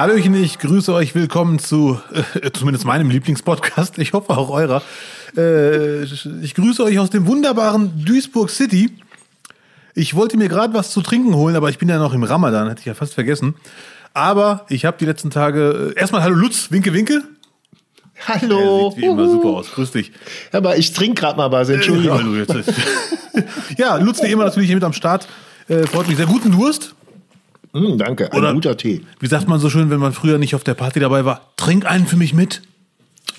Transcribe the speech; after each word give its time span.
Hallöchen, 0.00 0.32
ich 0.32 0.58
grüße 0.58 0.94
euch. 0.94 1.14
Willkommen 1.14 1.58
zu 1.58 2.00
äh, 2.40 2.50
zumindest 2.52 2.86
meinem 2.86 3.10
Lieblingspodcast. 3.10 3.98
Ich 3.98 4.14
hoffe 4.14 4.30
auch 4.30 4.48
eurer. 4.48 4.80
Äh, 5.36 6.04
ich 6.04 6.54
grüße 6.54 6.82
euch 6.82 6.98
aus 6.98 7.10
dem 7.10 7.26
wunderbaren 7.26 8.02
Duisburg 8.02 8.48
City. 8.48 8.96
Ich 9.94 10.14
wollte 10.14 10.38
mir 10.38 10.48
gerade 10.48 10.72
was 10.72 10.90
zu 10.90 11.02
trinken 11.02 11.34
holen, 11.34 11.54
aber 11.54 11.68
ich 11.68 11.76
bin 11.76 11.90
ja 11.90 11.98
noch 11.98 12.14
im 12.14 12.22
Ramadan, 12.22 12.68
hätte 12.68 12.80
ich 12.80 12.86
ja 12.86 12.94
fast 12.94 13.12
vergessen. 13.12 13.56
Aber 14.14 14.64
ich 14.70 14.86
habe 14.86 14.96
die 14.98 15.04
letzten 15.04 15.28
Tage. 15.28 15.92
Äh, 15.94 16.00
erstmal 16.00 16.22
Hallo 16.22 16.34
Lutz, 16.34 16.70
winke, 16.70 16.94
winke. 16.94 17.22
Hallo. 18.26 18.86
Er 18.86 18.90
sieht 18.92 19.02
wie 19.02 19.04
immer 19.04 19.28
super 19.28 19.48
aus. 19.48 19.70
Grüß 19.70 19.90
dich. 19.90 20.12
Aber 20.52 20.78
ich 20.78 20.94
trinke 20.94 21.20
gerade 21.20 21.36
mal 21.36 21.52
was, 21.52 21.68
Entschuldigung. 21.68 22.16
Hallo, 22.16 22.36
jetzt 22.36 22.54
ist- 22.54 22.72
ja, 23.76 23.96
Lutz 23.96 24.22
wie 24.22 24.28
immer 24.28 24.44
natürlich 24.44 24.68
hier 24.68 24.76
mit 24.76 24.84
am 24.84 24.94
Start. 24.94 25.28
Äh, 25.68 25.86
freut 25.86 26.08
mich 26.08 26.16
sehr. 26.16 26.24
Guten 26.24 26.52
Durst. 26.52 26.94
Mm, 27.72 27.96
danke, 27.98 28.32
ein 28.32 28.38
Oder- 28.38 28.52
guter 28.54 28.76
Tee. 28.76 29.02
Wie 29.20 29.26
sagt 29.26 29.48
man 29.48 29.60
so 29.60 29.70
schön, 29.70 29.90
wenn 29.90 30.00
man 30.00 30.12
früher 30.12 30.38
nicht 30.38 30.54
auf 30.54 30.64
der 30.64 30.74
Party 30.74 30.98
dabei 31.00 31.24
war? 31.24 31.52
Trink 31.56 31.86
einen 31.86 32.06
für 32.06 32.16
mich 32.16 32.34
mit. 32.34 32.62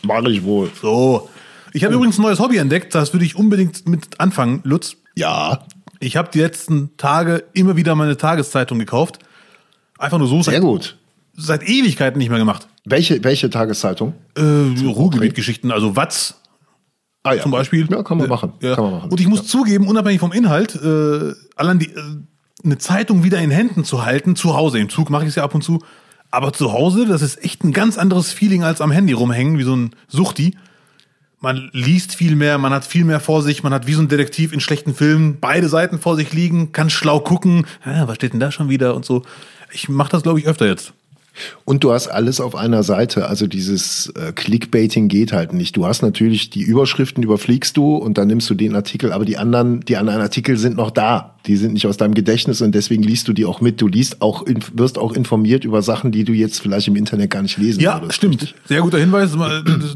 Mach 0.03 0.23
ich 0.25 0.43
wohl. 0.43 0.69
So. 0.81 1.29
Ich 1.73 1.83
habe 1.83 1.93
übrigens 1.93 2.17
ein 2.17 2.23
neues 2.23 2.39
Hobby 2.39 2.57
entdeckt, 2.57 2.93
das 2.95 3.13
würde 3.13 3.25
ich 3.25 3.35
unbedingt 3.35 3.87
mit 3.87 4.19
anfangen, 4.19 4.61
Lutz. 4.63 4.95
Ja, 5.15 5.65
Ich 5.99 6.17
habe 6.17 6.29
die 6.33 6.39
letzten 6.39 6.95
Tage 6.97 7.43
immer 7.53 7.75
wieder 7.75 7.93
meine 7.95 8.17
Tageszeitung 8.17 8.79
gekauft. 8.79 9.19
Einfach 9.99 10.17
nur 10.17 10.27
so 10.27 10.41
sehr 10.41 10.53
seit, 10.55 10.61
gut. 10.63 10.97
seit 11.37 11.61
Ewigkeiten 11.63 12.17
nicht 12.17 12.29
mehr 12.29 12.39
gemacht. 12.39 12.67
Welche, 12.85 13.23
welche 13.23 13.49
Tageszeitung? 13.51 14.15
Äh, 14.35 14.41
Ruhrgebietgeschichten, 14.85 15.71
also 15.71 15.95
Watz 15.95 16.35
Ah 17.23 17.33
ja. 17.33 17.43
zum 17.43 17.51
Beispiel. 17.51 17.87
Ja, 17.91 18.01
kann 18.01 18.17
man 18.17 18.27
machen. 18.27 18.53
Ja. 18.61 18.73
Kann 18.73 18.83
man 18.85 18.93
machen. 18.93 19.11
Und 19.11 19.19
ich 19.21 19.27
muss 19.27 19.45
zugeben, 19.45 19.87
unabhängig 19.87 20.19
vom 20.19 20.31
Inhalt, 20.31 20.73
äh, 20.75 21.33
allein 21.55 21.77
die, 21.77 21.89
äh, 21.91 22.01
eine 22.63 22.77
Zeitung 22.77 23.23
wieder 23.23 23.39
in 23.39 23.51
Händen 23.51 23.83
zu 23.83 24.05
halten, 24.05 24.35
zu 24.35 24.55
Hause, 24.55 24.79
im 24.79 24.89
Zug 24.89 25.09
mache 25.09 25.23
ich 25.23 25.29
es 25.29 25.35
ja 25.35 25.43
ab 25.43 25.55
und 25.55 25.63
zu, 25.63 25.79
aber 26.29 26.53
zu 26.53 26.71
Hause, 26.71 27.05
das 27.05 27.21
ist 27.21 27.43
echt 27.43 27.63
ein 27.63 27.73
ganz 27.73 27.97
anderes 27.97 28.31
Feeling 28.31 28.63
als 28.63 28.81
am 28.81 28.91
Handy 28.91 29.13
rumhängen, 29.13 29.57
wie 29.57 29.63
so 29.63 29.75
ein 29.75 29.91
Suchti. 30.07 30.55
Man 31.39 31.69
liest 31.73 32.15
viel 32.15 32.35
mehr, 32.35 32.57
man 32.57 32.71
hat 32.71 32.85
viel 32.85 33.03
mehr 33.03 33.19
vor 33.19 33.41
sich, 33.41 33.63
man 33.63 33.73
hat 33.73 33.87
wie 33.87 33.93
so 33.93 34.01
ein 34.01 34.07
Detektiv 34.07 34.53
in 34.53 34.59
schlechten 34.59 34.93
Filmen 34.93 35.39
beide 35.41 35.67
Seiten 35.67 35.99
vor 35.99 36.15
sich 36.15 36.33
liegen, 36.33 36.71
kann 36.71 36.89
schlau 36.89 37.19
gucken, 37.19 37.65
ah, 37.83 38.07
was 38.07 38.15
steht 38.15 38.33
denn 38.33 38.39
da 38.39 38.51
schon 38.51 38.69
wieder 38.69 38.95
und 38.95 39.05
so. 39.05 39.23
Ich 39.71 39.89
mache 39.89 40.11
das, 40.11 40.23
glaube 40.23 40.39
ich, 40.39 40.47
öfter 40.47 40.67
jetzt. 40.67 40.93
Und 41.65 41.83
du 41.83 41.91
hast 41.91 42.07
alles 42.07 42.39
auf 42.41 42.55
einer 42.55 42.83
Seite. 42.83 43.27
Also 43.27 43.47
dieses 43.47 44.07
äh, 44.15 44.31
Clickbaiting 44.33 45.07
geht 45.07 45.31
halt 45.33 45.53
nicht. 45.53 45.75
Du 45.77 45.85
hast 45.85 46.01
natürlich 46.01 46.49
die 46.49 46.61
Überschriften, 46.61 47.23
überfliegst 47.23 47.77
du 47.77 47.95
und 47.95 48.17
dann 48.17 48.27
nimmst 48.27 48.49
du 48.49 48.53
den 48.55 48.75
Artikel, 48.75 49.11
aber 49.13 49.25
die 49.25 49.37
anderen, 49.37 49.81
die 49.81 49.97
anderen 49.97 50.21
Artikel 50.21 50.57
sind 50.57 50.77
noch 50.77 50.91
da. 50.91 51.35
Die 51.47 51.55
sind 51.57 51.73
nicht 51.73 51.87
aus 51.87 51.97
deinem 51.97 52.13
Gedächtnis 52.13 52.61
und 52.61 52.73
deswegen 52.75 53.01
liest 53.03 53.27
du 53.27 53.33
die 53.33 53.45
auch 53.45 53.61
mit. 53.61 53.81
Du 53.81 53.87
liest 53.87 54.21
auch, 54.21 54.45
wirst 54.73 54.97
auch 54.97 55.13
informiert 55.13 55.65
über 55.65 55.81
Sachen, 55.81 56.11
die 56.11 56.23
du 56.23 56.33
jetzt 56.33 56.61
vielleicht 56.61 56.87
im 56.87 56.95
Internet 56.95 57.31
gar 57.31 57.41
nicht 57.41 57.57
lesen 57.57 57.79
Ja, 57.81 57.99
würdest. 58.01 58.15
stimmt. 58.17 58.53
Sehr 58.65 58.81
guter 58.81 58.99
Hinweis. 58.99 59.31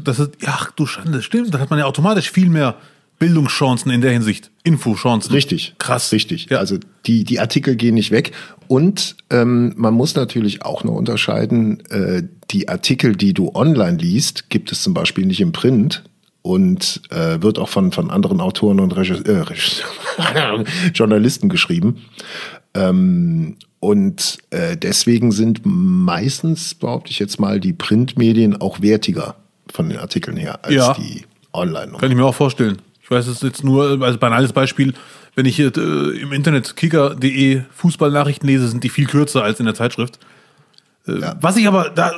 Das 0.04 0.18
ist, 0.18 0.30
ach 0.46 0.70
du 0.72 0.86
Schande, 0.86 1.22
stimmt. 1.22 1.54
Da 1.54 1.58
hat 1.60 1.70
man 1.70 1.78
ja 1.78 1.84
automatisch 1.86 2.30
viel 2.30 2.48
mehr 2.48 2.74
Bildungschancen 3.18 3.90
in 3.90 4.00
der 4.00 4.12
Hinsicht. 4.12 4.50
Infochancen. 4.62 5.32
Richtig. 5.32 5.74
Krass. 5.78 6.12
Richtig. 6.12 6.48
Ja. 6.50 6.58
Also 6.58 6.78
die, 7.06 7.24
die 7.24 7.40
Artikel 7.40 7.76
gehen 7.76 7.94
nicht 7.94 8.10
weg. 8.10 8.32
Und 8.68 9.16
ähm, 9.30 9.72
man 9.76 9.94
muss 9.94 10.14
natürlich 10.14 10.64
auch 10.64 10.84
noch 10.84 10.94
unterscheiden, 10.94 11.80
äh, 11.90 12.22
die 12.50 12.68
Artikel, 12.68 13.16
die 13.16 13.32
du 13.32 13.52
online 13.54 13.96
liest, 13.98 14.50
gibt 14.50 14.70
es 14.72 14.82
zum 14.82 14.92
Beispiel 14.94 15.24
nicht 15.26 15.40
im 15.40 15.52
Print 15.52 16.04
und 16.42 17.00
äh, 17.10 17.40
wird 17.42 17.58
auch 17.58 17.68
von, 17.68 17.90
von 17.92 18.10
anderen 18.10 18.40
Autoren 18.40 18.80
und 18.80 18.94
Regis 18.96 19.20
äh, 19.22 19.38
Regis 19.38 19.82
Journalisten 20.94 21.48
geschrieben. 21.48 22.02
Ähm, 22.74 23.56
und 23.80 24.38
äh, 24.50 24.76
deswegen 24.76 25.32
sind 25.32 25.60
meistens, 25.64 26.74
behaupte 26.74 27.10
ich 27.10 27.18
jetzt 27.18 27.38
mal, 27.40 27.60
die 27.60 27.72
Printmedien 27.72 28.60
auch 28.60 28.80
wertiger 28.82 29.36
von 29.72 29.88
den 29.88 29.98
Artikeln 29.98 30.36
her 30.36 30.64
als 30.64 30.74
Ja. 30.74 30.94
die 30.94 31.22
online. 31.52 31.92
Kann 31.98 32.10
ich 32.10 32.16
mir 32.16 32.24
auch 32.24 32.34
vorstellen. 32.34 32.78
Ich 33.06 33.10
weiß 33.12 33.28
es 33.28 33.40
jetzt 33.42 33.62
nur 33.62 34.02
als 34.02 34.18
banales 34.18 34.52
Beispiel. 34.52 34.92
Wenn 35.36 35.46
ich 35.46 35.54
hier, 35.54 35.70
äh, 35.76 36.18
im 36.18 36.32
Internet 36.32 36.74
kicker.de 36.74 37.62
Fußballnachrichten 37.72 38.48
lese, 38.48 38.66
sind 38.66 38.82
die 38.82 38.88
viel 38.88 39.06
kürzer 39.06 39.44
als 39.44 39.60
in 39.60 39.66
der 39.66 39.76
Zeitschrift. 39.76 40.18
Äh, 41.06 41.20
Was 41.40 41.56
ich 41.56 41.68
aber 41.68 41.90
da, 41.90 42.10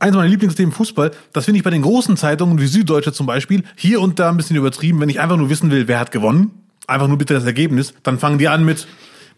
eins 0.00 0.16
meiner 0.16 0.30
Lieblingsthemen 0.30 0.72
Fußball, 0.72 1.10
das 1.34 1.44
finde 1.44 1.58
ich 1.58 1.64
bei 1.64 1.68
den 1.68 1.82
großen 1.82 2.16
Zeitungen 2.16 2.58
wie 2.58 2.66
Süddeutsche 2.66 3.12
zum 3.12 3.26
Beispiel 3.26 3.64
hier 3.76 4.00
und 4.00 4.18
da 4.18 4.30
ein 4.30 4.38
bisschen 4.38 4.56
übertrieben. 4.56 4.98
Wenn 4.98 5.10
ich 5.10 5.20
einfach 5.20 5.36
nur 5.36 5.50
wissen 5.50 5.70
will, 5.70 5.88
wer 5.88 6.00
hat 6.00 6.10
gewonnen, 6.10 6.52
einfach 6.86 7.06
nur 7.06 7.18
bitte 7.18 7.34
das 7.34 7.44
Ergebnis, 7.44 7.92
dann 8.02 8.18
fangen 8.18 8.38
die 8.38 8.48
an 8.48 8.64
mit, 8.64 8.86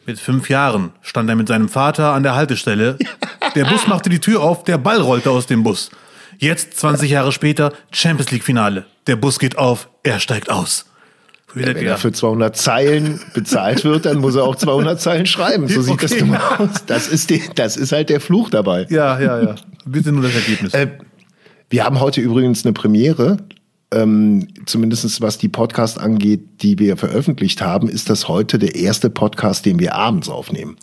mit 0.06 0.20
fünf 0.20 0.48
Jahren 0.50 0.90
stand 1.02 1.28
er 1.28 1.34
mit 1.34 1.48
seinem 1.48 1.68
Vater 1.68 2.12
an 2.12 2.22
der 2.22 2.36
Haltestelle. 2.36 2.96
Der 3.56 3.64
Bus 3.64 3.88
machte 3.88 4.08
die 4.08 4.20
Tür 4.20 4.42
auf, 4.42 4.62
der 4.62 4.78
Ball 4.78 5.00
rollte 5.00 5.32
aus 5.32 5.46
dem 5.46 5.64
Bus. 5.64 5.90
Jetzt, 6.38 6.78
20 6.78 7.10
Jahre 7.10 7.32
später, 7.32 7.72
Champions 7.90 8.30
League 8.30 8.44
Finale. 8.44 8.86
Der 9.10 9.16
Bus 9.16 9.40
geht 9.40 9.58
auf, 9.58 9.88
er 10.04 10.20
steigt 10.20 10.50
aus. 10.50 10.86
Wieder, 11.52 11.74
Wenn 11.74 11.84
er 11.84 11.98
für 11.98 12.12
200 12.12 12.56
Zeilen 12.56 13.18
bezahlt 13.34 13.82
wird, 13.82 14.06
dann 14.06 14.18
muss 14.18 14.36
er 14.36 14.44
auch 14.44 14.54
200 14.54 15.00
Zeilen 15.00 15.26
schreiben. 15.26 15.66
So 15.66 15.82
sieht 15.82 16.00
das 16.00 16.12
Okay. 16.12 16.20
nun 16.20 16.30
mal 16.30 16.56
aus. 16.58 16.86
Das 16.86 17.08
ist, 17.08 17.28
die, 17.28 17.42
das 17.56 17.76
ist 17.76 17.90
halt 17.90 18.08
der 18.08 18.20
Fluch 18.20 18.50
dabei. 18.50 18.86
ja, 18.88 19.18
ja, 19.20 19.42
ja. 19.42 19.54
Bitte 19.84 20.12
nur 20.12 20.22
das 20.22 20.36
Ergebnis. 20.36 20.74
Äh, 20.74 20.92
wir 21.68 21.84
haben 21.84 21.98
heute 21.98 22.20
übrigens 22.20 22.64
eine 22.64 22.72
Premiere. 22.72 23.38
Ähm, 23.92 24.46
zumindest 24.66 25.20
was 25.20 25.38
die 25.38 25.48
Podcast 25.48 25.98
angeht, 25.98 26.62
die 26.62 26.78
wir 26.78 26.96
veröffentlicht 26.96 27.60
haben, 27.62 27.88
ist 27.88 28.08
das 28.10 28.28
heute 28.28 28.60
der 28.60 28.76
erste 28.76 29.10
Podcast, 29.10 29.66
den 29.66 29.80
wir 29.80 29.96
abends 29.96 30.28
aufnehmen. 30.28 30.76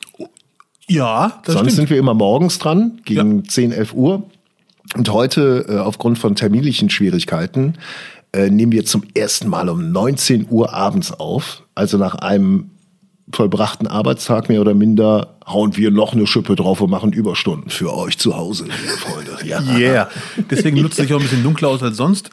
ja, 0.89 1.39
das 1.45 1.53
Sonst 1.53 1.59
stimmt. 1.71 1.71
sind 1.77 1.89
wir 1.91 1.97
immer 1.97 2.13
morgens 2.13 2.59
dran, 2.59 2.99
gegen 3.05 3.47
10, 3.47 3.71
11 3.71 3.93
Uhr. 3.93 4.23
Und 4.95 5.11
heute, 5.11 5.65
äh, 5.69 5.77
aufgrund 5.79 6.17
von 6.17 6.35
terminlichen 6.35 6.89
Schwierigkeiten, 6.89 7.73
äh, 8.37 8.49
nehmen 8.51 8.71
wir 8.71 8.85
zum 8.85 9.03
ersten 9.15 9.49
Mal 9.49 9.67
um 9.69 9.91
19 9.91 10.47
Uhr 10.49 10.73
abends 10.73 11.11
auf. 11.11 11.63
Also 11.75 11.97
nach 11.97 12.15
einem 12.15 12.69
vollbrachten 13.33 13.87
Arbeitstag 13.87 14.47
mehr 14.47 14.61
oder 14.61 14.73
minder 14.73 15.35
hauen 15.45 15.75
wir 15.75 15.91
noch 15.91 16.13
eine 16.13 16.27
Schippe 16.27 16.55
drauf 16.55 16.79
und 16.81 16.89
machen 16.89 17.11
Überstunden 17.13 17.69
für 17.69 17.93
euch 17.93 18.17
zu 18.17 18.37
Hause, 18.37 18.65
liebe 18.65 18.97
Freunde. 18.97 19.31
Ja. 19.43 19.61
Yeah. 19.77 20.09
Deswegen 20.49 20.81
nutzt 20.81 20.97
sich 20.97 21.13
auch 21.13 21.17
ein 21.19 21.23
bisschen 21.23 21.43
dunkler 21.43 21.69
aus 21.69 21.81
als 21.81 21.97
sonst. 21.97 22.29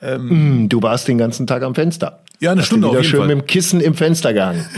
Hm, 0.00 0.68
Du 0.68 0.82
warst 0.82 1.06
den 1.08 1.18
ganzen 1.18 1.46
Tag 1.46 1.62
am 1.62 1.74
Fenster. 1.74 2.22
Ja, 2.40 2.52
eine 2.52 2.60
Hast 2.60 2.68
Stunde 2.68 2.88
wieder 2.88 2.98
auf 2.98 3.04
jeden 3.04 3.10
schön 3.10 3.20
Fall. 3.20 3.28
mit 3.28 3.38
dem 3.38 3.46
Kissen 3.46 3.80
im 3.80 3.94
Fenster 3.94 4.32
gehangen. 4.32 4.66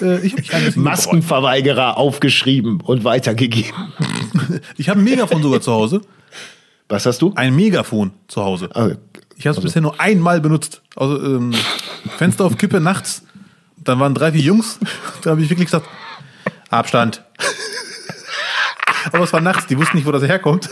Äh, 0.00 0.30
Maskenverweigerer 0.76 1.96
aufgeschrieben 1.96 2.80
und 2.80 3.04
weitergegeben. 3.04 3.92
Ich 4.76 4.88
habe 4.88 5.00
ein 5.00 5.04
Megafon 5.04 5.42
sogar 5.42 5.60
zu 5.60 5.72
Hause. 5.72 6.00
Was 6.88 7.06
hast 7.06 7.20
du? 7.22 7.32
Ein 7.34 7.54
Megafon 7.54 8.12
zu 8.28 8.42
Hause. 8.44 8.70
Ah, 8.74 8.90
Ich 9.36 9.46
habe 9.46 9.56
es 9.56 9.62
bisher 9.62 9.82
nur 9.82 10.00
einmal 10.00 10.40
benutzt. 10.40 10.82
Also 10.96 11.22
ähm, 11.22 11.54
Fenster 12.16 12.44
auf 12.44 12.56
Kippe 12.56 12.80
nachts. 12.80 13.22
Dann 13.76 14.00
waren 14.00 14.14
drei, 14.14 14.32
vier 14.32 14.42
Jungs. 14.42 14.78
Da 15.22 15.30
habe 15.30 15.42
ich 15.42 15.50
wirklich 15.50 15.66
gesagt, 15.66 15.86
Abstand. 16.70 17.22
Aber 19.12 19.24
es 19.24 19.32
war 19.32 19.40
nachts, 19.40 19.66
die 19.66 19.78
wussten 19.78 19.96
nicht, 19.96 20.06
wo 20.06 20.12
das 20.12 20.22
herkommt. 20.22 20.68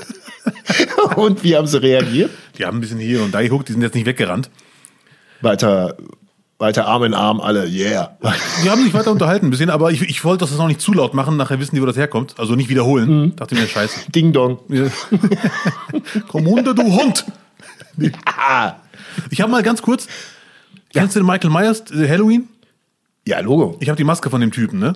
Und 1.17 1.43
wie 1.45 1.57
haben 1.57 1.67
sie 1.67 1.81
reagiert? 1.81 2.31
Die 2.59 2.65
haben 2.67 2.79
ein 2.79 2.81
bisschen 2.81 2.99
hier 2.99 3.23
und 3.23 3.33
da 3.33 3.41
geguckt, 3.43 3.69
die 3.69 3.73
sind 3.73 3.83
jetzt 3.83 3.95
nicht 3.95 4.07
weggerannt. 4.07 4.51
Weiter, 5.41 5.97
weiter 6.59 6.87
Arm 6.87 7.05
in 7.05 7.15
Arm, 7.15 7.41
alle, 7.41 7.67
yeah. 7.69 8.17
Die 8.65 8.71
haben 8.71 8.83
sich 8.83 8.95
weiter 8.95 9.13
unterhalten 9.13 9.47
ein 9.47 9.51
bisschen, 9.51 9.69
aber 9.69 9.91
ich, 9.93 10.03
ich 10.03 10.25
wollte 10.25 10.45
das 10.47 10.57
noch 10.57 10.69
nicht 10.69 10.81
zu 10.81 10.93
laut 10.95 11.13
machen, 11.13 11.37
nachher 11.37 11.61
wissen 11.61 11.75
die, 11.75 11.83
wo 11.83 11.87
das 11.87 11.97
herkommt. 11.97 12.35
Also 12.39 12.55
nicht 12.55 12.69
wiederholen. 12.69 13.37
Dachte 13.37 13.55
mir, 13.55 13.67
scheiße. 13.67 14.11
Ding 14.11 14.33
Dong. 14.33 14.59
Ja. 14.69 14.87
Komm 16.29 16.47
runter, 16.47 16.75
du 16.75 16.83
Hund! 16.85 17.25
Ah. 18.25 18.75
Ich 19.31 19.41
habe 19.41 19.51
mal 19.51 19.63
ganz 19.63 19.81
kurz, 19.81 20.09
kennst 20.93 21.17
du 21.17 21.21
den 21.21 21.27
Michael 21.27 21.49
Myers, 21.49 21.91
äh, 21.91 22.07
Halloween? 22.07 22.49
Ja, 23.27 23.41
Logo. 23.41 23.79
Ich 23.81 23.89
habe 23.89 23.97
die 23.97 24.05
Maske 24.05 24.29
von 24.29 24.43
dem 24.43 24.53
Typen, 24.53 24.79
ne? 24.79 24.93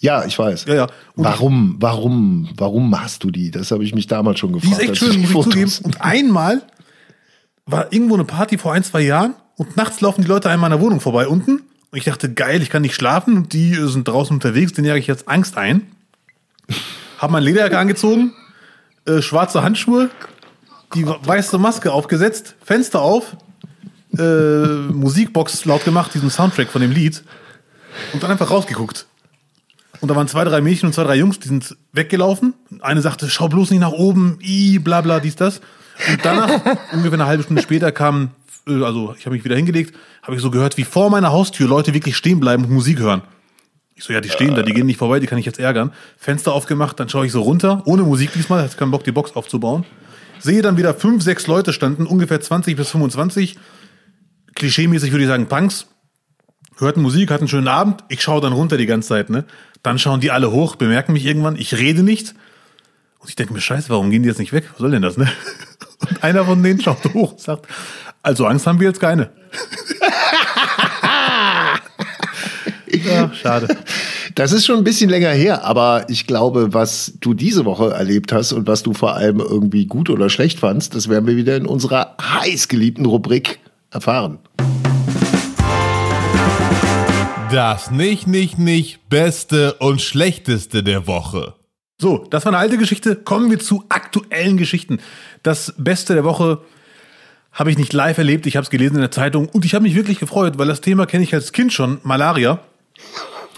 Ja, 0.00 0.24
ich 0.24 0.38
weiß. 0.38 0.64
Ja, 0.66 0.74
ja. 0.74 0.86
Und 1.14 1.24
warum, 1.24 1.76
warum, 1.78 2.48
warum 2.56 2.98
hast 2.98 3.24
du 3.24 3.30
die? 3.30 3.50
Das 3.50 3.70
habe 3.70 3.84
ich 3.84 3.94
mich 3.94 4.06
damals 4.06 4.38
schon 4.38 4.54
Die 4.54 4.60
gefragt. 4.60 4.82
ist 4.82 4.88
echt 4.88 4.96
schön, 4.96 5.22
ich 5.22 5.30
muss 5.30 5.46
ich 5.46 5.52
zugeben. 5.52 5.72
Und 5.82 6.00
einmal 6.00 6.62
war 7.66 7.92
irgendwo 7.92 8.14
eine 8.14 8.24
Party 8.24 8.56
vor 8.56 8.72
ein, 8.72 8.82
zwei 8.82 9.02
Jahren 9.02 9.34
und 9.58 9.76
nachts 9.76 10.00
laufen 10.00 10.22
die 10.22 10.28
Leute 10.28 10.48
in 10.48 10.60
meiner 10.60 10.80
Wohnung 10.80 11.00
vorbei 11.00 11.26
unten. 11.26 11.62
Und 11.90 11.98
ich 11.98 12.04
dachte, 12.04 12.32
geil, 12.32 12.62
ich 12.62 12.70
kann 12.70 12.82
nicht 12.82 12.94
schlafen 12.94 13.36
und 13.36 13.52
die 13.52 13.72
äh, 13.72 13.86
sind 13.88 14.08
draußen 14.08 14.34
unterwegs, 14.34 14.72
denen 14.72 14.86
jage 14.86 15.00
ich 15.00 15.06
jetzt 15.06 15.28
Angst 15.28 15.58
ein. 15.58 15.82
Hab 17.18 17.30
mein 17.30 17.42
Lederjacke 17.42 17.78
angezogen, 17.78 18.32
äh, 19.06 19.20
schwarze 19.20 19.62
Handschuhe, 19.62 20.10
die 20.94 21.06
weiße 21.06 21.58
Maske 21.58 21.92
aufgesetzt, 21.92 22.54
Fenster 22.64 23.02
auf, 23.02 23.36
äh, 24.16 24.22
Musikbox 24.22 25.64
laut 25.64 25.84
gemacht, 25.84 26.14
diesen 26.14 26.30
Soundtrack 26.30 26.68
von 26.68 26.80
dem 26.80 26.92
Lied 26.92 27.22
und 28.12 28.22
dann 28.22 28.30
einfach 28.30 28.50
rausgeguckt. 28.50 29.06
Und 30.00 30.08
da 30.08 30.14
waren 30.14 30.28
zwei, 30.28 30.44
drei 30.44 30.60
Mädchen 30.60 30.86
und 30.86 30.92
zwei, 30.92 31.04
drei 31.04 31.16
Jungs, 31.16 31.40
die 31.40 31.48
sind 31.48 31.76
weggelaufen. 31.92 32.54
Eine 32.80 33.00
sagte, 33.00 33.28
schau 33.28 33.48
bloß 33.48 33.70
nicht 33.70 33.80
nach 33.80 33.90
oben, 33.90 34.38
i, 34.40 34.78
bla 34.78 35.00
bla, 35.00 35.18
dies, 35.18 35.34
das. 35.34 35.60
Und 36.08 36.24
danach, 36.24 36.50
ungefähr 36.92 37.14
eine 37.14 37.26
halbe 37.26 37.42
Stunde 37.42 37.62
später, 37.62 37.90
kam, 37.90 38.26
äh, 38.26 38.28
also 38.68 39.14
ich 39.18 39.26
habe 39.26 39.34
mich 39.34 39.44
wieder 39.44 39.56
hingelegt, 39.56 39.94
habe 40.22 40.36
ich 40.36 40.42
so 40.42 40.50
gehört, 40.50 40.76
wie 40.76 40.84
vor 40.84 41.10
meiner 41.10 41.32
Haustür 41.32 41.68
Leute 41.68 41.94
wirklich 41.94 42.16
stehen 42.16 42.40
bleiben 42.40 42.64
und 42.64 42.70
Musik 42.70 42.98
hören. 42.98 43.22
Ich 43.94 44.04
so, 44.04 44.12
ja, 44.12 44.20
die 44.20 44.28
stehen 44.28 44.54
da, 44.54 44.62
die 44.62 44.72
gehen 44.72 44.86
nicht 44.86 44.98
vorbei, 44.98 45.18
die 45.18 45.26
kann 45.26 45.38
ich 45.38 45.46
jetzt 45.46 45.58
ärgern. 45.58 45.92
Fenster 46.16 46.52
aufgemacht, 46.52 47.00
dann 47.00 47.08
schaue 47.08 47.26
ich 47.26 47.32
so 47.32 47.42
runter, 47.42 47.82
ohne 47.84 48.04
Musik 48.04 48.32
diesmal, 48.32 48.62
hatte 48.62 48.76
keinen 48.76 48.92
Bock, 48.92 49.02
die 49.02 49.10
Box 49.10 49.34
aufzubauen. 49.34 49.84
Sehe 50.38 50.62
dann 50.62 50.76
wieder 50.76 50.94
fünf, 50.94 51.22
sechs 51.24 51.48
Leute 51.48 51.72
standen, 51.72 52.06
ungefähr 52.06 52.40
20 52.40 52.76
bis 52.76 52.90
25. 52.90 53.58
Klischeemäßig 54.54 55.10
würde 55.10 55.24
ich 55.24 55.28
sagen 55.28 55.48
Punks. 55.48 55.86
Hörten 56.76 57.02
Musik, 57.02 57.30
hatten 57.32 57.42
einen 57.42 57.48
schönen 57.48 57.66
Abend. 57.66 58.04
Ich 58.08 58.22
schaue 58.22 58.40
dann 58.40 58.52
runter 58.52 58.76
die 58.76 58.86
ganze 58.86 59.08
Zeit, 59.08 59.30
ne? 59.30 59.44
Dann 59.82 59.98
schauen 59.98 60.20
die 60.20 60.30
alle 60.30 60.52
hoch, 60.52 60.76
bemerken 60.76 61.12
mich 61.12 61.26
irgendwann. 61.26 61.56
Ich 61.56 61.76
rede 61.76 62.04
nicht. 62.04 62.36
Und 63.18 63.28
ich 63.28 63.34
denke 63.34 63.52
mir, 63.52 63.60
scheiße, 63.60 63.88
warum 63.88 64.10
gehen 64.10 64.22
die 64.22 64.28
jetzt 64.28 64.38
nicht 64.38 64.52
weg? 64.52 64.68
Was 64.70 64.78
soll 64.78 64.92
denn 64.92 65.02
das, 65.02 65.16
ne? 65.16 65.28
Und 66.08 66.22
einer 66.22 66.44
von 66.44 66.62
denen 66.62 66.80
schaut 66.80 67.04
hoch 67.12 67.32
und 67.32 67.40
sagt, 67.40 67.66
also 68.28 68.44
Angst 68.44 68.66
haben 68.66 68.78
wir 68.78 68.88
jetzt 68.88 69.00
keine. 69.00 69.30
ja, 72.86 73.32
schade. 73.32 73.74
Das 74.34 74.52
ist 74.52 74.66
schon 74.66 74.76
ein 74.76 74.84
bisschen 74.84 75.08
länger 75.08 75.30
her, 75.30 75.64
aber 75.64 76.04
ich 76.10 76.26
glaube, 76.26 76.74
was 76.74 77.14
du 77.20 77.32
diese 77.32 77.64
Woche 77.64 77.90
erlebt 77.90 78.30
hast 78.30 78.52
und 78.52 78.68
was 78.68 78.82
du 78.82 78.92
vor 78.92 79.14
allem 79.14 79.40
irgendwie 79.40 79.86
gut 79.86 80.10
oder 80.10 80.28
schlecht 80.28 80.58
fandst, 80.58 80.94
das 80.94 81.08
werden 81.08 81.26
wir 81.26 81.36
wieder 81.36 81.56
in 81.56 81.64
unserer 81.64 82.16
heißgeliebten 82.20 83.06
Rubrik 83.06 83.60
erfahren. 83.90 84.40
Das 87.50 87.90
nicht, 87.90 88.26
nicht, 88.26 88.58
nicht 88.58 89.08
Beste 89.08 89.72
und 89.78 90.02
Schlechteste 90.02 90.82
der 90.82 91.06
Woche. 91.06 91.54
So, 91.98 92.26
das 92.28 92.44
war 92.44 92.52
eine 92.52 92.60
alte 92.60 92.76
Geschichte. 92.76 93.16
Kommen 93.16 93.50
wir 93.50 93.58
zu 93.58 93.84
aktuellen 93.88 94.58
Geschichten. 94.58 94.98
Das 95.42 95.72
Beste 95.78 96.12
der 96.12 96.24
Woche 96.24 96.60
habe 97.58 97.72
ich 97.72 97.76
nicht 97.76 97.92
live 97.92 98.16
erlebt. 98.16 98.46
Ich 98.46 98.56
habe 98.56 98.62
es 98.62 98.70
gelesen 98.70 98.94
in 98.94 99.00
der 99.00 99.10
Zeitung 99.10 99.48
und 99.48 99.64
ich 99.64 99.74
habe 99.74 99.82
mich 99.82 99.96
wirklich 99.96 100.20
gefreut, 100.20 100.58
weil 100.58 100.68
das 100.68 100.80
Thema 100.80 101.06
kenne 101.06 101.24
ich 101.24 101.34
als 101.34 101.52
Kind 101.52 101.72
schon. 101.72 101.98
Malaria. 102.04 102.60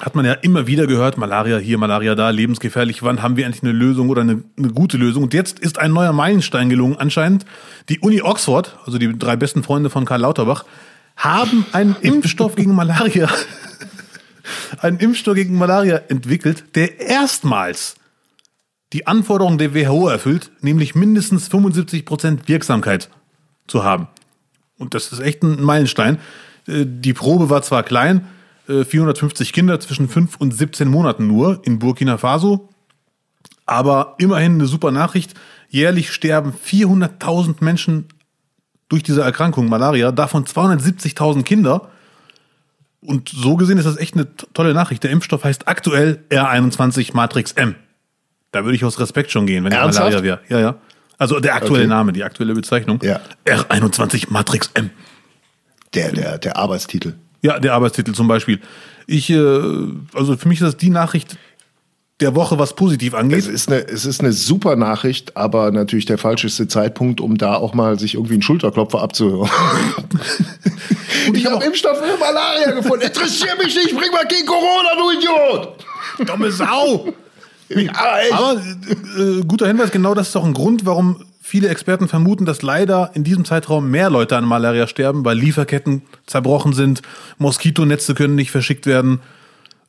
Hat 0.01 0.15
man 0.15 0.25
ja 0.25 0.33
immer 0.33 0.67
wieder 0.67 0.87
gehört, 0.87 1.19
Malaria 1.19 1.59
hier, 1.59 1.77
Malaria 1.77 2.15
da, 2.15 2.31
lebensgefährlich. 2.31 3.03
Wann 3.03 3.21
haben 3.21 3.37
wir 3.37 3.45
endlich 3.45 3.63
eine 3.63 3.73
Lösung 3.73 4.09
oder 4.09 4.23
eine, 4.23 4.43
eine 4.57 4.69
gute 4.69 4.97
Lösung? 4.97 5.25
Und 5.25 5.35
jetzt 5.35 5.59
ist 5.59 5.79
ein 5.79 5.93
neuer 5.93 6.15
Meilenstein 6.15 6.71
gelungen 6.71 6.97
anscheinend. 6.97 7.45
Die 7.91 7.99
Uni 7.99 8.23
Oxford, 8.23 8.79
also 8.87 8.97
die 8.97 9.19
drei 9.19 9.37
besten 9.37 9.63
Freunde 9.63 9.91
von 9.91 10.07
Karl 10.07 10.23
Lauterbach, 10.23 10.65
haben 11.17 11.67
einen 11.73 11.95
Impfstoff 12.01 12.57
gegen 12.57 12.75
Malaria, 12.75 13.29
einen 14.81 14.99
Impfstoff 14.99 15.35
gegen 15.35 15.59
Malaria 15.59 16.01
entwickelt, 16.09 16.65
der 16.75 17.01
erstmals 17.01 17.97
die 18.95 19.07
Anforderungen 19.07 19.59
der 19.59 19.75
WHO 19.75 20.09
erfüllt, 20.09 20.51
nämlich 20.63 20.95
mindestens 20.95 21.49
75 21.49 22.07
Prozent 22.07 22.49
Wirksamkeit 22.49 23.11
zu 23.71 23.85
haben. 23.85 24.09
Und 24.79 24.95
das 24.95 25.13
ist 25.13 25.21
echt 25.21 25.43
ein 25.43 25.63
Meilenstein. 25.63 26.19
Äh, 26.67 26.85
Die 26.87 27.13
Probe 27.15 27.49
war 27.51 27.63
zwar 27.63 27.83
klein, 27.83 28.27
äh, 28.69 28.85
450 28.85 29.53
Kinder 29.53 29.79
zwischen 29.81 30.09
5 30.09 30.37
und 30.37 30.53
17 30.53 30.89
Monaten 30.89 31.27
nur 31.27 31.61
in 31.65 31.79
Burkina 31.79 32.19
Faso, 32.19 32.69
aber 33.67 34.15
immerhin 34.19 34.55
eine 34.55 34.67
super 34.67 34.91
Nachricht. 34.91 35.35
Jährlich 35.69 36.13
sterben 36.13 36.53
400.000 36.53 37.63
Menschen 37.65 38.07
durch 38.89 39.03
diese 39.05 39.23
Erkrankung 39.23 39.69
Malaria, 39.69 40.11
davon 40.11 40.45
270.000 40.45 41.45
Kinder. 41.45 41.89
Und 43.03 43.29
so 43.29 43.57
gesehen 43.57 43.79
ist 43.79 43.85
das 43.87 43.97
echt 43.97 44.15
eine 44.15 44.35
to- 44.37 44.47
tolle 44.53 44.75
Nachricht. 44.75 45.05
Der 45.05 45.11
Impfstoff 45.11 45.45
heißt 45.45 45.69
aktuell 45.69 46.25
R21 46.31 47.15
Matrix 47.15 47.53
M. 47.53 47.77
Da 48.51 48.65
würde 48.65 48.75
ich 48.75 48.85
aus 48.85 48.99
Respekt 48.99 49.31
schon 49.31 49.47
gehen, 49.47 49.63
wenn 49.65 49.73
ich? 49.73 49.79
Malaria 49.79 50.23
wäre. 50.25 50.41
Ja, 50.49 50.59
ja. 50.59 50.75
Also 51.21 51.39
der 51.39 51.55
aktuelle 51.55 51.85
Okay. 51.85 51.91
Name, 51.91 52.13
die 52.15 52.25
aktuelle 52.25 52.55
Bezeichnung. 52.55 52.99
Ja. 53.03 53.21
R21 53.45 54.29
Matrix 54.31 54.71
M. 54.73 54.89
Der, 55.93 56.13
der, 56.13 56.39
der 56.39 56.57
Arbeitstitel. 56.57 57.15
Ja, 57.43 57.59
der 57.59 57.75
Arbeitstitel 57.75 58.13
zum 58.13 58.27
Beispiel. 58.27 58.59
Ich, 59.07 59.29
äh, 59.29 59.37
also 60.15 60.37
für 60.39 60.49
mich 60.49 60.61
ist 60.61 60.67
das 60.67 60.77
die 60.79 60.89
Nachricht 60.89 61.37
der 62.21 62.35
Woche, 62.35 62.59
was 62.59 62.75
positiv 62.75 63.13
angeht. 63.13 63.41
Es 63.41 63.47
ist, 63.49 63.69
eine, 63.69 63.87
es 63.87 64.07
ist 64.07 64.21
eine 64.21 64.33
super 64.33 64.77
Nachricht, 64.77 65.37
aber 65.37 65.71
natürlich 65.71 66.07
der 66.07 66.17
falscheste 66.17 66.69
Zeitpunkt, 66.69 67.21
um 67.21 67.37
da 67.37 67.55
auch 67.55 67.75
mal 67.75 67.99
sich 67.99 68.15
irgendwie 68.15 68.35
einen 68.35 68.43
Schulterklopfer 68.43 69.03
abzuhören. 69.03 69.51
ich 71.35 71.45
habe 71.45 71.63
Impfstoff 71.65 71.99
für 71.99 72.19
Malaria 72.19 72.71
gefunden. 72.73 73.05
Interessiert 73.05 73.59
mich 73.63 73.75
nicht, 73.75 73.95
bring 73.95 74.11
mal 74.11 74.27
gegen 74.27 74.47
Corona, 74.47 74.89
du 74.97 75.11
Idiot! 75.19 75.75
Dumme 76.27 76.51
Sau! 76.51 77.13
Ja. 77.71 77.93
Aber 78.33 78.61
äh, 79.19 79.43
guter 79.47 79.67
Hinweis, 79.67 79.91
genau 79.91 80.15
das 80.15 80.29
ist 80.29 80.37
auch 80.37 80.45
ein 80.45 80.55
Grund, 80.55 80.85
warum 80.87 81.25
viele 81.41 81.69
Experten 81.69 82.09
vermuten, 82.09 82.45
dass 82.45 82.63
leider 82.63 83.11
in 83.15 83.25
diesem 83.25 83.45
Zeitraum 83.45 83.91
mehr 83.91 84.11
Leute 84.11 84.37
an 84.37 84.45
Malaria 84.45 84.87
sterben, 84.87 85.25
weil 85.25 85.37
Lieferketten 85.39 86.03
zerbrochen 86.27 86.73
sind, 86.73 87.03
Moskitonetze 87.39 88.15
können 88.15 88.35
nicht 88.35 88.51
verschickt 88.51 88.87
werden 88.87 89.21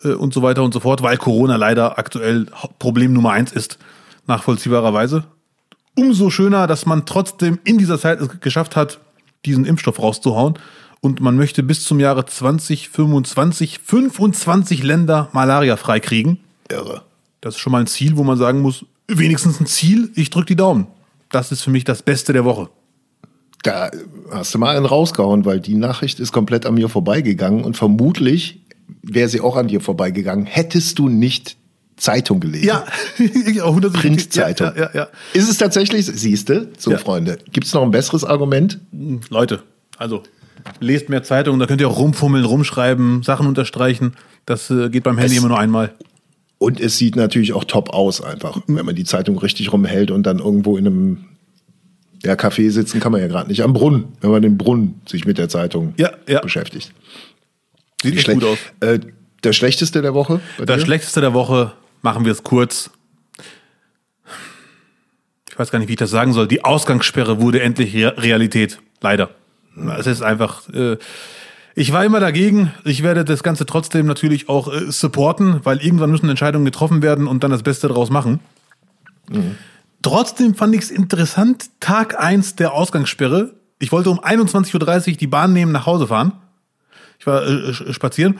äh, 0.03 0.09
und 0.09 0.33
so 0.33 0.41
weiter 0.41 0.63
und 0.63 0.73
so 0.73 0.79
fort, 0.79 1.01
weil 1.03 1.17
Corona 1.17 1.55
leider 1.55 1.97
aktuell 1.97 2.47
Problem 2.79 3.13
Nummer 3.13 3.31
eins 3.31 3.51
ist, 3.51 3.77
nachvollziehbarerweise. 4.27 5.25
Umso 5.95 6.29
schöner, 6.29 6.67
dass 6.67 6.85
man 6.85 7.05
trotzdem 7.05 7.59
in 7.63 7.77
dieser 7.77 7.99
Zeit 7.99 8.21
es 8.21 8.39
geschafft 8.39 8.75
hat, 8.75 8.99
diesen 9.45 9.65
Impfstoff 9.65 9.99
rauszuhauen. 9.99 10.57
Und 11.01 11.19
man 11.19 11.35
möchte 11.35 11.63
bis 11.63 11.83
zum 11.83 11.99
Jahre 11.99 12.25
2025 12.25 13.79
25 13.83 14.83
Länder 14.83 15.29
Malaria 15.33 15.75
freikriegen. 15.75 16.39
Irre. 16.69 17.01
Das 17.41 17.55
ist 17.55 17.59
schon 17.59 17.71
mal 17.71 17.79
ein 17.81 17.87
Ziel, 17.87 18.17
wo 18.17 18.23
man 18.23 18.37
sagen 18.37 18.61
muss, 18.61 18.85
wenigstens 19.07 19.59
ein 19.59 19.65
Ziel, 19.65 20.11
ich 20.15 20.29
drücke 20.29 20.47
die 20.47 20.55
Daumen. 20.55 20.87
Das 21.31 21.51
ist 21.51 21.61
für 21.63 21.69
mich 21.71 21.83
das 21.83 22.01
Beste 22.03 22.33
der 22.33 22.45
Woche. 22.45 22.69
Da 23.63 23.91
hast 24.31 24.53
du 24.53 24.57
mal 24.59 24.75
einen 24.75 24.85
rausgehauen, 24.85 25.45
weil 25.45 25.59
die 25.59 25.75
Nachricht 25.75 26.19
ist 26.19 26.31
komplett 26.31 26.65
an 26.65 26.73
mir 26.75 26.89
vorbeigegangen 26.89 27.63
und 27.63 27.77
vermutlich 27.77 28.61
wäre 29.03 29.29
sie 29.29 29.39
auch 29.41 29.55
an 29.55 29.67
dir 29.67 29.81
vorbeigegangen. 29.81 30.45
Hättest 30.45 30.97
du 30.99 31.09
nicht 31.09 31.57
Zeitung 31.95 32.39
gelesen? 32.39 32.65
Ja, 32.67 32.85
ich 33.17 33.61
auch 33.61 33.69
100 33.69 33.93
Printzeitung. 33.93 34.71
Ja, 34.75 34.83
ja, 34.83 34.89
ja, 34.93 35.07
Ist 35.33 35.49
es 35.49 35.57
tatsächlich, 35.57 36.05
siehste, 36.07 36.69
so 36.77 36.91
Ja. 36.91 36.97
Freunde, 36.97 37.37
gibt 37.51 37.67
es 37.67 37.73
noch 37.73 37.83
ein 37.83 37.91
besseres 37.91 38.23
Argument? 38.23 38.79
ja. 38.91 39.17
Leute, 39.29 39.61
also 39.97 40.23
lest 40.79 41.09
mehr 41.09 41.23
Zeitungen, 41.23 41.59
da 41.59 41.67
könnt 41.67 41.81
ihr 41.81 41.87
auch 41.89 41.97
rumfummeln, 41.99 42.45
rumschreiben, 42.45 43.21
Sachen 43.23 43.45
unterstreichen. 43.47 44.15
Das 44.45 44.69
äh, 44.71 44.89
geht 44.89 45.03
beim 45.03 45.17
Handy 45.19 45.35
Es- 45.35 45.39
immer 45.39 45.49
nur 45.49 45.59
einmal. 45.59 45.93
Und 46.61 46.79
es 46.79 46.95
sieht 46.99 47.15
natürlich 47.15 47.53
auch 47.53 47.63
top 47.63 47.89
aus, 47.89 48.21
einfach, 48.21 48.61
wenn 48.67 48.85
man 48.85 48.93
die 48.93 49.03
Zeitung 49.03 49.35
richtig 49.39 49.73
rumhält 49.73 50.11
und 50.11 50.21
dann 50.27 50.37
irgendwo 50.37 50.77
in 50.77 50.85
einem 50.85 51.25
ja, 52.21 52.33
Café 52.33 52.69
sitzen 52.69 52.99
kann 52.99 53.11
man 53.11 53.19
ja 53.19 53.25
gerade 53.25 53.49
nicht. 53.49 53.63
Am 53.63 53.73
Brunnen, 53.73 54.09
wenn 54.21 54.29
man 54.29 54.43
den 54.43 54.59
Brunnen 54.59 55.01
sich 55.07 55.25
mit 55.25 55.39
der 55.39 55.49
Zeitung 55.49 55.95
Ja, 55.97 56.11
ja. 56.27 56.39
beschäftigt. 56.39 56.93
Sieht 58.03 58.19
Schle- 58.19 58.35
gut 58.35 58.43
aus. 58.43 58.59
Äh, 58.79 58.99
der 59.43 59.53
schlechteste 59.53 60.03
der 60.03 60.13
Woche? 60.13 60.39
Das 60.63 60.77
dir? 60.77 60.85
Schlechteste 60.85 61.19
der 61.19 61.33
Woche, 61.33 61.71
machen 62.03 62.25
wir 62.25 62.31
es 62.31 62.43
kurz. 62.43 62.91
Ich 65.49 65.57
weiß 65.57 65.71
gar 65.71 65.79
nicht, 65.79 65.87
wie 65.87 65.93
ich 65.93 65.97
das 65.99 66.11
sagen 66.11 66.31
soll. 66.31 66.47
Die 66.47 66.63
Ausgangssperre 66.63 67.41
wurde 67.41 67.61
endlich 67.63 67.95
Re 67.95 68.13
Realität. 68.19 68.77
Leider. 69.01 69.31
Es 69.97 70.05
ist 70.05 70.21
einfach. 70.21 70.69
Äh, 70.69 70.97
ich 71.75 71.91
war 71.91 72.03
immer 72.03 72.19
dagegen. 72.19 72.73
Ich 72.83 73.03
werde 73.03 73.23
das 73.25 73.43
Ganze 73.43 73.65
trotzdem 73.65 74.05
natürlich 74.05 74.49
auch 74.49 74.71
äh, 74.71 74.91
supporten, 74.91 75.61
weil 75.63 75.77
irgendwann 75.83 76.11
müssen 76.11 76.29
Entscheidungen 76.29 76.65
getroffen 76.65 77.01
werden 77.01 77.27
und 77.27 77.43
dann 77.43 77.51
das 77.51 77.63
Beste 77.63 77.87
daraus 77.87 78.09
machen. 78.09 78.39
Trotzdem 80.01 80.55
fand 80.55 80.75
ich 80.75 80.81
es 80.81 80.91
interessant, 80.91 81.69
Tag 81.79 82.19
1 82.19 82.55
der 82.55 82.73
Ausgangssperre. 82.73 83.53
Ich 83.79 83.91
wollte 83.91 84.09
um 84.09 84.19
21.30 84.19 85.11
Uhr 85.11 85.17
die 85.17 85.27
Bahn 85.27 85.53
nehmen, 85.53 85.71
nach 85.71 85.85
Hause 85.85 86.07
fahren. 86.07 86.33
Ich 87.19 87.27
war 87.27 87.45
äh, 87.45 87.73
spazieren. 87.93 88.39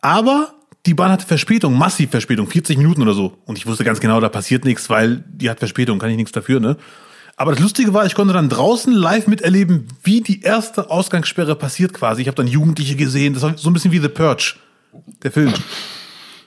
Aber 0.00 0.54
die 0.86 0.94
Bahn 0.94 1.10
hatte 1.10 1.26
Verspätung, 1.26 1.76
massiv 1.76 2.10
Verspätung, 2.10 2.46
40 2.46 2.78
Minuten 2.78 3.02
oder 3.02 3.14
so. 3.14 3.38
Und 3.46 3.58
ich 3.58 3.66
wusste 3.66 3.84
ganz 3.84 4.00
genau, 4.00 4.20
da 4.20 4.28
passiert 4.28 4.64
nichts, 4.64 4.88
weil 4.88 5.24
die 5.28 5.50
hat 5.50 5.58
Verspätung, 5.58 5.98
kann 5.98 6.10
ich 6.10 6.16
nichts 6.16 6.32
dafür, 6.32 6.60
ne? 6.60 6.76
Aber 7.38 7.52
das 7.52 7.60
Lustige 7.60 7.94
war, 7.94 8.04
ich 8.04 8.16
konnte 8.16 8.34
dann 8.34 8.48
draußen 8.48 8.92
live 8.92 9.28
miterleben, 9.28 9.86
wie 10.02 10.20
die 10.20 10.42
erste 10.42 10.90
Ausgangssperre 10.90 11.54
passiert 11.54 11.94
quasi. 11.94 12.20
Ich 12.22 12.26
habe 12.26 12.34
dann 12.34 12.48
Jugendliche 12.48 12.96
gesehen, 12.96 13.32
das 13.32 13.44
war 13.44 13.56
so 13.56 13.70
ein 13.70 13.72
bisschen 13.72 13.92
wie 13.92 14.00
The 14.00 14.08
Purge, 14.08 14.56
der 15.22 15.30
Film. 15.30 15.54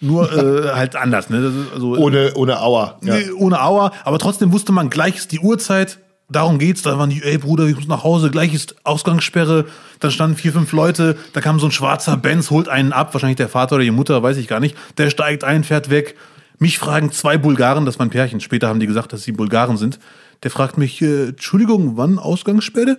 Nur 0.01 0.29
äh, 0.33 0.69
halt 0.75 0.97
anders, 0.97 1.29
ne? 1.29 1.49
Also, 1.73 1.95
Ohne, 1.95 2.33
ohne 2.35 2.59
Auer. 2.59 2.99
Ja. 3.03 3.15
Nee, 3.15 3.31
ohne 3.31 3.63
Auer, 3.63 3.93
aber 4.03 4.19
trotzdem 4.19 4.51
wusste 4.51 4.73
man, 4.73 4.89
gleich 4.89 5.15
ist 5.15 5.31
die 5.31 5.39
Uhrzeit, 5.39 5.99
darum 6.27 6.59
geht's. 6.59 6.81
Da 6.81 6.99
waren 6.99 7.09
die, 7.09 7.23
ey 7.23 7.37
Bruder, 7.37 7.67
ich 7.67 7.75
muss 7.77 7.87
nach 7.87 8.03
Hause, 8.03 8.29
gleich 8.29 8.53
ist 8.53 8.75
Ausgangssperre. 8.83 9.67
Dann 10.01 10.11
standen 10.11 10.35
vier, 10.35 10.51
fünf 10.51 10.73
Leute, 10.73 11.15
da 11.31 11.39
kam 11.39 11.57
so 11.61 11.67
ein 11.67 11.71
schwarzer 11.71 12.17
Benz, 12.17 12.51
holt 12.51 12.67
einen 12.67 12.91
ab, 12.91 13.13
wahrscheinlich 13.13 13.37
der 13.37 13.47
Vater 13.47 13.75
oder 13.75 13.85
die 13.85 13.91
Mutter, 13.91 14.21
weiß 14.23 14.35
ich 14.35 14.49
gar 14.49 14.59
nicht. 14.59 14.75
Der 14.97 15.09
steigt 15.09 15.45
ein, 15.45 15.63
fährt 15.63 15.89
weg. 15.89 16.17
Mich 16.59 16.79
fragen 16.79 17.13
zwei 17.13 17.37
Bulgaren, 17.37 17.85
das 17.85 17.97
waren 17.97 18.09
Pärchen, 18.09 18.41
später 18.41 18.67
haben 18.67 18.79
die 18.81 18.87
gesagt, 18.87 19.13
dass 19.13 19.23
sie 19.23 19.31
Bulgaren 19.31 19.77
sind. 19.77 19.99
Der 20.43 20.51
fragt 20.51 20.77
mich, 20.77 21.01
äh, 21.01 21.29
Entschuldigung, 21.29 21.97
wann 21.97 22.19
Ausgangssperre? 22.19 22.97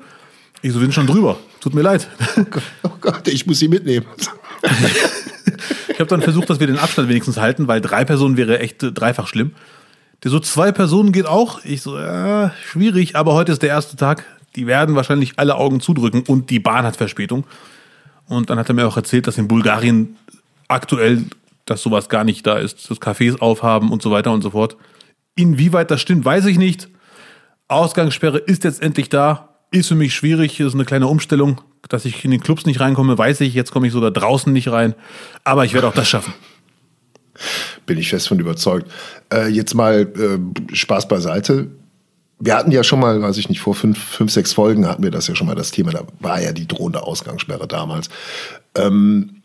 Ich 0.63 0.73
so, 0.73 0.79
wir 0.79 0.87
sind 0.87 0.95
schon 0.95 1.07
drüber. 1.07 1.39
Tut 1.61 1.75
mir 1.75 1.83
leid. 1.83 2.09
Oh 2.85 2.91
Gott, 3.01 3.27
ich 3.29 3.47
muss 3.47 3.59
sie 3.59 3.69
mitnehmen. 3.69 4.07
Ich 5.89 5.99
habe 5.99 6.07
dann 6.07 6.23
versucht, 6.23 6.49
dass 6.49 6.61
wir 6.61 6.67
den 6.67 6.79
Abstand 6.79 7.09
wenigstens 7.09 7.37
halten, 7.37 7.69
weil 7.69 7.81
drei 7.81 8.05
Personen 8.05 8.37
wäre 8.37 8.61
echt 8.61 8.83
äh, 8.83 8.93
dreifach 8.93 9.27
schlimm. 9.27 9.53
Der 10.23 10.31
so 10.31 10.39
zwei 10.39 10.71
Personen 10.71 11.13
geht 11.13 11.27
auch. 11.27 11.65
Ich 11.65 11.83
so, 11.83 11.99
ja, 11.99 12.53
schwierig, 12.65 13.17
aber 13.17 13.35
heute 13.35 13.53
ist 13.53 13.63
der 13.63 13.71
erste 13.71 13.97
Tag. 13.97 14.25
Die 14.55 14.67
werden 14.67 14.95
wahrscheinlich 14.95 15.39
alle 15.39 15.57
Augen 15.57 15.81
zudrücken 15.81 16.23
und 16.27 16.51
die 16.51 16.61
Bahn 16.61 16.85
hat 16.85 16.97
Verspätung. 16.97 17.45
Und 18.27 18.51
dann 18.51 18.59
hat 18.59 18.69
er 18.69 18.75
mir 18.75 18.87
auch 18.87 18.97
erzählt, 18.97 19.27
dass 19.27 19.39
in 19.39 19.49
Bulgarien 19.49 20.17
aktuell 20.69 21.25
dass 21.65 21.83
sowas 21.83 22.09
gar 22.09 22.25
nicht 22.25 22.47
da 22.47 22.59
ist, 22.59 22.91
dass 22.91 23.01
Cafés 23.01 23.39
aufhaben 23.39 23.91
und 23.91 24.03
so 24.03 24.11
weiter 24.11 24.33
und 24.33 24.43
so 24.43 24.51
fort. 24.51 24.77
Inwieweit 25.35 25.91
das 25.91 26.01
stimmt, 26.01 26.25
weiß 26.25 26.47
ich 26.47 26.59
nicht. 26.59 26.89
Ausgangssperre 27.73 28.39
ist 28.39 28.65
jetzt 28.65 28.83
endlich 28.83 29.09
da. 29.09 29.49
Ist 29.71 29.89
für 29.89 29.95
mich 29.95 30.15
schwierig, 30.15 30.61
ist 30.61 30.75
eine 30.75 30.85
kleine 30.85 31.07
Umstellung, 31.07 31.61
dass 31.89 32.05
ich 32.05 32.25
in 32.25 32.31
den 32.31 32.41
Clubs 32.41 32.67
nicht 32.67 32.81
reinkomme, 32.81 33.17
weiß 33.17 33.41
ich. 33.41 33.55
Jetzt 33.55 33.73
komme 33.73 33.87
ich 33.87 33.93
sogar 33.93 34.11
draußen 34.11 34.53
nicht 34.53 34.69
rein. 34.71 34.95
Aber 35.45 35.65
ich 35.65 35.73
werde 35.73 35.89
auch 35.89 35.95
das 35.95 36.09
schaffen. 36.09 36.35
Bin 37.87 37.99
ich 37.99 38.11
fest 38.11 38.29
von 38.29 38.39
überzeugt. 38.39 38.91
Äh, 39.33 39.49
jetzt 39.49 39.75
mal 39.75 40.03
äh, 40.03 40.75
Spaß 40.75 41.09
beiseite. 41.09 41.69
Wir 42.39 42.57
hatten 42.57 42.71
ja 42.71 42.85
schon 42.85 43.01
mal, 43.01 43.23
weiß 43.23 43.39
ich 43.39 43.49
nicht, 43.49 43.61
vor 43.61 43.75
fünf, 43.75 43.99
fünf, 43.99 44.31
sechs 44.31 44.53
Folgen 44.53 44.87
hatten 44.87 45.03
wir 45.03 45.11
das 45.11 45.29
ja 45.29 45.35
schon 45.35 45.47
mal 45.47 45.55
das 45.55 45.71
Thema. 45.71 45.93
Da 45.93 46.03
war 46.21 46.41
ja 46.41 46.53
die 46.53 46.69
drohende 46.69 47.03
Ausgangssperre 47.03 47.67
damals. 47.67 48.11
Ähm, 48.75 49.42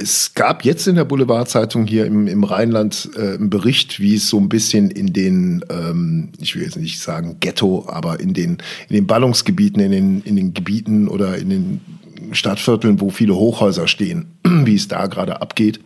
es 0.00 0.34
gab 0.34 0.64
jetzt 0.64 0.86
in 0.86 0.94
der 0.94 1.04
Boulevardzeitung 1.04 1.86
hier 1.86 2.06
im, 2.06 2.26
im 2.26 2.44
Rheinland 2.44 3.10
äh, 3.16 3.34
einen 3.34 3.50
Bericht, 3.50 4.00
wie 4.00 4.14
es 4.14 4.28
so 4.28 4.38
ein 4.38 4.48
bisschen 4.48 4.90
in 4.90 5.12
den, 5.12 5.64
ähm, 5.70 6.30
ich 6.40 6.54
will 6.56 6.62
jetzt 6.62 6.76
nicht 6.76 7.00
sagen 7.00 7.36
Ghetto, 7.40 7.86
aber 7.88 8.20
in 8.20 8.32
den, 8.32 8.58
in 8.88 8.96
den 8.96 9.06
Ballungsgebieten, 9.06 9.80
in 9.80 9.90
den, 9.90 10.22
in 10.22 10.36
den 10.36 10.54
Gebieten 10.54 11.08
oder 11.08 11.36
in 11.38 11.50
den 11.50 11.80
Stadtvierteln, 12.32 13.00
wo 13.00 13.10
viele 13.10 13.34
Hochhäuser 13.34 13.88
stehen, 13.88 14.26
wie 14.44 14.74
es 14.74 14.88
da 14.88 15.06
gerade 15.06 15.40
abgeht. 15.42 15.80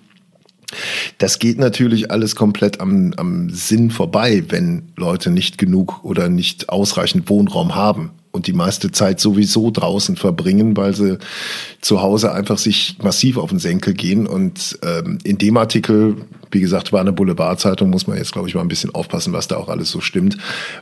Das 1.18 1.38
geht 1.38 1.58
natürlich 1.58 2.10
alles 2.10 2.34
komplett 2.34 2.80
am, 2.80 3.12
am 3.16 3.50
Sinn 3.50 3.90
vorbei, 3.90 4.44
wenn 4.48 4.90
Leute 4.96 5.30
nicht 5.30 5.58
genug 5.58 6.04
oder 6.04 6.28
nicht 6.28 6.68
ausreichend 6.68 7.28
Wohnraum 7.28 7.74
haben 7.74 8.10
und 8.34 8.48
die 8.48 8.52
meiste 8.52 8.90
Zeit 8.90 9.20
sowieso 9.20 9.70
draußen 9.70 10.16
verbringen, 10.16 10.76
weil 10.76 10.92
sie 10.92 11.18
zu 11.80 12.02
Hause 12.02 12.32
einfach 12.32 12.58
sich 12.58 12.96
massiv 13.00 13.38
auf 13.38 13.50
den 13.50 13.60
Senkel 13.60 13.94
gehen. 13.94 14.26
Und 14.26 14.76
ähm, 14.82 15.18
in 15.22 15.38
dem 15.38 15.56
Artikel, 15.56 16.16
wie 16.50 16.60
gesagt, 16.60 16.92
war 16.92 17.00
eine 17.00 17.12
Boulevardzeitung, 17.12 17.90
muss 17.90 18.08
man 18.08 18.16
jetzt, 18.16 18.32
glaube 18.32 18.48
ich, 18.48 18.56
mal 18.56 18.62
ein 18.62 18.68
bisschen 18.68 18.92
aufpassen, 18.92 19.32
was 19.32 19.46
da 19.46 19.56
auch 19.56 19.68
alles 19.68 19.88
so 19.88 20.00
stimmt, 20.00 20.36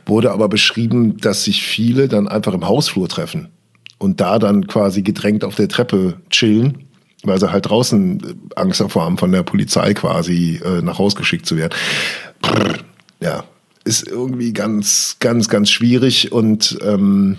wurde 0.07 0.31
aber 0.31 0.49
beschrieben, 0.49 1.17
dass 1.17 1.43
sich 1.43 1.61
viele 1.61 2.07
dann 2.07 2.27
einfach 2.27 2.55
im 2.55 2.67
Hausflur 2.67 3.07
treffen 3.07 3.49
und 3.99 4.19
da 4.19 4.39
dann 4.39 4.65
quasi 4.65 5.03
gedrängt 5.03 5.43
auf 5.43 5.53
der 5.53 5.69
Treppe 5.69 6.15
chillen 6.31 6.85
weil 7.25 7.39
sie 7.39 7.49
halt 7.49 7.69
draußen 7.69 8.51
Angst 8.57 8.81
davor 8.81 9.05
haben, 9.05 9.17
von 9.17 9.31
der 9.31 9.43
Polizei 9.43 9.93
quasi 9.93 10.59
äh, 10.61 10.81
nach 10.81 10.99
Hause 10.99 11.15
geschickt 11.15 11.45
zu 11.45 11.55
werden. 11.55 11.73
Ja, 13.21 13.45
ist 13.83 14.07
irgendwie 14.07 14.53
ganz, 14.53 15.17
ganz, 15.19 15.49
ganz 15.49 15.69
schwierig 15.69 16.31
und 16.31 16.77
ähm, 16.81 17.37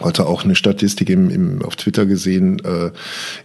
heute 0.00 0.26
auch 0.26 0.44
eine 0.44 0.54
Statistik 0.54 1.08
im, 1.10 1.30
im, 1.30 1.62
auf 1.62 1.76
Twitter 1.76 2.06
gesehen, 2.06 2.62
äh, 2.64 2.90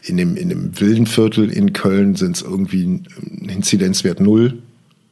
in, 0.04 0.18
dem, 0.18 0.36
in 0.36 0.50
dem 0.50 0.80
wilden 0.80 1.08
Viertel 1.08 1.50
in 1.50 1.74
Köln 1.74 2.16
sind 2.16 2.36
es 2.36 2.42
irgendwie 2.42 2.86
ein 2.86 3.50
Inzidenzwert 3.50 4.20
null 4.20 4.62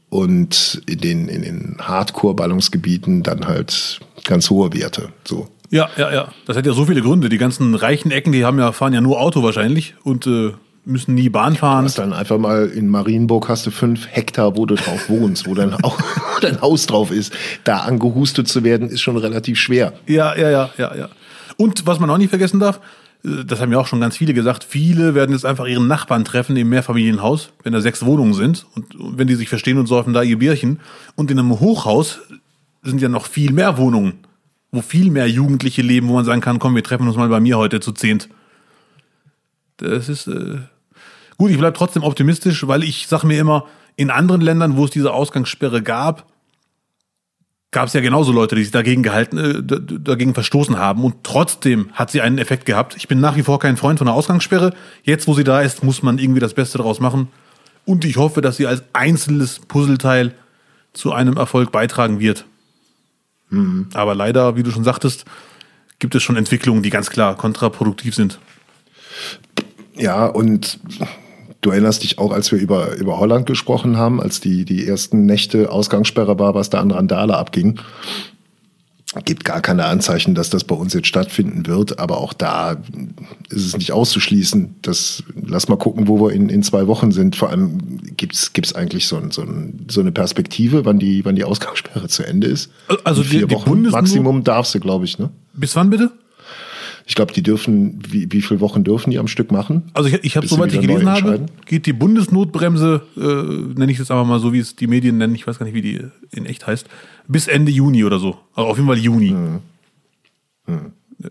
und 0.10 0.82
in 0.88 1.00
den, 1.00 1.28
in 1.28 1.42
den 1.44 1.78
Hardcore-Ballungsgebieten 1.80 3.24
dann 3.24 3.48
halt 3.48 4.00
ganz 4.26 4.50
hohe 4.50 4.74
Werte. 4.74 5.10
So. 5.24 5.48
Ja, 5.70 5.90
ja, 5.98 6.12
ja. 6.12 6.34
Das 6.46 6.58
hat 6.58 6.66
ja 6.66 6.74
so 6.74 6.86
viele 6.86 7.02
Gründe. 7.02 7.30
Die 7.30 7.38
ganzen 7.38 7.76
reichen 7.76 8.12
Ecken, 8.12 8.32
die 8.32 8.44
haben 8.44 8.58
ja, 8.58 8.72
fahren 8.72 8.94
ja 8.94 9.02
nur 9.02 9.22
Auto 9.22 9.44
wahrscheinlich 9.44 9.96
und 10.04 10.26
äh, 10.28 10.52
müssen 10.90 11.16
nie 11.16 11.30
Bahn 11.30 11.56
fahren. 11.56 11.84
Du 11.84 11.90
hast 11.90 12.00
dann 12.00 12.14
einfach 12.14 12.38
mal 12.38 12.68
in 12.68 12.90
Marienburg 12.90 13.48
hast 13.48 13.66
du 13.66 13.72
fünf 13.72 14.08
Hektar, 14.10 14.58
wo 14.58 14.66
du 14.66 14.76
drauf 14.76 15.10
wohnst, 15.10 15.48
wo 15.48 15.54
dein, 15.54 15.76
dein 16.42 16.62
Haus 16.62 16.86
drauf 16.86 17.12
ist. 17.12 17.34
Da 17.64 17.80
angehustet 17.80 18.48
zu 18.48 18.64
werden, 18.64 18.90
ist 18.90 19.02
schon 19.02 19.18
relativ 19.18 19.58
schwer. 19.60 19.94
Ja, 20.08 20.36
ja, 20.36 20.50
ja, 20.50 20.70
ja, 20.78 20.96
ja. 20.96 21.10
Und 21.58 21.86
was 21.88 22.00
man 22.00 22.10
auch 22.10 22.18
nicht 22.18 22.30
vergessen 22.30 22.60
darf, 22.60 22.82
äh, 23.24 23.46
das 23.46 23.62
haben 23.62 23.72
ja 23.72 23.80
auch 23.80 23.88
schon 23.88 24.02
ganz 24.02 24.18
viele 24.18 24.34
gesagt, 24.34 24.64
viele 24.64 25.16
werden 25.16 25.32
jetzt 25.32 25.46
einfach 25.46 25.66
ihren 25.66 25.88
Nachbarn 25.88 26.26
treffen 26.26 26.56
im 26.58 26.70
Mehrfamilienhaus, 26.70 27.52
wenn 27.64 27.74
da 27.74 27.82
sechs 27.82 28.06
Wohnungen 28.06 28.34
sind 28.34 28.66
und 28.76 28.86
wenn 28.98 29.28
die 29.28 29.36
sich 29.36 29.50
verstehen 29.50 29.78
und 29.78 29.88
säufen 29.88 30.14
da 30.14 30.24
ihr 30.24 30.40
Bierchen. 30.40 30.80
Und 31.16 31.32
in 31.32 31.40
einem 31.40 31.60
Hochhaus 31.60 32.20
sind 32.82 33.02
ja 33.02 33.10
noch 33.10 33.26
viel 33.26 33.52
mehr 33.52 33.78
Wohnungen, 33.78 34.14
wo 34.72 34.82
viel 34.82 35.12
mehr 35.12 35.28
Jugendliche 35.30 35.82
leben, 35.82 36.08
wo 36.08 36.14
man 36.14 36.26
sagen 36.26 36.42
kann, 36.42 36.60
komm, 36.60 36.76
wir 36.76 36.84
treffen 36.84 37.08
uns 37.08 37.18
mal 37.18 37.30
bei 37.30 37.40
mir 37.40 37.58
heute 37.58 37.80
zu 37.80 37.92
zehnt. 37.92 38.30
Das 39.78 40.10
ist 40.10 40.28
äh, 40.28 40.58
gut. 41.40 41.50
Ich 41.50 41.58
bleibe 41.58 41.76
trotzdem 41.76 42.04
optimistisch, 42.04 42.68
weil 42.68 42.84
ich 42.84 43.08
sage 43.08 43.26
mir 43.26 43.40
immer, 43.40 43.66
in 43.96 44.12
anderen 44.12 44.42
Ländern, 44.42 44.78
wo 44.78 44.86
es 44.86 44.92
diese 44.92 45.12
Ausgangssperre 45.12 45.82
gab, 45.82 46.28
gab 47.72 47.88
es 47.88 47.94
ja 47.94 48.02
genauso 48.02 48.32
Leute, 48.32 48.56
die 48.56 48.64
sich 48.64 48.72
dagegen 48.72 49.04
gehalten, 49.04 49.38
äh, 49.38 50.00
dagegen 50.00 50.34
verstoßen 50.34 50.78
haben 50.78 51.04
und 51.04 51.24
trotzdem 51.24 51.90
hat 51.94 52.12
sie 52.12 52.22
einen 52.22 52.38
Effekt 52.38 52.66
gehabt. 52.66 52.96
Ich 52.96 53.08
bin 53.08 53.20
nach 53.20 53.36
wie 53.36 53.44
vor 53.44 53.60
kein 53.60 53.78
Freund 53.78 54.00
von 54.00 54.06
der 54.06 54.14
Ausgangssperre. 54.16 54.74
Jetzt, 55.04 55.28
wo 55.28 55.34
sie 55.34 55.44
da 55.44 55.62
ist, 55.62 55.84
muss 55.84 56.04
man 56.04 56.18
irgendwie 56.18 56.40
das 56.40 56.54
Beste 56.54 56.78
daraus 56.78 57.00
machen. 57.00 57.28
Und 57.86 58.06
ich 58.06 58.18
hoffe, 58.18 58.42
dass 58.42 58.58
sie 58.58 58.68
als 58.68 58.84
einzelnes 58.94 59.60
Puzzleteil 59.60 60.34
zu 60.94 61.12
einem 61.12 61.38
Erfolg 61.38 61.72
beitragen 61.72 62.20
wird. 62.20 62.46
Mhm. 63.50 63.88
Aber 63.94 64.16
leider, 64.16 64.56
wie 64.56 64.64
du 64.64 64.72
schon 64.72 64.84
sagtest, 64.84 65.26
gibt 66.00 66.16
es 66.16 66.24
schon 66.24 66.38
Entwicklungen, 66.38 66.84
die 66.84 66.90
ganz 66.90 67.10
klar 67.10 67.36
kontraproduktiv 67.36 68.16
sind. 68.16 68.40
Ja, 69.96 70.26
und 70.26 70.80
du 71.62 71.72
erinnerst 71.72 72.04
dich 72.04 72.18
auch, 72.20 72.32
als 72.32 72.52
wir 72.52 72.60
über, 72.60 72.96
über 72.96 73.20
Holland 73.20 73.46
gesprochen 73.46 73.98
haben, 73.98 74.22
als 74.22 74.40
die, 74.40 74.66
die 74.66 74.88
ersten 74.88 75.26
Nächte 75.26 75.72
Ausgangssperre 75.72 76.40
war, 76.40 76.56
was 76.56 76.70
da 76.70 76.80
an 76.80 76.92
Randale 76.92 77.38
abging. 77.38 77.80
Gibt 79.26 79.44
gar 79.44 79.60
keine 79.60 79.86
Anzeichen, 79.86 80.36
dass 80.36 80.52
das 80.52 80.64
bei 80.64 80.76
uns 80.76 80.94
jetzt 80.94 81.08
stattfinden 81.08 81.66
wird, 81.66 81.98
aber 81.98 82.20
auch 82.20 82.32
da 82.32 82.78
ist 83.50 83.66
es 83.66 83.76
nicht 83.76 83.92
auszuschließen. 83.92 84.76
Das, 84.84 85.24
lass 85.48 85.68
mal 85.68 85.78
gucken, 85.78 86.08
wo 86.08 86.22
wir 86.22 86.32
in, 86.32 86.48
in 86.50 86.62
zwei 86.62 86.86
Wochen 86.86 87.12
sind. 87.12 87.36
Vor 87.36 87.50
allem 87.50 88.00
gibt 88.18 88.36
es 88.36 88.76
eigentlich 88.76 89.08
so, 89.08 89.18
ein, 89.18 89.32
so, 89.32 89.42
ein, 89.42 89.88
so 89.90 90.02
eine 90.02 90.12
Perspektive, 90.12 90.86
wann 90.86 91.00
die, 91.00 91.26
wann 91.26 91.36
die 91.36 91.44
Ausgangssperre 91.44 92.08
zu 92.08 92.22
Ende 92.22 92.46
ist. 92.46 92.70
Also 93.04 93.24
die, 93.24 93.30
vier 93.30 93.48
die 93.48 93.56
Wochen 93.56 93.82
Maximum 93.82 94.44
darfst 94.44 94.76
du, 94.76 94.80
glaube 94.80 95.06
ich. 95.06 95.18
Ne? 95.18 95.32
Bis 95.54 95.76
wann 95.76 95.90
bitte? 95.90 96.12
Ich 97.10 97.16
glaube, 97.16 97.34
die 97.34 97.42
dürfen, 97.42 98.00
wie, 98.08 98.32
wie 98.32 98.40
viele 98.44 98.60
Wochen 98.60 98.84
dürfen 98.84 99.10
die 99.10 99.18
am 99.18 99.28
Stück 99.28 99.52
machen? 99.52 99.90
Also 99.94 100.10
ich, 100.10 100.24
ich 100.24 100.38
habe, 100.38 100.46
soweit 100.46 100.72
ich 100.72 100.80
gelesen 100.80 101.10
habe, 101.10 101.48
geht 101.66 101.88
die 101.88 101.94
Bundesnotbremse, 101.94 103.02
äh, 103.18 103.20
nenne 103.80 103.92
ich 103.92 103.98
das 103.98 104.12
einfach 104.12 104.28
mal 104.28 104.40
so, 104.40 104.54
wie 104.54 104.60
es 104.60 104.76
die 104.76 104.86
Medien 104.86 105.18
nennen, 105.18 105.34
ich 105.34 105.48
weiß 105.48 105.58
gar 105.58 105.66
nicht, 105.66 105.74
wie 105.74 105.82
die 105.82 106.02
in 106.30 106.46
echt 106.46 106.68
heißt, 106.68 106.88
bis 107.28 107.48
Ende 107.48 107.72
Juni 107.72 108.04
oder 108.04 108.20
so. 108.20 108.38
Also 108.54 108.70
auf 108.70 108.78
jeden 108.78 108.88
Fall 108.88 109.00
Juni. 109.00 109.30
Hm. 109.30 109.60
Hm. 110.66 110.92
Ja. 111.18 111.30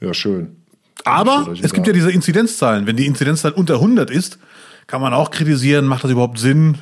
ja, 0.00 0.14
schön. 0.14 0.56
Aber 1.04 1.54
es 1.62 1.74
gibt 1.74 1.86
ja 1.86 1.92
diese 1.92 2.10
Inzidenzzahlen. 2.10 2.86
Wenn 2.86 2.96
die 2.96 3.04
Inzidenzzahl 3.04 3.52
unter 3.52 3.74
100 3.74 4.10
ist, 4.10 4.38
kann 4.86 5.02
man 5.02 5.12
auch 5.12 5.30
kritisieren, 5.30 5.84
macht 5.84 6.02
das 6.02 6.10
überhaupt 6.10 6.38
Sinn? 6.38 6.78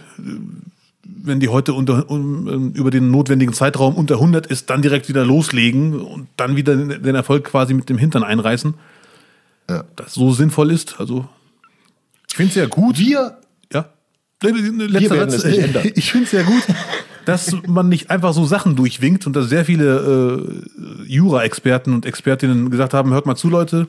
Wenn 1.04 1.40
die 1.40 1.48
heute 1.48 1.74
unter, 1.74 2.10
um, 2.10 2.72
über 2.72 2.90
den 2.90 3.10
notwendigen 3.10 3.52
Zeitraum 3.52 3.94
unter 3.94 4.14
100 4.14 4.46
ist, 4.46 4.70
dann 4.70 4.82
direkt 4.82 5.08
wieder 5.08 5.24
loslegen 5.24 6.00
und 6.00 6.28
dann 6.36 6.56
wieder 6.56 6.76
den 6.76 7.14
Erfolg 7.14 7.44
quasi 7.44 7.74
mit 7.74 7.88
dem 7.88 7.98
Hintern 7.98 8.24
einreißen. 8.24 8.74
Ja. 9.68 9.84
Das 9.96 10.14
so 10.14 10.32
sinnvoll 10.32 10.70
ist. 10.70 11.00
Also, 11.00 11.28
ich 12.28 12.36
finde 12.36 12.50
es 12.50 12.56
ja 12.56 12.66
gut. 12.66 12.98
Wir, 12.98 13.38
ja, 13.72 13.86
letzter 14.42 15.14
wir 15.14 15.30
Satz. 15.30 15.44
Ich 15.94 16.10
finde 16.10 16.26
es 16.26 16.32
ja 16.32 16.42
gut, 16.42 16.62
dass 17.24 17.56
man 17.66 17.88
nicht 17.88 18.10
einfach 18.10 18.34
so 18.34 18.44
Sachen 18.44 18.76
durchwinkt 18.76 19.26
und 19.26 19.34
dass 19.34 19.48
sehr 19.48 19.64
viele 19.64 20.64
äh, 21.06 21.06
Jura-Experten 21.06 21.94
und 21.94 22.06
Expertinnen 22.06 22.70
gesagt 22.70 22.94
haben: 22.94 23.12
Hört 23.12 23.26
mal 23.26 23.36
zu, 23.36 23.48
Leute, 23.48 23.88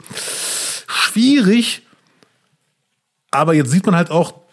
schwierig. 0.88 1.82
Aber 3.32 3.54
jetzt 3.54 3.72
sieht 3.72 3.86
man 3.86 3.96
halt 3.96 4.12
auch, 4.12 4.45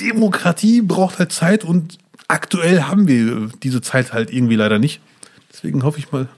Demokratie 0.00 0.82
braucht 0.82 1.18
halt 1.18 1.32
Zeit 1.32 1.64
und 1.64 1.98
aktuell 2.28 2.82
haben 2.82 3.08
wir 3.08 3.50
diese 3.62 3.80
Zeit 3.80 4.12
halt 4.12 4.32
irgendwie 4.32 4.56
leider 4.56 4.78
nicht. 4.78 5.00
Deswegen 5.52 5.82
hoffe 5.82 5.98
ich 5.98 6.12
mal, 6.12 6.28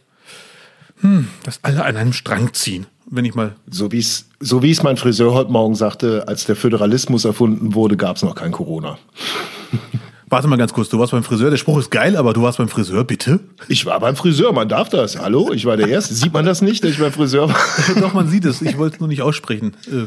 hm, 1.00 1.28
dass 1.44 1.61
alle 1.62 1.84
an 1.84 1.96
einem 1.96 2.12
Strang 2.12 2.52
ziehen. 2.52 2.87
Wenn 3.06 3.25
ich 3.26 3.34
mal. 3.34 3.54
So 3.70 3.92
wie 3.92 3.99
es 3.99 4.26
so 4.40 4.62
wie 4.62 4.70
es 4.70 4.82
mein 4.82 4.96
Friseur 4.96 5.34
heute 5.34 5.50
Morgen 5.50 5.75
sagte, 5.75 6.26
als 6.26 6.46
der 6.46 6.56
Föderalismus 6.56 7.25
erfunden 7.25 7.75
wurde, 7.75 7.96
gab 7.96 8.16
es 8.16 8.23
noch 8.23 8.34
kein 8.34 8.50
Corona. 8.50 8.99
Warte 10.28 10.49
mal 10.49 10.56
ganz 10.56 10.73
kurz, 10.73 10.88
du 10.88 10.99
warst 10.99 11.12
beim 11.12 11.23
Friseur. 11.23 11.50
Der 11.50 11.58
Spruch 11.58 11.78
ist 11.78 11.90
geil, 11.90 12.16
aber 12.16 12.32
du 12.32 12.42
warst 12.42 12.58
beim 12.58 12.68
Friseur, 12.68 13.04
bitte? 13.04 13.40
Ich 13.68 13.87
war 13.87 14.00
beim 14.00 14.16
Friseur, 14.16 14.52
man 14.52 14.68
darf 14.68 14.88
das. 14.88 15.18
Hallo, 15.18 15.52
ich 15.52 15.64
war 15.66 15.76
der 15.76 15.88
Erste. 15.88 16.14
Sieht 16.14 16.32
man 16.32 16.44
das 16.44 16.62
nicht, 16.62 16.82
dass 16.82 16.92
ich 16.92 16.99
beim 16.99 17.12
Friseur 17.12 17.49
war? 17.50 17.56
Doch, 18.00 18.14
man 18.14 18.28
sieht 18.28 18.44
es. 18.46 18.62
Ich 18.62 18.78
wollte 18.78 18.96
es 18.96 19.00
nur 19.00 19.08
nicht 19.08 19.23
aussprechen. 19.23 19.76
Äh. 19.87 20.06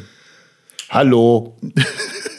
Hallo. 0.90 1.56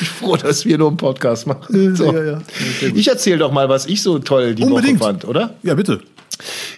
ich 0.00 0.08
froh, 0.08 0.36
dass 0.36 0.64
wir 0.64 0.78
nur 0.78 0.88
einen 0.88 0.96
Podcast 0.96 1.46
machen. 1.46 1.96
So. 1.96 2.12
Ja, 2.12 2.24
ja. 2.24 2.38
Ich 2.94 3.08
erzähle 3.08 3.38
doch 3.38 3.52
mal, 3.52 3.68
was 3.68 3.86
ich 3.86 4.02
so 4.02 4.18
toll 4.18 4.54
die 4.54 4.64
Unbedingt. 4.64 5.00
Woche 5.00 5.08
fand, 5.08 5.24
oder? 5.24 5.54
Ja, 5.62 5.74
bitte. 5.74 6.00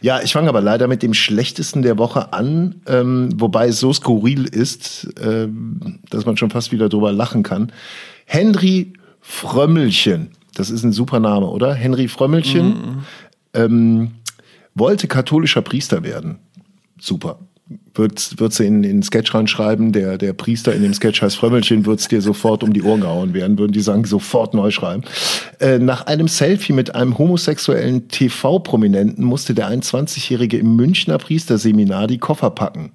Ja, 0.00 0.20
ich 0.22 0.32
fange 0.32 0.48
aber 0.48 0.60
leider 0.60 0.87
mit 0.87 1.02
dem 1.02 1.14
schlechtesten 1.14 1.82
der 1.82 1.98
Woche 1.98 2.32
an, 2.32 2.76
ähm, 2.87 3.30
wobei 3.37 3.68
es 3.68 3.80
so 3.80 3.92
skurril 3.92 4.44
ist, 4.44 5.08
ähm, 5.20 5.98
dass 6.10 6.26
man 6.26 6.37
schon 6.37 6.50
fast 6.50 6.70
wieder 6.70 6.88
drüber 6.88 7.12
lachen 7.12 7.42
kann. 7.42 7.72
Henry 8.25 8.92
Frömmelchen, 9.20 10.30
das 10.54 10.70
ist 10.70 10.84
ein 10.84 10.92
super 10.92 11.18
Name, 11.20 11.46
oder? 11.46 11.75
Henry 11.75 12.08
Frömmelchen 12.08 12.68
mhm. 12.68 13.04
ähm, 13.54 14.10
wollte 14.75 15.08
katholischer 15.08 15.62
Priester 15.62 16.04
werden. 16.04 16.38
Super. 17.00 17.38
Wird, 17.94 18.40
wird 18.40 18.52
sie 18.52 18.66
in, 18.66 18.84
in 18.84 18.98
den 18.98 19.02
Sketch 19.02 19.34
reinschreiben, 19.34 19.92
der, 19.92 20.18
der 20.18 20.32
Priester 20.32 20.75
in 20.75 20.82
dem 20.82 20.94
Sketch 20.94 21.20
heißt 21.20 21.37
Frömmelchen, 21.37 21.84
wird 21.84 22.00
es 22.00 22.08
dir 22.08 22.22
sofort 22.22 22.62
um 22.62 22.72
die 22.72 22.82
Ohren 22.82 23.00
gehauen 23.00 23.34
werden, 23.34 23.58
würden 23.58 23.72
die 23.72 23.80
sagen, 23.80 24.04
sofort 24.04 24.54
neu 24.54 24.70
schreiben. 24.70 25.02
Äh, 25.60 25.78
nach 25.78 26.06
einem 26.06 26.28
Selfie 26.28 26.72
mit 26.72 26.94
einem 26.94 27.18
homosexuellen 27.18 28.08
TV-Prominenten 28.08 29.25
musste 29.25 29.54
der 29.54 29.70
21-Jährige 29.70 30.58
im 30.58 30.76
Münchner 30.76 31.18
Priesterseminar 31.18 32.06
die 32.06 32.18
Koffer 32.18 32.50
packen. 32.50 32.92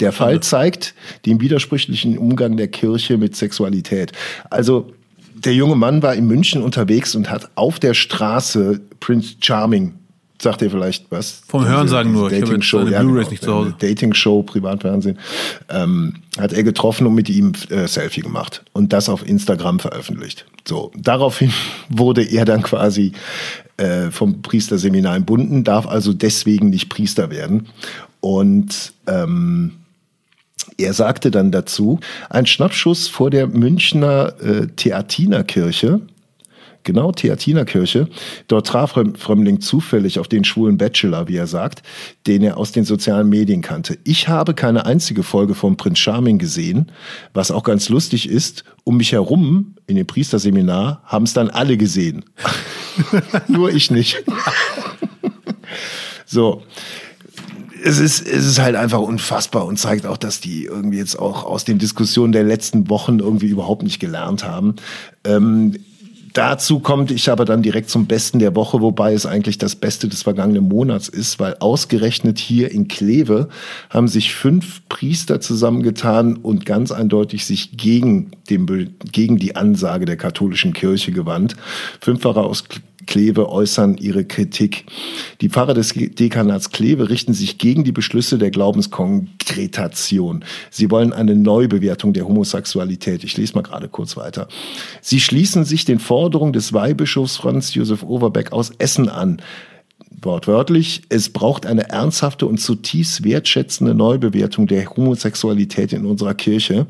Der 0.00 0.12
Fall 0.12 0.40
zeigt 0.40 0.94
den 1.24 1.40
widersprüchlichen 1.40 2.18
Umgang 2.18 2.56
der 2.56 2.68
Kirche 2.68 3.16
mit 3.16 3.34
Sexualität. 3.36 4.12
Also 4.50 4.92
der 5.34 5.54
junge 5.54 5.76
Mann 5.76 6.02
war 6.02 6.14
in 6.14 6.26
München 6.26 6.62
unterwegs 6.62 7.14
und 7.14 7.30
hat 7.30 7.50
auf 7.54 7.78
der 7.78 7.94
Straße 7.94 8.80
Prince 9.00 9.36
Charming 9.40 9.94
sagt 10.40 10.62
ihr 10.62 10.70
vielleicht 10.70 11.10
was? 11.10 11.42
Vom 11.46 11.66
Hörensagen 11.66 12.12
nur. 12.12 12.30
Ich 12.30 12.42
habe 12.42 12.58
ja, 12.90 13.00
Blu-rays 13.02 13.28
genau, 13.28 13.30
nicht 13.30 13.42
zu 13.42 13.54
Hause. 13.54 13.74
Dating-Show, 13.78 14.42
Privatfernsehen, 14.42 15.18
ähm, 15.68 16.14
hat 16.38 16.52
er 16.52 16.62
getroffen 16.62 17.06
und 17.06 17.14
mit 17.14 17.28
ihm 17.28 17.52
äh, 17.70 17.86
Selfie 17.88 18.20
gemacht 18.20 18.64
und 18.72 18.92
das 18.92 19.08
auf 19.08 19.26
Instagram 19.26 19.80
veröffentlicht. 19.80 20.46
So, 20.66 20.92
daraufhin 20.96 21.52
wurde 21.88 22.22
er 22.22 22.44
dann 22.44 22.62
quasi 22.62 23.12
äh, 23.76 24.10
vom 24.10 24.42
Priesterseminar 24.42 25.16
entbunden, 25.16 25.64
darf 25.64 25.86
also 25.86 26.12
deswegen 26.12 26.70
nicht 26.70 26.88
Priester 26.88 27.30
werden. 27.30 27.68
Und 28.20 28.92
ähm, 29.06 29.72
er 30.76 30.92
sagte 30.92 31.30
dann 31.30 31.50
dazu, 31.50 31.98
ein 32.30 32.46
Schnappschuss 32.46 33.08
vor 33.08 33.30
der 33.30 33.46
Münchner 33.46 34.34
äh, 34.40 34.66
Theatinerkirche, 34.68 36.00
genau 36.84 37.12
Theatinerkirche, 37.12 38.08
dort 38.46 38.66
traf 38.66 38.96
Fröm- 38.96 39.16
Frömmling 39.16 39.60
zufällig 39.60 40.18
auf 40.18 40.28
den 40.28 40.44
schwulen 40.44 40.78
Bachelor, 40.78 41.28
wie 41.28 41.36
er 41.36 41.46
sagt, 41.46 41.82
den 42.26 42.42
er 42.42 42.56
aus 42.56 42.72
den 42.72 42.84
sozialen 42.84 43.28
Medien 43.28 43.62
kannte. 43.62 43.98
Ich 44.04 44.28
habe 44.28 44.54
keine 44.54 44.86
einzige 44.86 45.22
Folge 45.22 45.54
von 45.54 45.76
Prinz 45.76 45.98
Charming 45.98 46.38
gesehen, 46.38 46.90
was 47.34 47.50
auch 47.50 47.62
ganz 47.62 47.88
lustig 47.88 48.28
ist, 48.28 48.64
um 48.84 48.96
mich 48.96 49.12
herum 49.12 49.74
in 49.86 49.96
dem 49.96 50.06
Priesterseminar 50.06 51.02
haben 51.04 51.24
es 51.24 51.32
dann 51.32 51.50
alle 51.50 51.76
gesehen. 51.76 52.24
Nur 53.48 53.70
ich 53.72 53.90
nicht. 53.90 54.22
so 56.26 56.62
es 57.82 57.98
ist, 57.98 58.26
es 58.26 58.46
ist 58.46 58.58
halt 58.60 58.76
einfach 58.76 59.00
unfassbar 59.00 59.64
und 59.66 59.78
zeigt 59.78 60.06
auch, 60.06 60.16
dass 60.16 60.40
die 60.40 60.64
irgendwie 60.64 60.98
jetzt 60.98 61.18
auch 61.18 61.44
aus 61.44 61.64
den 61.64 61.78
Diskussionen 61.78 62.32
der 62.32 62.44
letzten 62.44 62.88
Wochen 62.88 63.18
irgendwie 63.18 63.48
überhaupt 63.48 63.82
nicht 63.82 64.00
gelernt 64.00 64.44
haben. 64.44 64.76
Ähm, 65.24 65.74
dazu 66.32 66.80
kommt 66.80 67.10
ich 67.10 67.30
aber 67.30 67.44
dann 67.44 67.62
direkt 67.62 67.90
zum 67.90 68.06
Besten 68.06 68.38
der 68.38 68.54
Woche, 68.54 68.80
wobei 68.80 69.12
es 69.12 69.26
eigentlich 69.26 69.58
das 69.58 69.76
Beste 69.76 70.08
des 70.08 70.22
vergangenen 70.22 70.68
Monats 70.68 71.08
ist, 71.08 71.38
weil 71.38 71.56
ausgerechnet 71.60 72.38
hier 72.38 72.70
in 72.70 72.88
Kleve 72.88 73.48
haben 73.90 74.08
sich 74.08 74.34
fünf 74.34 74.82
Priester 74.88 75.40
zusammengetan 75.40 76.36
und 76.36 76.66
ganz 76.66 76.92
eindeutig 76.92 77.44
sich 77.46 77.76
gegen, 77.76 78.30
Be- 78.48 78.88
gegen 79.12 79.36
die 79.38 79.56
Ansage 79.56 80.04
der 80.04 80.16
katholischen 80.16 80.72
Kirche 80.72 81.12
gewandt. 81.12 81.56
Fünf 82.00 82.20
Pfarrer 82.20 82.44
aus 82.44 82.64
Kleve 83.08 83.48
äußern 83.48 83.96
ihre 83.96 84.26
Kritik. 84.26 84.84
Die 85.40 85.48
Pfarrer 85.48 85.72
des 85.72 85.94
Dekanats 85.94 86.70
Kleve 86.70 87.08
richten 87.08 87.32
sich 87.32 87.56
gegen 87.56 87.82
die 87.82 87.90
Beschlüsse 87.90 88.36
der 88.36 88.50
Glaubenskongretation. 88.50 90.44
Sie 90.70 90.90
wollen 90.90 91.14
eine 91.14 91.34
Neubewertung 91.34 92.12
der 92.12 92.28
Homosexualität. 92.28 93.24
Ich 93.24 93.34
lese 93.38 93.54
mal 93.54 93.62
gerade 93.62 93.88
kurz 93.88 94.18
weiter. 94.18 94.46
Sie 95.00 95.20
schließen 95.20 95.64
sich 95.64 95.86
den 95.86 96.00
Forderungen 96.00 96.52
des 96.52 96.74
Weihbischofs 96.74 97.38
Franz 97.38 97.74
Josef 97.74 98.02
Overbeck 98.02 98.52
aus 98.52 98.72
Essen 98.78 99.08
an. 99.08 99.40
Wortwörtlich, 100.20 101.02
es 101.10 101.28
braucht 101.28 101.64
eine 101.64 101.90
ernsthafte 101.90 102.46
und 102.46 102.58
zutiefst 102.58 103.22
wertschätzende 103.22 103.94
Neubewertung 103.94 104.66
der 104.66 104.88
Homosexualität 104.90 105.92
in 105.92 106.06
unserer 106.06 106.34
Kirche, 106.34 106.86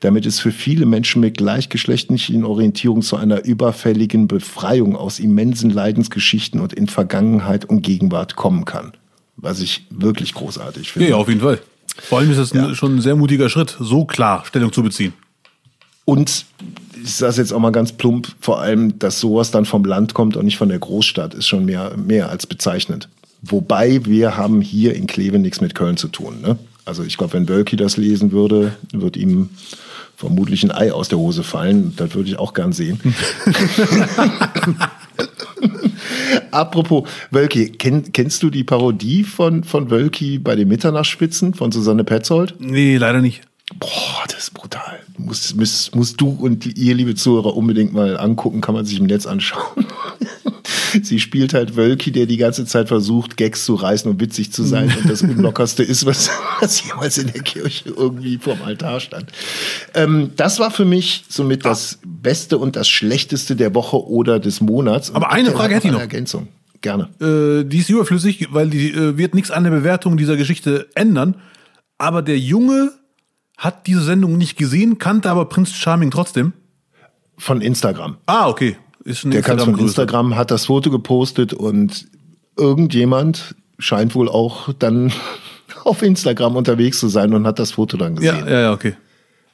damit 0.00 0.26
es 0.26 0.40
für 0.40 0.50
viele 0.50 0.84
Menschen 0.84 1.20
mit 1.20 1.36
gleichgeschlechtlichen 1.36 2.44
Orientierung 2.44 3.02
zu 3.02 3.16
einer 3.16 3.44
überfälligen 3.44 4.26
Befreiung 4.26 4.96
aus 4.96 5.20
immensen 5.20 5.70
Leidensgeschichten 5.70 6.60
und 6.60 6.72
in 6.72 6.88
Vergangenheit 6.88 7.64
und 7.64 7.82
Gegenwart 7.82 8.34
kommen 8.36 8.64
kann. 8.64 8.92
Was 9.36 9.60
ich 9.60 9.86
wirklich 9.90 10.34
großartig 10.34 10.86
Ja, 10.88 10.92
finde. 10.92 11.08
ja, 11.10 11.16
auf 11.16 11.28
jeden 11.28 11.40
Fall. 11.40 11.60
Vor 11.96 12.18
allem 12.18 12.30
ist 12.30 12.38
das 12.38 12.52
ein, 12.52 12.74
schon 12.74 12.96
ein 12.96 13.00
sehr 13.00 13.16
mutiger 13.16 13.48
Schritt, 13.48 13.76
so 13.78 14.04
klar 14.06 14.44
Stellung 14.46 14.72
zu 14.72 14.82
beziehen. 14.82 15.12
Und 16.04 16.46
ich 17.02 17.14
sage 17.14 17.36
jetzt 17.36 17.52
auch 17.52 17.58
mal 17.58 17.72
ganz 17.72 17.92
plump, 17.92 18.28
vor 18.40 18.60
allem, 18.60 18.98
dass 18.98 19.20
sowas 19.20 19.50
dann 19.50 19.64
vom 19.64 19.84
Land 19.84 20.14
kommt 20.14 20.36
und 20.36 20.44
nicht 20.44 20.56
von 20.56 20.68
der 20.68 20.78
Großstadt, 20.78 21.34
ist 21.34 21.46
schon 21.46 21.64
mehr, 21.64 21.96
mehr 21.96 22.30
als 22.30 22.46
bezeichnend. 22.46 23.08
Wobei 23.42 24.04
wir 24.04 24.36
haben 24.36 24.60
hier 24.60 24.94
in 24.94 25.06
Kleve 25.06 25.38
nichts 25.38 25.60
mit 25.60 25.74
Köln 25.74 25.96
zu 25.96 26.08
tun. 26.08 26.40
Ne? 26.40 26.56
Also 26.84 27.02
ich 27.02 27.16
glaube, 27.16 27.32
wenn 27.34 27.48
Wölki 27.48 27.76
das 27.76 27.96
lesen 27.96 28.32
würde, 28.32 28.76
wird 28.92 29.16
ihm 29.16 29.50
vermutlich 30.16 30.62
ein 30.62 30.70
Ei 30.70 30.92
aus 30.92 31.08
der 31.08 31.18
Hose 31.18 31.42
fallen. 31.42 31.94
Das 31.96 32.14
würde 32.14 32.28
ich 32.28 32.38
auch 32.38 32.54
gern 32.54 32.72
sehen. 32.72 33.00
Apropos 36.52 37.08
Wölki, 37.30 37.70
kenn, 37.70 38.12
kennst 38.12 38.42
du 38.42 38.50
die 38.50 38.62
Parodie 38.62 39.24
von, 39.24 39.64
von 39.64 39.90
Wölki 39.90 40.38
bei 40.38 40.54
den 40.54 40.68
Mitternachtsspitzen 40.68 41.54
von 41.54 41.72
Susanne 41.72 42.04
Petzold? 42.04 42.54
Nee, 42.58 42.96
leider 42.98 43.20
nicht. 43.20 43.42
Boah, 43.78 44.24
das 44.28 44.44
ist 44.44 44.54
brutal. 44.54 45.00
Muss, 45.18 45.54
muss, 45.54 45.90
musst 45.94 46.20
du 46.20 46.30
und 46.30 46.66
ihr, 46.78 46.94
liebe 46.94 47.14
Zuhörer, 47.14 47.56
unbedingt 47.56 47.92
mal 47.92 48.18
angucken, 48.18 48.60
kann 48.60 48.74
man 48.74 48.84
sich 48.84 48.98
im 48.98 49.06
Netz 49.06 49.26
anschauen. 49.26 49.86
Sie 51.02 51.20
spielt 51.20 51.54
halt 51.54 51.76
Wölki, 51.76 52.12
der 52.12 52.26
die 52.26 52.36
ganze 52.36 52.66
Zeit 52.66 52.88
versucht, 52.88 53.36
Gags 53.36 53.64
zu 53.64 53.74
reißen 53.74 54.10
und 54.10 54.20
witzig 54.20 54.52
zu 54.52 54.62
sein 54.62 54.92
und 54.96 55.08
das 55.08 55.22
Unlockerste 55.22 55.82
ist, 55.82 56.04
was, 56.04 56.30
was 56.60 56.84
jemals 56.84 57.18
in 57.18 57.32
der 57.32 57.42
Kirche 57.42 57.90
irgendwie 57.96 58.38
vorm 58.38 58.60
Altar 58.62 59.00
stand. 59.00 59.26
Ähm, 59.94 60.32
das 60.36 60.58
war 60.58 60.70
für 60.70 60.84
mich 60.84 61.24
somit 61.28 61.64
das 61.64 61.98
Beste 62.04 62.58
und 62.58 62.76
das 62.76 62.88
Schlechteste 62.88 63.56
der 63.56 63.74
Woche 63.74 64.06
oder 64.06 64.38
des 64.38 64.60
Monats. 64.60 65.10
Und 65.10 65.16
Aber 65.16 65.32
eine 65.32 65.50
Frage 65.52 65.74
hätte 65.74 65.86
ich 65.86 65.90
eine 65.90 65.94
noch. 65.94 66.00
Ergänzung. 66.00 66.48
Gerne. 66.82 67.08
Äh, 67.20 67.64
die 67.64 67.78
ist 67.78 67.88
überflüssig, 67.88 68.48
weil 68.50 68.68
die 68.68 68.90
äh, 68.90 69.16
wird 69.16 69.34
nichts 69.34 69.50
an 69.50 69.64
der 69.64 69.70
Bewertung 69.70 70.16
dieser 70.16 70.36
Geschichte 70.36 70.88
ändern. 70.94 71.36
Aber 71.96 72.22
der 72.22 72.38
Junge 72.38 72.92
hat 73.56 73.86
diese 73.86 74.02
Sendung 74.02 74.38
nicht 74.38 74.56
gesehen, 74.56 74.98
kannte 74.98 75.30
aber 75.30 75.44
Prinz 75.46 75.72
Charming 75.72 76.10
trotzdem. 76.10 76.52
Von 77.38 77.60
Instagram. 77.60 78.16
Ah, 78.26 78.48
okay. 78.48 78.76
Ist 79.04 79.24
Der 79.24 79.42
kann 79.42 79.58
von. 79.58 79.78
Instagram, 79.78 80.36
hat 80.36 80.50
das 80.50 80.66
Foto 80.66 80.90
gepostet 80.90 81.52
und 81.52 82.06
irgendjemand 82.56 83.54
scheint 83.78 84.14
wohl 84.14 84.28
auch 84.28 84.72
dann 84.78 85.12
auf 85.84 86.02
Instagram 86.02 86.56
unterwegs 86.56 87.00
zu 87.00 87.08
sein 87.08 87.34
und 87.34 87.46
hat 87.46 87.58
das 87.58 87.72
Foto 87.72 87.96
dann 87.96 88.16
Ja, 88.20 88.32
gesehen. 88.34 88.48
ja, 88.48 88.60
ja, 88.60 88.72
okay. 88.72 88.94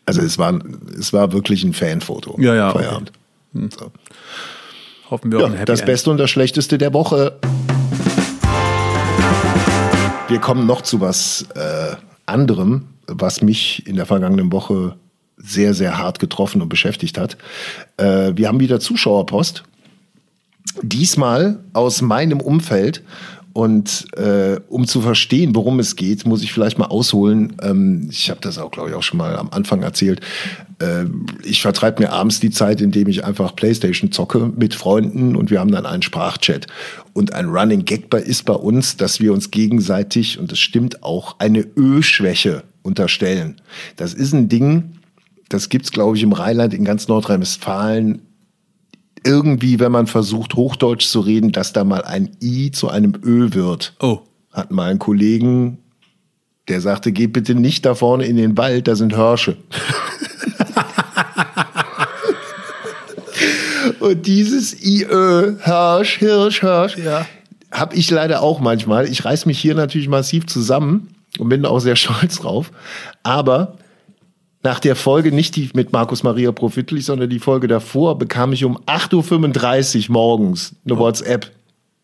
Also 0.04 0.20
es 0.22 0.38
war, 0.38 0.58
es 0.98 1.12
war 1.12 1.32
wirklich 1.32 1.64
ein 1.64 1.72
Fanfoto. 1.74 2.36
Ja, 2.40 2.54
ja, 2.54 2.70
okay. 2.70 2.78
Feierabend. 2.84 3.12
So. 3.78 3.92
Hoffen 5.10 5.32
wir 5.32 5.40
Ja, 5.40 5.46
ein 5.46 5.52
Happy 5.52 5.64
das 5.66 5.80
End. 5.80 5.86
Beste 5.86 6.10
und 6.10 6.16
das 6.18 6.30
Schlechteste 6.30 6.76
der 6.78 6.92
Woche. 6.94 7.38
Wir 10.28 10.38
kommen 10.40 10.66
noch 10.66 10.82
zu 10.82 11.00
was 11.00 11.46
äh, 11.54 11.96
anderem, 12.26 12.84
was 13.08 13.42
mich 13.42 13.86
in 13.86 13.96
der 13.96 14.06
vergangenen 14.06 14.52
Woche 14.52 14.96
sehr, 15.36 15.74
sehr 15.74 15.98
hart 15.98 16.18
getroffen 16.18 16.62
und 16.62 16.68
beschäftigt 16.68 17.18
hat. 17.18 17.36
Äh, 17.96 18.32
wir 18.34 18.48
haben 18.48 18.60
wieder 18.60 18.80
Zuschauerpost. 18.80 19.62
Diesmal 20.82 21.60
aus 21.72 22.02
meinem 22.02 22.40
Umfeld. 22.40 23.02
Und 23.54 24.06
äh, 24.16 24.60
um 24.68 24.86
zu 24.86 25.00
verstehen, 25.00 25.56
worum 25.56 25.80
es 25.80 25.96
geht, 25.96 26.24
muss 26.26 26.42
ich 26.44 26.52
vielleicht 26.52 26.78
mal 26.78 26.86
ausholen. 26.86 27.56
Ähm, 27.60 28.06
ich 28.08 28.30
habe 28.30 28.40
das 28.40 28.56
auch, 28.56 28.70
glaube 28.70 28.90
ich, 28.90 28.94
auch 28.94 29.02
schon 29.02 29.18
mal 29.18 29.36
am 29.36 29.48
Anfang 29.50 29.82
erzählt. 29.82 30.20
Äh, 30.80 31.06
ich 31.42 31.62
vertreibe 31.62 32.02
mir 32.02 32.12
abends 32.12 32.38
die 32.38 32.50
Zeit, 32.50 32.80
indem 32.80 33.08
ich 33.08 33.24
einfach 33.24 33.56
Playstation 33.56 34.12
zocke 34.12 34.52
mit 34.54 34.74
Freunden 34.74 35.34
und 35.34 35.50
wir 35.50 35.58
haben 35.58 35.72
dann 35.72 35.86
einen 35.86 36.02
Sprachchat. 36.02 36.68
Und 37.14 37.32
ein 37.32 37.46
Running 37.46 37.84
Gag 37.84 38.14
ist 38.14 38.44
bei 38.44 38.54
uns, 38.54 38.96
dass 38.96 39.18
wir 39.18 39.32
uns 39.32 39.50
gegenseitig, 39.50 40.38
und 40.38 40.52
das 40.52 40.60
stimmt 40.60 41.02
auch, 41.02 41.36
eine 41.40 41.66
Ö-Schwäche 41.76 42.62
unterstellen. 42.88 43.60
Das 43.96 44.12
ist 44.14 44.32
ein 44.32 44.48
Ding, 44.48 44.94
das 45.48 45.68
gibt's 45.68 45.92
glaube 45.92 46.16
ich, 46.16 46.22
im 46.24 46.32
Rheinland, 46.32 46.74
in 46.74 46.84
ganz 46.84 47.06
Nordrhein-Westfalen 47.06 48.22
irgendwie, 49.24 49.78
wenn 49.80 49.92
man 49.92 50.06
versucht, 50.06 50.54
Hochdeutsch 50.54 51.06
zu 51.06 51.20
reden, 51.20 51.52
dass 51.52 51.72
da 51.72 51.84
mal 51.84 52.02
ein 52.02 52.30
I 52.42 52.70
zu 52.70 52.88
einem 52.88 53.14
Ö 53.24 53.52
wird. 53.52 53.94
Oh. 54.00 54.20
Hat 54.52 54.70
mal 54.70 54.90
einen 54.90 54.98
Kollegen, 54.98 55.78
der 56.68 56.80
sagte, 56.80 57.12
geht 57.12 57.32
bitte 57.32 57.54
nicht 57.54 57.84
da 57.84 57.94
vorne 57.94 58.26
in 58.26 58.36
den 58.36 58.56
Wald, 58.56 58.88
da 58.88 58.96
sind 58.96 59.14
Hirsche. 59.14 59.56
Und 64.00 64.26
dieses 64.26 64.84
IÖ, 64.84 65.56
Hirsch, 65.62 66.18
Hirsch, 66.18 66.60
Hirsch, 66.60 66.96
Ja. 66.98 67.26
habe 67.72 67.94
ich 67.96 68.10
leider 68.10 68.42
auch 68.42 68.60
manchmal. 68.60 69.06
Ich 69.08 69.24
reiß 69.24 69.46
mich 69.46 69.58
hier 69.58 69.74
natürlich 69.74 70.08
massiv 70.08 70.46
zusammen 70.46 71.08
und 71.38 71.48
bin 71.48 71.64
auch 71.64 71.78
sehr 71.80 71.96
stolz 71.96 72.40
drauf. 72.40 72.70
Aber 73.22 73.76
nach 74.62 74.80
der 74.80 74.96
Folge, 74.96 75.32
nicht 75.32 75.56
die 75.56 75.70
mit 75.74 75.92
Markus 75.92 76.22
Maria 76.22 76.52
Profitlich, 76.52 77.04
sondern 77.04 77.30
die 77.30 77.38
Folge 77.38 77.68
davor, 77.68 78.18
bekam 78.18 78.52
ich 78.52 78.64
um 78.64 78.78
8.35 78.78 80.08
Uhr 80.08 80.12
morgens 80.12 80.74
eine 80.84 80.98
WhatsApp. 80.98 81.50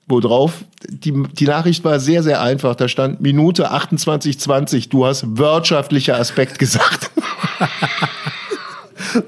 wo 0.07 0.21
drauf, 0.21 0.65
die, 0.89 1.13
die 1.33 1.47
Nachricht 1.47 1.83
war 1.83 1.99
sehr, 1.99 2.23
sehr 2.23 2.43
einfach. 2.43 2.77
Da 2.77 2.89
stand 2.89 3.21
Minute 3.21 3.73
28,20. 3.73 4.91
Du 4.91 5.07
hast 5.07 5.37
wirtschaftlicher 5.37 6.19
Aspekt 6.19 6.59
gesagt. 6.59 7.11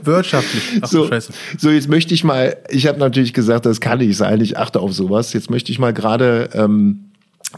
Wirtschaftlich. 0.03 0.81
Ach 0.83 0.89
so, 0.89 1.05
so. 1.05 1.09
Scheiße. 1.09 1.33
so, 1.59 1.71
jetzt 1.71 1.89
möchte 1.89 2.13
ich 2.15 2.25
mal, 2.25 2.57
ich 2.69 2.87
habe 2.87 2.99
natürlich 2.99 3.33
gesagt, 3.33 3.67
das 3.67 3.81
kann 3.81 3.99
nicht 3.99 4.17
sein, 4.17 4.41
ich 4.41 4.59
achte 4.59 4.81
auf 4.81 4.93
sowas. 4.93 5.33
Jetzt 5.33 5.51
möchte 5.51 5.73
ich 5.73 5.79
mal 5.79 5.93
gerade 5.93 6.51
ähm, 6.55 7.06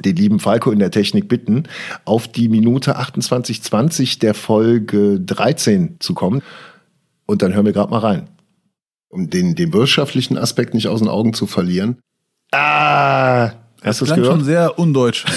den 0.05 0.17
lieben 0.17 0.41
Falco 0.41 0.71
in 0.71 0.79
der 0.79 0.91
Technik 0.91 1.29
bitten, 1.29 1.65
auf 2.05 2.29
die 2.29 2.49
Minute 2.49 2.99
28,20 2.99 4.19
der 4.21 4.35
Folge 4.35 5.21
13 5.21 5.97
zu 6.01 6.15
kommen. 6.15 6.43
Und 7.27 7.43
dann 7.43 7.55
hören 7.55 7.67
wir 7.67 7.73
gerade 7.73 7.91
mal 7.91 7.99
rein. 7.99 8.29
Um 9.11 9.31
den, 9.31 9.55
den 9.55 9.73
wirtschaftlichen 9.73 10.37
Aspekt 10.39 10.75
nicht 10.75 10.89
aus 10.89 11.01
den 11.01 11.09
Augen 11.09 11.33
zu 11.35 11.47
verlieren. 11.47 11.99
Ah, 12.53 13.53
hast 13.83 14.01
du 14.01 14.05
es 14.05 14.09
Klang 14.11 14.21
gehört? 14.21 14.37
schon 14.37 14.45
sehr 14.45 14.79
undeutsch. 14.79 15.25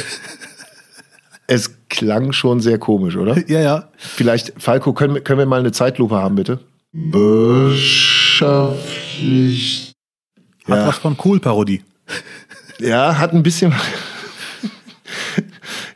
Es 1.48 1.72
klang 1.90 2.32
schon 2.32 2.62
sehr 2.62 2.78
komisch, 2.80 3.18
oder? 3.18 3.38
ja, 3.50 3.60
ja. 3.60 3.90
Vielleicht, 3.98 4.54
Falco, 4.58 4.94
können, 4.94 5.16
wir- 5.16 5.22
können 5.22 5.40
wir 5.40 5.46
mal 5.46 5.60
eine 5.60 5.74
Zeitlupe 5.74 6.16
haben, 6.16 6.36
bitte? 6.36 6.60
Wirtschaftlich. 6.94 9.92
Hat 10.66 10.78
Ja. 10.78 10.88
was 10.88 10.98
von 10.98 11.18
Kohl-Parodie. 11.18 11.84
Ja, 12.80 13.18
hat 13.18 13.34
ein 13.34 13.44
bisschen. 13.44 13.74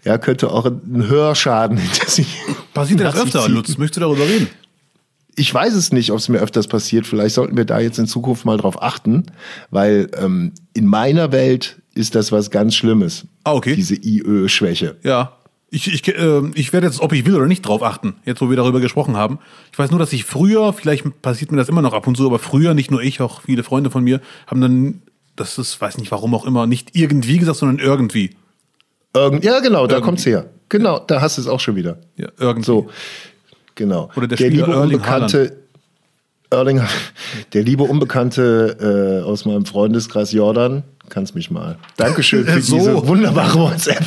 Ja, 0.03 0.17
könnte 0.17 0.51
auch 0.51 0.65
ein 0.65 1.07
Hörschaden 1.07 1.77
hinter 1.77 2.09
sich. 2.09 2.27
Passiert 2.73 2.99
das 3.01 3.15
öfter. 3.15 3.47
Lutz? 3.49 3.77
Möchtest 3.77 3.97
du 3.97 4.01
darüber 4.01 4.27
reden? 4.27 4.47
Ich 5.37 5.53
weiß 5.53 5.73
es 5.73 5.91
nicht, 5.91 6.11
ob 6.11 6.19
es 6.19 6.29
mir 6.29 6.39
öfters 6.39 6.67
passiert. 6.67 7.05
Vielleicht 7.05 7.35
sollten 7.35 7.57
wir 7.57 7.65
da 7.65 7.79
jetzt 7.79 7.99
in 7.99 8.07
Zukunft 8.07 8.45
mal 8.45 8.57
drauf 8.57 8.81
achten, 8.81 9.25
weil 9.69 10.09
ähm, 10.17 10.53
in 10.73 10.85
meiner 10.85 11.31
Welt 11.31 11.81
ist 11.93 12.15
das 12.15 12.31
was 12.31 12.51
ganz 12.51 12.75
Schlimmes. 12.75 13.25
Ah, 13.43 13.53
okay. 13.53 13.75
Diese 13.75 13.95
IÖ-Schwäche. 13.95 14.97
Ja. 15.03 15.37
Ich, 15.71 15.91
ich, 15.91 16.07
äh, 16.07 16.41
ich 16.53 16.71
werde 16.71 16.87
jetzt, 16.87 17.01
ob 17.01 17.11
ich 17.11 17.25
will 17.25 17.35
oder 17.35 17.47
nicht, 17.47 17.63
drauf 17.63 17.83
achten, 17.83 18.15
jetzt 18.23 18.39
wo 18.39 18.49
wir 18.49 18.55
darüber 18.55 18.79
gesprochen 18.79 19.17
haben. 19.17 19.39
Ich 19.73 19.79
weiß 19.79 19.89
nur, 19.89 19.99
dass 19.99 20.13
ich 20.13 20.23
früher, 20.23 20.71
vielleicht 20.71 21.21
passiert 21.21 21.51
mir 21.51 21.57
das 21.57 21.69
immer 21.69 21.81
noch 21.81 21.93
ab 21.93 22.07
und 22.07 22.15
zu, 22.15 22.25
aber 22.25 22.39
früher, 22.39 22.73
nicht 22.73 22.91
nur 22.91 23.01
ich, 23.01 23.19
auch 23.19 23.41
viele 23.41 23.63
Freunde 23.63 23.89
von 23.89 24.03
mir, 24.03 24.21
haben 24.47 24.61
dann, 24.61 25.01
das 25.35 25.57
ist, 25.57 25.81
weiß 25.81 25.97
nicht 25.97 26.11
warum 26.11 26.33
auch 26.33 26.45
immer, 26.45 26.65
nicht 26.67 26.91
irgendwie 26.93 27.39
gesagt, 27.39 27.57
sondern 27.57 27.79
irgendwie. 27.79 28.35
Irgend 29.15 29.43
ja, 29.43 29.59
genau, 29.61 29.87
da 29.87 29.95
Irgendwie. 29.95 30.05
komm's 30.05 30.25
her. 30.25 30.45
Genau, 30.69 30.99
da 30.99 31.21
hast 31.21 31.37
du 31.37 31.41
es 31.41 31.47
auch 31.47 31.59
schon 31.59 31.75
wieder. 31.75 31.97
Ja, 32.17 32.27
irgendwie. 32.37 32.65
So, 32.65 32.89
genau. 33.75 34.09
Oder 34.15 34.27
der 34.27 34.37
Spieler 34.37 34.67
Erling 34.67 34.81
Unbekannte, 34.95 35.57
Erling, 36.49 36.81
der 37.53 37.63
liebe 37.63 37.83
Unbekannte 37.83 39.21
äh, 39.23 39.25
aus 39.25 39.45
meinem 39.45 39.65
Freundeskreis 39.65 40.31
Jordan, 40.31 40.83
kannst 41.09 41.33
mich 41.35 41.49
mal. 41.49 41.77
Dankeschön 41.97 42.45
für 42.45 42.61
So. 42.61 42.77
diese 42.77 43.07
wunderbare 43.07 43.57
WhatsApp. 43.59 44.03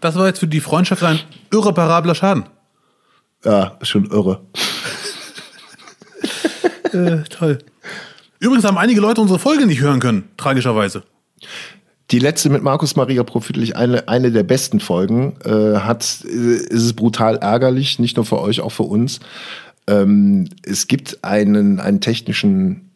Das 0.00 0.14
war 0.14 0.26
jetzt 0.26 0.38
für 0.40 0.46
die 0.46 0.60
Freundschaft 0.60 1.02
ein 1.02 1.18
irreparabler 1.52 2.14
Schaden. 2.14 2.44
Ja, 3.44 3.76
schon 3.82 4.06
irre. 4.10 4.40
Äh, 6.92 7.24
toll. 7.28 7.58
Übrigens 8.40 8.64
haben 8.64 8.78
einige 8.78 9.00
Leute 9.00 9.20
unsere 9.20 9.38
Folge 9.38 9.66
nicht 9.66 9.80
hören 9.80 10.00
können, 10.00 10.28
tragischerweise. 10.36 11.02
Die 12.10 12.18
letzte 12.18 12.48
mit 12.48 12.62
Markus 12.62 12.96
Maria 12.96 13.22
Profitlich, 13.22 13.76
eine, 13.76 14.08
eine 14.08 14.32
der 14.32 14.42
besten 14.42 14.80
Folgen, 14.80 15.36
äh, 15.44 15.78
hat, 15.78 16.24
äh, 16.24 16.54
ist 16.54 16.84
es 16.84 16.92
brutal 16.94 17.36
ärgerlich, 17.36 17.98
nicht 17.98 18.16
nur 18.16 18.24
für 18.24 18.40
euch, 18.40 18.60
auch 18.60 18.72
für 18.72 18.84
uns. 18.84 19.20
Ähm, 19.86 20.48
es 20.62 20.86
gibt 20.86 21.22
einen, 21.22 21.80
einen 21.80 22.00
technischen 22.00 22.88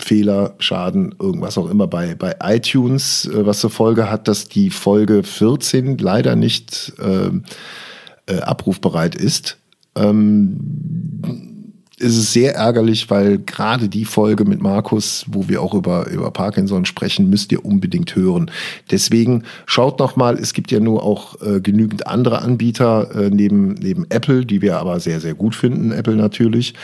Fehler, 0.00 0.56
Schaden, 0.58 1.14
irgendwas 1.20 1.56
auch 1.58 1.70
immer 1.70 1.86
bei, 1.86 2.16
bei 2.16 2.36
iTunes, 2.42 3.26
äh, 3.26 3.46
was 3.46 3.60
zur 3.60 3.70
Folge 3.70 4.10
hat, 4.10 4.26
dass 4.26 4.48
die 4.48 4.70
Folge 4.70 5.22
14 5.22 5.96
leider 5.98 6.34
nicht 6.34 6.92
ähm, 7.00 7.44
äh, 8.26 8.40
abrufbereit 8.40 9.14
ist. 9.14 9.58
Ähm, 9.94 11.45
es 11.98 12.16
ist 12.16 12.32
sehr 12.32 12.54
ärgerlich, 12.54 13.08
weil 13.08 13.38
gerade 13.38 13.88
die 13.88 14.04
Folge 14.04 14.44
mit 14.44 14.60
Markus, 14.60 15.24
wo 15.28 15.48
wir 15.48 15.62
auch 15.62 15.72
über, 15.72 16.08
über 16.10 16.30
Parkinson 16.30 16.84
sprechen, 16.84 17.30
müsst 17.30 17.52
ihr 17.52 17.64
unbedingt 17.64 18.14
hören. 18.14 18.50
Deswegen 18.90 19.44
schaut 19.64 19.98
noch 19.98 20.14
mal, 20.14 20.38
es 20.38 20.52
gibt 20.52 20.70
ja 20.70 20.78
nur 20.78 21.02
auch 21.02 21.40
äh, 21.40 21.60
genügend 21.60 22.06
andere 22.06 22.42
Anbieter 22.42 23.10
äh, 23.14 23.30
neben, 23.30 23.74
neben 23.74 24.04
Apple, 24.10 24.44
die 24.44 24.60
wir 24.60 24.76
aber 24.76 25.00
sehr, 25.00 25.20
sehr 25.20 25.34
gut 25.34 25.54
finden, 25.54 25.90
Apple 25.90 26.16
natürlich. 26.16 26.74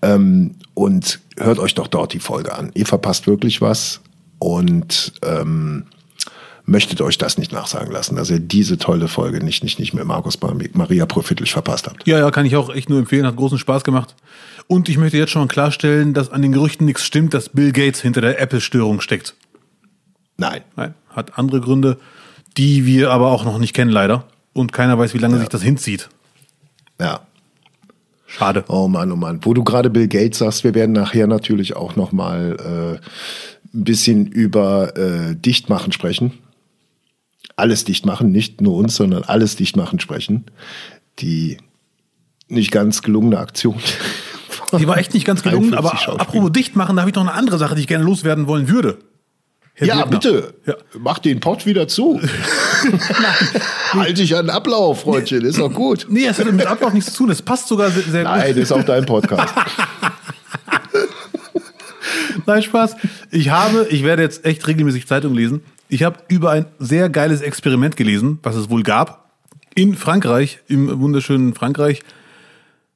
Ähm, 0.00 0.54
und 0.72 1.20
hört 1.36 1.58
euch 1.58 1.74
doch 1.74 1.86
dort 1.86 2.14
die 2.14 2.18
Folge 2.18 2.54
an. 2.54 2.70
Ihr 2.72 2.86
verpasst 2.86 3.26
wirklich 3.26 3.60
was 3.60 4.00
und 4.38 5.12
ähm, 5.22 5.84
möchtet 6.64 7.00
euch 7.00 7.18
das 7.18 7.38
nicht 7.38 7.52
nachsagen 7.52 7.92
lassen, 7.92 8.16
dass 8.16 8.30
ihr 8.30 8.38
diese 8.38 8.78
tolle 8.78 9.08
Folge 9.08 9.44
nicht, 9.44 9.64
nicht, 9.64 9.78
nicht 9.78 9.94
mit 9.94 10.04
Markus 10.04 10.38
Maria 10.40 11.06
Profitlich 11.06 11.52
verpasst 11.52 11.86
habt. 11.86 12.06
Ja, 12.06 12.18
ja, 12.18 12.30
kann 12.30 12.46
ich 12.46 12.56
auch 12.56 12.74
echt 12.74 12.88
nur 12.88 12.98
empfehlen, 12.98 13.26
hat 13.26 13.36
großen 13.36 13.58
Spaß 13.58 13.84
gemacht. 13.84 14.14
Und 14.68 14.88
ich 14.88 14.96
möchte 14.96 15.18
jetzt 15.18 15.30
schon 15.30 15.42
mal 15.42 15.48
klarstellen, 15.48 16.14
dass 16.14 16.30
an 16.30 16.42
den 16.42 16.52
Gerüchten 16.52 16.86
nichts 16.86 17.04
stimmt, 17.04 17.34
dass 17.34 17.48
Bill 17.48 17.72
Gates 17.72 18.00
hinter 18.00 18.20
der 18.20 18.40
Apple-Störung 18.40 19.00
steckt. 19.00 19.34
Nein. 20.36 20.62
Nein, 20.76 20.94
hat 21.10 21.38
andere 21.38 21.60
Gründe, 21.60 21.98
die 22.56 22.86
wir 22.86 23.10
aber 23.10 23.30
auch 23.30 23.44
noch 23.44 23.58
nicht 23.58 23.74
kennen, 23.74 23.90
leider. 23.90 24.24
Und 24.52 24.72
keiner 24.72 24.98
weiß, 24.98 25.14
wie 25.14 25.18
lange 25.18 25.38
sich 25.38 25.48
das 25.48 25.62
hinzieht. 25.62 26.08
Ja. 27.00 27.20
Schade. 28.26 28.64
Oh 28.68 28.88
Mann, 28.88 29.12
oh 29.12 29.16
Mann. 29.16 29.40
Wo 29.42 29.52
du 29.52 29.62
gerade 29.64 29.90
Bill 29.90 30.08
Gates 30.08 30.38
sagst, 30.38 30.64
wir 30.64 30.74
werden 30.74 30.92
nachher 30.92 31.26
natürlich 31.26 31.76
auch 31.76 31.96
noch 31.96 32.12
mal 32.12 32.56
äh, 32.58 33.74
ein 33.74 33.84
bisschen 33.84 34.26
über 34.26 34.96
äh, 34.96 35.34
Dichtmachen 35.34 35.92
sprechen. 35.92 36.32
Alles 37.56 37.84
dicht 37.84 38.06
machen, 38.06 38.32
nicht 38.32 38.60
nur 38.60 38.76
uns, 38.76 38.96
sondern 38.96 39.24
alles 39.24 39.56
dicht 39.56 39.76
machen 39.76 40.00
sprechen. 40.00 40.46
Die 41.18 41.58
nicht 42.48 42.70
ganz 42.70 43.02
gelungene 43.02 43.38
Aktion. 43.38 43.76
Die 44.78 44.88
war 44.88 44.96
echt 44.96 45.12
nicht 45.12 45.26
ganz 45.26 45.42
gelungen, 45.42 45.70
53 45.70 46.08
aber 46.08 46.20
apropos 46.22 46.50
dicht 46.50 46.76
machen, 46.76 46.96
da 46.96 47.02
habe 47.02 47.10
ich 47.10 47.14
noch 47.14 47.22
eine 47.22 47.34
andere 47.34 47.58
Sache, 47.58 47.74
die 47.74 47.82
ich 47.82 47.86
gerne 47.86 48.04
loswerden 48.04 48.46
wollen 48.46 48.70
würde. 48.70 48.96
Herr 49.74 49.86
Ja, 49.86 49.94
Debner. 49.96 50.18
bitte. 50.18 50.54
Ja. 50.64 50.74
Mach 50.98 51.18
den 51.18 51.40
Pott 51.40 51.66
wieder 51.66 51.88
zu. 51.88 52.18
halt 53.92 54.16
dich 54.18 54.34
an 54.34 54.46
den 54.46 54.50
Ablauf, 54.50 55.02
Freundchen. 55.02 55.44
Ist 55.44 55.58
doch 55.58 55.72
gut. 55.72 56.06
Nee, 56.08 56.24
es 56.24 56.38
hat 56.38 56.50
mit 56.50 56.66
Ablauf 56.66 56.94
nichts 56.94 57.12
zu 57.12 57.18
tun. 57.18 57.30
Es 57.30 57.42
passt 57.42 57.68
sogar 57.68 57.90
sehr, 57.90 58.02
sehr 58.02 58.24
Nein, 58.24 58.54
das 58.54 58.64
ist 58.64 58.72
auch 58.72 58.82
dein 58.82 59.04
Podcast. 59.04 59.52
Nein, 62.46 62.62
Spaß. 62.62 62.96
Ich 63.30 63.50
habe, 63.50 63.86
ich 63.90 64.02
werde 64.04 64.22
jetzt 64.22 64.44
echt 64.44 64.66
regelmäßig 64.66 65.06
Zeitung 65.06 65.34
lesen. 65.34 65.62
Ich 65.92 66.04
habe 66.04 66.20
über 66.28 66.52
ein 66.52 66.64
sehr 66.78 67.10
geiles 67.10 67.42
Experiment 67.42 67.98
gelesen, 67.98 68.38
was 68.42 68.56
es 68.56 68.70
wohl 68.70 68.82
gab. 68.82 69.30
In 69.74 69.94
Frankreich, 69.94 70.60
im 70.66 71.00
wunderschönen 71.00 71.52
Frankreich, 71.52 72.00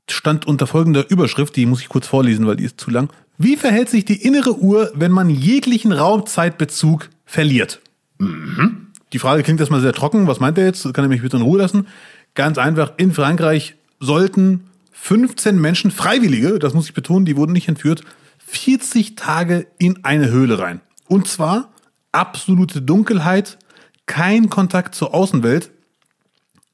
stand 0.08 0.46
unter 0.46 0.66
folgender 0.66 1.10
Überschrift, 1.10 1.56
die 1.56 1.66
muss 1.66 1.82
ich 1.82 1.90
kurz 1.90 2.06
vorlesen, 2.06 2.46
weil 2.46 2.56
die 2.56 2.64
ist 2.64 2.80
zu 2.80 2.90
lang. 2.90 3.10
Wie 3.36 3.56
verhält 3.56 3.90
sich 3.90 4.06
die 4.06 4.22
innere 4.22 4.58
Uhr, 4.60 4.90
wenn 4.94 5.12
man 5.12 5.28
jeglichen 5.28 5.92
Raumzeitbezug 5.92 7.10
verliert? 7.26 7.82
Die 9.12 9.18
Frage 9.18 9.42
klingt 9.42 9.60
erstmal 9.60 9.82
sehr 9.82 9.92
trocken. 9.92 10.26
Was 10.26 10.40
meint 10.40 10.56
er 10.56 10.64
jetzt? 10.64 10.84
Kann 10.94 11.04
er 11.04 11.08
mich 11.08 11.20
bitte 11.20 11.36
in 11.36 11.42
Ruhe 11.42 11.58
lassen? 11.58 11.88
Ganz 12.34 12.56
einfach, 12.56 12.92
in 12.96 13.12
Frankreich 13.12 13.74
sollten 14.00 14.70
15 14.92 15.60
Menschen, 15.60 15.90
Freiwillige, 15.90 16.58
das 16.58 16.72
muss 16.72 16.86
ich 16.86 16.94
betonen, 16.94 17.26
die 17.26 17.36
wurden 17.36 17.52
nicht 17.52 17.68
entführt, 17.68 18.04
40 18.38 19.16
Tage 19.16 19.66
in 19.76 20.02
eine 20.02 20.30
Höhle 20.30 20.58
rein. 20.58 20.80
Und 21.08 21.28
zwar 21.28 21.68
absolute 22.16 22.82
Dunkelheit, 22.82 23.58
kein 24.06 24.50
Kontakt 24.50 24.94
zur 24.94 25.14
Außenwelt. 25.14 25.70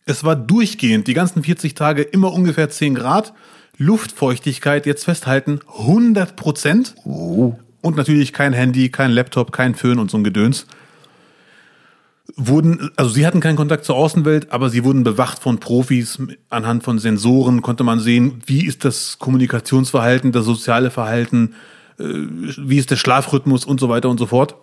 Es 0.04 0.24
war 0.24 0.36
durchgehend, 0.36 1.06
die 1.06 1.14
ganzen 1.14 1.42
40 1.44 1.74
Tage 1.74 2.02
immer 2.02 2.32
ungefähr 2.32 2.70
10 2.70 2.94
Grad. 2.94 3.32
Luftfeuchtigkeit, 3.78 4.86
jetzt 4.86 5.04
festhalten, 5.04 5.60
100 5.66 6.36
Prozent. 6.36 6.94
Und 7.04 7.96
natürlich 7.96 8.32
kein 8.32 8.52
Handy, 8.52 8.90
kein 8.90 9.10
Laptop, 9.10 9.50
kein 9.52 9.74
Föhn 9.74 9.98
und 9.98 10.10
so 10.10 10.18
ein 10.18 10.24
Gedöns 10.24 10.66
wurden, 12.36 12.90
also 12.96 13.10
sie 13.10 13.26
hatten 13.26 13.40
keinen 13.40 13.56
Kontakt 13.56 13.84
zur 13.84 13.96
Außenwelt, 13.96 14.52
aber 14.52 14.70
sie 14.70 14.84
wurden 14.84 15.04
bewacht 15.04 15.38
von 15.40 15.58
Profis. 15.58 16.18
Anhand 16.50 16.84
von 16.84 16.98
Sensoren 16.98 17.62
konnte 17.62 17.84
man 17.84 18.00
sehen, 18.00 18.42
wie 18.46 18.64
ist 18.64 18.84
das 18.84 19.18
Kommunikationsverhalten, 19.18 20.32
das 20.32 20.44
soziale 20.44 20.90
Verhalten, 20.90 21.54
äh, 21.98 22.04
wie 22.04 22.78
ist 22.78 22.90
der 22.90 22.96
Schlafrhythmus 22.96 23.64
und 23.64 23.80
so 23.80 23.88
weiter 23.88 24.08
und 24.08 24.18
so 24.18 24.26
fort. 24.26 24.54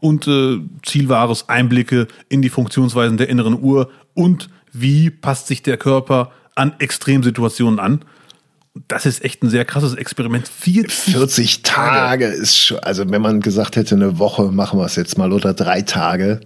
Und 0.00 0.26
äh, 0.26 0.58
Ziel 0.84 1.08
war 1.08 1.30
es, 1.30 1.48
Einblicke 1.48 2.06
in 2.28 2.42
die 2.42 2.48
Funktionsweisen 2.48 3.16
der 3.16 3.28
inneren 3.28 3.60
Uhr 3.60 3.90
und 4.14 4.50
wie 4.72 5.10
passt 5.10 5.46
sich 5.46 5.62
der 5.62 5.76
Körper 5.76 6.32
an 6.54 6.74
Extremsituationen 6.78 7.78
an. 7.78 8.04
Das 8.88 9.06
ist 9.06 9.24
echt 9.24 9.42
ein 9.42 9.48
sehr 9.48 9.64
krasses 9.64 9.94
Experiment. 9.94 10.48
40 10.48 11.14
40 11.14 11.62
Tage 11.62 12.26
ist 12.26 12.58
schon, 12.58 12.78
also 12.80 13.08
wenn 13.08 13.22
man 13.22 13.40
gesagt 13.40 13.76
hätte, 13.76 13.94
eine 13.94 14.18
Woche 14.18 14.52
machen 14.52 14.78
wir 14.78 14.84
es 14.84 14.96
jetzt 14.96 15.16
mal 15.16 15.32
oder 15.32 15.54
drei 15.54 15.80
Tage. 15.82 16.40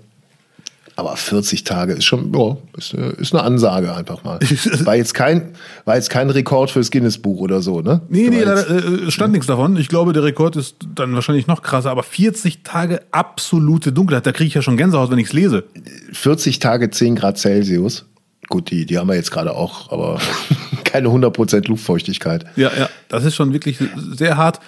Aber 1.00 1.16
40 1.16 1.64
Tage 1.64 1.94
ist 1.94 2.04
schon, 2.04 2.30
ja, 2.34 2.58
ist, 2.76 2.94
eine- 2.94 3.06
ist 3.12 3.32
eine 3.34 3.42
Ansage 3.42 3.94
einfach 3.94 4.22
mal. 4.22 4.38
War 4.84 4.96
jetzt 4.96 5.14
kein, 5.14 5.52
war 5.86 5.96
jetzt 5.96 6.10
kein 6.10 6.28
Rekord 6.28 6.70
fürs 6.70 6.90
Guinness-Buch 6.90 7.40
oder 7.40 7.62
so, 7.62 7.80
ne? 7.80 8.02
Nee, 8.10 8.28
nee, 8.28 8.40
jetzt- 8.40 8.68
leider, 8.68 9.04
äh, 9.06 9.10
stand 9.10 9.32
nichts 9.32 9.46
davon. 9.46 9.78
Ich 9.78 9.88
glaube, 9.88 10.12
der 10.12 10.24
Rekord 10.24 10.56
ist 10.56 10.76
dann 10.94 11.14
wahrscheinlich 11.14 11.46
noch 11.46 11.62
krasser, 11.62 11.90
aber 11.90 12.02
40 12.02 12.62
Tage 12.64 13.00
absolute 13.12 13.92
Dunkelheit, 13.92 14.26
da 14.26 14.32
kriege 14.32 14.48
ich 14.48 14.54
ja 14.54 14.60
schon 14.60 14.76
Gänsehaut, 14.76 15.10
wenn 15.10 15.18
ich 15.18 15.28
es 15.28 15.32
lese. 15.32 15.64
40 16.12 16.58
Tage 16.58 16.90
10 16.90 17.16
Grad 17.16 17.38
Celsius. 17.38 18.04
Gut, 18.50 18.70
die, 18.70 18.84
die 18.84 18.98
haben 18.98 19.08
wir 19.08 19.14
jetzt 19.14 19.30
gerade 19.30 19.54
auch, 19.54 19.90
aber 19.90 20.20
keine 20.84 21.08
100% 21.08 21.66
Luftfeuchtigkeit. 21.68 22.44
Ja, 22.56 22.70
ja, 22.78 22.90
das 23.08 23.24
ist 23.24 23.36
schon 23.36 23.54
wirklich 23.54 23.78
sehr 23.96 24.36
hart. 24.36 24.60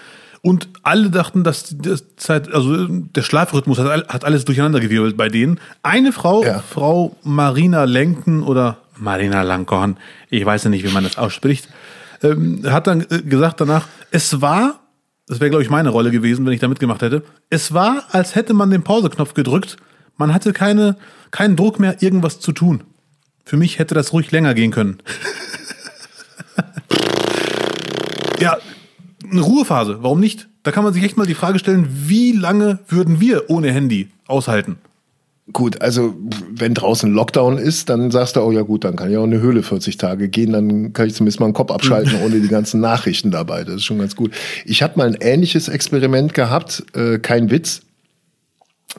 Und 0.44 0.68
alle 0.82 1.08
dachten, 1.10 1.44
dass 1.44 1.62
die 1.64 1.78
das 1.78 2.04
Zeit, 2.16 2.52
also 2.52 2.86
der 2.88 3.22
Schlafrhythmus 3.22 3.78
hat, 3.78 4.08
hat 4.08 4.24
alles 4.24 4.44
durcheinandergewirbelt 4.44 5.16
bei 5.16 5.28
denen. 5.28 5.60
Eine 5.84 6.12
Frau, 6.12 6.44
Ja. 6.44 6.58
Frau 6.58 7.16
Marina 7.22 7.84
Lenken 7.84 8.42
oder 8.42 8.78
Marina 8.96 9.42
Lankorn, 9.42 9.96
ich 10.30 10.44
weiß 10.44 10.64
ja 10.64 10.70
nicht, 10.70 10.84
wie 10.84 10.92
man 10.92 11.04
das 11.04 11.16
ausspricht, 11.16 11.68
ähm, 12.24 12.62
hat 12.66 12.88
dann 12.88 13.02
äh, 13.02 13.22
gesagt 13.22 13.60
danach, 13.60 13.86
es 14.10 14.40
war, 14.40 14.80
das 15.28 15.38
wäre 15.38 15.50
glaube 15.50 15.62
ich 15.62 15.70
meine 15.70 15.90
Rolle 15.90 16.10
gewesen, 16.10 16.44
wenn 16.44 16.52
ich 16.52 16.60
da 16.60 16.66
mitgemacht 16.68 17.02
hätte, 17.02 17.22
es 17.48 17.72
war, 17.72 18.02
als 18.10 18.34
hätte 18.34 18.52
man 18.52 18.70
den 18.70 18.82
Pauseknopf 18.82 19.34
gedrückt, 19.34 19.76
man 20.16 20.34
hatte 20.34 20.52
keine, 20.52 20.96
keinen 21.30 21.54
Druck 21.56 21.78
mehr, 21.80 22.02
irgendwas 22.02 22.40
zu 22.40 22.50
tun. 22.52 22.82
Für 23.44 23.56
mich 23.56 23.78
hätte 23.78 23.94
das 23.94 24.12
ruhig 24.12 24.30
länger 24.32 24.54
gehen 24.54 24.72
können. 24.72 24.98
Ja, 28.40 28.58
eine 29.32 29.40
Ruhephase, 29.40 29.98
warum 30.02 30.20
nicht? 30.20 30.48
Da 30.62 30.70
kann 30.70 30.84
man 30.84 30.92
sich 30.92 31.02
echt 31.02 31.16
mal 31.16 31.26
die 31.26 31.34
Frage 31.34 31.58
stellen, 31.58 31.88
wie 31.90 32.32
lange 32.32 32.78
würden 32.88 33.20
wir 33.20 33.50
ohne 33.50 33.72
Handy 33.72 34.08
aushalten? 34.26 34.76
Gut, 35.52 35.82
also 35.82 36.14
wenn 36.50 36.72
draußen 36.72 37.12
Lockdown 37.12 37.58
ist, 37.58 37.88
dann 37.88 38.12
sagst 38.12 38.36
du, 38.36 38.40
oh 38.40 38.52
ja 38.52 38.62
gut, 38.62 38.84
dann 38.84 38.94
kann 38.94 39.10
ich 39.10 39.16
auch 39.16 39.24
in 39.24 39.32
eine 39.32 39.42
Höhle 39.42 39.64
40 39.64 39.96
Tage 39.96 40.28
gehen, 40.28 40.52
dann 40.52 40.92
kann 40.92 41.08
ich 41.08 41.14
zumindest 41.14 41.40
mal 41.40 41.46
einen 41.46 41.54
Kopf 41.54 41.72
abschalten 41.72 42.20
ohne 42.24 42.40
die 42.40 42.48
ganzen 42.48 42.80
Nachrichten 42.80 43.32
dabei. 43.32 43.64
Das 43.64 43.76
ist 43.76 43.84
schon 43.84 43.98
ganz 43.98 44.14
gut. 44.14 44.32
Ich 44.64 44.82
habe 44.82 44.96
mal 44.96 45.08
ein 45.08 45.16
ähnliches 45.20 45.68
Experiment 45.68 46.32
gehabt, 46.32 46.84
äh, 46.94 47.18
kein 47.18 47.50
Witz. 47.50 47.82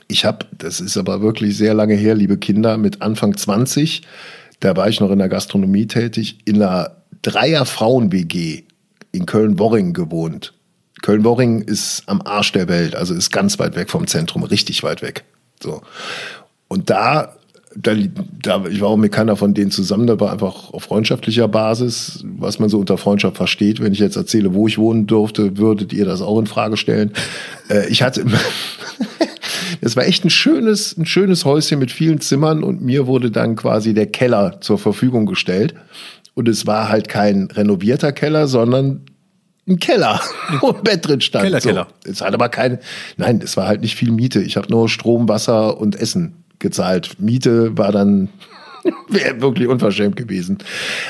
Ich 0.06 0.24
habe, 0.26 0.44
das 0.58 0.80
ist 0.80 0.98
aber 0.98 1.22
wirklich 1.22 1.56
sehr 1.56 1.72
lange 1.72 1.94
her, 1.94 2.14
liebe 2.14 2.36
Kinder, 2.36 2.76
mit 2.76 3.00
Anfang 3.00 3.36
20, 3.36 4.02
da 4.60 4.76
war 4.76 4.88
ich 4.88 5.00
noch 5.00 5.10
in 5.10 5.18
der 5.18 5.28
Gastronomie 5.28 5.86
tätig, 5.86 6.38
in 6.44 6.56
einer 6.56 6.96
Dreier-Frauen-WG 7.22 8.64
in 9.14 9.26
Köln-Worring 9.26 9.92
gewohnt. 9.92 10.52
Köln-Worring 11.02 11.62
ist 11.62 12.02
am 12.06 12.22
Arsch 12.22 12.52
der 12.52 12.68
Welt, 12.68 12.94
also 12.94 13.14
ist 13.14 13.30
ganz 13.30 13.58
weit 13.58 13.76
weg 13.76 13.90
vom 13.90 14.06
Zentrum, 14.06 14.42
richtig 14.42 14.82
weit 14.82 15.02
weg. 15.02 15.24
So. 15.62 15.82
Und 16.68 16.88
da, 16.90 17.36
da, 17.76 17.94
da, 18.42 18.64
ich 18.66 18.80
war 18.80 18.88
auch 18.88 18.96
mit 18.96 19.12
keiner 19.12 19.36
von 19.36 19.54
denen 19.54 19.70
zusammen, 19.70 20.06
da 20.06 20.18
war 20.18 20.32
einfach 20.32 20.72
auf 20.72 20.84
freundschaftlicher 20.84 21.46
Basis, 21.48 22.24
was 22.24 22.58
man 22.58 22.68
so 22.68 22.78
unter 22.78 22.96
Freundschaft 22.96 23.36
versteht. 23.36 23.80
Wenn 23.80 23.92
ich 23.92 23.98
jetzt 23.98 24.16
erzähle, 24.16 24.54
wo 24.54 24.66
ich 24.66 24.78
wohnen 24.78 25.06
durfte, 25.06 25.58
würdet 25.58 25.92
ihr 25.92 26.04
das 26.04 26.22
auch 26.22 26.38
in 26.38 26.46
Frage 26.46 26.76
stellen. 26.76 27.12
Äh, 27.68 27.88
ich 27.88 28.02
hatte, 28.02 28.24
es 29.80 29.96
war 29.96 30.06
echt 30.06 30.24
ein 30.24 30.30
schönes, 30.30 30.96
ein 30.96 31.06
schönes 31.06 31.44
Häuschen 31.44 31.78
mit 31.78 31.92
vielen 31.92 32.20
Zimmern 32.20 32.64
und 32.64 32.80
mir 32.80 33.06
wurde 33.06 33.30
dann 33.30 33.56
quasi 33.56 33.92
der 33.92 34.06
Keller 34.06 34.60
zur 34.60 34.78
Verfügung 34.78 35.26
gestellt. 35.26 35.74
Und 36.34 36.48
es 36.48 36.66
war 36.66 36.88
halt 36.88 37.08
kein 37.08 37.48
renovierter 37.50 38.12
Keller, 38.12 38.48
sondern 38.48 39.02
ein 39.66 39.78
Keller, 39.78 40.20
wo 40.60 40.72
ein 40.72 40.82
Bett 40.82 41.06
drin 41.06 41.20
stand. 41.20 41.44
Keller, 41.44 41.60
Keller. 41.60 41.86
So. 42.04 42.10
Es 42.10 42.20
hat 42.20 42.34
aber 42.34 42.48
keine, 42.48 42.80
nein, 43.16 43.40
es 43.42 43.56
war 43.56 43.66
halt 43.66 43.80
nicht 43.80 43.94
viel 43.96 44.10
Miete. 44.10 44.42
Ich 44.42 44.56
habe 44.56 44.70
nur 44.70 44.88
Strom, 44.88 45.28
Wasser 45.28 45.78
und 45.78 45.96
Essen 45.96 46.44
gezahlt. 46.58 47.16
Miete 47.18 47.76
war 47.78 47.92
dann 47.92 48.28
wäre 49.08 49.40
wirklich 49.40 49.68
unverschämt 49.68 50.16
gewesen. 50.16 50.58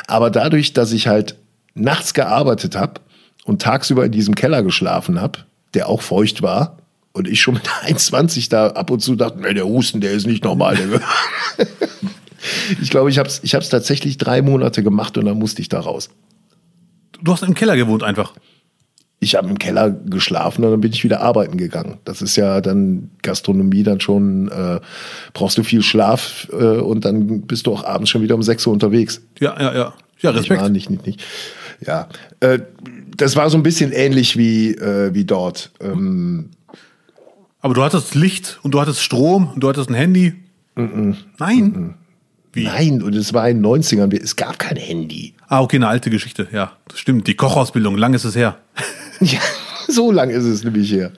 Aber 0.07 0.31
dadurch, 0.31 0.73
dass 0.73 0.93
ich 0.93 1.09
halt 1.09 1.37
nachts 1.75 2.15
gearbeitet 2.15 2.77
habe 2.77 3.01
und 3.45 3.63
tagsüber 3.63 4.05
in 4.05 4.13
diesem 4.13 4.35
Keller 4.35 4.63
geschlafen 4.63 5.21
habe, 5.21 5.41
der 5.75 5.89
auch 5.89 6.03
feucht 6.03 6.43
war, 6.43 6.79
und 7.13 7.29
ich 7.29 7.41
schon 7.41 7.55
mit 7.55 7.69
1,20 7.87 8.51
da 8.51 8.69
ab 8.69 8.91
und 8.91 9.01
zu 9.01 9.15
dachte, 9.17 9.41
nee, 9.41 9.55
der 9.55 9.67
Husten, 9.67 10.01
der 10.01 10.13
ist 10.13 10.27
nicht 10.27 10.45
normal. 10.45 10.77
Ich 12.81 12.91
glaube, 12.91 13.11
ich 13.11 13.19
habe 13.19 13.29
es 13.29 13.41
ich 13.43 13.55
hab's 13.55 13.69
tatsächlich 13.69 14.19
drei 14.19 14.43
Monate 14.43 14.83
gemacht 14.83 15.17
und 15.19 15.25
dann 15.25 15.39
musste 15.39 15.63
ich 15.63 15.69
da 15.69 15.81
raus. 15.81 16.11
Du 17.23 17.33
hast 17.33 17.43
im 17.43 17.55
Keller 17.55 17.77
gewohnt 17.77 18.03
einfach. 18.03 18.35
Ich 19.21 19.37
habe 19.37 19.49
im 19.49 19.59
Keller 19.59 19.91
geschlafen 19.91 20.65
und 20.65 20.71
dann 20.71 20.81
bin 20.81 20.93
ich 20.93 21.03
wieder 21.03 21.21
arbeiten 21.23 21.57
gegangen. 21.57 21.99
Das 22.05 22.21
ist 22.21 22.37
ja 22.37 22.61
dann 22.61 23.11
Gastronomie, 23.23 23.83
dann 23.83 24.01
schon 24.01 24.49
äh, 24.49 24.81
brauchst 25.33 25.57
du 25.57 25.63
viel 25.63 25.83
Schlaf 25.83 26.49
äh, 26.53 26.57
und 26.57 27.05
dann 27.07 27.43
bist 27.43 27.67
du 27.67 27.73
auch 27.73 27.85
abends 27.85 28.11
schon 28.11 28.21
wieder 28.21 28.35
um 28.35 28.43
6 28.43 28.67
Uhr 28.67 28.73
unterwegs. 28.73 29.23
Ja, 29.41 29.59
ja, 29.59 29.75
ja. 29.75 29.95
Ja? 30.21 30.31
Respekt. 30.31 30.69
Nicht, 30.71 30.91
nicht, 30.91 31.07
nicht. 31.07 31.25
Ja, 31.87 32.09
äh, 32.41 32.61
das 33.17 33.37
war 33.37 33.49
so 33.51 33.57
ein 33.57 33.63
bisschen 33.63 33.93
ähnlich 33.93 34.37
wie, 34.37 34.73
äh, 34.73 35.15
wie 35.15 35.25
dort. 35.25 35.71
Ähm, 35.81 36.51
Aber 37.61 37.75
du 37.75 37.83
hattest 37.83 38.15
Licht 38.15 38.59
und 38.63 38.75
du 38.75 38.81
hattest 38.81 39.03
Strom 39.03 39.51
und 39.55 39.61
du 39.61 39.69
hattest 39.69 39.89
ein 39.89 39.95
Handy. 39.95 40.35
Nein. 40.77 41.95
Wie? 42.55 42.65
nein, 42.65 43.03
und 43.03 43.15
es 43.15 43.33
war 43.35 43.49
in 43.49 43.63
den 43.63 43.67
90ern, 43.83 44.15
es 44.23 44.37
gab 44.37 44.59
kein 44.59 44.77
Handy. 44.77 45.35
Ah, 45.49 45.61
okay, 45.61 45.77
eine 45.77 45.89
alte 45.89 46.09
Geschichte. 46.11 46.49
Ja, 46.53 46.73
das 46.89 46.99
stimmt. 47.01 47.27
Die 47.27 47.35
Kochausbildung, 47.35 47.97
lang 47.97 48.15
ist 48.15 48.25
es 48.25 48.35
her. 48.37 48.57
Ja, 49.21 49.39
so 49.87 50.11
lang 50.11 50.31
ist 50.31 50.43
es 50.43 50.65
nämlich 50.65 50.91
her. 50.91 51.13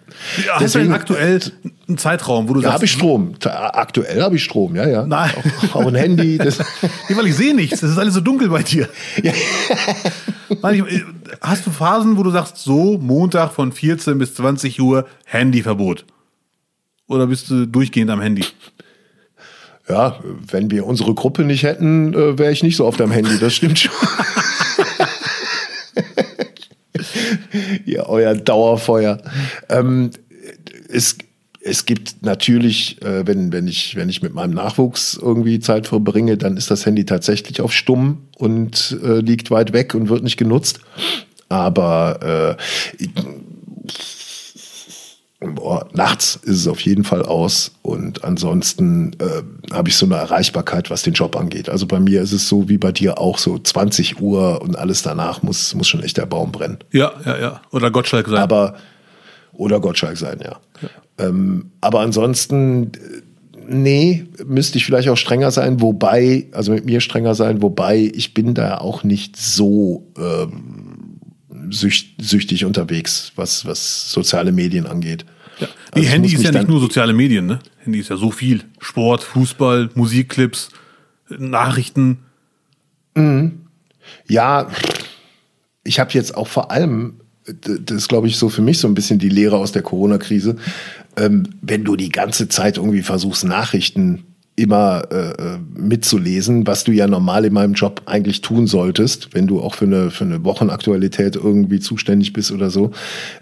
Ja, 0.44 0.52
hast 0.52 0.58
du 0.60 0.64
Deswegen- 0.64 0.84
denn 0.88 0.92
aktuell 0.94 1.40
einen 1.88 1.96
Zeitraum, 1.96 2.46
wo 2.48 2.52
du 2.52 2.60
Da 2.60 2.64
sagst, 2.68 2.74
habe 2.74 2.84
ich 2.84 2.92
Strom. 2.92 3.34
Aktuell 3.42 4.22
habe 4.22 4.36
ich 4.36 4.44
Strom, 4.44 4.76
ja, 4.76 4.86
ja. 4.86 5.06
Nein. 5.06 5.30
Auch, 5.72 5.76
auch 5.76 5.86
ein 5.86 5.94
Handy. 5.94 6.36
Das, 6.44 6.58
Nee, 7.08 7.16
weil 7.16 7.26
ich 7.26 7.36
sehe 7.36 7.54
nichts. 7.54 7.82
Es 7.82 7.92
ist 7.92 7.98
alles 7.98 8.12
so 8.12 8.20
dunkel 8.20 8.50
bei 8.50 8.62
dir. 8.62 8.86
Nein, 10.62 10.84
ich, 10.90 11.02
hast 11.40 11.66
du 11.66 11.70
Phasen, 11.70 12.16
wo 12.18 12.22
du 12.22 12.30
sagst, 12.30 12.58
so 12.58 12.98
Montag 12.98 13.52
von 13.52 13.72
14 13.72 14.18
bis 14.18 14.34
20 14.34 14.78
Uhr 14.80 15.06
Handyverbot? 15.24 16.04
Oder 17.08 17.26
bist 17.28 17.48
du 17.50 17.66
durchgehend 17.66 18.10
am 18.10 18.20
Handy? 18.20 18.44
Ja, 19.88 20.18
wenn 20.50 20.70
wir 20.70 20.86
unsere 20.86 21.14
Gruppe 21.14 21.44
nicht 21.44 21.62
hätten, 21.62 22.14
äh, 22.14 22.38
wäre 22.38 22.52
ich 22.52 22.62
nicht 22.62 22.76
so 22.76 22.86
oft 22.86 23.00
am 23.00 23.10
Handy. 23.10 23.38
Das 23.38 23.54
stimmt 23.54 23.78
schon. 23.78 23.92
ja, 27.84 28.06
euer 28.06 28.34
Dauerfeuer. 28.34 29.20
Ähm, 29.68 30.10
es, 30.88 31.18
es 31.60 31.84
gibt 31.84 32.22
natürlich, 32.22 33.00
äh, 33.02 33.26
wenn, 33.26 33.52
wenn, 33.52 33.68
ich, 33.68 33.96
wenn 33.96 34.08
ich 34.08 34.22
mit 34.22 34.34
meinem 34.34 34.54
Nachwuchs 34.54 35.18
irgendwie 35.20 35.60
Zeit 35.60 35.86
verbringe, 35.86 36.36
dann 36.36 36.56
ist 36.56 36.70
das 36.70 36.86
Handy 36.86 37.04
tatsächlich 37.04 37.60
auf 37.60 37.72
stumm 37.72 38.28
und 38.36 38.98
äh, 39.04 39.20
liegt 39.20 39.50
weit 39.50 39.72
weg 39.72 39.94
und 39.94 40.08
wird 40.08 40.24
nicht 40.24 40.36
genutzt. 40.36 40.80
Aber 41.48 42.56
äh, 42.58 43.06
Boah, 45.54 45.88
nachts 45.92 46.36
ist 46.42 46.58
es 46.58 46.68
auf 46.68 46.80
jeden 46.80 47.04
Fall 47.04 47.22
aus 47.22 47.72
und 47.82 48.24
ansonsten 48.24 49.12
äh, 49.18 49.72
habe 49.72 49.88
ich 49.88 49.96
so 49.96 50.06
eine 50.06 50.16
Erreichbarkeit, 50.16 50.90
was 50.90 51.02
den 51.02 51.14
Job 51.14 51.36
angeht. 51.36 51.68
Also 51.68 51.86
bei 51.86 52.00
mir 52.00 52.22
ist 52.22 52.32
es 52.32 52.48
so 52.48 52.68
wie 52.68 52.78
bei 52.78 52.92
dir 52.92 53.18
auch 53.18 53.38
so 53.38 53.58
20 53.58 54.20
Uhr 54.20 54.60
und 54.62 54.76
alles 54.78 55.02
danach 55.02 55.42
muss, 55.42 55.74
muss 55.74 55.88
schon 55.88 56.02
echt 56.02 56.16
der 56.16 56.26
Baum 56.26 56.52
brennen. 56.52 56.78
Ja, 56.92 57.12
ja, 57.24 57.38
ja. 57.38 57.60
Oder 57.70 57.90
Gottschalk 57.90 58.28
sein. 58.28 58.38
Aber 58.38 58.74
oder 59.52 59.80
Gottschalk 59.80 60.16
sein, 60.16 60.40
ja. 60.42 60.60
Ähm, 61.18 61.70
aber 61.80 62.00
ansonsten, 62.00 62.92
äh, 62.94 63.22
nee, 63.68 64.26
müsste 64.44 64.78
ich 64.78 64.84
vielleicht 64.84 65.08
auch 65.08 65.16
strenger 65.16 65.50
sein, 65.50 65.80
wobei, 65.80 66.46
also 66.52 66.72
mit 66.72 66.84
mir 66.84 67.00
strenger 67.00 67.34
sein, 67.34 67.62
wobei 67.62 68.10
ich 68.14 68.34
bin 68.34 68.54
da 68.54 68.78
auch 68.78 69.02
nicht 69.02 69.36
so 69.36 70.06
ähm, 70.18 71.20
sücht, 71.70 72.20
süchtig 72.20 72.64
unterwegs, 72.64 73.32
was, 73.36 73.66
was 73.66 74.10
soziale 74.10 74.52
Medien 74.52 74.86
angeht. 74.86 75.24
Ja. 75.58 75.66
Also 75.66 75.76
Nee, 75.94 76.02
ich 76.02 76.10
Handy 76.10 76.34
ist 76.34 76.42
ja 76.42 76.52
nicht 76.52 76.68
nur 76.68 76.80
soziale 76.80 77.12
Medien, 77.12 77.46
ne? 77.46 77.58
Handy 77.84 78.00
ist 78.00 78.10
ja 78.10 78.16
so 78.16 78.30
viel. 78.30 78.64
Sport, 78.80 79.22
Fußball, 79.22 79.90
Musikclips, 79.94 80.70
Nachrichten. 81.28 82.18
Ja, 84.28 84.68
ich 85.84 85.98
habe 85.98 86.12
jetzt 86.12 86.36
auch 86.36 86.48
vor 86.48 86.70
allem, 86.70 87.20
das 87.46 87.96
ist, 87.96 88.08
glaube 88.08 88.28
ich, 88.28 88.36
so 88.36 88.48
für 88.48 88.62
mich 88.62 88.78
so 88.78 88.88
ein 88.88 88.94
bisschen 88.94 89.18
die 89.18 89.28
Lehre 89.28 89.56
aus 89.56 89.72
der 89.72 89.82
Corona-Krise, 89.82 90.56
ähm, 91.16 91.44
wenn 91.62 91.84
du 91.84 91.96
die 91.96 92.10
ganze 92.10 92.48
Zeit 92.48 92.76
irgendwie 92.76 93.02
versuchst, 93.02 93.44
Nachrichten 93.44 94.25
immer 94.56 95.04
äh, 95.10 95.30
äh, 95.32 95.58
mitzulesen, 95.74 96.66
was 96.66 96.84
du 96.84 96.92
ja 96.92 97.06
normal 97.06 97.44
in 97.44 97.52
meinem 97.52 97.74
Job 97.74 98.02
eigentlich 98.06 98.40
tun 98.40 98.66
solltest, 98.66 99.34
wenn 99.34 99.46
du 99.46 99.60
auch 99.60 99.74
für 99.74 99.84
eine, 99.84 100.10
für 100.10 100.24
eine 100.24 100.44
Wochenaktualität 100.44 101.36
irgendwie 101.36 101.78
zuständig 101.78 102.32
bist 102.32 102.50
oder 102.50 102.70
so, 102.70 102.90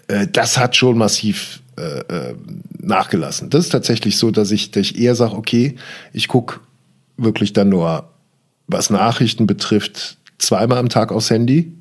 äh, 0.08 0.26
das 0.26 0.58
hat 0.58 0.74
schon 0.74 0.98
massiv 0.98 1.62
äh, 1.76 2.00
äh, 2.00 2.34
nachgelassen. 2.80 3.48
Das 3.48 3.64
ist 3.64 3.70
tatsächlich 3.70 4.18
so, 4.18 4.32
dass 4.32 4.50
ich, 4.50 4.72
dass 4.72 4.82
ich 4.82 4.98
eher 4.98 5.14
sage, 5.14 5.36
okay, 5.36 5.76
ich 6.12 6.26
guck 6.26 6.60
wirklich 7.16 7.52
dann 7.52 7.68
nur, 7.68 8.10
was 8.66 8.90
Nachrichten 8.90 9.46
betrifft, 9.46 10.18
zweimal 10.38 10.78
am 10.78 10.88
Tag 10.88 11.12
aufs 11.12 11.30
Handy. 11.30 11.73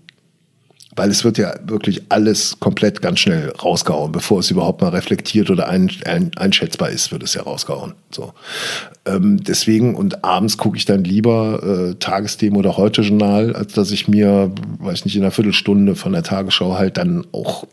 Weil 0.96 1.10
es 1.10 1.24
wird 1.24 1.38
ja 1.38 1.56
wirklich 1.66 2.04
alles 2.10 2.60
komplett 2.60 3.02
ganz 3.02 3.20
schnell 3.20 3.50
rausgehauen, 3.50 4.12
bevor 4.12 4.40
es 4.40 4.52
überhaupt 4.52 4.82
mal 4.82 4.90
reflektiert 4.90 5.50
oder 5.50 5.68
ein, 5.68 5.92
ein, 6.06 6.32
einschätzbar 6.36 6.90
ist, 6.90 7.12
wird 7.12 7.24
es 7.24 7.34
ja 7.34 7.42
rausgehauen. 7.42 7.94
So. 8.12 8.34
Ähm, 9.06 9.44
deswegen 9.44 9.96
und 9.96 10.24
abends 10.24 10.58
gucke 10.58 10.78
ich 10.78 10.86
dann 10.86 11.04
lieber 11.04 11.64
äh, 11.64 11.96
Tagesthemen 11.96 12.58
oder 12.58 12.78
Heute-Journal, 12.78 13.56
als 13.56 13.74
dass 13.74 13.92
ich 13.92 14.08
mir, 14.08 14.52
weiß 14.80 15.06
nicht, 15.06 15.16
in 15.16 15.24
einer 15.24 15.32
Viertelstunde 15.32 15.96
von 15.96 16.14
der 16.14 16.24
Tagesschau 16.24 16.78
halt 16.78 16.98
dann 16.98 17.26
auch 17.32 17.66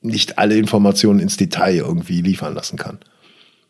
nicht 0.00 0.38
alle 0.38 0.56
Informationen 0.56 1.20
ins 1.20 1.36
Detail 1.36 1.76
irgendwie 1.76 2.22
liefern 2.22 2.54
lassen 2.54 2.76
kann. 2.76 2.98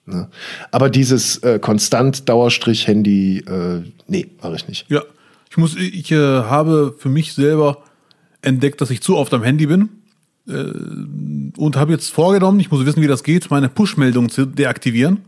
Ne? 0.07 0.29
Aber 0.71 0.89
dieses 0.91 1.39
äh, 1.39 1.59
konstant 1.59 2.29
Dauerstrich-Handy, 2.29 3.39
äh, 3.39 3.83
nee, 4.07 4.29
mache 4.43 4.57
ich 4.57 4.69
nicht. 4.69 4.89
Ja, 4.89 5.03
ich 5.51 5.57
muss, 5.57 5.77
ich 5.77 6.13
äh, 6.13 6.17
habe 6.17 6.95
für 6.99 7.09
mich 7.09 7.33
selber 7.33 7.79
entdeckt, 8.47 8.81
dass 8.81 8.91
ich 8.91 9.01
zu 9.03 9.17
oft 9.17 9.33
am 9.35 9.43
Handy 9.43 9.67
bin 9.67 9.89
äh, 10.49 10.53
und 11.61 11.77
habe 11.77 11.93
jetzt 11.93 12.11
vorgenommen, 12.11 12.61
ich 12.61 12.71
muss 12.71 12.85
wissen, 12.87 13.03
wie 13.03 13.07
das 13.07 13.23
geht, 13.23 13.51
meine 13.51 13.69
Push-Meldungen 13.69 14.31
zu 14.31 14.47
deaktivieren. 14.47 15.19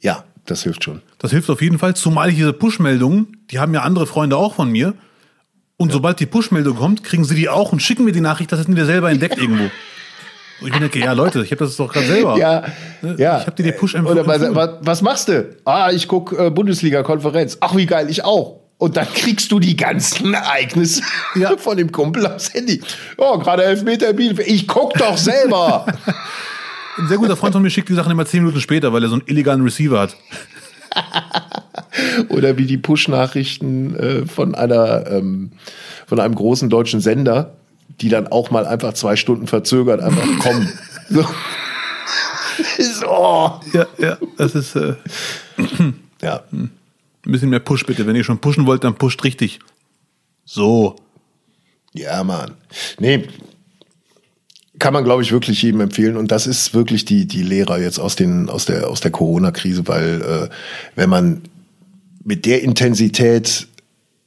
Ja, 0.00 0.24
das 0.46 0.62
hilft 0.62 0.84
schon. 0.84 1.02
Das 1.18 1.30
hilft 1.32 1.50
auf 1.50 1.60
jeden 1.62 1.78
Fall, 1.78 1.94
zumal 1.96 2.30
ich 2.30 2.36
diese 2.36 2.52
Push-Meldungen, 2.52 3.36
die 3.50 3.58
haben 3.58 3.74
ja 3.74 3.82
andere 3.82 4.06
Freunde 4.06 4.36
auch 4.36 4.54
von 4.54 4.70
mir. 4.70 4.94
Und 5.78 5.92
sobald 5.92 6.20
die 6.20 6.26
Push-Meldung 6.26 6.76
kommt, 6.76 7.04
kriegen 7.04 7.24
sie 7.24 7.34
die 7.34 7.48
auch 7.50 7.72
und 7.72 7.80
schicken 7.82 8.04
mir 8.04 8.12
die 8.12 8.20
Nachricht, 8.22 8.50
das 8.52 8.60
hätten 8.60 8.76
wir 8.76 8.86
selber 8.86 9.10
entdeckt 9.10 9.36
irgendwo. 9.38 9.64
Und 10.62 10.68
ich 10.72 10.78
denke, 10.78 10.98
ja 11.00 11.12
Leute, 11.12 11.42
ich 11.44 11.50
habe 11.50 11.64
das 11.66 11.76
doch 11.76 11.92
gerade 11.92 12.06
selber. 12.06 12.38
Ja, 12.38 12.64
Ne? 13.02 13.14
ja. 13.18 13.40
Ich 13.40 13.46
habe 13.46 13.56
dir 13.56 13.64
die 13.64 13.72
Push 13.72 13.94
Oder 13.94 14.26
was, 14.26 14.36
empfohlen. 14.40 14.54
was, 14.54 14.70
was 14.80 15.02
machst 15.02 15.28
du? 15.28 15.54
Ah, 15.66 15.90
ich 15.92 16.08
guck 16.08 16.32
äh, 16.32 16.48
Bundesliga-Konferenz. 16.50 17.58
Ach, 17.60 17.76
wie 17.76 17.84
geil, 17.84 18.08
ich 18.08 18.24
auch. 18.24 18.60
Und 18.78 18.96
dann 18.96 19.06
kriegst 19.12 19.50
du 19.52 19.58
die 19.58 19.76
ganzen 19.76 20.34
Ereignisse 20.34 21.02
Ja. 21.34 21.56
von 21.58 21.76
dem 21.76 21.90
Kumpel 21.92 22.26
aufs 22.26 22.52
Handy. 22.52 22.82
Oh, 23.16 23.38
gerade 23.38 23.64
Elfmeter 23.64 24.12
Bielefeld. 24.12 24.48
Ich 24.48 24.68
guck 24.68 24.92
doch 24.94 25.16
selber. 25.16 25.86
Ein 26.98 27.08
sehr 27.08 27.18
guter 27.18 27.36
Freund 27.36 27.52
von 27.52 27.62
mir 27.62 27.70
schickt 27.70 27.88
die 27.88 27.94
Sachen 27.94 28.12
immer 28.12 28.26
zehn 28.26 28.40
Minuten 28.40 28.60
später, 28.60 28.92
weil 28.92 29.02
er 29.02 29.08
so 29.08 29.14
einen 29.16 29.24
illegalen 29.26 29.62
Receiver 29.62 29.98
hat. 29.98 30.16
Oder 32.28 32.56
wie 32.58 32.66
die 32.66 32.78
Push-Nachrichten 32.78 33.96
äh, 33.96 34.26
von 34.26 34.54
einer 34.54 35.06
ähm, 35.10 35.52
von 36.06 36.20
einem 36.20 36.34
großen 36.34 36.70
deutschen 36.70 37.00
Sender, 37.00 37.54
die 38.00 38.08
dann 38.08 38.28
auch 38.28 38.50
mal 38.50 38.66
einfach 38.66 38.94
zwei 38.94 39.16
Stunden 39.16 39.46
verzögert 39.46 40.00
einfach 40.00 40.38
kommen. 40.38 40.72
So. 41.10 41.26
so. 42.78 43.60
Ja, 43.72 43.86
ja, 43.98 44.16
das 44.38 44.54
ist 44.54 44.76
äh, 44.76 44.94
Ja. 46.22 46.42
ein 47.26 47.32
bisschen 47.32 47.50
mehr 47.50 47.60
Push 47.60 47.84
bitte. 47.86 48.06
Wenn 48.06 48.16
ihr 48.16 48.24
schon 48.24 48.38
pushen 48.38 48.66
wollt, 48.66 48.84
dann 48.84 48.94
pusht 48.94 49.22
richtig. 49.24 49.58
So. 50.44 50.96
Ja, 51.92 52.22
Mann. 52.24 52.52
Nee, 52.98 53.26
kann 54.78 54.92
man, 54.92 55.04
glaube 55.04 55.22
ich, 55.22 55.32
wirklich 55.32 55.62
jedem 55.62 55.80
empfehlen. 55.80 56.16
Und 56.16 56.30
das 56.30 56.46
ist 56.46 56.74
wirklich 56.74 57.04
die, 57.04 57.26
die 57.26 57.42
Lehrer 57.42 57.78
jetzt 57.78 57.98
aus, 57.98 58.16
den, 58.16 58.48
aus 58.50 58.66
der, 58.66 58.88
aus 58.88 59.00
der 59.00 59.10
Corona-Krise, 59.10 59.88
weil 59.88 60.22
äh, 60.22 60.48
wenn 60.94 61.08
man 61.08 61.42
mit 62.24 62.44
der 62.44 62.62
Intensität, 62.62 63.68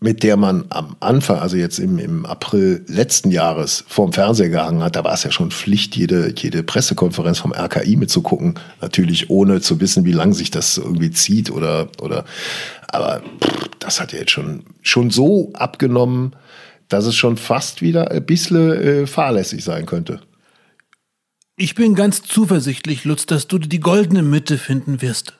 mit 0.01 0.23
der 0.23 0.38
man 0.38 0.65
am 0.69 0.95
Anfang, 1.01 1.39
also 1.39 1.57
jetzt 1.57 1.77
im, 1.77 1.99
im 1.99 2.25
April 2.25 2.83
letzten 2.88 3.31
Jahres 3.31 3.83
vorm 3.88 4.13
Fernseher 4.13 4.49
gehangen 4.49 4.81
hat, 4.81 4.95
da 4.95 5.03
war 5.03 5.13
es 5.13 5.23
ja 5.23 5.31
schon 5.31 5.51
Pflicht, 5.51 5.95
jede, 5.97 6.33
jede 6.38 6.63
Pressekonferenz 6.63 7.39
vom 7.39 7.51
RKI 7.51 7.97
mitzugucken. 7.97 8.55
Natürlich 8.81 9.29
ohne 9.29 9.59
zu 9.59 9.81
wissen, 9.81 10.05
wie 10.05 10.13
lang 10.13 10.33
sich 10.33 10.51
das 10.51 10.77
irgendwie 10.77 11.12
zieht 11.12 11.51
oder, 11.51 11.89
oder, 12.01 12.23
aber 12.88 13.21
pff, 13.43 13.69
das 13.79 13.99
hat 13.99 14.13
ja 14.13 14.19
jetzt 14.19 14.31
schon, 14.31 14.63
schon 14.81 15.09
so 15.09 15.51
abgenommen, 15.53 16.33
dass 16.88 17.05
es 17.05 17.15
schon 17.15 17.35
fast 17.35 17.81
wieder 17.81 18.09
ein 18.09 18.25
bisschen 18.25 18.71
äh, 18.71 19.07
fahrlässig 19.07 19.65
sein 19.65 19.85
könnte. 19.85 20.21
Ich 21.57 21.75
bin 21.75 21.93
ganz 21.93 22.21
zuversichtlich, 22.21 23.03
Lutz, 23.03 23.25
dass 23.25 23.47
du 23.47 23.57
die 23.57 23.81
goldene 23.81 24.23
Mitte 24.23 24.57
finden 24.57 25.01
wirst. 25.01 25.33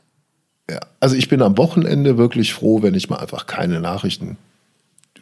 Ja. 0.70 0.82
Also 1.00 1.16
ich 1.16 1.30
bin 1.30 1.42
am 1.42 1.58
Wochenende 1.58 2.18
wirklich 2.18 2.54
froh, 2.54 2.82
wenn 2.82 2.94
ich 2.94 3.10
mal 3.10 3.18
einfach 3.18 3.48
keine 3.48 3.80
Nachrichten. 3.80 4.38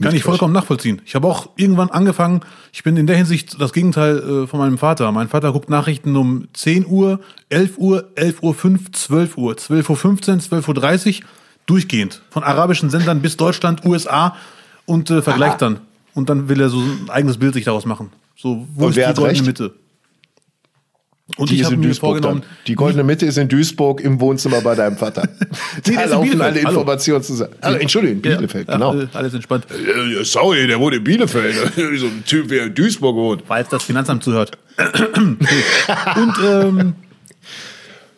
Kann 0.01 0.15
ich 0.15 0.23
vollkommen 0.23 0.53
nachvollziehen. 0.53 1.01
Ich 1.05 1.15
habe 1.15 1.27
auch 1.27 1.49
irgendwann 1.55 1.89
angefangen, 1.89 2.41
ich 2.71 2.83
bin 2.83 2.97
in 2.97 3.07
der 3.07 3.17
Hinsicht 3.17 3.59
das 3.59 3.73
Gegenteil 3.73 4.17
äh, 4.17 4.47
von 4.47 4.59
meinem 4.59 4.77
Vater. 4.77 5.11
Mein 5.11 5.27
Vater 5.27 5.51
guckt 5.51 5.69
Nachrichten 5.69 6.15
um 6.15 6.47
10 6.53 6.85
Uhr, 6.85 7.19
11 7.49 7.77
Uhr, 7.77 8.11
11 8.15 8.43
Uhr 8.43 8.53
5, 8.53 8.91
12 8.91 9.37
Uhr, 9.37 9.57
12 9.57 9.89
Uhr 9.89 9.97
15, 9.97 10.39
12 10.39 10.67
Uhr 10.67 10.73
30, 10.73 11.23
durchgehend. 11.65 12.21
Von 12.29 12.43
arabischen 12.43 12.89
Sendern 12.89 13.21
bis 13.21 13.37
Deutschland, 13.37 13.85
USA 13.85 14.35
und 14.85 15.09
äh, 15.09 15.21
vergleicht 15.21 15.61
Aha. 15.63 15.71
dann. 15.71 15.79
Und 16.13 16.29
dann 16.29 16.49
will 16.49 16.59
er 16.61 16.69
so 16.69 16.79
ein 16.79 17.09
eigenes 17.09 17.37
Bild 17.37 17.53
sich 17.53 17.65
daraus 17.65 17.85
machen. 17.85 18.11
So, 18.35 18.67
wo 18.75 18.85
Und 18.85 18.97
ist 18.97 19.07
die 19.07 19.13
goldene? 19.13 19.43
Mitte? 19.43 19.73
Und 21.35 21.49
Die 21.49 21.55
ich 21.55 21.65
habe 21.65 21.73
in 21.75 21.81
mir 21.81 21.87
Duisburg 21.87 22.09
vorgenommen, 22.11 22.41
dann. 22.41 22.49
Die 22.67 22.75
goldene 22.75 23.03
Mitte 23.03 23.25
ist 23.25 23.37
in 23.37 23.49
Duisburg 23.49 23.99
im 23.99 24.19
Wohnzimmer 24.21 24.61
bei 24.61 24.75
deinem 24.75 24.95
Vater. 24.97 25.27
Nee, 25.85 25.93
der 25.93 25.95
da 25.95 26.03
in 26.03 26.09
laufen 26.09 26.29
Bielefeld. 26.29 26.41
alle 26.41 26.59
Hallo. 26.63 26.69
Informationen 26.69 27.23
zusammen. 27.23 27.53
Also, 27.61 27.77
Entschuldigung, 27.79 28.21
Bielefeld, 28.21 28.67
ja, 28.69 28.73
genau. 28.75 28.95
äh, 28.95 29.07
Alles 29.13 29.33
entspannt. 29.33 29.67
Äh, 29.69 30.23
Sorry, 30.23 30.65
der 30.67 30.79
wohnt 30.79 30.95
in 30.95 31.03
Bielefeld. 31.03 31.55
so 31.97 32.05
ein 32.07 32.23
Typ, 32.25 32.47
der 32.47 32.67
in 32.67 32.75
Duisburg 32.75 33.15
wohnt. 33.17 33.43
falls 33.45 33.67
das 33.69 33.83
Finanzamt 33.83 34.23
zuhört. 34.23 34.57
und 35.17 35.39
ähm, 36.43 36.95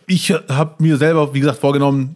ich 0.05 0.31
habe 0.31 0.75
mir 0.79 0.97
selber, 0.97 1.33
wie 1.33 1.39
gesagt, 1.39 1.59
vorgenommen, 1.59 2.15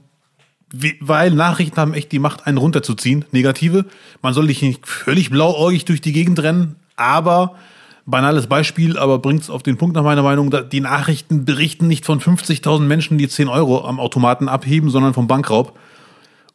weil 1.02 1.32
Nachrichten 1.32 1.78
haben 1.78 1.94
echt 1.94 2.12
die 2.12 2.20
Macht, 2.20 2.48
einen 2.48 2.58
runterzuziehen, 2.58 3.26
negative. 3.32 3.86
Man 4.22 4.34
soll 4.34 4.46
nicht 4.46 4.88
völlig 4.88 5.30
blauäugig 5.32 5.86
durch 5.86 6.02
die 6.02 6.14
Gegend 6.14 6.42
rennen, 6.42 6.76
aber 6.96 7.56
banales 8.06 8.48
Beispiel, 8.48 8.98
aber 8.98 9.20
bringt 9.20 9.42
es 9.42 9.50
auf 9.50 9.64
den 9.64 9.78
Punkt 9.78 9.96
nach 9.96 10.04
meiner 10.04 10.24
Meinung, 10.24 10.54
die 10.72 10.82
Nachrichten 10.82 11.46
berichten 11.46 11.88
nicht 11.88 12.06
von 12.06 12.20
50.000 12.20 12.82
Menschen, 12.82 13.18
die 13.18 13.28
10 13.28 13.48
Euro 13.48 13.86
am 13.86 14.00
Automaten 14.00 14.50
abheben, 14.50 14.90
sondern 14.90 15.14
vom 15.14 15.28
Bankraub. 15.28 15.78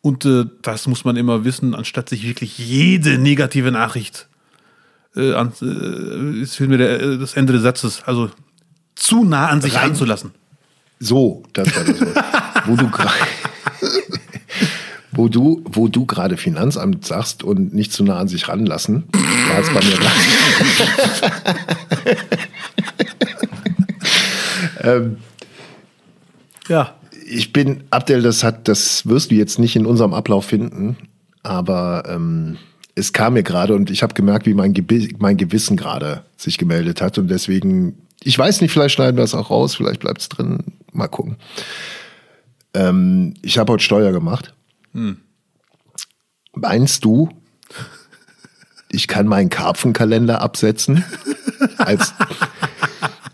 Und 0.01 0.25
äh, 0.25 0.45
das 0.63 0.87
muss 0.87 1.05
man 1.05 1.17
immer 1.17 1.45
wissen, 1.45 1.75
anstatt 1.75 2.09
sich 2.09 2.27
wirklich 2.27 2.59
jede 2.59 3.19
negative 3.19 3.73
Nachricht 3.73 4.29
äh, 5.17 5.33
an, 5.33 5.53
äh, 5.61 6.47
fehlt 6.47 6.71
mir 6.71 6.79
der, 6.79 7.01
äh, 7.01 7.19
das 7.19 7.35
Ende 7.35 7.53
des 7.53 7.63
Satzes, 7.63 8.03
also 8.05 8.31
zu 8.95 9.25
nah 9.25 9.49
an 9.49 9.61
sich 9.61 9.75
Rein- 9.75 9.89
ranzulassen. 9.89 10.33
So, 11.01 11.45
das 11.53 11.75
war 11.77 11.85
das 11.85 12.67
wo 12.67 12.77
du 12.77 12.91
gerade 12.91 13.11
wo 15.19 15.29
du, 15.29 15.61
wo 15.65 15.89
du 15.89 16.07
gerade 16.07 16.37
Finanzamt 16.37 17.05
sagst 17.05 17.43
und 17.43 17.75
nicht 17.75 17.93
zu 17.93 18.05
nah 18.05 18.19
an 18.19 18.29
sich 18.29 18.47
ranlassen, 18.47 19.03
war 19.49 19.59
es 19.59 19.69
bei 19.69 19.81
mir 24.85 25.01
Ja. 26.69 26.95
Ich 27.29 27.53
bin, 27.53 27.83
Abdel, 27.91 28.23
das 28.23 28.45
hat, 28.45 28.69
das 28.69 29.09
wirst 29.09 29.33
du 29.33 29.35
jetzt 29.35 29.59
nicht 29.59 29.75
in 29.75 29.87
unserem 29.87 30.15
Ablauf 30.15 30.45
finden, 30.45 30.97
aber 31.43 32.05
ähm, 32.07 32.57
es 32.95 33.13
kam 33.13 33.33
mir 33.33 33.43
gerade 33.43 33.75
und 33.75 33.91
ich 33.91 34.05
habe 34.05 34.15
gemerkt, 34.15 34.47
wie 34.47 34.55
mein, 34.55 34.73
Gebi 34.73 35.17
mein 35.19 35.37
Gewissen 35.37 35.77
gerade 35.77 36.23
sich 36.37 36.59
gemeldet 36.59 37.01
hat 37.01 37.19
und 37.19 37.27
deswegen, 37.27 37.99
ich 38.23 38.39
weiß 38.39 38.61
nicht, 38.61 38.71
vielleicht 38.71 38.95
schneiden 38.95 39.17
wir 39.17 39.25
es 39.25 39.35
auch 39.35 39.51
raus, 39.51 39.75
vielleicht 39.75 39.99
bleibt 39.99 40.21
es 40.21 40.29
drin, 40.29 40.61
mal 40.93 41.09
gucken. 41.09 41.39
Ähm, 42.73 43.35
ich 43.43 43.59
habe 43.59 43.73
heute 43.73 43.83
Steuer 43.83 44.13
gemacht. 44.13 44.55
Meinst 46.55 47.05
du, 47.05 47.29
ich 48.91 49.09
kann 49.09 49.27
meinen 49.27 49.51
Karpfenkalender 49.51 50.41
absetzen? 50.41 51.05
Als 51.79 52.15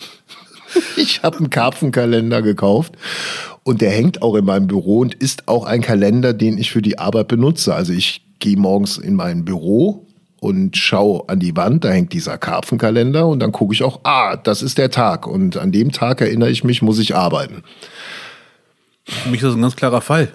ich 0.97 1.23
habe 1.23 1.39
einen 1.39 1.51
Karpfenkalender 1.51 2.43
gekauft 2.43 2.95
und 3.63 3.81
der 3.81 3.91
hängt 3.91 4.23
auch 4.23 4.35
in 4.35 4.45
meinem 4.45 4.67
Büro 4.67 4.99
und 4.99 5.15
ist 5.15 5.49
auch 5.49 5.65
ein 5.65 5.81
Kalender, 5.81 6.33
den 6.33 6.59
ich 6.59 6.71
für 6.71 6.83
die 6.83 6.99
Arbeit 6.99 7.29
benutze. 7.29 7.75
Also 7.75 7.93
ich 7.93 8.25
gehe 8.39 8.57
morgens 8.57 8.99
in 8.99 9.15
mein 9.15 9.45
Büro 9.45 10.07
und 10.41 10.77
schaue 10.77 11.27
an 11.29 11.41
die 11.41 11.57
Wand, 11.57 11.85
da 11.85 11.91
hängt 11.91 12.13
dieser 12.13 12.37
Karpfenkalender 12.37 13.27
und 13.27 13.41
dann 13.41 13.53
gucke 13.53 13.73
ich 13.73 13.83
auch, 13.83 14.01
ah, 14.05 14.37
das 14.37 14.61
ist 14.61 14.77
der 14.77 14.91
Tag 14.91 15.27
und 15.27 15.57
an 15.57 15.73
dem 15.73 15.93
Tag 15.93 16.21
erinnere 16.21 16.51
ich 16.51 16.65
mich, 16.65 16.83
muss 16.83 16.99
ich 16.99 17.17
arbeiten. 17.17 17.63
Für 19.07 19.31
mich 19.31 19.41
ist 19.41 19.47
das 19.47 19.55
ein 19.55 19.63
ganz 19.63 19.77
klarer 19.77 20.03
Fall. 20.03 20.31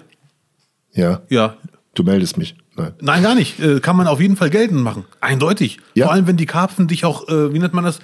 Ja, 0.92 1.20
Ja. 1.28 1.56
du 1.94 2.02
meldest 2.02 2.36
mich. 2.38 2.56
Nein. 2.76 2.92
Nein, 3.00 3.22
gar 3.22 3.34
nicht. 3.34 3.60
Äh, 3.60 3.80
kann 3.80 3.96
man 3.96 4.06
auf 4.06 4.20
jeden 4.20 4.36
Fall 4.36 4.50
geltend 4.50 4.82
machen. 4.82 5.04
Eindeutig. 5.20 5.78
Ja. 5.94 6.06
Vor 6.06 6.14
allem, 6.14 6.26
wenn 6.26 6.36
die 6.36 6.46
Karpfen 6.46 6.88
dich 6.88 7.04
auch, 7.04 7.28
äh, 7.28 7.52
wie 7.52 7.58
nennt 7.58 7.74
man 7.74 7.84
das, 7.84 7.98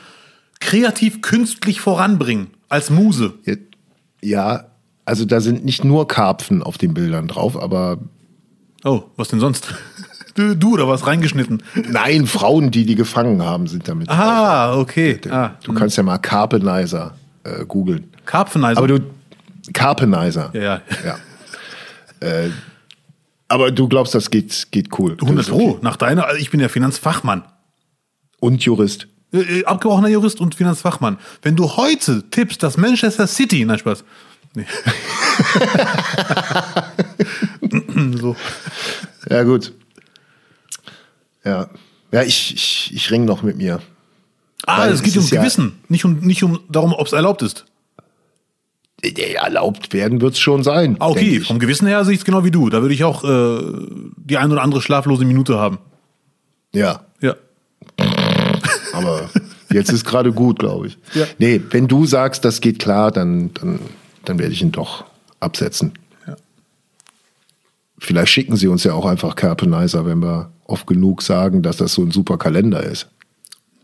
kreativ 0.61 1.23
künstlich 1.23 1.81
voranbringen. 1.81 2.49
Als 2.69 2.91
Muse. 2.91 3.35
Ja, 4.23 4.65
also 5.05 5.25
da 5.25 5.41
sind 5.41 5.65
nicht 5.65 5.85
nur 5.85 6.09
Karpfen 6.09 6.63
auf 6.63 6.79
den 6.79 6.95
Bildern 6.95 7.29
drauf, 7.29 7.61
aber 7.61 7.99
Oh, 8.85 9.05
was 9.17 9.29
denn 9.29 9.41
sonst? 9.41 9.75
Du, 10.35 10.55
du 10.55 10.75
oder 10.75 10.87
was 10.87 11.07
reingeschnitten? 11.07 11.63
nein, 11.91 12.27
Frauen, 12.27 12.71
die 12.71 12.85
die 12.85 12.95
gefangen 12.95 13.43
haben, 13.43 13.67
sind 13.69 13.89
damit 13.89 14.09
drauf. 14.09 14.19
Ah, 14.19 14.77
okay. 14.77 15.19
Ah, 15.31 15.53
Du 15.63 15.73
kannst 15.73 15.97
ja 15.97 16.03
mal 16.03 16.19
Carpenizer 16.19 17.15
äh, 17.45 17.65
googeln. 17.65 18.11
Karpfeneiser. 18.27 18.77
Aber 18.77 18.87
du, 18.87 18.99
Carpenizer. 19.73 20.51
ja, 20.53 20.61
ja. 20.63 20.81
Ja. 22.21 22.27
äh, 22.29 22.51
aber 23.49 23.71
du 23.71 23.89
glaubst, 23.89 24.15
das 24.15 24.31
geht, 24.31 24.69
geht 24.71 24.89
cool. 24.99 25.13
100 25.13 25.39
Das 25.39 25.47
ist 25.47 25.53
Pro. 25.53 25.71
okay. 25.71 25.79
Nach 25.83 25.97
deiner, 25.97 26.27
also 26.27 26.41
ich 26.41 26.51
bin 26.51 26.61
ja 26.61 26.69
Finanzfachmann. 26.69 27.45
Und 28.41 28.63
Jurist. 28.65 29.09
Äh, 29.33 29.65
abgebrochener 29.65 30.09
Jurist 30.09 30.41
und 30.41 30.55
Finanzfachmann. 30.55 31.19
Wenn 31.43 31.57
du 31.57 31.77
heute 31.77 32.29
tippst, 32.31 32.63
dass 32.63 32.77
Manchester 32.77 33.27
City, 33.27 33.65
nein 33.65 33.79
Spaß, 33.79 34.05
nee. 34.55 34.67
so. 38.21 38.37
Ja, 39.29 39.43
gut. 39.43 39.73
Ja. 41.45 41.69
Ja, 42.13 42.23
ich, 42.23 42.55
ich, 42.55 42.95
ich 42.95 43.11
ring 43.11 43.25
noch 43.25 43.43
mit 43.43 43.57
mir. 43.57 43.81
Ah, 44.67 44.81
Weil 44.83 44.93
es 44.93 45.03
geht 45.03 45.17
um 45.17 45.25
ist 45.25 45.31
ja- 45.31 45.41
Gewissen, 45.41 45.79
nicht 45.89 46.05
um, 46.05 46.19
nicht 46.21 46.43
um 46.43 46.61
darum, 46.69 46.93
ob 46.93 47.07
es 47.07 47.13
erlaubt 47.13 47.43
ist. 47.43 47.65
Erlaubt 49.03 49.93
werden 49.93 50.21
wird's 50.21 50.39
schon 50.39 50.63
sein. 50.63 50.97
Ah, 50.99 51.09
okay, 51.09 51.41
vom 51.41 51.59
Gewissen 51.59 51.87
her 51.87 52.05
sehe 52.05 52.15
ich 52.15 52.21
es 52.21 52.25
genau 52.25 52.45
wie 52.45 52.51
du. 52.51 52.71
Da 52.71 52.81
würde 52.81 52.95
ich 52.95 53.05
auch 53.05 53.25
äh, 53.25 53.63
die 54.17 54.37
ein 54.39 54.51
oder 54.51 54.63
andere 54.63 54.81
schlaflose 54.81 55.25
Minute 55.25 55.59
haben. 55.59 55.79
Ja. 56.73 57.05
Ja. 57.21 57.35
Aber 58.93 59.31
jetzt 59.71 59.93
ist 59.93 60.05
gerade 60.05 60.33
gut, 60.33 60.59
glaube 60.59 60.89
ich. 60.89 60.99
Ja. 61.15 61.27
Nee, 61.39 61.61
wenn 61.71 61.89
du 61.89 62.07
sagst, 62.07 62.45
das 62.45 62.61
geht 62.61 62.79
klar, 62.79 63.11
dann, 63.11 63.53
dann, 63.55 63.81
dann 64.25 64.39
werde 64.39 64.53
ich 64.53 64.63
ihn 64.63 64.73
doch 64.73 65.05
absetzen. 65.41 65.93
Ja. 66.27 66.37
Vielleicht 67.99 68.33
schicken 68.33 68.57
sie 68.57 68.69
uns 68.69 68.83
ja 68.85 68.95
auch 68.95 69.05
einfach 69.05 69.37
Carpenizer, 69.37 70.07
wenn 70.07 70.21
wir 70.21 70.51
oft 70.65 70.87
genug 70.87 71.23
sagen, 71.23 71.63
dass 71.63 71.77
das 71.77 71.93
so 71.93 72.03
ein 72.03 72.11
super 72.11 72.39
Kalender 72.39 72.83
ist. 72.83 73.09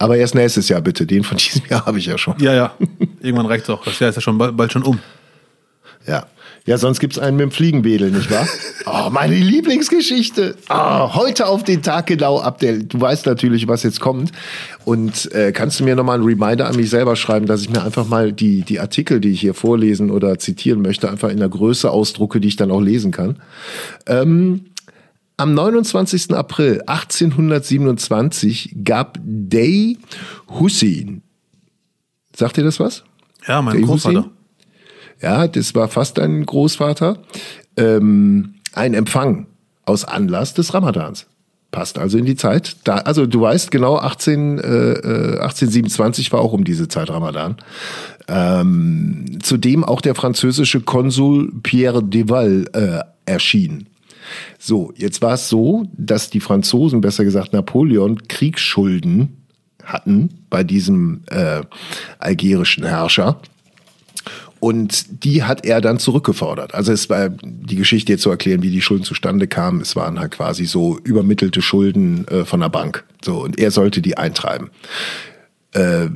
Aber 0.03 0.17
erst 0.17 0.35
nächstes 0.35 0.69
Jahr 0.69 0.81
bitte. 0.81 1.07
Den 1.07 1.23
von 1.23 1.37
diesem 1.39 1.63
Jahr 1.67 1.87
habe 1.87 1.99
ich 1.99 2.07
ja 2.07 2.19
schon. 2.19 2.35
Ja, 2.41 2.53
ja. 2.53 2.75
Irgendwann 3.21 3.47
reicht's 3.47 3.71
auch. 3.71 3.85
Das 3.85 4.01
Jahr 4.01 4.11
ist 4.11 4.17
ja 4.17 4.21
schon 4.21 4.37
bald, 4.37 4.57
bald 4.57 4.73
schon 4.73 4.83
um. 4.83 4.99
Ja. 6.09 6.27
Ja, 6.65 6.77
sonst 6.77 6.99
gibt's 6.99 7.19
einen 7.19 7.37
mit 7.37 7.45
dem 7.45 7.51
Fliegenwedel, 7.53 8.11
nicht 8.11 8.31
wahr? 8.31 8.47
Oh, 8.85 9.11
meine 9.11 9.37
Lieblingsgeschichte. 9.37 10.57
Ah, 10.69 11.15
heute 11.15 11.47
auf 11.47 11.63
den 11.63 11.83
Tag 11.83 12.07
genau 12.07 12.41
ab 12.41 12.59
der. 12.59 12.79
Du 12.79 13.01
weißt 13.01 13.27
natürlich, 13.27 13.69
was 13.69 13.85
jetzt 13.85 14.01
kommt. 14.01 14.33
Und 14.85 15.33
äh, 15.33 15.53
kannst 15.53 15.79
du 15.79 15.85
mir 15.85 15.95
nochmal 15.95 16.17
einen 16.17 16.25
Reminder 16.25 16.67
an 16.67 16.75
mich 16.75 16.91
selber 16.91 17.15
schreiben, 17.15 17.47
dass 17.47 17.63
ich 17.63 17.71
mir 17.71 17.85
einfach 17.85 18.09
mal 18.09 18.33
die, 18.33 18.63
die 18.63 18.81
Artikel, 18.81 19.21
die 19.21 19.31
ich 19.31 19.41
hier 19.41 19.55
vorlesen 19.55 20.11
oder 20.11 20.37
zitieren 20.41 20.83
möchte, 20.83 21.09
einfach 21.09 21.29
in 21.29 21.39
der 21.39 21.49
Größe 21.49 21.93
ausdrucke, 21.93 22.41
die 22.41 22.49
ich 22.49 22.57
dann 22.57 22.73
auch 22.73 22.81
lesen 22.81 23.13
kann. 23.13 23.37
Ähm, 24.07 24.65
am 25.37 25.55
29. 25.55 26.35
April 26.35 26.83
1827 26.87 28.77
gab 28.85 29.19
Day 29.23 29.99
Hussein, 30.49 31.23
sagt 32.37 32.59
ihr 32.59 32.65
das 32.65 32.79
was? 32.81 33.05
Ja, 33.47 33.63
mein 33.63 33.77
Der 33.77 33.85
Großvater. 33.85 34.19
Hussein? 34.19 34.31
ja, 35.21 35.49
das 35.49 35.75
war 35.75 35.89
fast 35.89 36.19
ein 36.19 36.45
Großvater, 36.45 37.19
ähm, 37.77 38.55
ein 38.75 38.95
Empfang 38.95 39.47
aus 39.85 40.05
Anlass 40.05 40.55
des 40.55 40.75
Ramadans. 40.75 41.27
Passt 41.71 41.99
also 41.99 42.19
in 42.19 42.27
die 42.27 42.37
Zeit. 42.37 42.77
Da, 42.85 42.97
also 42.97 43.25
du 43.25 43.41
weißt 43.41 43.71
genau, 43.71 43.97
18, 43.97 44.59
äh, 44.59 44.63
äh, 44.63 45.41
1827 45.41 46.31
war 46.31 46.41
auch 46.41 46.53
um 46.53 46.65
diese 46.65 46.87
Zeit 46.87 47.09
Ramadan. 47.09 47.57
Ähm, 48.29 49.39
zudem 49.43 49.83
auch 49.83 50.03
der 50.03 50.15
französische 50.15 50.83
Konsul 50.83 51.51
Pierre 51.63 52.03
Deval 52.03 52.67
äh, 52.75 53.01
erschien. 53.25 53.87
So, 54.59 54.93
jetzt 54.97 55.23
war 55.23 55.35
es 55.35 55.49
so, 55.49 55.87
dass 55.93 56.31
die 56.31 56.41
Franzosen, 56.41 57.01
besser 57.01 57.25
gesagt 57.25 57.53
Napoleon, 57.53 58.27
Kriegsschulden 58.29 59.37
hatten 59.85 60.31
bei 60.49 60.65
diesem 60.65 61.23
äh, 61.31 61.63
algerischen 62.19 62.85
Herrscher. 62.85 63.41
Und 64.61 65.25
die 65.25 65.43
hat 65.43 65.67
er 65.67 65.81
dann 65.81 65.99
zurückgefordert. 65.99 66.73
Also 66.73 66.93
es 66.93 67.11
war 67.11 67.31
die 67.31 67.75
Geschichte 67.75 68.13
jetzt 68.13 68.23
zu 68.23 68.31
erklären, 68.31 68.63
wie 68.63 68.71
die 68.71 68.81
Schulden 68.81 69.03
zustande 69.03 69.49
kamen. 69.49 69.81
Es 69.81 69.97
waren 69.97 70.21
halt 70.21 70.31
quasi 70.31 70.67
so 70.67 71.01
übermittelte 71.03 71.61
Schulden 71.61 72.29
äh, 72.29 72.45
von 72.45 72.61
der 72.61 72.69
Bank. 72.69 73.03
So 73.25 73.43
und 73.43 73.59
er 73.59 73.73
sollte 73.73 74.01
die 74.01 74.17
eintreiben. 74.17 74.71
Äh, 75.73 76.07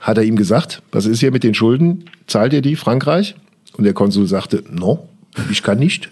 hat 0.00 0.18
er 0.18 0.24
ihm 0.24 0.36
gesagt, 0.36 0.82
was 0.92 1.06
ist 1.06 1.20
hier 1.20 1.32
mit 1.32 1.44
den 1.44 1.54
Schulden? 1.54 2.04
Zahlt 2.26 2.52
ihr 2.52 2.60
die, 2.60 2.76
Frankreich? 2.76 3.36
Und 3.72 3.84
der 3.84 3.94
Konsul 3.94 4.26
sagte, 4.26 4.62
no, 4.70 5.08
ich 5.50 5.62
kann 5.62 5.78
nicht. 5.78 6.10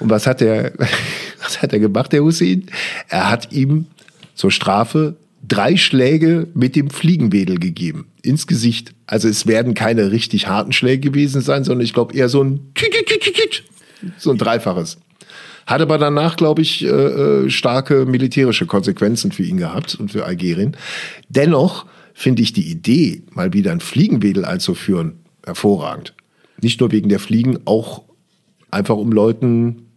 Und 0.00 0.10
was 0.10 0.26
hat 0.26 0.42
er, 0.42 0.72
was 1.42 1.62
hat 1.62 1.72
er 1.72 1.78
gemacht, 1.78 2.12
der 2.12 2.22
Hussein? 2.22 2.66
Er 3.08 3.30
hat 3.30 3.52
ihm 3.52 3.86
zur 4.34 4.50
Strafe 4.50 5.16
drei 5.46 5.76
Schläge 5.76 6.48
mit 6.54 6.76
dem 6.76 6.90
Fliegenwedel 6.90 7.58
gegeben. 7.58 8.06
Ins 8.22 8.46
Gesicht. 8.46 8.94
Also 9.06 9.28
es 9.28 9.46
werden 9.46 9.74
keine 9.74 10.10
richtig 10.10 10.48
harten 10.48 10.72
Schläge 10.72 11.10
gewesen 11.10 11.40
sein, 11.40 11.64
sondern 11.64 11.84
ich 11.84 11.94
glaube 11.94 12.14
eher 12.14 12.28
so 12.28 12.42
ein 12.42 12.72
so 14.18 14.30
ein 14.30 14.38
dreifaches. 14.38 14.98
Hat 15.66 15.80
aber 15.80 15.98
danach, 15.98 16.36
glaube 16.36 16.62
ich, 16.62 16.84
äh, 16.84 16.88
äh, 16.88 17.50
starke 17.50 18.06
militärische 18.06 18.66
Konsequenzen 18.66 19.30
für 19.30 19.42
ihn 19.42 19.58
gehabt 19.58 19.94
und 19.94 20.10
für 20.10 20.24
Algerien. 20.24 20.76
Dennoch 21.28 21.86
finde 22.12 22.42
ich 22.42 22.52
die 22.52 22.70
Idee, 22.70 23.22
mal 23.30 23.52
wieder 23.52 23.72
ein 23.72 23.80
Fliegenwedel 23.80 24.44
einzuführen, 24.44 25.20
hervorragend. 25.44 26.14
Nicht 26.60 26.80
nur 26.80 26.92
wegen 26.92 27.08
der 27.08 27.20
Fliegen, 27.20 27.58
auch 27.66 28.02
einfach 28.70 28.96
um 28.96 29.12
Leuten 29.12 29.89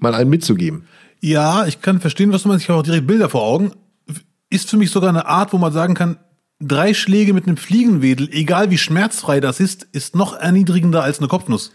mal 0.00 0.14
einen 0.14 0.30
mitzugeben. 0.30 0.86
Ja, 1.20 1.66
ich 1.66 1.80
kann 1.80 2.00
verstehen, 2.00 2.32
was 2.32 2.42
du 2.42 2.48
meinst. 2.48 2.64
Ich 2.64 2.68
habe 2.68 2.80
auch 2.80 2.84
direkt 2.84 3.06
Bilder 3.06 3.28
vor 3.28 3.42
Augen. 3.42 3.72
Ist 4.50 4.70
für 4.70 4.76
mich 4.76 4.90
sogar 4.90 5.10
eine 5.10 5.26
Art, 5.26 5.52
wo 5.52 5.58
man 5.58 5.72
sagen 5.72 5.94
kann, 5.94 6.18
drei 6.60 6.94
Schläge 6.94 7.32
mit 7.34 7.46
einem 7.46 7.56
Fliegenwedel, 7.56 8.28
egal 8.32 8.70
wie 8.70 8.78
schmerzfrei 8.78 9.40
das 9.40 9.60
ist, 9.60 9.86
ist 9.92 10.14
noch 10.14 10.34
erniedrigender 10.34 11.02
als 11.02 11.18
eine 11.18 11.28
Kopfnuss. 11.28 11.72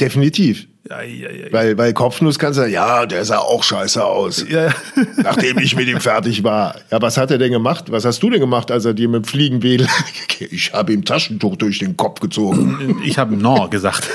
Definitiv. 0.00 0.66
Ja, 0.90 1.02
ja, 1.02 1.30
ja. 1.30 1.52
Weil 1.52 1.76
bei 1.76 1.92
Kopfnuss 1.92 2.38
kannst 2.38 2.58
du 2.58 2.62
sagen, 2.62 2.72
ja, 2.72 3.06
der 3.06 3.24
sah 3.24 3.38
auch 3.38 3.62
scheiße 3.62 4.04
aus. 4.04 4.44
Nachdem 5.16 5.58
ich 5.58 5.76
mit 5.76 5.88
ihm 5.88 6.00
fertig 6.00 6.42
war. 6.42 6.76
Ja, 6.90 7.00
was 7.00 7.16
hat 7.16 7.30
er 7.30 7.38
denn 7.38 7.52
gemacht? 7.52 7.90
Was 7.90 8.04
hast 8.04 8.22
du 8.22 8.28
denn 8.28 8.40
gemacht, 8.40 8.70
als 8.70 8.84
er 8.84 8.92
dir 8.92 9.08
mit 9.08 9.24
dem 9.24 9.28
Fliegenwedel... 9.28 9.86
ich 10.50 10.72
habe 10.72 10.92
ihm 10.92 11.04
Taschentuch 11.04 11.56
durch 11.56 11.78
den 11.78 11.96
Kopf 11.96 12.20
gezogen. 12.20 13.00
Ich 13.04 13.18
habe 13.18 13.36
no 13.36 13.68
gesagt. 13.70 14.10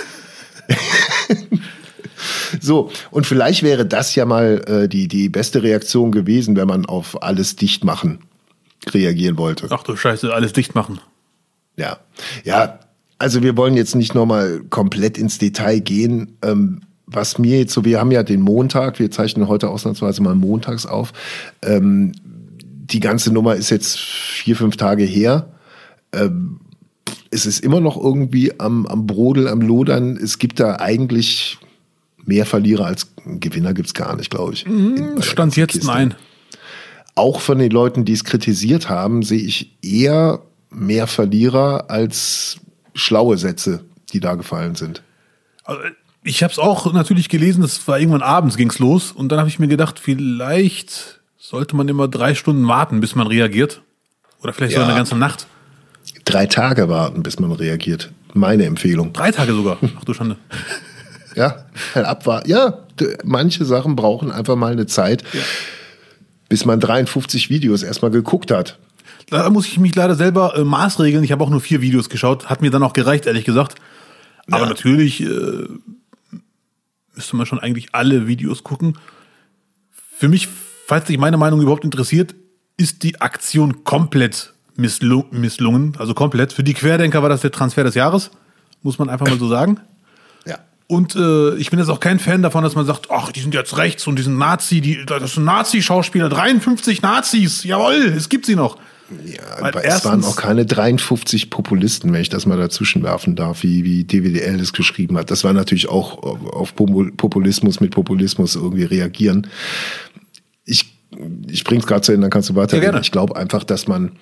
So, 2.61 2.91
und 3.11 3.25
vielleicht 3.25 3.63
wäre 3.63 3.85
das 3.85 4.15
ja 4.15 4.25
mal 4.25 4.61
äh, 4.67 4.87
die, 4.87 5.07
die 5.07 5.29
beste 5.29 5.63
Reaktion 5.63 6.11
gewesen, 6.11 6.55
wenn 6.55 6.67
man 6.67 6.85
auf 6.85 7.21
alles 7.21 7.55
dicht 7.55 7.83
machen 7.83 8.19
reagieren 8.93 9.37
wollte. 9.37 9.67
Ach 9.69 9.83
du 9.83 9.95
Scheiße, 9.95 10.33
alles 10.33 10.53
dicht 10.53 10.75
machen. 10.75 10.99
Ja, 11.75 11.97
ja. 12.43 12.79
Also 13.17 13.43
wir 13.43 13.57
wollen 13.57 13.75
jetzt 13.75 13.95
nicht 13.95 14.15
nochmal 14.15 14.61
komplett 14.69 15.17
ins 15.17 15.37
Detail 15.37 15.79
gehen. 15.79 16.37
Ähm, 16.41 16.81
was 17.05 17.37
mir 17.37 17.59
jetzt 17.59 17.73
so, 17.73 17.83
wir 17.83 17.99
haben 17.99 18.11
ja 18.11 18.23
den 18.23 18.41
Montag, 18.41 18.99
wir 18.99 19.11
zeichnen 19.11 19.47
heute 19.47 19.69
ausnahmsweise 19.69 20.21
mal 20.21 20.35
montags 20.35 20.85
auf. 20.85 21.11
Ähm, 21.61 22.13
die 22.23 22.99
ganze 22.99 23.33
Nummer 23.33 23.55
ist 23.55 23.69
jetzt 23.71 23.99
vier, 23.99 24.55
fünf 24.55 24.77
Tage 24.77 25.03
her. 25.03 25.49
Ähm, 26.13 26.59
es 27.31 27.45
ist 27.45 27.63
immer 27.63 27.79
noch 27.79 27.97
irgendwie 27.97 28.59
am, 28.59 28.85
am 28.85 29.05
Brodel, 29.05 29.47
am 29.47 29.61
Lodern. 29.61 30.17
Es 30.17 30.39
gibt 30.39 30.59
da 30.59 30.77
eigentlich 30.77 31.57
mehr 32.29 32.45
Verlierer 32.45 32.85
als 32.85 33.07
Gewinner 33.25 33.73
gibt's 33.73 33.93
gar 33.93 34.15
nicht, 34.15 34.29
glaube 34.29 34.53
ich. 34.53 34.63
Der 34.65 35.21
Stand 35.21 35.55
jetzt 35.57 35.71
Kiste 35.73 35.87
nein. 35.87 36.15
auch 37.15 37.41
von 37.41 37.57
den 37.59 37.71
Leuten, 37.71 38.05
die 38.05 38.13
es 38.13 38.23
kritisiert 38.23 38.87
haben, 38.89 39.23
sehe 39.23 39.41
ich 39.41 39.75
eher 39.81 40.41
mehr 40.69 41.07
Verlierer 41.07 41.89
als 41.89 42.57
schlaue 42.93 43.37
Sätze, 43.37 43.83
die 44.13 44.19
da 44.19 44.35
gefallen 44.35 44.75
sind. 44.75 45.01
Also, 45.63 45.81
Ich 46.23 46.43
habe 46.43 46.51
es 46.53 46.59
auch 46.59 46.91
natürlich 46.93 47.27
gelesen, 47.29 47.63
es 47.63 47.87
war 47.87 47.99
irgendwann 47.99 48.21
abends 48.21 48.55
ging's 48.57 48.77
los 48.79 49.11
und 49.11 49.29
dann 49.31 49.39
habe 49.39 49.49
ich 49.49 49.57
mir 49.59 49.67
gedacht, 49.67 49.99
vielleicht 49.99 51.19
sollte 51.37 51.75
man 51.75 51.87
immer 51.87 52.07
drei 52.07 52.35
Stunden 52.35 52.67
warten, 52.67 52.99
bis 53.01 53.15
man 53.15 53.25
reagiert. 53.27 53.81
Oder 54.43 54.53
vielleicht 54.53 54.73
sogar 54.73 54.87
Ja. 54.87 54.93
eine 54.93 54.99
ganze 54.99 55.15
Nacht. 55.17 55.47
Drei 56.25 56.45
Tage 56.45 56.87
warten, 56.89 57.23
bis 57.23 57.39
man 57.39 57.51
reagiert. 57.51 58.11
Meine 58.33 58.65
Empfehlung. 58.65 59.11
Drei 59.13 59.31
Tage 59.31 59.53
sogar. 59.53 59.77
Ach 59.97 60.03
du 60.05 60.13
Schande. 60.13 60.37
Ja, 61.35 61.65
halt 61.95 62.05
abwarten. 62.05 62.49
Ja, 62.49 62.79
manche 63.23 63.65
Sachen 63.65 63.95
brauchen 63.95 64.31
einfach 64.31 64.55
mal 64.55 64.71
eine 64.71 64.85
Zeit, 64.87 65.23
bis 66.49 66.65
man 66.65 66.79
53 66.79 67.49
Videos 67.49 67.83
erstmal 67.83 68.11
geguckt 68.11 68.51
hat. 68.51 68.77
Da 69.29 69.49
muss 69.51 69.67
ich 69.67 69.77
mich 69.79 69.93
leider 69.95 70.15
selber 70.15 70.55
äh, 70.57 70.63
maßregeln. 70.63 71.23
Ich 71.23 71.31
habe 71.31 71.43
auch 71.43 71.49
nur 71.51 71.61
vier 71.61 71.81
Videos 71.81 72.09
geschaut. 72.09 72.49
Hat 72.49 72.61
mir 72.61 72.71
dann 72.71 72.81
auch 72.81 72.93
gereicht, 72.93 73.27
ehrlich 73.27 73.45
gesagt. 73.45 73.75
Aber 74.49 74.63
Ja. 74.63 74.69
natürlich 74.69 75.21
äh, 75.21 75.67
müsste 77.15 77.35
man 77.35 77.45
schon 77.45 77.59
eigentlich 77.59 77.89
alle 77.93 78.27
Videos 78.27 78.63
gucken. 78.63 78.97
Für 80.17 80.27
mich, 80.29 80.47
falls 80.87 81.05
dich 81.05 81.17
meine 81.19 81.37
Meinung 81.37 81.61
überhaupt 81.61 81.83
interessiert, 81.85 82.33
ist 82.77 83.03
die 83.03 83.21
Aktion 83.21 83.83
komplett 83.83 84.53
misslung 84.75 85.25
misslungen. 85.31 85.93
Also 85.99 86.13
komplett. 86.13 86.53
Für 86.53 86.63
die 86.63 86.73
Querdenker 86.73 87.21
war 87.21 87.29
das 87.29 87.41
der 87.41 87.51
Transfer 87.51 87.83
des 87.83 87.95
Jahres. 87.95 88.31
Muss 88.81 88.97
man 88.97 89.09
einfach 89.09 89.27
mal 89.27 89.37
so 89.37 89.47
sagen. 89.49 89.79
Und 90.91 91.15
äh, 91.15 91.53
ich 91.57 91.69
bin 91.69 91.77
jetzt 91.77 91.89
auch 91.89 91.99
kein 91.99 92.17
Fan 92.17 92.41
davon, 92.41 92.63
dass 92.63 92.73
man 92.73 92.83
sagt, 92.83 93.11
ach, 93.11 93.31
die 93.31 93.41
sind 93.41 93.53
jetzt 93.53 93.77
rechts 93.77 94.07
und 94.07 94.17
die 94.17 94.23
sind 94.23 94.39
Nazi, 94.39 94.81
die, 94.81 95.05
das 95.05 95.35
sind 95.35 95.43
Nazi-Schauspieler, 95.43 96.29
53 96.29 97.03
Nazis, 97.03 97.63
jawohl, 97.63 98.11
es 98.17 98.27
gibt 98.27 98.47
sie 98.47 98.55
noch. 98.55 98.77
Ja, 99.23 99.39
Weil 99.59 99.71
aber 99.71 99.85
es 99.85 100.03
waren 100.03 100.23
auch 100.23 100.35
keine 100.35 100.65
53 100.65 101.51
Populisten, 101.51 102.11
wenn 102.11 102.21
ich 102.21 102.29
das 102.29 102.47
mal 102.47 102.57
dazwischen 102.57 103.03
werfen 103.03 103.35
darf, 103.35 103.61
wie, 103.61 103.83
wie 103.83 104.03
DWDL 104.03 104.59
es 104.59 104.73
geschrieben 104.73 105.15
hat. 105.15 105.29
Das 105.29 105.43
war 105.43 105.53
natürlich 105.53 105.89
auch 105.89 106.23
auf 106.23 106.75
Popul- 106.75 107.15
Populismus 107.15 107.79
mit 107.81 107.91
Populismus 107.91 108.55
irgendwie 108.55 108.85
reagieren. 108.85 109.45
Ich 110.65 110.95
ich 111.47 111.63
bring's 111.63 111.85
gerade 111.85 112.01
zu 112.01 112.13
Ende, 112.13 112.25
dann 112.25 112.31
kannst 112.31 112.49
du 112.49 112.55
weiterreden. 112.55 112.95
Ja, 112.95 113.01
ich 113.01 113.11
glaube 113.11 113.35
einfach, 113.35 113.63
dass 113.63 113.87
man, 113.87 114.13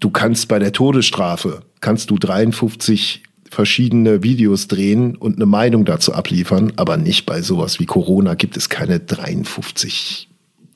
du 0.00 0.10
kannst 0.10 0.48
bei 0.48 0.58
der 0.58 0.72
Todesstrafe, 0.72 1.62
kannst 1.80 2.10
du 2.10 2.18
53 2.18 3.22
verschiedene 3.50 4.22
Videos 4.22 4.68
drehen 4.68 5.16
und 5.16 5.36
eine 5.36 5.46
Meinung 5.46 5.84
dazu 5.84 6.14
abliefern, 6.14 6.72
aber 6.76 6.96
nicht 6.96 7.26
bei 7.26 7.42
sowas 7.42 7.80
wie 7.80 7.86
Corona 7.86 8.34
gibt 8.34 8.56
es 8.56 8.68
keine 8.68 9.00
53 9.00 10.28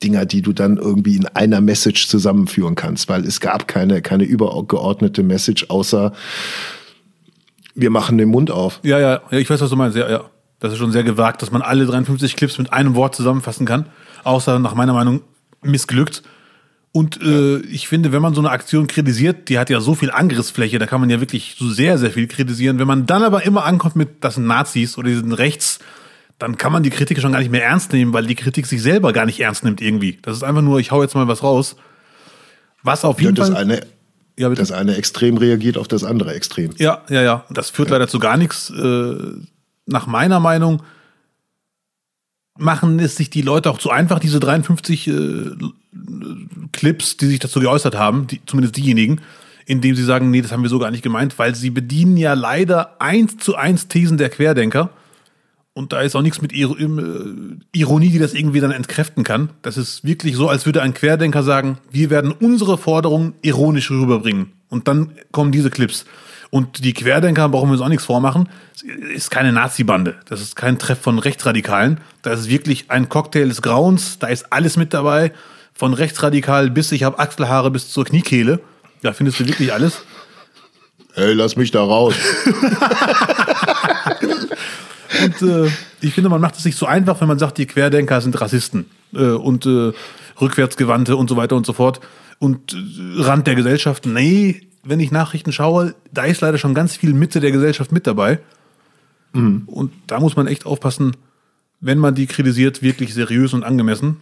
Dinger, 0.03 0.25
die 0.25 0.41
du 0.41 0.51
dann 0.51 0.75
irgendwie 0.75 1.15
in 1.15 1.25
einer 1.27 1.61
Message 1.61 2.09
zusammenführen 2.09 2.75
kannst, 2.75 3.07
weil 3.07 3.25
es 3.25 3.39
gab 3.39 3.67
keine, 3.67 4.01
keine 4.01 4.25
übergeordnete 4.25 5.23
Message, 5.23 5.69
außer 5.69 6.11
wir 7.75 7.89
machen 7.89 8.17
den 8.17 8.29
Mund 8.29 8.51
auf. 8.51 8.81
Ja, 8.83 8.99
ja, 8.99 9.21
ja, 9.31 9.37
ich 9.37 9.49
weiß, 9.49 9.61
was 9.61 9.69
du 9.69 9.75
meinst. 9.75 9.97
Ja, 9.97 10.09
ja. 10.09 10.25
Das 10.59 10.71
ist 10.71 10.79
schon 10.79 10.91
sehr 10.91 11.03
gewagt, 11.03 11.41
dass 11.41 11.51
man 11.51 11.61
alle 11.61 11.85
53 11.85 12.35
Clips 12.35 12.57
mit 12.57 12.71
einem 12.71 12.95
Wort 12.95 13.15
zusammenfassen 13.15 13.65
kann. 13.65 13.87
Außer 14.23 14.59
nach 14.59 14.73
meiner 14.73 14.93
Meinung 14.93 15.21
missglückt. 15.61 16.23
Und 16.95 17.21
äh, 17.21 17.57
ich 17.57 17.89
finde, 17.89 18.13
wenn 18.13 18.21
man 18.21 18.33
so 18.33 18.39
eine 18.39 18.51
Aktion 18.51 18.87
kritisiert, 18.87 19.49
die 19.49 19.59
hat 19.59 19.69
ja 19.69 19.81
so 19.81 19.95
viel 19.95 20.11
Angriffsfläche, 20.11 20.79
da 20.79 20.85
kann 20.87 21.01
man 21.01 21.09
ja 21.09 21.19
wirklich 21.19 21.57
so 21.59 21.69
sehr, 21.69 21.97
sehr 21.97 22.09
viel 22.09 22.25
kritisieren. 22.25 22.79
Wenn 22.79 22.87
man 22.87 23.05
dann 23.05 23.21
aber 23.21 23.43
immer 23.45 23.65
ankommt 23.65 23.97
mit, 23.97 24.23
das 24.23 24.35
sind 24.35 24.47
Nazis 24.47 24.97
oder 24.97 25.09
die 25.09 25.15
sind 25.15 25.33
rechts, 25.33 25.79
dann 26.39 26.57
kann 26.57 26.71
man 26.71 26.83
die 26.83 26.91
Kritik 26.91 27.19
schon 27.19 27.33
gar 27.33 27.39
nicht 27.39 27.51
mehr 27.51 27.65
ernst 27.65 27.91
nehmen, 27.91 28.13
weil 28.13 28.25
die 28.25 28.35
Kritik 28.35 28.65
sich 28.65 28.81
selber 28.81 29.11
gar 29.11 29.25
nicht 29.25 29.41
ernst 29.41 29.65
nimmt 29.65 29.81
irgendwie. 29.81 30.19
Das 30.21 30.37
ist 30.37 30.43
einfach 30.43 30.61
nur, 30.61 30.79
ich 30.79 30.91
hau 30.91 31.01
jetzt 31.03 31.15
mal 31.15 31.27
was 31.27 31.43
raus. 31.43 31.75
Was 32.81 33.03
auf 33.03 33.19
Ja, 33.19 33.23
jeden 33.25 33.35
das 33.35 33.49
Fall. 33.49 33.57
eine, 33.57 33.81
ja, 34.39 34.47
bitte. 34.47 34.61
das 34.61 34.71
eine 34.71 34.95
Extrem 34.95 35.35
reagiert 35.35 35.77
auf 35.77 35.89
das 35.89 36.05
andere 36.05 36.33
Extrem. 36.33 36.71
Ja, 36.77 37.01
ja, 37.09 37.21
ja. 37.21 37.43
Das 37.49 37.71
führt 37.71 37.89
leider 37.89 38.07
zu 38.07 38.19
gar 38.19 38.37
nichts. 38.37 38.69
Äh, 38.69 39.15
nach 39.85 40.07
meiner 40.07 40.39
Meinung 40.39 40.81
machen 42.57 42.99
es 42.99 43.15
sich 43.15 43.29
die 43.29 43.41
Leute 43.41 43.69
auch 43.69 43.77
zu 43.77 43.89
einfach, 43.89 44.19
diese 44.19 44.39
53 44.39 45.07
äh, 45.07 45.13
Clips, 46.71 47.17
die 47.17 47.27
sich 47.27 47.39
dazu 47.39 47.59
geäußert 47.59 47.95
haben, 47.95 48.27
die, 48.27 48.41
zumindest 48.45 48.77
diejenigen, 48.77 49.21
indem 49.65 49.95
sie 49.95 50.03
sagen, 50.03 50.31
nee, 50.31 50.41
das 50.41 50.51
haben 50.51 50.63
wir 50.63 50.69
so 50.69 50.79
gar 50.79 50.91
nicht 50.91 51.03
gemeint, 51.03 51.37
weil 51.39 51.55
sie 51.55 51.69
bedienen 51.69 52.17
ja 52.17 52.33
leider 52.33 53.01
eins 53.01 53.37
zu 53.37 53.55
eins 53.55 53.87
Thesen 53.87 54.17
der 54.17 54.29
Querdenker. 54.29 54.89
Und 55.73 55.91
da 55.91 55.99
ist 56.01 56.15
auch 56.15 56.21
nichts 56.21 56.41
mit 56.41 56.53
äh, 56.53 56.65
Ironie, 57.73 58.09
die 58.09 58.19
das 58.19 58.33
irgendwie 58.33 58.61
dann 58.61 58.71
entkräften 58.71 59.25
kann. 59.25 59.49
Das 59.61 59.75
ist 59.75 60.05
wirklich 60.05 60.37
so, 60.37 60.47
als 60.47 60.65
würde 60.65 60.81
ein 60.81 60.93
Querdenker 60.93 61.43
sagen, 61.43 61.79
wir 61.91 62.09
werden 62.09 62.31
unsere 62.31 62.77
Forderungen 62.77 63.33
ironisch 63.41 63.91
rüberbringen. 63.91 64.53
Und 64.69 64.87
dann 64.87 65.11
kommen 65.31 65.51
diese 65.51 65.69
Clips. 65.69 66.05
Und 66.49 66.83
die 66.83 66.93
Querdenker, 66.93 67.49
brauchen 67.49 67.69
wir 67.69 67.73
uns 67.73 67.81
auch 67.81 67.89
nichts 67.89 68.05
vormachen, 68.05 68.49
ist 69.13 69.31
keine 69.31 69.51
Nazi-Bande. 69.51 70.15
Das 70.27 70.41
ist 70.41 70.55
kein 70.55 70.79
Treff 70.79 70.99
von 70.99 71.19
Rechtsradikalen. 71.19 71.99
Da 72.21 72.31
ist 72.31 72.49
wirklich 72.49 72.91
ein 72.91 73.09
Cocktail 73.09 73.47
des 73.47 73.61
Grauens. 73.61 74.19
Da 74.19 74.27
ist 74.27 74.51
alles 74.51 74.77
mit 74.77 74.93
dabei. 74.93 75.31
Von 75.73 75.93
rechtsradikal 75.93 76.69
bis 76.69 76.91
ich 76.91 77.03
habe 77.03 77.19
Achselhaare 77.19 77.71
bis 77.71 77.89
zur 77.89 78.05
Kniekehle. 78.05 78.61
Da 79.01 79.13
findest 79.13 79.39
du 79.39 79.47
wirklich 79.47 79.73
alles. 79.73 80.03
Hey, 81.13 81.33
lass 81.33 81.55
mich 81.55 81.71
da 81.71 81.81
raus. 81.81 82.15
Und 85.23 85.41
äh, 85.41 85.69
ich 86.01 86.13
finde, 86.13 86.29
man 86.29 86.41
macht 86.41 86.55
es 86.57 86.63
sich 86.63 86.75
so 86.75 86.85
einfach, 86.85 87.21
wenn 87.21 87.27
man 87.27 87.39
sagt, 87.39 87.57
die 87.57 87.65
Querdenker 87.65 88.21
sind 88.21 88.39
Rassisten 88.39 88.89
äh, 89.13 89.29
und 89.29 89.65
äh, 89.65 89.91
Rückwärtsgewandte 90.39 91.15
und 91.15 91.29
so 91.29 91.37
weiter 91.37 91.55
und 91.55 91.65
so 91.65 91.73
fort. 91.73 91.99
Und 92.39 92.73
äh, 92.73 93.21
Rand 93.21 93.47
der 93.47 93.55
Gesellschaft. 93.55 94.05
Nee, 94.05 94.61
wenn 94.85 94.99
ich 94.99 95.11
Nachrichten 95.11 95.51
schaue, 95.51 95.95
da 96.11 96.23
ist 96.23 96.41
leider 96.41 96.57
schon 96.57 96.73
ganz 96.73 96.95
viel 96.95 97.13
Mitte 97.13 97.39
der 97.39 97.51
Gesellschaft 97.51 97.91
mit 97.91 98.07
dabei. 98.07 98.39
Und 99.65 99.91
da 100.07 100.19
muss 100.21 100.37
man 100.37 100.47
echt 100.47 100.65
aufpassen, 100.65 101.17
wenn 101.81 101.97
man 101.97 102.15
die 102.15 102.25
kritisiert, 102.25 102.81
wirklich 102.81 103.13
seriös 103.13 103.53
und 103.53 103.63
angemessen. 103.63 104.17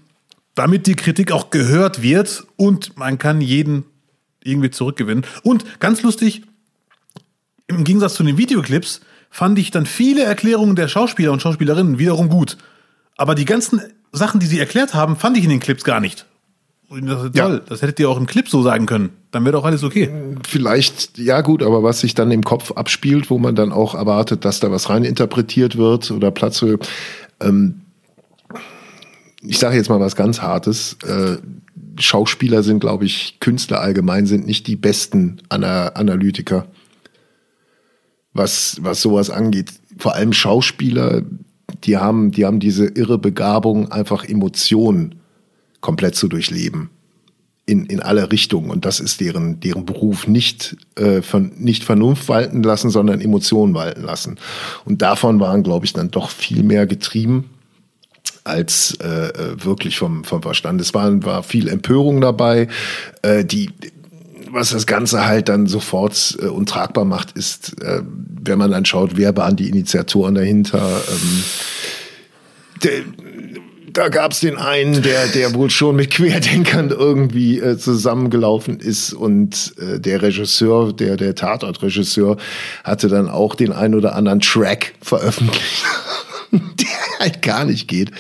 Damit 0.55 0.88
die 0.88 0.95
Kritik 0.95 1.32
auch 1.32 1.51
gehört 1.51 2.01
wird 2.01 2.45
und 2.55 2.97
man 2.97 3.20
kann 3.20 3.39
jeden 3.39 3.86
irgendwie 4.43 4.72
zurückgewinnen. 4.72 5.26
Und 5.43 5.80
ganz 5.80 6.01
lustig, 6.01 6.41
im 7.68 7.84
Gegensatz 7.84 8.16
zu 8.16 8.24
den 8.24 8.38
Videoclips 8.38 9.01
fand 9.30 9.59
ich 9.59 9.72
dann 9.72 9.86
viele 9.86 10.24
Erklärungen 10.24 10.76
der 10.76 10.88
Schauspieler 10.88 11.32
und 11.32 11.41
Schauspielerinnen 11.41 11.99
wiederum 11.99 12.30
gut. 12.30 12.57
Aber 13.16 13.36
die 13.36 13.45
ganzen 13.45 13.82
Sachen, 14.11 14.39
die 14.39 14.47
sie 14.47 14.59
erklärt 14.59 14.93
haben, 14.93 15.16
fand 15.16 15.38
ich 15.38 15.43
in 15.43 15.49
den 15.49 15.59
Clips 15.59 15.84
gar 15.84 15.99
nicht. 15.99 16.26
Das 17.02 17.24
ist 17.24 17.36
Ja. 17.36 17.48
toll. 17.48 17.62
Das 17.68 17.82
hättet 17.82 18.00
ihr 18.00 18.10
auch 18.10 18.18
im 18.18 18.26
Clip 18.26 18.48
so 18.48 18.62
sagen 18.62 18.86
können. 18.86 19.10
Dann 19.32 19.44
wäre 19.46 19.54
doch 19.54 19.66
alles 19.66 19.84
okay. 19.84 20.10
Vielleicht, 20.48 21.18
ja 21.18 21.41
gut, 21.41 21.64
aber 21.64 21.84
was 21.84 22.00
sich 22.02 22.14
dann 22.14 22.32
im 22.32 22.44
Kopf 22.44 22.72
abspielt, 22.72 23.30
wo 23.30 23.38
man 23.39 23.56
dann 23.56 23.72
auch 23.72 23.96
erwartet, 23.96 24.46
dass 24.46 24.60
da 24.60 24.72
was 24.72 24.89
rein 24.89 25.04
interpretiert 25.04 25.78
wird 25.78 26.12
oder 26.12 26.32
Platz 26.32 26.60
für, 26.60 26.78
ähm, 27.41 27.82
ich 29.41 29.60
sage 29.60 29.76
jetzt 29.76 29.89
mal 29.89 30.00
was 30.00 30.16
ganz 30.16 30.41
Hartes, 30.41 30.98
äh, 31.06 31.38
Schauspieler 32.00 32.64
sind, 32.64 32.80
glaube 32.80 33.06
ich, 33.06 33.38
Künstler 33.39 33.82
allgemein 33.82 34.26
sind 34.26 34.46
nicht 34.48 34.68
die 34.68 34.76
besten 34.76 35.41
Ana 35.50 35.89
Analytiker, 35.89 36.68
was, 38.34 38.78
was 38.82 39.02
sowas 39.02 39.30
angeht. 39.30 39.72
Vor 39.98 40.16
allem 40.16 40.34
Schauspieler, 40.34 41.22
die 41.84 41.98
haben, 41.98 42.32
die 42.32 42.46
haben 42.46 42.60
diese 42.60 42.86
irre 42.86 43.18
Begabung, 43.18 43.91
einfach 43.91 44.24
Emotionen 44.24 45.16
komplett 45.84 46.16
zu 46.16 46.28
durchleben 46.28 46.90
in, 47.66 47.86
in 47.86 48.00
alle 48.00 48.32
Richtungen. 48.32 48.72
Und 48.72 48.86
das 48.86 49.00
ist 49.00 49.22
deren, 49.22 49.60
deren 49.60 49.86
Beruf, 49.86 50.28
nicht, 50.28 50.76
äh, 50.96 51.22
von, 51.22 51.52
nicht 51.58 51.84
Vernunft 51.84 52.28
walten 52.28 52.64
lassen, 52.64 52.90
sondern 52.90 53.22
Emotionen 53.22 53.76
walten 53.76 54.02
lassen. 54.02 54.40
Und 54.86 55.04
davon 55.04 55.40
waren, 55.40 55.62
glaube 55.62 55.86
ich, 55.86 55.94
dann 55.94 56.10
doch 56.10 56.30
viel 56.30 56.64
mehr 56.64 56.88
getrieben 56.88 57.50
als 58.44 58.98
äh, 59.02 59.28
äh, 59.28 59.64
wirklich 59.64 59.98
vom, 59.98 60.24
vom 60.24 60.42
Verstand. 60.42 60.82
Es 60.82 60.94
war, 60.94 61.24
war 61.24 61.44
viel 61.44 61.68
Empörung 61.68 62.20
dabei, 62.20 62.68
äh, 63.22 63.46
die 63.46 63.70
was 64.52 64.70
das 64.70 64.86
Ganze 64.86 65.26
halt 65.26 65.50
dann 65.50 65.66
sofort 65.66 66.38
äh, 66.40 66.46
untragbar 66.46 67.06
macht, 67.06 67.32
ist, 67.32 67.82
äh, 67.82 68.04
wenn 68.44 68.60
man 68.60 68.70
dann 68.70 68.86
schaut, 68.86 69.18
wer 69.18 69.36
waren 69.36 69.56
die 69.56 69.68
Initiatoren 69.68 70.36
dahinter. 70.36 71.02
Ähm, 71.10 71.44
da 73.94 74.10
gab 74.10 74.32
es 74.32 74.39
den 74.39 74.58
einen, 74.58 75.02
der, 75.04 75.28
der 75.28 75.54
wohl 75.54 75.70
schon 75.70 75.96
mit 75.96 76.12
Querdenkern 76.12 76.89
irgendwie 76.89 77.60
äh, 77.60 77.78
zusammengelaufen 77.78 78.80
ist 78.80 79.14
und 79.14 79.76
äh, 79.78 80.00
der 80.00 80.22
Regisseur, 80.22 80.94
der, 80.94 81.16
der 81.16 81.36
Tatortregisseur, 81.36 82.38
hatte 82.84 83.08
dann 83.08 83.30
auch 83.30 83.56
den 83.56 83.72
ein 83.72 83.94
oder 83.94 84.16
anderen 84.16 84.39
Track 84.39 84.96
veröffentlicht, 85.02 85.86
der 86.52 87.20
halt 87.20 87.41
gar 87.44 87.66
nicht 87.66 87.88
geht. 87.88 88.12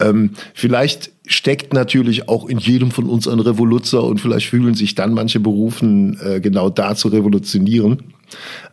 Ähm, 0.00 0.30
vielleicht 0.54 1.12
steckt 1.26 1.72
natürlich 1.72 2.28
auch 2.28 2.48
in 2.48 2.58
jedem 2.58 2.90
von 2.90 3.08
uns 3.08 3.28
ein 3.28 3.40
Revoluzer 3.40 4.02
und 4.02 4.20
vielleicht 4.20 4.48
fühlen 4.48 4.74
sich 4.74 4.96
dann 4.96 5.14
manche 5.14 5.40
berufen, 5.40 6.18
äh, 6.20 6.40
genau 6.40 6.68
da 6.68 6.96
zu 6.96 7.08
revolutionieren. 7.08 8.14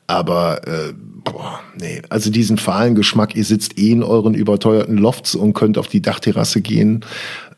Aber 0.08 0.68
äh, 0.68 0.94
boah, 1.24 1.60
nee, 1.78 2.02
also 2.10 2.30
diesen 2.30 2.58
fahlen 2.58 2.96
Geschmack, 2.96 3.36
ihr 3.36 3.46
sitzt 3.46 3.78
eh 3.78 3.92
in 3.92 4.04
euren 4.04 4.34
überteuerten 4.34 4.98
Lofts 4.98 5.36
und 5.36 5.54
könnt 5.54 5.78
auf 5.78 5.88
die 5.88 6.02
Dachterrasse 6.02 6.62
gehen. 6.62 7.06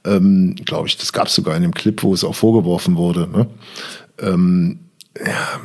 Ähm, 0.05 0.55
Glaube 0.65 0.87
ich, 0.87 0.97
das 0.97 1.13
gab 1.13 1.27
es 1.27 1.35
sogar 1.35 1.55
in 1.55 1.63
dem 1.63 1.73
Clip, 1.73 2.01
wo 2.03 2.13
es 2.13 2.23
auch 2.23 2.35
vorgeworfen 2.35 2.95
wurde. 2.95 3.27
Ne? 3.27 3.47
Ähm, 4.19 4.79
ja, 5.19 5.59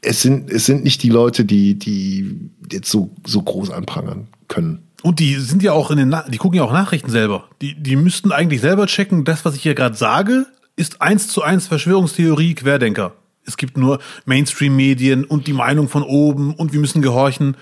es 0.00 0.22
sind, 0.22 0.50
es 0.50 0.66
sind 0.66 0.84
nicht 0.84 1.02
die 1.02 1.10
Leute, 1.10 1.44
die, 1.44 1.78
die 1.78 2.50
jetzt 2.70 2.90
so, 2.90 3.10
so 3.24 3.42
groß 3.42 3.70
anprangern 3.70 4.28
können. 4.48 4.82
Und 5.02 5.18
die 5.18 5.34
sind 5.36 5.62
ja 5.62 5.72
auch 5.72 5.90
in 5.90 5.98
den, 5.98 6.08
Na 6.08 6.28
die 6.28 6.38
gucken 6.38 6.58
ja 6.58 6.64
auch 6.64 6.72
Nachrichten 6.72 7.10
selber. 7.10 7.48
Die, 7.60 7.80
die 7.80 7.96
müssten 7.96 8.32
eigentlich 8.32 8.60
selber 8.60 8.86
checken, 8.86 9.24
das, 9.24 9.44
was 9.44 9.56
ich 9.56 9.62
hier 9.62 9.74
gerade 9.74 9.96
sage, 9.96 10.46
ist 10.76 11.02
eins 11.02 11.28
zu 11.28 11.42
eins 11.42 11.66
Verschwörungstheorie 11.66 12.54
Querdenker. 12.54 13.14
Es 13.44 13.56
gibt 13.56 13.76
nur 13.76 13.98
Mainstream-Medien 14.24 15.24
und 15.24 15.46
die 15.46 15.52
Meinung 15.52 15.88
von 15.88 16.02
oben 16.02 16.54
und 16.54 16.72
wir 16.72 16.80
müssen 16.80 17.02
gehorchen. 17.02 17.56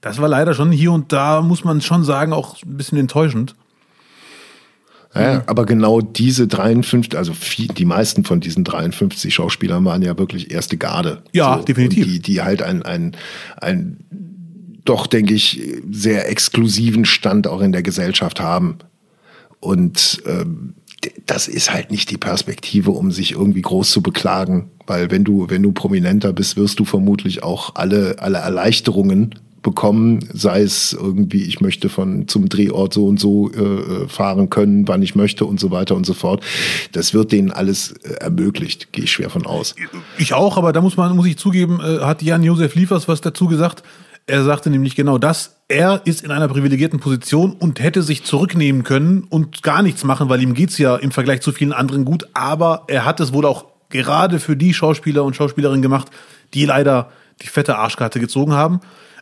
Das 0.00 0.20
war 0.20 0.28
leider 0.28 0.54
schon 0.54 0.70
hier 0.70 0.92
und 0.92 1.12
da, 1.12 1.42
muss 1.42 1.64
man 1.64 1.80
schon 1.80 2.04
sagen, 2.04 2.32
auch 2.32 2.62
ein 2.62 2.76
bisschen 2.76 2.98
enttäuschend. 2.98 3.54
Ja, 5.14 5.44
aber 5.46 5.64
genau 5.64 6.00
diese 6.00 6.48
53, 6.48 7.16
also 7.16 7.32
viel, 7.34 7.68
die 7.68 7.84
meisten 7.84 8.24
von 8.24 8.40
diesen 8.40 8.64
53 8.64 9.32
Schauspielern 9.32 9.84
waren 9.84 10.02
ja 10.02 10.18
wirklich 10.18 10.50
erste 10.50 10.76
Garde. 10.76 11.22
Ja, 11.32 11.58
definitiv. 11.58 12.04
Und 12.04 12.12
die, 12.12 12.20
die 12.20 12.42
halt 12.42 12.62
ein, 12.62 12.82
ein, 12.82 13.16
ein 13.60 13.98
doch, 14.84 15.06
denke 15.06 15.34
ich, 15.34 15.62
sehr 15.90 16.28
exklusiven 16.28 17.04
Stand 17.04 17.46
auch 17.46 17.60
in 17.60 17.72
der 17.72 17.82
Gesellschaft 17.82 18.40
haben. 18.40 18.78
Und 19.60 20.22
ähm, 20.26 20.74
das 21.26 21.48
ist 21.48 21.72
halt 21.72 21.90
nicht 21.90 22.10
die 22.10 22.18
Perspektive, 22.18 22.90
um 22.90 23.10
sich 23.10 23.32
irgendwie 23.32 23.62
groß 23.62 23.90
zu 23.90 24.02
beklagen. 24.02 24.70
Weil 24.86 25.10
wenn 25.10 25.24
du, 25.24 25.48
wenn 25.48 25.62
du 25.62 25.72
prominenter 25.72 26.32
bist, 26.32 26.56
wirst 26.56 26.78
du 26.78 26.84
vermutlich 26.84 27.42
auch 27.42 27.74
alle, 27.74 28.16
alle 28.18 28.38
Erleichterungen 28.38 29.34
bekommen, 29.64 30.20
sei 30.32 30.62
es 30.62 30.92
irgendwie, 30.92 31.42
ich 31.42 31.60
möchte 31.60 31.88
von 31.88 32.28
zum 32.28 32.48
Drehort 32.48 32.92
so 32.92 33.06
und 33.06 33.18
so 33.18 33.50
äh, 33.50 34.06
fahren 34.06 34.50
können, 34.50 34.86
wann 34.86 35.02
ich 35.02 35.16
möchte 35.16 35.46
und 35.46 35.58
so 35.58 35.72
weiter 35.72 35.96
und 35.96 36.04
so 36.04 36.14
fort. 36.14 36.44
Das 36.92 37.14
wird 37.14 37.32
denen 37.32 37.50
alles 37.50 37.92
äh, 38.02 38.12
ermöglicht, 38.20 38.92
gehe 38.92 39.04
ich 39.04 39.12
schwer 39.12 39.30
von 39.30 39.46
aus. 39.46 39.74
Ich 40.18 40.34
auch, 40.34 40.58
aber 40.58 40.72
da 40.72 40.82
muss 40.82 40.96
man, 40.96 41.16
muss 41.16 41.26
ich 41.26 41.38
zugeben, 41.38 41.80
äh, 41.80 42.00
hat 42.00 42.22
Jan-Josef 42.22 42.74
Liefers 42.74 43.08
was 43.08 43.22
dazu 43.22 43.48
gesagt. 43.48 43.82
Er 44.26 44.42
sagte 44.42 44.70
nämlich 44.70 44.96
genau 44.96 45.18
das. 45.18 45.60
er 45.68 46.02
ist 46.04 46.22
in 46.24 46.30
einer 46.30 46.48
privilegierten 46.48 47.00
Position 47.00 47.52
und 47.52 47.80
hätte 47.80 48.02
sich 48.02 48.24
zurücknehmen 48.24 48.84
können 48.84 49.24
und 49.28 49.62
gar 49.62 49.82
nichts 49.82 50.04
machen, 50.04 50.28
weil 50.28 50.42
ihm 50.42 50.54
geht's 50.54 50.78
ja 50.78 50.96
im 50.96 51.10
Vergleich 51.10 51.40
zu 51.40 51.52
vielen 51.52 51.72
anderen 51.72 52.04
gut. 52.04 52.28
Aber 52.32 52.84
er 52.86 53.04
hat 53.04 53.20
es 53.20 53.32
wohl 53.32 53.44
auch 53.44 53.66
gerade 53.90 54.40
für 54.40 54.56
die 54.56 54.74
Schauspieler 54.74 55.24
und 55.24 55.36
Schauspielerinnen 55.36 55.82
gemacht, 55.82 56.08
die 56.54 56.64
leider 56.64 57.10
die 57.42 57.48
fette 57.48 57.76
Arschkarte 57.76 58.20
gezogen 58.20 58.52
haben. 58.52 58.80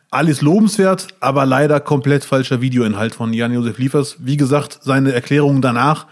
Alles 0.09 0.41
lobenswert, 0.41 1.07
aber 1.19 1.45
leider 1.45 1.79
komplett 1.79 2.23
falscher 2.23 2.61
Videoinhalt 2.61 3.15
von 3.15 3.33
Jan-Josef 3.33 3.77
Liefers. 3.79 4.17
Wie 4.19 4.37
gesagt, 4.37 4.79
seine 4.83 5.11
Erklärungen 5.11 5.61
danach, 5.61 6.07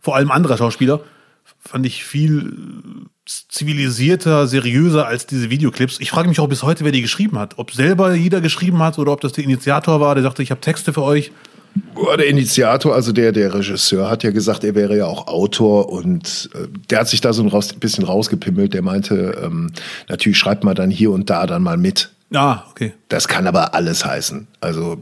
vor 0.00 0.16
allem 0.16 0.30
anderer 0.30 0.56
Schauspieler, 0.56 1.00
fand 1.58 1.86
ich 1.86 2.04
viel 2.04 3.06
zivilisierter, 3.26 4.46
seriöser 4.46 5.06
als 5.06 5.26
diese 5.26 5.50
Videoclips. 5.50 5.98
Ich 6.00 6.10
frage 6.10 6.28
mich 6.28 6.40
auch 6.40 6.48
bis 6.48 6.62
heute, 6.62 6.84
wer 6.84 6.92
die 6.92 7.02
geschrieben 7.02 7.38
hat. 7.38 7.58
Ob 7.58 7.72
selber 7.72 8.14
jeder 8.14 8.40
geschrieben 8.40 8.80
hat 8.80 8.98
oder 8.98 9.12
ob 9.12 9.20
das 9.20 9.32
der 9.32 9.44
Initiator 9.44 10.00
war, 10.00 10.14
der 10.14 10.24
sagte, 10.24 10.42
ich 10.42 10.50
habe 10.50 10.60
Texte 10.60 10.92
für 10.92 11.02
euch. 11.02 11.32
Der 12.18 12.26
Initiator, 12.26 12.94
also 12.94 13.10
der, 13.12 13.32
der 13.32 13.52
Regisseur, 13.52 14.08
hat 14.08 14.22
ja 14.22 14.30
gesagt, 14.30 14.62
er 14.62 14.74
wäre 14.74 14.96
ja 14.96 15.06
auch 15.06 15.26
Autor 15.26 15.88
und 15.88 16.50
äh, 16.54 16.68
der 16.90 17.00
hat 17.00 17.08
sich 17.08 17.20
da 17.20 17.32
so 17.32 17.42
ein 17.42 17.48
raus, 17.48 17.72
bisschen 17.72 18.04
rausgepimmelt. 18.04 18.74
Der 18.74 18.82
meinte, 18.82 19.36
ähm, 19.42 19.72
natürlich 20.08 20.38
schreibt 20.38 20.62
man 20.62 20.76
dann 20.76 20.90
hier 20.90 21.10
und 21.10 21.30
da 21.30 21.46
dann 21.46 21.62
mal 21.62 21.76
mit. 21.76 22.10
Ah, 22.32 22.64
okay. 22.70 22.92
Das 23.08 23.26
kann 23.26 23.46
aber 23.46 23.74
alles 23.74 24.04
heißen. 24.04 24.46
Also 24.60 24.98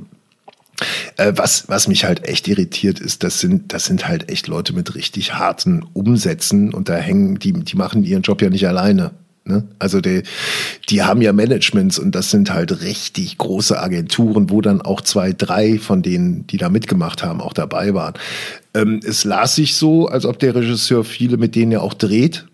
äh, 1.16 1.32
was, 1.36 1.68
was 1.68 1.88
mich 1.88 2.04
halt 2.04 2.26
echt 2.28 2.48
irritiert 2.48 3.00
ist, 3.00 3.22
das 3.22 3.40
sind, 3.40 3.72
das 3.72 3.86
sind 3.86 4.06
halt 4.08 4.30
echt 4.30 4.46
Leute 4.46 4.72
mit 4.72 4.94
richtig 4.94 5.34
harten 5.34 5.84
Umsätzen 5.92 6.72
und 6.72 6.88
da 6.88 6.96
hängen, 6.96 7.38
die, 7.38 7.52
die 7.52 7.76
machen 7.76 8.04
ihren 8.04 8.22
Job 8.22 8.42
ja 8.42 8.50
nicht 8.50 8.66
alleine. 8.66 9.12
Ne? 9.44 9.64
Also 9.78 10.00
die, 10.00 10.22
die 10.88 11.02
haben 11.02 11.20
ja 11.20 11.32
Managements 11.32 11.98
und 11.98 12.14
das 12.14 12.30
sind 12.30 12.52
halt 12.52 12.82
richtig 12.82 13.38
große 13.38 13.80
Agenturen, 13.80 14.50
wo 14.50 14.60
dann 14.60 14.80
auch 14.80 15.00
zwei, 15.00 15.32
drei 15.32 15.78
von 15.78 16.02
denen, 16.02 16.46
die 16.46 16.58
da 16.58 16.68
mitgemacht 16.68 17.24
haben, 17.24 17.40
auch 17.40 17.52
dabei 17.52 17.92
waren. 17.92 18.14
Ähm, 18.74 19.00
es 19.04 19.24
las 19.24 19.56
sich 19.56 19.74
so, 19.74 20.06
als 20.06 20.26
ob 20.26 20.38
der 20.38 20.54
Regisseur 20.54 21.02
viele, 21.04 21.38
mit 21.38 21.56
denen 21.56 21.72
er 21.72 21.82
auch 21.82 21.94
dreht, 21.94 22.46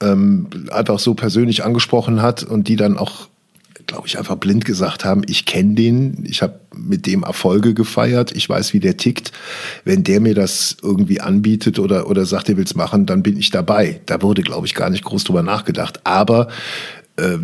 ähm, 0.00 0.48
einfach 0.70 0.98
so 0.98 1.14
persönlich 1.14 1.64
angesprochen 1.64 2.22
hat 2.22 2.42
und 2.42 2.66
die 2.66 2.76
dann 2.76 2.98
auch 2.98 3.28
glaube 3.94 4.08
ich, 4.08 4.18
einfach 4.18 4.34
blind 4.36 4.64
gesagt 4.64 5.04
haben, 5.04 5.22
ich 5.28 5.46
kenne 5.46 5.74
den, 5.74 6.24
ich 6.28 6.42
habe 6.42 6.58
mit 6.76 7.06
dem 7.06 7.22
Erfolge 7.22 7.74
gefeiert, 7.74 8.32
ich 8.34 8.48
weiß, 8.48 8.72
wie 8.72 8.80
der 8.80 8.96
tickt. 8.96 9.30
Wenn 9.84 10.02
der 10.02 10.18
mir 10.18 10.34
das 10.34 10.76
irgendwie 10.82 11.20
anbietet 11.20 11.78
oder, 11.78 12.10
oder 12.10 12.26
sagt, 12.26 12.48
er 12.48 12.58
es 12.58 12.74
machen, 12.74 13.06
dann 13.06 13.22
bin 13.22 13.36
ich 13.36 13.50
dabei. 13.50 14.00
Da 14.06 14.20
wurde, 14.20 14.42
glaube 14.42 14.66
ich, 14.66 14.74
gar 14.74 14.90
nicht 14.90 15.04
groß 15.04 15.22
drüber 15.22 15.44
nachgedacht. 15.44 16.00
Aber 16.02 16.48
äh, 17.16 17.38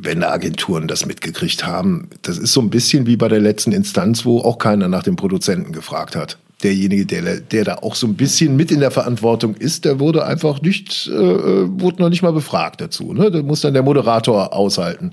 wenn 0.00 0.20
da 0.20 0.30
Agenturen 0.30 0.86
das 0.86 1.04
mitgekriegt 1.04 1.66
haben, 1.66 2.10
das 2.22 2.38
ist 2.38 2.52
so 2.52 2.60
ein 2.60 2.70
bisschen 2.70 3.06
wie 3.06 3.16
bei 3.16 3.26
der 3.26 3.40
letzten 3.40 3.72
Instanz, 3.72 4.24
wo 4.24 4.38
auch 4.42 4.58
keiner 4.58 4.86
nach 4.86 5.02
dem 5.02 5.16
Produzenten 5.16 5.72
gefragt 5.72 6.14
hat 6.14 6.38
derjenige, 6.62 7.04
der, 7.04 7.40
der 7.40 7.64
da 7.64 7.74
auch 7.76 7.94
so 7.94 8.06
ein 8.06 8.14
bisschen 8.14 8.56
mit 8.56 8.70
in 8.70 8.80
der 8.80 8.90
Verantwortung 8.90 9.54
ist, 9.54 9.84
der 9.84 10.00
wurde 10.00 10.24
einfach 10.24 10.62
nicht, 10.62 11.08
äh, 11.08 11.12
äh, 11.12 11.68
wurde 11.80 12.02
noch 12.02 12.08
nicht 12.08 12.22
mal 12.22 12.32
befragt 12.32 12.80
dazu. 12.80 13.12
Ne? 13.12 13.30
Da 13.30 13.42
muss 13.42 13.60
dann 13.60 13.74
der 13.74 13.82
Moderator 13.82 14.54
aushalten. 14.54 15.10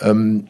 Ähm, 0.00 0.46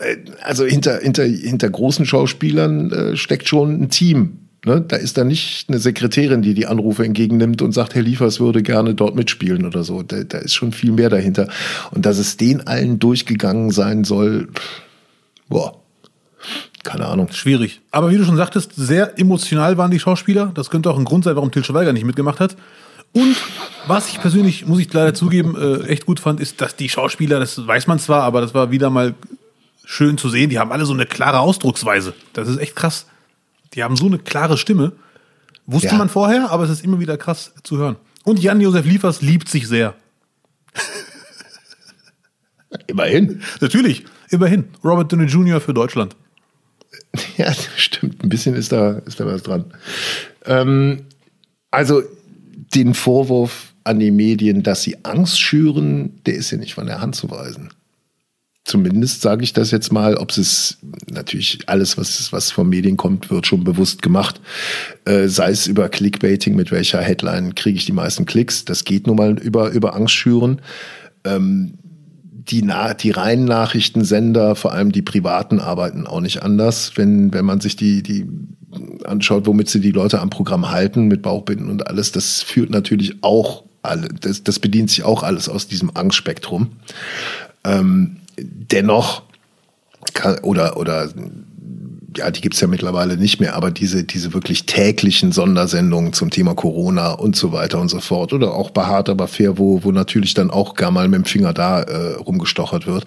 äh, 0.00 0.16
also 0.42 0.64
hinter, 0.64 1.00
hinter, 1.00 1.24
hinter 1.24 1.68
großen 1.68 2.06
Schauspielern 2.06 2.92
äh, 2.92 3.16
steckt 3.16 3.48
schon 3.48 3.82
ein 3.82 3.90
Team. 3.90 4.38
Ne? 4.64 4.80
Da 4.80 4.96
ist 4.96 5.18
dann 5.18 5.28
nicht 5.28 5.68
eine 5.68 5.78
Sekretärin, 5.78 6.40
die 6.40 6.54
die 6.54 6.66
Anrufe 6.66 7.04
entgegennimmt 7.04 7.60
und 7.60 7.72
sagt, 7.72 7.94
Herr 7.94 8.02
Liefers 8.02 8.40
würde 8.40 8.62
gerne 8.62 8.94
dort 8.94 9.16
mitspielen 9.16 9.66
oder 9.66 9.84
so. 9.84 10.02
Da, 10.02 10.24
da 10.24 10.38
ist 10.38 10.54
schon 10.54 10.72
viel 10.72 10.92
mehr 10.92 11.10
dahinter. 11.10 11.48
Und 11.90 12.06
dass 12.06 12.18
es 12.18 12.38
den 12.38 12.66
allen 12.66 12.98
durchgegangen 12.98 13.70
sein 13.70 14.04
soll, 14.04 14.48
boah, 15.48 15.80
keine 16.84 17.06
Ahnung. 17.06 17.30
Schwierig. 17.32 17.80
Aber 17.90 18.10
wie 18.10 18.16
du 18.16 18.24
schon 18.24 18.36
sagtest, 18.36 18.72
sehr 18.74 19.18
emotional 19.18 19.76
waren 19.78 19.90
die 19.90 20.00
Schauspieler. 20.00 20.52
Das 20.54 20.70
könnte 20.70 20.90
auch 20.90 20.98
ein 20.98 21.04
Grund 21.04 21.24
sein, 21.24 21.36
warum 21.36 21.50
Til 21.50 21.64
Schweiger 21.64 21.92
nicht 21.92 22.04
mitgemacht 22.04 22.40
hat. 22.40 22.56
Und 23.12 23.36
was 23.86 24.08
ich 24.08 24.20
persönlich, 24.20 24.66
muss 24.66 24.78
ich 24.78 24.92
leider 24.92 25.14
zugeben, 25.14 25.56
äh, 25.56 25.86
echt 25.86 26.06
gut 26.06 26.20
fand, 26.20 26.40
ist, 26.40 26.60
dass 26.60 26.76
die 26.76 26.88
Schauspieler, 26.88 27.40
das 27.40 27.66
weiß 27.66 27.86
man 27.86 27.98
zwar, 27.98 28.22
aber 28.22 28.40
das 28.40 28.54
war 28.54 28.70
wieder 28.70 28.90
mal 28.90 29.14
schön 29.84 30.18
zu 30.18 30.28
sehen, 30.28 30.50
die 30.50 30.58
haben 30.58 30.72
alle 30.72 30.84
so 30.84 30.92
eine 30.92 31.06
klare 31.06 31.40
Ausdrucksweise. 31.40 32.12
Das 32.34 32.48
ist 32.48 32.58
echt 32.58 32.76
krass. 32.76 33.06
Die 33.74 33.82
haben 33.82 33.96
so 33.96 34.06
eine 34.06 34.18
klare 34.18 34.58
Stimme. 34.58 34.92
Wusste 35.66 35.88
ja. 35.88 35.94
man 35.94 36.08
vorher, 36.08 36.50
aber 36.50 36.64
es 36.64 36.70
ist 36.70 36.84
immer 36.84 37.00
wieder 37.00 37.16
krass 37.16 37.52
zu 37.62 37.78
hören. 37.78 37.96
Und 38.24 38.40
Jan-Josef 38.40 38.84
Liefers 38.84 39.22
liebt 39.22 39.48
sich 39.48 39.66
sehr. 39.66 39.94
Immerhin. 42.86 43.42
Natürlich, 43.60 44.04
immerhin. 44.30 44.68
Robert 44.84 45.10
Downey 45.12 45.26
Jr. 45.26 45.60
für 45.60 45.72
Deutschland. 45.72 46.14
Ja, 47.36 47.52
stimmt. 47.76 48.22
Ein 48.22 48.28
bisschen 48.28 48.54
ist 48.54 48.72
da, 48.72 48.98
ist 48.98 49.20
da 49.20 49.26
was 49.26 49.42
dran. 49.42 49.64
Ähm, 50.44 51.06
also 51.70 52.02
den 52.74 52.94
Vorwurf 52.94 53.74
an 53.84 53.98
die 53.98 54.10
Medien, 54.10 54.62
dass 54.62 54.82
sie 54.82 55.04
Angst 55.04 55.40
schüren, 55.40 56.20
der 56.26 56.34
ist 56.34 56.50
ja 56.50 56.58
nicht 56.58 56.74
von 56.74 56.86
der 56.86 57.00
Hand 57.00 57.16
zu 57.16 57.30
weisen. 57.30 57.70
Zumindest 58.64 59.22
sage 59.22 59.44
ich 59.44 59.54
das 59.54 59.70
jetzt 59.70 59.92
mal, 59.92 60.16
ob 60.16 60.30
es 60.36 60.76
natürlich 61.10 61.60
alles, 61.66 61.96
was, 61.96 62.30
was 62.32 62.50
von 62.50 62.68
Medien 62.68 62.98
kommt, 62.98 63.30
wird 63.30 63.46
schon 63.46 63.64
bewusst 63.64 64.02
gemacht. 64.02 64.42
Äh, 65.06 65.28
sei 65.28 65.50
es 65.50 65.66
über 65.66 65.88
Clickbaiting, 65.88 66.54
mit 66.54 66.70
welcher 66.70 67.00
Headline 67.00 67.54
kriege 67.54 67.78
ich 67.78 67.86
die 67.86 67.92
meisten 67.92 68.26
Klicks. 68.26 68.66
Das 68.66 68.84
geht 68.84 69.06
nun 69.06 69.16
mal 69.16 69.38
über, 69.38 69.70
über 69.70 69.96
Angst 69.96 70.12
schüren. 70.12 70.60
Ähm, 71.24 71.78
die, 72.50 72.62
Na 72.62 72.94
die 72.94 73.10
reinen 73.10 73.44
Nachrichtensender, 73.44 74.54
vor 74.54 74.72
allem 74.72 74.92
die 74.92 75.02
privaten, 75.02 75.60
arbeiten 75.60 76.06
auch 76.06 76.20
nicht 76.20 76.42
anders. 76.42 76.92
Wenn, 76.96 77.32
wenn 77.32 77.44
man 77.44 77.60
sich 77.60 77.76
die, 77.76 78.02
die 78.02 78.26
anschaut, 79.04 79.46
womit 79.46 79.68
sie 79.68 79.80
die 79.80 79.92
Leute 79.92 80.20
am 80.20 80.30
Programm 80.30 80.70
halten, 80.70 81.06
mit 81.08 81.22
Bauchbinden 81.22 81.70
und 81.70 81.86
alles, 81.86 82.12
das 82.12 82.42
führt 82.42 82.70
natürlich 82.70 83.22
auch 83.22 83.64
alle, 83.82 84.08
das, 84.08 84.42
das 84.42 84.58
bedient 84.58 84.90
sich 84.90 85.04
auch 85.04 85.22
alles 85.22 85.48
aus 85.48 85.68
diesem 85.68 85.90
Angstspektrum. 85.94 86.72
Ähm, 87.64 88.16
dennoch 88.36 89.22
kann, 90.14 90.38
oder, 90.40 90.76
oder 90.76 91.10
ja, 92.16 92.30
die 92.30 92.40
gibt's 92.40 92.60
ja 92.60 92.68
mittlerweile 92.68 93.16
nicht 93.16 93.38
mehr, 93.38 93.54
aber 93.54 93.70
diese, 93.70 94.02
diese 94.02 94.32
wirklich 94.32 94.64
täglichen 94.64 95.30
Sondersendungen 95.30 96.14
zum 96.14 96.30
Thema 96.30 96.54
Corona 96.54 97.12
und 97.12 97.36
so 97.36 97.52
weiter 97.52 97.80
und 97.80 97.88
so 97.88 98.00
fort 98.00 98.32
oder 98.32 98.54
auch 98.54 98.70
behaart, 98.70 99.10
aber 99.10 99.28
fair, 99.28 99.58
wo, 99.58 99.84
wo 99.84 99.92
natürlich 99.92 100.32
dann 100.32 100.50
auch 100.50 100.74
gar 100.74 100.90
mal 100.90 101.06
mit 101.08 101.18
dem 101.18 101.24
Finger 101.26 101.52
da 101.52 101.82
äh, 101.82 102.14
rumgestochert 102.14 102.86
wird. 102.86 103.04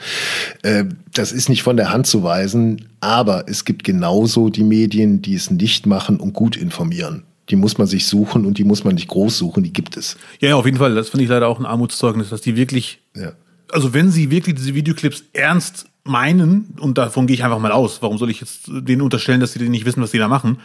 Äh, 0.61 0.85
das 1.13 1.31
ist 1.31 1.49
nicht 1.49 1.63
von 1.63 1.77
der 1.77 1.91
Hand 1.91 2.05
zu 2.05 2.23
weisen, 2.23 2.89
aber 2.99 3.45
es 3.47 3.65
gibt 3.65 3.83
genauso 3.83 4.49
die 4.49 4.63
Medien, 4.63 5.21
die 5.21 5.33
es 5.33 5.49
nicht 5.49 5.87
machen 5.87 6.19
und 6.19 6.33
gut 6.33 6.55
informieren. 6.55 7.23
Die 7.49 7.55
muss 7.55 7.79
man 7.79 7.87
sich 7.87 8.05
suchen 8.05 8.45
und 8.45 8.59
die 8.59 8.63
muss 8.63 8.83
man 8.83 8.95
nicht 8.95 9.07
groß 9.07 9.35
suchen, 9.35 9.63
die 9.63 9.73
gibt 9.73 9.97
es. 9.97 10.15
Ja, 10.39 10.49
ja 10.49 10.55
auf 10.55 10.65
jeden 10.65 10.77
Fall. 10.77 10.93
Das 10.93 11.09
finde 11.09 11.23
ich 11.23 11.29
leider 11.29 11.47
auch 11.47 11.59
ein 11.59 11.65
Armutszeugnis, 11.65 12.29
dass 12.29 12.41
die 12.41 12.55
wirklich, 12.55 12.99
ja. 13.15 13.33
also 13.71 13.93
wenn 13.93 14.11
sie 14.11 14.29
wirklich 14.29 14.55
diese 14.55 14.75
Videoclips 14.75 15.23
ernst 15.33 15.87
meinen, 16.03 16.75
und 16.79 16.97
davon 16.97 17.27
gehe 17.27 17.35
ich 17.35 17.43
einfach 17.43 17.59
mal 17.59 17.71
aus, 17.71 18.01
warum 18.01 18.17
soll 18.17 18.29
ich 18.29 18.41
jetzt 18.41 18.63
denen 18.67 19.01
unterstellen, 19.01 19.39
dass 19.39 19.53
sie 19.53 19.69
nicht 19.69 19.85
wissen, 19.85 20.01
was 20.01 20.11
die 20.11 20.17
da 20.17 20.27
machen, 20.27 20.59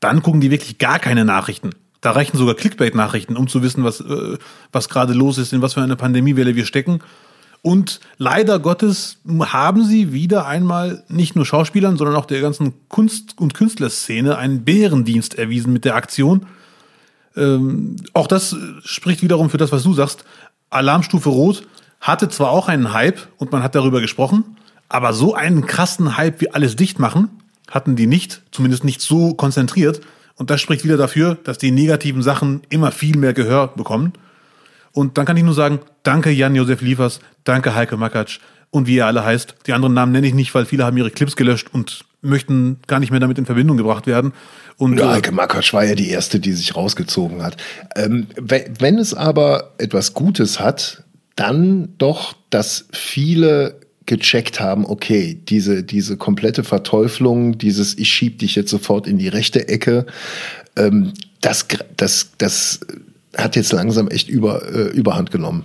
dann 0.00 0.22
gucken 0.22 0.40
die 0.40 0.50
wirklich 0.50 0.78
gar 0.78 0.98
keine 0.98 1.24
Nachrichten. 1.24 1.70
Da 2.00 2.12
reichen 2.12 2.36
sogar 2.36 2.54
Clickbait-Nachrichten, 2.54 3.36
um 3.36 3.48
zu 3.48 3.62
wissen, 3.62 3.84
was, 3.84 4.00
äh, 4.00 4.38
was 4.72 4.88
gerade 4.88 5.12
los 5.12 5.38
ist, 5.38 5.52
in 5.52 5.62
was 5.62 5.74
für 5.74 5.82
eine 5.82 5.96
Pandemiewelle 5.96 6.54
wir 6.54 6.64
stecken. 6.64 7.00
Und 7.60 8.00
leider 8.18 8.60
Gottes 8.60 9.18
haben 9.40 9.84
sie 9.84 10.12
wieder 10.12 10.46
einmal 10.46 11.02
nicht 11.08 11.34
nur 11.34 11.44
Schauspielern, 11.44 11.96
sondern 11.96 12.16
auch 12.16 12.26
der 12.26 12.40
ganzen 12.40 12.74
Kunst- 12.88 13.36
und 13.38 13.54
Künstlerszene 13.54 14.38
einen 14.38 14.64
Bärendienst 14.64 15.34
erwiesen 15.34 15.72
mit 15.72 15.84
der 15.84 15.96
Aktion. 15.96 16.46
Ähm, 17.36 17.96
auch 18.12 18.28
das 18.28 18.56
spricht 18.84 19.22
wiederum 19.22 19.50
für 19.50 19.58
das, 19.58 19.72
was 19.72 19.82
du 19.82 19.92
sagst. 19.92 20.24
Alarmstufe 20.70 21.28
Rot 21.28 21.66
hatte 22.00 22.28
zwar 22.28 22.50
auch 22.50 22.68
einen 22.68 22.92
Hype 22.92 23.26
und 23.38 23.50
man 23.50 23.64
hat 23.64 23.74
darüber 23.74 24.00
gesprochen, 24.00 24.56
aber 24.88 25.12
so 25.12 25.34
einen 25.34 25.66
krassen 25.66 26.16
Hype 26.16 26.40
wie 26.40 26.50
alles 26.50 26.76
dicht 26.76 26.98
machen, 26.98 27.28
hatten 27.70 27.96
die 27.96 28.06
nicht, 28.06 28.42
zumindest 28.50 28.84
nicht 28.84 29.00
so 29.00 29.34
konzentriert. 29.34 30.00
Und 30.36 30.50
das 30.50 30.60
spricht 30.60 30.84
wieder 30.84 30.96
dafür, 30.96 31.36
dass 31.44 31.58
die 31.58 31.70
negativen 31.70 32.22
Sachen 32.22 32.62
immer 32.68 32.92
viel 32.92 33.16
mehr 33.16 33.34
Gehör 33.34 33.68
bekommen. 33.68 34.12
Und 34.92 35.18
dann 35.18 35.26
kann 35.26 35.36
ich 35.36 35.42
nur 35.42 35.54
sagen, 35.54 35.80
danke 36.02 36.30
Jan-Josef 36.30 36.80
Liefers, 36.80 37.20
danke 37.44 37.74
Heike 37.74 37.96
Makatsch 37.96 38.40
und 38.70 38.86
wie 38.86 38.96
ihr 38.96 39.06
alle 39.06 39.24
heißt. 39.24 39.54
Die 39.66 39.72
anderen 39.72 39.94
Namen 39.94 40.12
nenne 40.12 40.26
ich 40.26 40.34
nicht, 40.34 40.54
weil 40.54 40.64
viele 40.64 40.84
haben 40.84 40.96
ihre 40.96 41.10
Clips 41.10 41.36
gelöscht 41.36 41.68
und 41.72 42.04
möchten 42.20 42.80
gar 42.86 43.00
nicht 43.00 43.10
mehr 43.10 43.20
damit 43.20 43.38
in 43.38 43.46
Verbindung 43.46 43.76
gebracht 43.76 44.06
werden. 44.06 44.32
Und, 44.76 44.98
ja, 44.98 45.10
äh, 45.10 45.14
Heike 45.16 45.32
Makatsch 45.32 45.72
war 45.72 45.84
ja 45.84 45.94
die 45.94 46.08
erste, 46.08 46.40
die 46.40 46.52
sich 46.52 46.74
rausgezogen 46.74 47.42
hat. 47.42 47.56
Ähm, 47.96 48.28
wenn 48.36 48.98
es 48.98 49.14
aber 49.14 49.74
etwas 49.78 50.14
Gutes 50.14 50.60
hat, 50.60 51.04
dann 51.36 51.94
doch, 51.98 52.34
dass 52.50 52.88
viele 52.92 53.80
gecheckt 54.08 54.58
haben, 54.58 54.84
okay, 54.84 55.38
diese, 55.48 55.84
diese 55.84 56.16
komplette 56.16 56.64
Verteuflung, 56.64 57.58
dieses 57.58 57.96
Ich 57.96 58.10
schieb 58.10 58.40
dich 58.40 58.56
jetzt 58.56 58.70
sofort 58.70 59.06
in 59.06 59.18
die 59.18 59.28
rechte 59.28 59.68
Ecke, 59.68 60.06
ähm, 60.76 61.12
das, 61.40 61.68
das, 61.96 62.30
das 62.38 62.80
hat 63.36 63.54
jetzt 63.54 63.72
langsam 63.72 64.08
echt 64.08 64.28
über, 64.28 64.66
äh, 64.74 64.88
Überhand 64.88 65.30
genommen. 65.30 65.64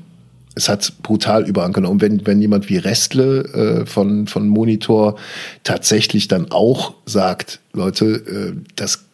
Es 0.56 0.70
hat 0.70 0.94
brutal 1.02 1.48
überhand 1.48 1.74
genommen. 1.74 2.00
Wenn, 2.00 2.28
wenn 2.28 2.40
jemand 2.40 2.70
wie 2.70 2.78
Restle 2.78 3.44
äh, 3.46 3.86
von, 3.88 4.28
von 4.28 4.48
Monitor 4.48 5.16
tatsächlich 5.64 6.28
dann 6.28 6.52
auch 6.52 6.94
sagt, 7.08 7.60
Leute, 7.72 8.06
äh, 8.06 8.62
das, 8.76 9.06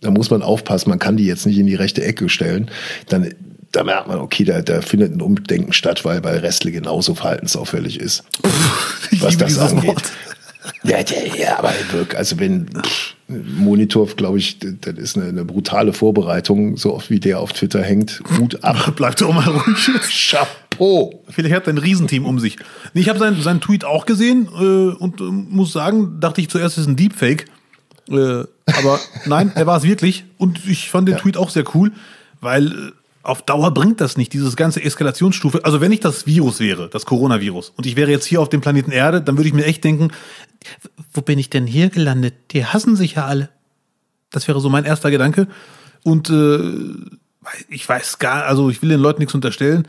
da 0.00 0.10
muss 0.10 0.30
man 0.30 0.40
aufpassen, 0.40 0.88
man 0.88 0.98
kann 0.98 1.18
die 1.18 1.26
jetzt 1.26 1.44
nicht 1.44 1.58
in 1.58 1.66
die 1.66 1.74
rechte 1.74 2.02
Ecke 2.02 2.30
stellen, 2.30 2.70
dann 3.08 3.34
da 3.72 3.84
merkt 3.84 4.08
man, 4.08 4.18
okay, 4.18 4.44
da, 4.44 4.62
da 4.62 4.80
findet 4.80 5.14
ein 5.14 5.20
Umdenken 5.20 5.72
statt, 5.72 6.04
weil 6.04 6.20
bei 6.20 6.38
Restle 6.38 6.72
genauso 6.72 7.14
verhaltensauffällig 7.14 8.00
ist, 8.00 8.24
Ich 9.10 9.22
was 9.22 9.36
das 9.36 9.58
angeht. 9.58 9.86
Wort. 9.86 10.12
Ja, 10.82 11.02
der, 11.02 11.26
ja, 11.36 11.58
aber 11.58 11.72
wirklich, 11.92 12.18
also 12.18 12.38
wenn 12.38 12.66
pff, 12.68 13.14
Monitor, 13.28 14.06
glaube 14.06 14.38
ich, 14.38 14.58
das 14.58 14.94
ist 14.94 15.16
eine, 15.16 15.28
eine 15.28 15.44
brutale 15.44 15.92
Vorbereitung, 15.92 16.78
so 16.78 16.94
oft 16.94 17.10
wie 17.10 17.20
der 17.20 17.40
auf 17.40 17.52
Twitter 17.52 17.82
hängt. 17.82 18.22
Hut 18.38 18.64
ab. 18.64 18.92
Bleib 18.96 19.16
doch 19.16 19.32
mal 19.32 19.46
ruhig. 19.46 19.90
Chapeau. 20.30 21.22
Vielleicht 21.28 21.54
hat 21.54 21.66
er 21.66 21.74
ein 21.74 21.78
Riesenteam 21.78 22.24
um 22.24 22.38
sich. 22.38 22.56
Ich 22.94 23.08
habe 23.08 23.18
seinen, 23.18 23.42
seinen 23.42 23.60
Tweet 23.60 23.84
auch 23.84 24.06
gesehen 24.06 24.48
äh, 24.58 24.96
und 24.96 25.20
äh, 25.20 25.24
muss 25.24 25.72
sagen, 25.72 26.20
dachte 26.20 26.40
ich 26.40 26.48
zuerst, 26.48 26.78
es 26.78 26.82
ist 26.82 26.88
ein 26.88 26.96
Deepfake. 26.96 27.46
Äh, 28.08 28.44
aber 28.66 28.98
nein, 29.26 29.52
er 29.54 29.66
war 29.66 29.76
es 29.76 29.84
wirklich. 29.84 30.24
Und 30.38 30.66
ich 30.66 30.88
fand 30.88 31.06
den 31.06 31.18
Tweet 31.18 31.36
auch 31.36 31.50
sehr 31.50 31.64
cool, 31.74 31.92
weil 32.40 32.66
äh, 32.66 32.92
auf 33.28 33.42
Dauer 33.42 33.72
bringt 33.72 34.00
das 34.00 34.16
nicht, 34.16 34.32
dieses 34.32 34.56
ganze 34.56 34.82
Eskalationsstufe. 34.82 35.64
Also 35.64 35.80
wenn 35.80 35.92
ich 35.92 36.00
das 36.00 36.26
Virus 36.26 36.60
wäre, 36.60 36.88
das 36.88 37.06
Coronavirus, 37.06 37.72
und 37.76 37.86
ich 37.86 37.96
wäre 37.96 38.10
jetzt 38.10 38.24
hier 38.24 38.40
auf 38.40 38.48
dem 38.48 38.60
Planeten 38.60 38.90
Erde, 38.90 39.20
dann 39.20 39.36
würde 39.36 39.48
ich 39.48 39.54
mir 39.54 39.66
echt 39.66 39.84
denken, 39.84 40.10
wo 41.12 41.20
bin 41.20 41.38
ich 41.38 41.50
denn 41.50 41.66
hier 41.66 41.90
gelandet? 41.90 42.34
Die 42.52 42.64
hassen 42.64 42.96
sich 42.96 43.14
ja 43.14 43.26
alle. 43.26 43.50
Das 44.30 44.48
wäre 44.48 44.60
so 44.60 44.68
mein 44.68 44.84
erster 44.84 45.10
Gedanke. 45.10 45.46
Und 46.04 46.30
äh, 46.30 46.58
ich 47.68 47.88
weiß 47.88 48.18
gar, 48.18 48.44
also 48.44 48.70
ich 48.70 48.82
will 48.82 48.88
den 48.88 49.00
Leuten 49.00 49.20
nichts 49.20 49.34
unterstellen. 49.34 49.86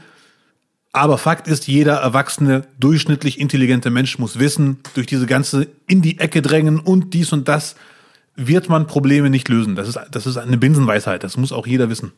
Aber 0.91 1.17
Fakt 1.17 1.47
ist, 1.47 1.67
jeder 1.67 1.95
erwachsene, 1.97 2.63
durchschnittlich 2.79 3.39
intelligente 3.39 3.89
Mensch 3.89 4.17
muss 4.17 4.39
wissen, 4.39 4.79
durch 4.95 5.07
diese 5.07 5.27
ganze 5.27 5.67
in 5.87 6.01
die 6.01 6.19
Ecke 6.19 6.41
drängen 6.41 6.79
und 6.79 7.13
dies 7.13 7.31
und 7.31 7.47
das 7.47 7.75
wird 8.35 8.69
man 8.69 8.87
Probleme 8.87 9.29
nicht 9.29 9.49
lösen. 9.49 9.75
Das 9.75 9.87
ist, 9.87 9.99
das 10.11 10.25
ist 10.25 10.37
eine 10.37 10.57
Binsenweisheit. 10.57 11.23
Das 11.23 11.37
muss 11.37 11.51
auch 11.51 11.67
jeder 11.67 11.89
wissen. 11.89 12.13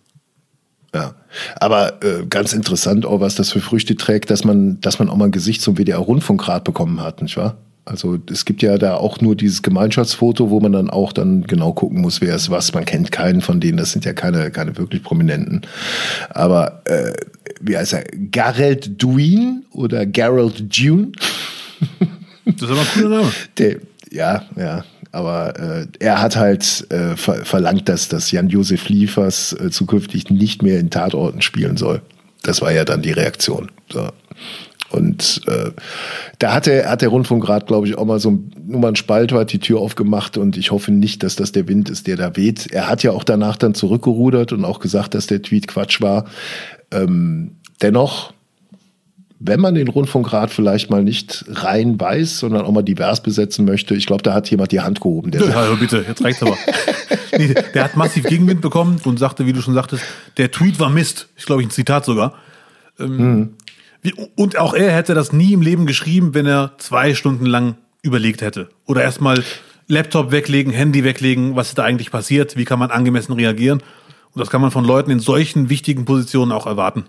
Ja, 0.94 1.16
aber 1.56 2.04
äh, 2.04 2.26
ganz 2.30 2.52
interessant 2.52 3.06
auch, 3.06 3.22
was 3.22 3.36
das 3.36 3.52
für 3.52 3.62
Früchte 3.62 3.96
trägt, 3.96 4.30
dass 4.30 4.44
man, 4.44 4.82
dass 4.82 5.00
man 5.00 5.10
auch 5.10 5.16
mal 5.16 5.26
ein 5.26 5.32
Gesicht 5.32 5.62
zum 5.62 5.78
WDR-Rundfunkrat 5.78 6.66
bekommen 6.66 7.02
hat, 7.02 7.22
nicht 7.22 7.38
wahr? 7.38 7.58
Also 7.86 8.20
es 8.30 8.46
gibt 8.46 8.62
ja 8.62 8.78
da 8.78 8.96
auch 8.96 9.22
nur 9.22 9.36
dieses 9.36 9.64
Gemeinschaftsfoto, 9.64 10.50
wo 10.50 10.60
man 10.60 10.72
dann 10.72 10.89
auch 10.89 11.14
dann 11.14 11.44
genau 11.44 11.74
gucken 11.74 12.02
muss, 12.02 12.22
wer 12.22 12.36
ist 12.36 12.52
was. 12.52 12.74
Man 12.74 12.86
kennt 12.86 13.12
keinen 13.12 13.42
von 13.42 13.60
denen, 13.60 13.78
das 13.78 13.92
sind 13.92 14.06
ja 14.06 14.14
keine, 14.14 14.52
keine 14.52 14.78
wirklich 14.78 15.02
Prominenten. 15.02 15.62
Aber 16.30 16.82
äh, 16.86 17.14
wie 17.60 17.76
heißt 17.76 17.94
er? 17.94 18.04
Garrett 18.32 19.02
Duin 19.02 19.64
oder 19.72 20.06
Gerald 20.06 20.78
Dune? 20.78 21.14
Das 22.46 22.70
ist 22.70 22.70
aber 22.70 22.82
ein 22.82 22.88
cooler 22.94 23.10
Name. 23.10 23.32
Der, 23.58 23.78
ja, 24.12 24.46
ja. 24.56 24.84
Aber 25.12 25.59
äh, 25.59 25.88
er 25.99 26.22
hat 26.22 26.36
halt 26.38 26.86
äh, 26.89 27.18
ver 27.18 27.45
verlangt, 27.45 27.89
dass, 27.89 28.07
dass 28.07 28.32
Jan-Josef 28.32 28.88
Liefers 28.88 29.53
äh, 29.53 29.70
zukünftig 29.70 30.30
nicht 30.30 30.64
mehr 30.64 30.80
in 30.80 30.89
Tatorten 30.89 31.41
spielen 31.41 31.78
soll. 31.78 32.01
Das 32.43 32.62
war 32.62 32.72
ja 32.72 32.86
dann 32.86 33.01
die 33.01 33.12
Reaktion. 33.12 33.72
So. 33.91 34.09
Und 34.91 35.41
äh, 35.47 35.72
da 36.39 36.53
hat 36.53 36.66
der, 36.66 36.89
hat 36.89 37.01
der 37.01 37.09
Rundfunkrat, 37.09 37.68
glaube 37.68 37.88
ich, 37.88 37.97
auch 37.97 38.05
mal 38.05 38.20
so 38.20 38.32
ein, 38.32 38.51
nur 38.68 38.82
mal 38.82 38.88
einen 38.88 38.95
Spalt 38.97 39.32
hat 39.32 39.53
die 39.53 39.59
Tür 39.59 39.80
aufgemacht 39.80 40.38
und 40.38 40.57
ich 40.57 40.72
hoffe 40.72 40.91
nicht, 40.91 41.24
dass 41.24 41.38
das 41.38 41.53
der 41.53 41.68
Wind 41.68 41.89
ist, 41.89 42.07
der 42.07 42.18
da 42.18 42.36
weht. 42.36 42.68
Er 42.72 42.89
hat 42.89 43.01
ja 43.03 43.12
auch 43.12 43.24
danach 43.24 43.55
dann 43.55 43.74
zurückgerudert 43.74 44.51
und 44.51 44.66
auch 44.66 44.80
gesagt, 44.80 45.14
dass 45.14 45.28
der 45.28 45.41
Tweet 45.41 45.68
Quatsch 45.68 46.01
war. 46.01 46.26
Ähm, 46.91 47.55
dennoch, 47.82 48.34
wenn 49.44 49.60
man 49.60 49.74
den 49.74 49.88
Rundfunkrat 49.88 50.52
vielleicht 50.52 50.92
mal 50.92 51.04
nicht 51.04 51.46
rein 51.50 52.00
weiß, 52.00 52.39
sondern 52.39 52.64
auch 52.64 52.72
mal 52.72 52.84
divers 52.84 53.24
besetzen 53.24 53.66
möchte, 53.66 53.96
ich 53.96 54.06
glaube, 54.06 54.22
da 54.22 54.36
hat 54.36 54.50
jemand 54.52 54.72
die 54.72 54.82
Hand 54.82 55.02
gehoben. 55.02 55.32
Der 55.32 55.42
Ja, 55.42 55.56
also 55.56 55.78
bitte, 55.78 56.06
jetzt 56.08 56.24
reicht's 56.24 56.44
aber. 56.44 56.56
nee, 57.38 57.56
der 57.74 57.84
hat 57.84 57.96
massiv 57.96 58.26
Gegenwind 58.26 58.62
bekommen 58.62 59.02
und 59.04 59.18
sagte, 59.18 59.48
wie 59.48 59.54
du 59.54 59.62
schon 59.62 59.74
sagtest, 59.74 60.04
der 60.38 60.52
Tweet 60.52 60.80
war 60.80 60.92
Mist. 60.92 61.28
Ich 61.38 61.46
glaube, 61.46 61.64
ich 61.64 61.68
ein 61.68 61.72
Zitat 61.72 62.06
sogar. 62.06 62.36
Ähm, 63.00 63.56
wie, 64.04 64.14
und 64.36 64.60
auch 64.60 64.76
er 64.76 64.92
hätte 64.92 65.16
das 65.16 65.34
nie 65.34 65.54
im 65.54 65.62
Leben 65.62 65.88
geschrieben, 65.88 66.36
wenn 66.36 66.46
er 66.46 66.74
zwei 66.78 67.16
Stunden 67.16 67.48
lang 67.48 67.78
überlegt 68.04 68.42
hätte. 68.42 68.70
Oder 68.86 69.02
erstmal 69.02 69.44
Laptop 69.88 70.32
weglegen, 70.32 70.72
Handy 70.72 71.04
weglegen, 71.04 71.56
was 71.56 71.70
ist 71.70 71.80
da 71.80 71.84
eigentlich 71.84 72.12
passiert, 72.12 72.58
wie 72.58 72.66
kann 72.66 72.78
man 72.78 72.92
angemessen 72.92 73.34
reagieren. 73.34 73.82
Und 74.34 74.39
das 74.39 74.52
kann 74.52 74.62
man 74.62 74.70
von 74.70 74.86
Leuten 74.86 75.10
in 75.10 75.20
solchen 75.20 75.70
wichtigen 75.70 76.06
Positionen 76.06 76.52
auch 76.52 76.68
erwarten. 76.68 77.06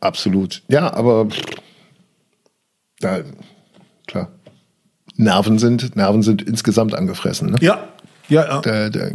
Absolut. 0.00 0.62
Ja, 0.68 0.92
aber 0.92 1.28
da, 3.00 3.20
klar. 4.06 4.30
Nerven 5.16 5.58
sind, 5.58 5.96
Nerven 5.96 6.22
sind 6.22 6.42
insgesamt 6.42 6.94
angefressen. 6.94 7.50
Ne? 7.50 7.58
Ja, 7.60 7.88
ja, 8.28 8.46
ja. 8.46 8.60
Da, 8.60 8.88
da 8.88 9.10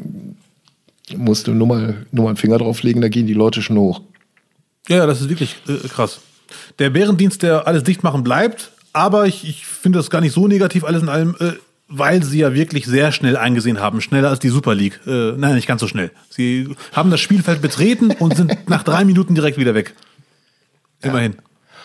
musst 1.16 1.48
du 1.48 1.54
nur 1.54 1.68
mal, 1.68 2.06
nur 2.12 2.24
mal 2.24 2.30
einen 2.30 2.38
Finger 2.38 2.58
drauflegen, 2.58 3.02
da 3.02 3.10
gehen 3.10 3.28
die 3.28 3.34
Leute 3.34 3.62
schon 3.62 3.78
hoch. 3.78 4.02
Ja, 4.88 4.98
ja, 4.98 5.06
das 5.08 5.22
ist 5.22 5.30
wirklich 5.30 5.56
äh, 5.68 5.88
krass. 5.88 6.20
Der 6.78 6.92
Bärendienst, 6.92 7.42
der 7.42 7.68
alles 7.68 7.84
dicht 7.84 8.04
machen 8.04 8.24
bleibt, 8.24 8.72
aber 8.94 9.26
ich, 9.26 9.48
ich 9.48 9.66
finde 9.66 10.00
das 10.00 10.10
gar 10.10 10.22
nicht 10.22 10.34
so 10.34 10.48
negativ 10.48 10.84
alles 10.84 11.02
in 11.02 11.10
allem, 11.10 11.36
äh, 11.40 11.54
weil 11.88 12.24
sie 12.24 12.40
ja 12.40 12.54
wirklich 12.54 12.86
sehr 12.86 13.12
schnell 13.12 13.38
eingesehen 13.38 13.80
haben, 13.80 14.02
schneller 14.02 14.30
als 14.30 14.40
die 14.40 14.50
Super 14.50 14.76
League. 14.76 15.00
Äh, 15.08 15.34
nein, 15.38 15.56
nicht 15.56 15.68
ganz 15.68 15.82
so 15.82 15.88
schnell. 15.88 16.12
Sie 16.30 16.76
haben 16.94 17.12
das 17.12 17.20
Spielfeld 17.20 17.62
betreten 17.62 18.12
und 18.12 18.36
sind 18.36 18.56
nach 18.70 18.84
drei 18.84 19.06
Minuten 19.06 19.36
direkt 19.36 19.58
wieder 19.58 19.76
weg. 19.76 19.96
Immerhin. 21.06 21.36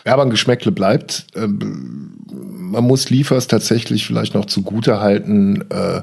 Ja, 0.07 0.15
aber 0.15 0.23
ein 0.23 0.31
Geschmäckle 0.31 0.73
bleibt. 0.73 1.27
Ähm, 1.35 2.17
Man 2.33 2.85
muss 2.85 3.11
Liefers 3.11 3.47
tatsächlich 3.47 4.07
vielleicht 4.07 4.35
noch 4.35 4.47
zugute 4.47 5.01
halten, 5.01 5.65
äh, 5.71 6.03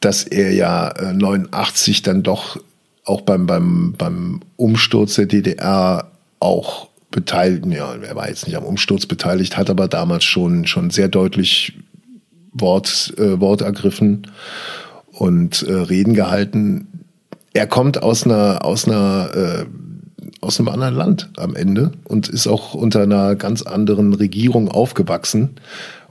dass 0.00 0.24
er 0.24 0.52
ja 0.52 0.88
äh, 0.88 1.12
89 1.12 2.02
dann 2.02 2.22
doch 2.22 2.60
auch 3.04 3.22
beim, 3.22 3.46
beim, 3.46 3.94
beim 3.96 4.40
Umsturz 4.56 5.14
der 5.16 5.26
DDR 5.26 6.10
auch 6.40 6.88
beteiligt, 7.10 7.66
ja, 7.66 7.94
er 7.94 8.16
war 8.16 8.28
jetzt 8.28 8.46
nicht 8.46 8.56
am 8.56 8.64
Umsturz 8.64 9.06
beteiligt, 9.06 9.56
hat 9.56 9.70
aber 9.70 9.88
damals 9.88 10.24
schon, 10.24 10.66
schon 10.66 10.90
sehr 10.90 11.08
deutlich 11.08 11.72
Wort, 12.52 13.14
äh, 13.18 13.40
Wort 13.40 13.62
ergriffen 13.62 14.26
und 15.12 15.62
äh, 15.62 15.72
Reden 15.72 16.14
gehalten. 16.14 17.04
Er 17.52 17.66
kommt 17.66 18.02
aus 18.02 18.24
einer, 18.24 18.64
aus 18.64 18.88
einer, 18.88 19.30
äh, 19.34 19.64
aus 20.44 20.58
einem 20.58 20.68
anderen 20.68 20.94
Land 20.94 21.30
am 21.36 21.56
Ende 21.56 21.92
und 22.04 22.28
ist 22.28 22.46
auch 22.46 22.74
unter 22.74 23.02
einer 23.02 23.34
ganz 23.36 23.62
anderen 23.62 24.14
Regierung 24.14 24.68
aufgewachsen. 24.68 25.56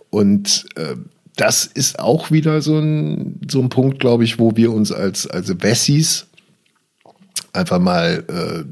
Und 0.10 0.66
äh, 0.76 0.96
das 1.36 1.66
ist 1.66 2.00
auch 2.00 2.32
wieder 2.32 2.62
so 2.62 2.78
ein, 2.78 3.40
so 3.50 3.62
ein 3.62 3.70
Punkt, 3.70 4.00
glaube 4.00 4.24
ich, 4.24 4.40
wo 4.40 4.56
wir 4.56 4.72
uns 4.72 4.92
als, 4.92 5.28
als 5.28 5.62
Wessis 5.62 6.28
einfach 7.54 7.80
mal 7.80 8.24
äh, 8.28 8.64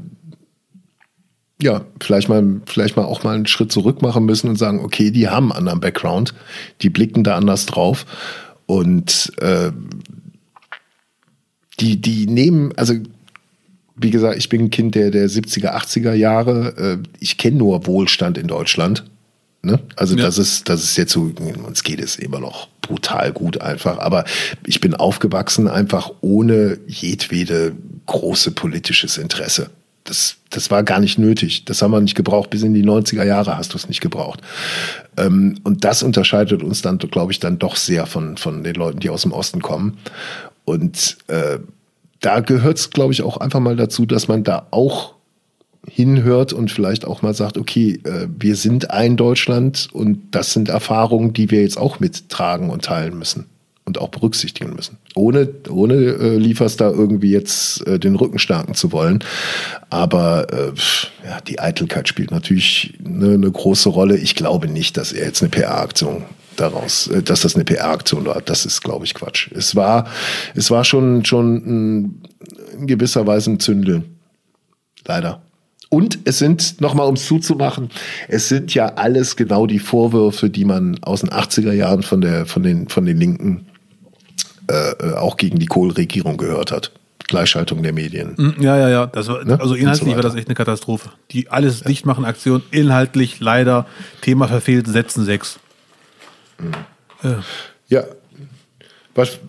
ja, 1.62 1.86
vielleicht 1.99 2.28
mal, 2.28 2.62
vielleicht 2.66 2.97
mal 2.97 3.05
auch 3.05 3.24
mal 3.24 3.36
einen 3.36 3.45
Schritt 3.45 3.72
zurück 3.72 4.01
machen 4.01 4.26
müssen 4.26 4.49
und 4.49 4.55
sagen, 4.55 4.80
okay, 4.80 5.12
die 5.12 5.30
haben 5.30 5.51
einen 5.51 5.59
anderen 5.59 5.80
Background, 5.80 6.34
die 6.82 6.89
blicken 6.89 7.24
da 7.24 7.36
anders 7.36 7.68
drauf 7.68 8.05
und 8.66 9.32
äh, 9.38 9.72
die, 11.80 12.01
die 12.01 12.28
nehmen, 12.28 12.74
also 12.78 12.95
wie 13.96 14.10
gesagt, 14.12 14.38
ich 14.38 14.50
bin 14.50 14.62
ein 14.62 14.70
Kind 14.70 14.96
der, 14.96 15.12
der 15.12 15.30
70er, 15.30 15.76
80er 15.76 16.14
Jahre. 16.14 17.00
Äh, 17.04 17.08
ich 17.20 17.38
kenne 17.38 17.58
nur 17.58 17.86
Wohlstand 17.88 18.38
in 18.38 18.48
Deutschland. 18.48 19.04
Ne? 19.64 19.80
Also 19.96 20.16
Ja. 20.16 20.24
das 20.26 20.38
ist, 20.38 20.70
das 20.70 20.84
ist 20.84 20.98
jetzt 20.98 21.12
so, 21.14 21.32
uns 21.66 21.84
geht 21.84 22.00
es 22.00 22.16
immer 22.16 22.39
noch 22.39 22.68
brutal 22.82 23.32
gut 23.32 23.62
einfach. 23.62 24.00
Aber 24.00 24.26
ich 24.66 24.82
bin 24.82 24.96
aufgewachsen 24.96 25.68
einfach 25.68 26.12
ohne 26.22 26.80
jedwede 26.88 27.74
große 28.08 28.52
politisches 28.52 29.18
Interesse. 29.18 29.70
Das, 30.04 30.38
das 30.50 30.72
war 30.72 30.82
gar 30.82 31.00
nicht 31.00 31.20
nötig. 31.20 31.66
Das 31.66 31.84
haben 31.84 31.92
wir 31.92 32.02
nicht 32.02 32.16
gebraucht. 32.16 32.50
Bis 32.50 32.64
in 32.64 32.74
die 32.74 32.84
90er 32.84 33.24
Jahre 33.24 33.56
hast 33.56 33.74
du 33.74 33.78
es 33.78 33.88
nicht 33.88 34.02
gebraucht. 34.02 34.42
Ähm, 35.16 35.60
und 35.64 35.84
das 35.86 36.02
unterscheidet 36.02 36.64
uns 36.64 36.82
dann, 36.82 36.98
glaube 36.98 37.32
ich, 37.32 37.39
dann 37.39 37.60
doch 37.60 37.76
sehr 37.76 38.08
von, 38.08 38.38
von 38.38 38.64
den 38.64 38.74
Leuten, 38.74 39.00
die 39.00 39.12
aus 39.12 39.22
dem 39.22 39.32
Osten 39.32 39.62
kommen. 39.62 40.00
Und 40.66 41.18
äh, 41.28 41.60
da 42.22 42.39
gehört 42.39 42.78
es, 42.78 42.91
glaube 42.91 43.13
ich, 43.13 43.24
auch 43.24 43.38
einfach 43.38 43.59
mal 43.59 43.76
dazu, 43.76 44.05
dass 44.05 44.28
man 44.28 44.43
da 44.43 44.67
auch 44.72 45.15
hinhört 45.88 46.53
und 46.53 46.72
vielleicht 46.72 47.05
auch 47.05 47.24
mal 47.24 47.34
sagt, 47.34 47.57
okay, 47.57 47.99
äh, 48.03 48.28
wir 48.38 48.55
sind 48.55 48.91
ein 48.91 49.17
Deutschland 49.17 49.89
und 49.91 50.22
das 50.32 50.53
sind 50.53 50.69
Erfahrungen, 50.69 51.34
die 51.34 51.49
wir 51.49 51.61
jetzt 51.61 51.78
auch 51.78 51.99
mittragen 51.99 52.69
und 52.69 52.86
teilen 52.86 53.17
müssen 53.17 53.47
und 53.86 53.97
auch 53.97 54.09
berücksichtigen 54.09 54.76
müssen. 54.76 54.97
Ohne, 55.15 55.49
ohne 55.69 55.95
äh, 55.95 56.38
Liefers 56.38 56.78
da 56.78 56.89
irgendwie 56.91 57.32
jetzt 57.32 57.86
äh, 57.88 57.97
den 57.97 58.15
Rücken 58.15 58.38
stärken 58.38 58.76
zu 58.76 58.91
wollen. 58.91 59.24
Aber 59.89 60.53
äh, 60.53 60.72
ja, 61.28 61.41
die 61.41 61.59
Eitelkeit 61.59 62.07
spielt 62.07 62.30
natürlich 62.30 62.93
eine, 63.03 63.34
eine 63.34 63.51
große 63.51 63.89
Rolle. 63.89 64.17
Ich 64.17 64.36
glaube 64.36 64.67
nicht, 64.67 64.97
dass 64.97 65.11
er 65.11 65.26
jetzt 65.26 65.41
eine 65.41 65.49
PR-Aktion 65.49 66.26
daraus, 66.62 67.07
äh, 67.07 67.22
dass 67.24 67.41
das 67.41 67.55
eine 67.55 67.66
PR-Aktion 67.66 68.26
war. 68.26 68.41
Das 68.41 68.66
ist, 68.66 68.82
glaube 68.82 69.05
ich, 69.05 69.14
Quatsch. 69.14 69.49
Es 69.53 69.76
war, 69.76 70.07
es 70.55 70.72
war 70.72 70.84
schon, 70.84 71.26
schon 71.26 72.22
in 72.78 72.88
gewisser 72.88 73.28
Weise 73.28 73.51
ein 73.51 73.59
Zündeln. 73.59 74.18
Leider. 75.05 75.41
Und 75.89 76.20
es 76.24 76.39
sind, 76.39 76.80
nochmal 76.80 77.07
um 77.07 77.16
es 77.16 77.26
zuzumachen, 77.26 77.89
es 78.30 78.47
sind 78.47 78.74
ja 78.74 78.93
alles 78.95 79.36
genau 79.36 79.68
die 79.68 79.80
Vorwürfe, 79.80 80.49
die 80.49 80.64
man 80.64 80.97
aus 81.01 81.20
den 81.20 81.32
80er 81.32 81.74
Jahren 81.74 82.01
von, 82.01 82.22
der, 82.22 82.45
von, 82.45 82.64
den, 82.64 82.88
von 82.88 83.05
den 83.05 83.18
Linken 83.18 83.66
äh, 84.70 84.91
äh, 84.91 85.14
auch 85.16 85.36
gegen 85.36 85.59
die 85.59 85.66
Kohl-Regierung 85.66 86.38
gehört 86.38 86.72
hat. 86.72 86.93
Gleichschaltung 87.28 87.84
der 87.84 87.91
Medien. 87.91 88.36
Mm, 88.38 88.62
Ja, 88.62 88.78
ja, 88.78 88.89
ja. 88.89 89.12
War, 89.14 89.43
Ne? 89.43 89.59
Also 89.59 89.76
inhaltlich 89.76 90.09
so 90.12 90.16
war 90.16 90.22
das 90.22 90.36
echt 90.36 90.47
eine 90.47 90.55
Katastrophe. 90.55 91.09
Die 91.32 91.49
alles 91.49 91.82
Dichtmachen 91.82 92.24
Aktion, 92.24 92.62
inhaltlich 92.72 93.41
leider 93.41 93.86
Thema 94.22 94.47
verfehlt, 94.47 94.88
Sätzen 94.88 95.26
6. 95.26 95.59
Ja. 97.88 98.03
Was, 99.14 99.39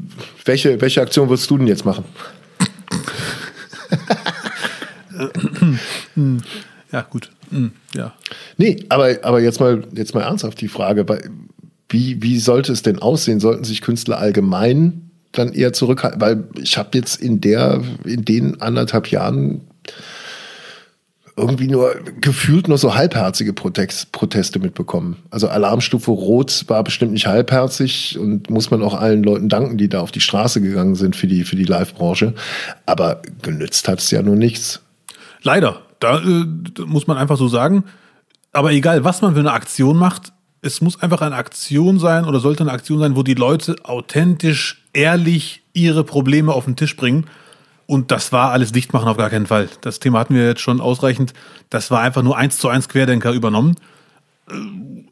welche, 0.45 0.81
welche 0.81 1.01
Aktion 1.01 1.29
würdest 1.29 1.49
du 1.51 1.59
denn 1.59 1.67
jetzt 1.67 1.85
machen? 1.85 2.05
Ja, 6.91 7.03
gut. 7.03 7.31
Mm, 7.51 7.67
Ja. 7.95 8.15
Nee, 8.57 8.85
aber, 8.89 9.17
aber 9.23 9.41
jetzt 9.41 9.61
mal, 9.61 9.85
jetzt 9.95 10.15
mal 10.15 10.23
ernsthaft 10.23 10.61
die 10.61 10.69
Frage, 10.69 11.07
wie, 11.89 12.23
wie 12.23 12.39
sollte 12.39 12.73
es 12.73 12.83
denn 12.83 12.99
aussehen? 12.99 13.41
Sollten 13.41 13.65
sich 13.65 13.81
Künstler 13.83 14.19
allgemein 14.19 15.11
dann 15.33 15.53
eher 15.53 15.73
zurückhalten? 15.73 16.21
Weil 16.21 16.45
ich 16.61 16.77
habe 16.79 16.91
jetzt 16.95 17.21
in 17.21 17.41
der, 17.41 17.83
in 18.05 18.25
den 18.25 18.61
anderthalb 18.61 19.09
Jahren 19.09 19.63
irgendwie 21.37 21.69
nur 21.69 21.95
gefühlt 22.21 22.69
nur 22.69 22.79
so 22.79 22.95
halbherzige 22.95 23.53
Protest, 23.53 24.13
Proteste 24.13 24.59
mitbekommen. 24.59 25.17
Also 25.31 25.49
Alarmstufe 25.49 26.11
Rot 26.11 26.65
war 26.69 26.85
bestimmt 26.85 27.13
nicht 27.13 27.27
halbherzig 27.27 28.19
und 28.19 28.51
muss 28.51 28.71
man 28.71 28.83
auch 28.83 28.95
allen 28.95 29.23
Leuten 29.23 29.49
danken, 29.49 29.79
die 29.79 29.89
da 29.89 30.01
auf 30.01 30.13
die 30.13 30.21
Straße 30.21 30.61
gegangen 30.61 30.95
sind 30.95 31.17
für 31.17 31.27
die, 31.27 31.45
für 31.45 31.57
die 31.57 31.65
Live-Branche. 31.65 32.35
Aber 32.87 33.23
genützt 33.41 33.89
hat 33.89 34.01
es 34.01 34.11
ja 34.11 34.23
nur 34.23 34.37
nichts. 34.37 34.83
Leider. 35.43 35.83
Da 36.01 36.19
äh, 36.19 36.45
muss 36.85 37.07
man 37.07 37.17
einfach 37.17 37.37
so 37.37 37.49
sagen. 37.49 37.85
Aber 38.53 38.73
egal, 38.73 39.05
was 39.05 39.23
man 39.23 39.35
für 39.35 39.41
eine 39.41 39.53
Aktion 39.53 39.97
macht, 39.97 40.33
es 40.61 40.81
muss 40.81 41.01
einfach 41.01 41.23
eine 41.23 41.37
Aktion 41.37 41.99
sein 41.99 42.25
oder 42.25 42.39
sollte 42.41 42.63
eine 42.63 42.73
Aktion 42.73 42.99
sein, 42.99 43.17
wo 43.17 43.23
die 43.23 43.35
Leute 43.35 43.77
authentisch, 43.85 44.83
ehrlich 44.93 45.63
ihre 45.73 46.05
Probleme 46.05 46.53
auf 46.53 46.67
den 46.67 46.77
Tisch 46.77 46.97
bringen. 46.97 47.27
Und 47.87 48.11
das 48.11 48.33
war 48.33 48.51
alles 48.53 48.73
dicht 48.73 48.93
machen 48.93 49.09
auf 49.09 49.17
gar 49.17 49.31
keinen 49.31 49.47
Fall. 49.47 49.69
Das 49.81 50.01
Thema 50.01 50.21
hatten 50.21 50.35
wir 50.35 50.47
jetzt 50.47 50.61
schon 50.61 50.81
ausreichend. 50.81 51.35
Das 51.71 51.91
war 51.91 52.01
einfach 52.01 52.23
nur 52.23 52.37
eins 52.37 52.59
zu 52.59 52.69
eins 52.69 52.89
Querdenker 52.89 53.33
übernommen. 53.33 53.77
Äh, 54.49 54.55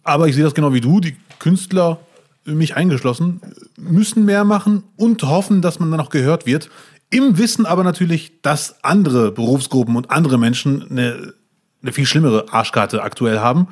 Aber 0.04 0.28
ich 0.28 0.34
sehe 0.34 0.44
das 0.44 0.54
genau 0.54 0.72
wie 0.72 0.80
du. 0.80 1.00
Die 1.00 1.16
Künstler, 1.38 1.98
mich 2.44 2.76
eingeschlossen, 2.76 3.40
müssen 3.76 4.24
mehr 4.24 4.44
machen 4.44 4.84
und 4.96 5.22
hoffen, 5.22 5.62
dass 5.62 5.78
man 5.78 5.90
dann 5.90 6.00
auch 6.00 6.10
gehört 6.10 6.46
wird. 6.46 6.70
Im 7.10 7.38
Wissen 7.38 7.66
aber 7.66 7.84
natürlich, 7.84 8.40
dass 8.42 8.82
andere 8.84 9.32
Berufsgruppen 9.32 9.96
und 9.96 10.10
andere 10.10 10.38
Menschen 10.38 10.88
eine, 10.90 11.34
eine 11.82 11.92
viel 11.92 12.06
schlimmere 12.06 12.52
Arschkarte 12.52 13.02
aktuell 13.02 13.40
haben. 13.40 13.68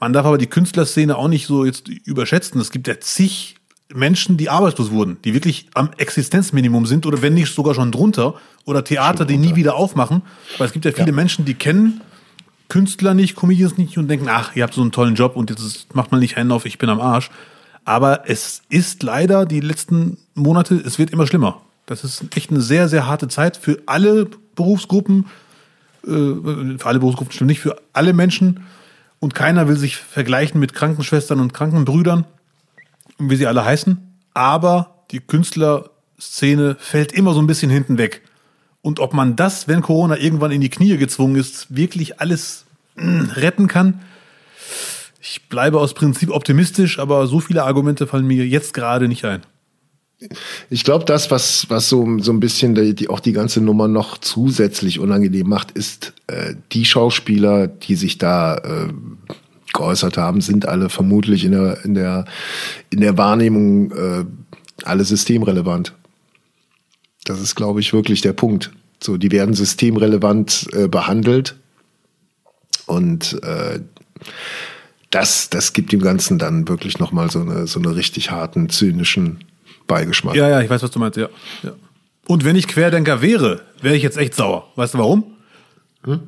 Man 0.00 0.12
darf 0.12 0.26
aber 0.26 0.36
die 0.36 0.48
Künstlerszene 0.48 1.16
auch 1.16 1.28
nicht 1.28 1.46
so 1.46 1.64
jetzt 1.64 1.88
überschätzen. 1.88 2.60
Es 2.60 2.72
gibt 2.72 2.88
ja 2.88 2.98
zig 2.98 3.54
Menschen, 3.94 4.36
die 4.36 4.48
arbeitslos 4.48 4.90
wurden, 4.90 5.18
die 5.24 5.34
wirklich 5.34 5.68
am 5.74 5.90
Existenzminimum 5.96 6.86
sind 6.86 7.06
oder 7.06 7.22
wenn 7.22 7.34
nicht 7.34 7.54
sogar 7.54 7.74
schon 7.74 7.92
drunter 7.92 8.34
oder 8.64 8.84
Theater, 8.84 9.24
die 9.24 9.36
nie 9.36 9.54
wieder 9.54 9.74
aufmachen. 9.74 10.22
Weil 10.58 10.66
es 10.66 10.72
gibt 10.72 10.84
ja 10.84 10.92
viele 10.92 11.12
Menschen, 11.12 11.44
die 11.44 11.54
kennen 11.54 12.00
Künstler 12.68 13.12
nicht, 13.12 13.36
Comedians 13.36 13.76
nicht 13.76 13.98
und 13.98 14.08
denken, 14.08 14.28
ach, 14.30 14.56
ihr 14.56 14.62
habt 14.62 14.74
so 14.74 14.80
einen 14.80 14.92
tollen 14.92 15.14
Job 15.14 15.36
und 15.36 15.50
jetzt 15.50 15.94
macht 15.94 16.10
mal 16.10 16.18
nicht 16.18 16.36
einen 16.38 16.52
auf, 16.52 16.64
ich 16.64 16.78
bin 16.78 16.88
am 16.88 17.00
Arsch. 17.00 17.30
Aber 17.84 18.28
es 18.28 18.62
ist 18.68 19.02
leider 19.02 19.44
die 19.44 19.60
letzten 19.60 20.16
Monate, 20.34 20.76
es 20.76 20.98
wird 20.98 21.10
immer 21.10 21.26
schlimmer. 21.26 21.60
Das 21.86 22.04
ist 22.04 22.24
echt 22.34 22.50
eine 22.50 22.60
sehr, 22.60 22.88
sehr 22.88 23.06
harte 23.06 23.28
Zeit 23.28 23.56
für 23.56 23.82
alle 23.86 24.28
Berufsgruppen, 24.54 25.26
äh, 26.04 26.08
für 26.08 26.86
alle 26.86 27.00
Berufsgruppen 27.00 27.32
stimmt 27.32 27.48
nicht, 27.48 27.60
für 27.60 27.76
alle 27.92 28.12
Menschen. 28.12 28.60
Und 29.18 29.34
keiner 29.34 29.68
will 29.68 29.76
sich 29.76 29.96
vergleichen 29.96 30.58
mit 30.58 30.74
Krankenschwestern 30.74 31.40
und 31.40 31.52
Krankenbrüdern, 31.52 32.24
wie 33.18 33.36
sie 33.36 33.46
alle 33.46 33.64
heißen. 33.64 33.98
Aber 34.34 35.04
die 35.10 35.20
Künstlerszene 35.20 36.76
fällt 36.78 37.12
immer 37.12 37.34
so 37.34 37.40
ein 37.40 37.46
bisschen 37.46 37.70
hinten 37.70 37.98
weg. 37.98 38.22
Und 38.80 38.98
ob 38.98 39.14
man 39.14 39.36
das, 39.36 39.68
wenn 39.68 39.80
Corona 39.80 40.16
irgendwann 40.18 40.50
in 40.50 40.60
die 40.60 40.70
Knie 40.70 40.96
gezwungen 40.96 41.36
ist, 41.36 41.74
wirklich 41.74 42.20
alles 42.20 42.64
mh, 42.96 43.34
retten 43.34 43.68
kann, 43.68 44.00
ich 45.20 45.48
bleibe 45.48 45.78
aus 45.78 45.94
Prinzip 45.94 46.30
optimistisch, 46.30 46.98
aber 46.98 47.28
so 47.28 47.38
viele 47.38 47.62
Argumente 47.62 48.08
fallen 48.08 48.26
mir 48.26 48.44
jetzt 48.44 48.74
gerade 48.74 49.06
nicht 49.06 49.24
ein. 49.24 49.42
Ich 50.70 50.84
glaube, 50.84 51.04
das, 51.04 51.30
was, 51.30 51.66
was 51.68 51.88
so, 51.88 52.18
so 52.18 52.32
ein 52.32 52.40
bisschen 52.40 52.74
die, 52.74 52.94
die, 52.94 53.08
auch 53.08 53.20
die 53.20 53.32
ganze 53.32 53.60
Nummer 53.60 53.88
noch 53.88 54.18
zusätzlich 54.18 54.98
unangenehm 54.98 55.48
macht, 55.48 55.72
ist, 55.72 56.12
äh, 56.26 56.54
die 56.72 56.84
Schauspieler, 56.84 57.66
die 57.68 57.94
sich 57.94 58.18
da 58.18 58.56
äh, 58.56 58.92
geäußert 59.72 60.16
haben, 60.16 60.40
sind 60.40 60.66
alle 60.66 60.88
vermutlich 60.88 61.44
in 61.44 61.52
der, 61.52 61.84
in 61.84 61.94
der, 61.94 62.24
in 62.90 63.00
der 63.00 63.16
Wahrnehmung 63.16 63.92
äh, 63.92 64.24
alle 64.84 65.04
systemrelevant. 65.04 65.94
Das 67.24 67.40
ist, 67.40 67.54
glaube 67.54 67.80
ich, 67.80 67.92
wirklich 67.92 68.20
der 68.20 68.32
Punkt. 68.32 68.70
So, 69.02 69.16
die 69.16 69.32
werden 69.32 69.54
systemrelevant 69.54 70.68
äh, 70.72 70.88
behandelt 70.88 71.56
und 72.86 73.42
äh, 73.42 73.80
das, 75.10 75.50
das 75.50 75.72
gibt 75.72 75.92
dem 75.92 76.00
Ganzen 76.00 76.38
dann 76.38 76.68
wirklich 76.68 76.98
nochmal 76.98 77.30
so 77.30 77.40
eine, 77.40 77.66
so 77.66 77.78
eine 77.78 77.94
richtig 77.94 78.30
harten, 78.30 78.68
zynischen 78.68 79.44
Beigeschmack. 79.86 80.34
Ja, 80.34 80.48
ja, 80.48 80.60
ich 80.60 80.70
weiß, 80.70 80.82
was 80.82 80.90
du 80.90 80.98
meinst, 80.98 81.18
ja. 81.18 81.28
ja. 81.62 81.72
Und 82.26 82.44
wenn 82.44 82.56
ich 82.56 82.66
Querdenker 82.68 83.20
wäre, 83.20 83.62
wäre 83.80 83.96
ich 83.96 84.02
jetzt 84.02 84.16
echt 84.16 84.34
sauer. 84.34 84.68
Weißt 84.76 84.94
du 84.94 84.98
warum? 84.98 85.36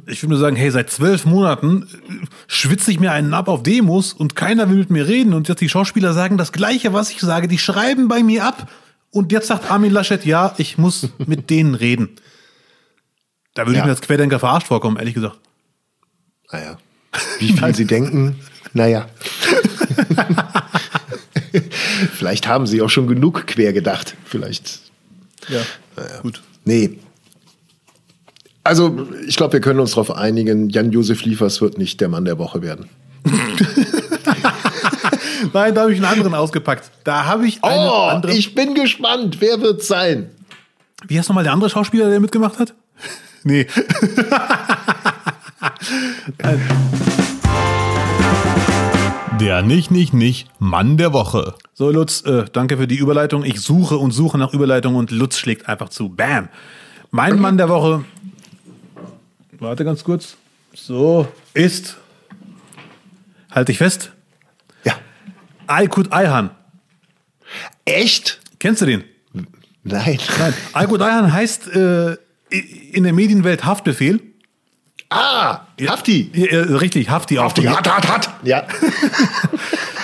Ich 0.07 0.23
würde 0.23 0.31
nur 0.35 0.39
sagen, 0.39 0.55
hey, 0.55 0.71
seit 0.71 0.91
zwölf 0.91 1.25
Monaten 1.25 1.89
äh, 2.09 2.27
schwitze 2.47 2.93
ich 2.93 3.01
mir 3.01 3.11
einen 3.13 3.35
ab 3.35 3.49
auf 3.49 3.63
Demos 3.65 4.13
und 4.13 4.37
keiner 4.37 4.71
will 4.71 4.77
mit 4.77 4.91
mir 4.91 5.09
reden. 5.09 5.35
Und 5.35 5.49
jetzt 5.49 5.61
die 5.61 5.69
Schauspieler 5.69 6.13
sagen 6.13 6.39
das 6.39 6.53
Gleiche, 6.53 6.93
was 6.93 7.11
ich 7.11 7.21
sage. 7.21 7.49
Die 7.49 7.59
schreiben 7.59 8.07
bei 8.07 8.23
mir 8.23 8.45
ab. 8.45 8.71
Und 9.11 9.33
jetzt 9.33 9.49
sagt 9.49 9.69
Armin 9.71 9.91
Laschet, 9.93 10.25
ja, 10.25 10.55
ich 10.59 10.79
muss 10.79 11.09
mit 11.27 11.51
denen 11.51 11.75
reden. 11.75 12.11
Da 13.55 13.63
würde 13.67 13.75
Ja. 13.75 13.79
ich 13.81 13.85
mir 13.87 13.91
als 13.93 14.01
Querdenker 14.01 14.39
verarscht 14.39 14.69
vorkommen, 14.69 14.97
ehrlich 14.97 15.15
gesagt. 15.15 15.39
Naja. 16.53 16.79
Wie 17.39 17.53
viel 17.53 17.75
sie 17.75 17.85
denken, 17.87 18.37
naja. 18.73 19.09
Vielleicht 22.13 22.49
haben 22.49 22.67
sie 22.67 22.83
auch 22.83 22.91
schon 22.91 23.07
genug 23.07 23.47
quer 23.47 23.73
gedacht. 23.73 24.17
Vielleicht. 24.25 24.81
Ja, 25.49 25.61
gut. 26.23 26.43
Nee. 26.65 26.99
Also, 28.65 29.07
ich 29.27 29.37
glaube, 29.37 29.53
wir 29.55 29.61
können 29.61 29.79
uns 29.81 29.91
darauf 29.91 30.11
einigen, 30.17 30.71
Jan-Josef 30.71 31.23
Liefers 31.25 31.61
wird 31.61 31.77
nicht 31.77 32.01
der 32.01 32.09
Mann 32.09 32.25
der 32.25 32.39
Woche 32.39 32.63
werden. 32.63 32.89
Nein, 35.53 35.75
da 35.75 35.83
habe 35.83 35.93
ich 35.93 35.99
einen 35.99 36.07
anderen 36.07 36.35
ausgepackt. 36.35 36.91
Da 37.05 37.27
habe 37.27 37.47
ich 37.47 37.63
eine 37.63 37.91
Oh, 37.91 38.07
andere. 38.09 38.33
ich 38.33 38.55
bin 38.55 38.75
gespannt. 38.75 39.37
Wer 39.41 39.61
wird 39.61 39.83
sein? 39.83 40.31
Wie 41.07 41.19
heißt 41.19 41.29
nochmal 41.29 41.45
der 41.45 41.53
andere 41.53 41.69
Schauspieler, 41.69 42.09
der 42.09 42.21
mitgemacht 42.21 42.59
hat? 42.59 42.75
Nee. 43.47 43.67
Der 49.41 49.63
nicht, 49.63 49.91
nicht, 49.91 50.15
nicht 50.15 50.49
Mann 50.59 50.97
der 50.97 51.13
Woche. 51.13 51.55
So, 51.75 51.91
Lutz, 51.91 52.23
äh, 52.25 52.45
danke 52.53 52.77
für 52.79 52.87
die 52.87 52.97
Überleitung. 52.97 53.45
Ich 53.45 53.61
suche 53.61 53.99
und 53.99 54.13
suche 54.13 54.39
nach 54.39 54.53
Überleitung 54.55 54.95
und 54.95 55.11
Lutz 55.11 55.37
schlägt 55.39 55.69
einfach 55.69 55.89
zu. 55.89 56.09
Bam. 56.09 56.49
Mein 57.11 57.39
Mann 57.41 57.59
der 57.59 57.69
Woche. 57.69 58.05
Warte 59.59 59.85
ganz 59.85 60.05
kurz. 60.05 60.37
So, 60.75 61.29
ist. 61.53 61.97
Halt 63.51 63.69
dich 63.69 63.79
fest. 63.79 64.13
Ja. 64.85 64.95
Aykut 65.67 66.13
Ayhan. 66.13 66.51
Echt? 67.85 68.41
Kennst 68.59 68.83
du 68.83 68.87
den? 68.87 69.05
Nein. 69.85 70.19
Nein. 70.39 70.55
Aykut 70.73 71.01
Ayhan 71.01 71.33
heißt 71.33 71.69
äh, 71.69 72.17
in 72.51 73.05
der 73.05 73.13
Medienwelt 73.13 73.65
Haftbefehl. 73.65 74.21
Ah, 75.11 75.67
Hafti. 75.87 76.31
Ja, 76.35 76.63
richtig, 76.79 77.09
Hafti. 77.09 77.39
auch. 77.39 77.45
Hafti, 77.45 77.63
hat, 77.63 77.89
hat, 77.89 78.09
hat. 78.09 78.31
Ja. 78.43 78.67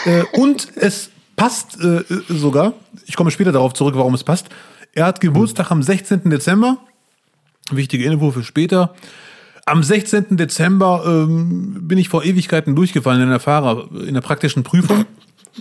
Äh, 0.06 0.22
und 0.32 0.66
es 0.76 1.10
passt 1.36 1.78
äh, 1.78 2.02
sogar, 2.28 2.72
ich 3.04 3.16
komme 3.16 3.30
später 3.30 3.52
darauf 3.52 3.74
zurück, 3.74 3.94
warum 3.96 4.14
es 4.14 4.24
passt. 4.24 4.46
Er 4.94 5.04
hat 5.04 5.20
Geburtstag 5.20 5.70
am 5.70 5.82
16. 5.82 6.30
Dezember. 6.30 6.78
Wichtige 7.70 8.04
Info 8.06 8.30
für 8.30 8.42
später. 8.42 8.94
Am 9.70 9.84
16. 9.84 10.36
Dezember 10.36 11.04
ähm, 11.06 11.76
bin 11.82 11.96
ich 11.96 12.08
vor 12.08 12.24
Ewigkeiten 12.24 12.74
durchgefallen 12.74 13.22
in 13.22 13.28
der 13.28 13.38
Fahrer, 13.38 13.88
in 14.04 14.14
der 14.14 14.20
praktischen 14.20 14.64
Prüfung. 14.64 15.06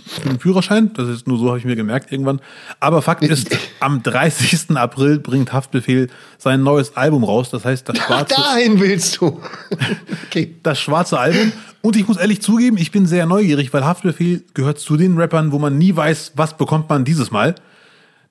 Für 0.04 0.28
den 0.28 0.40
Führerschein. 0.40 0.92
Das 0.94 1.08
ist 1.08 1.28
nur 1.28 1.38
so, 1.38 1.46
habe 1.46 1.58
ich 1.58 1.64
mir 1.64 1.76
gemerkt 1.76 2.10
irgendwann. 2.10 2.40
Aber 2.80 3.02
Fakt 3.02 3.22
ist, 3.22 3.56
am 3.78 4.02
30. 4.02 4.76
April 4.76 5.20
bringt 5.20 5.52
Haftbefehl 5.52 6.08
sein 6.38 6.64
neues 6.64 6.96
Album 6.96 7.22
raus. 7.22 7.50
Das 7.50 7.64
heißt, 7.64 7.88
das 7.88 7.98
schwarze, 7.98 8.34
dahin 8.34 8.80
willst 8.80 9.20
du. 9.20 9.40
Okay. 10.26 10.56
das 10.64 10.80
schwarze 10.80 11.20
Album. 11.20 11.52
Und 11.80 11.94
ich 11.94 12.08
muss 12.08 12.16
ehrlich 12.16 12.42
zugeben, 12.42 12.78
ich 12.78 12.90
bin 12.90 13.06
sehr 13.06 13.26
neugierig, 13.26 13.72
weil 13.72 13.84
Haftbefehl 13.84 14.42
gehört 14.54 14.80
zu 14.80 14.96
den 14.96 15.18
Rappern, 15.18 15.52
wo 15.52 15.60
man 15.60 15.78
nie 15.78 15.94
weiß, 15.94 16.32
was 16.34 16.56
bekommt 16.56 16.88
man 16.88 17.04
dieses 17.04 17.30
Mal. 17.30 17.54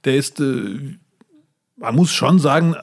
Der 0.04 0.18
ist, 0.18 0.42
äh, 0.42 0.98
man 1.78 1.96
muss 1.96 2.12
schon 2.12 2.40
sagen, 2.40 2.76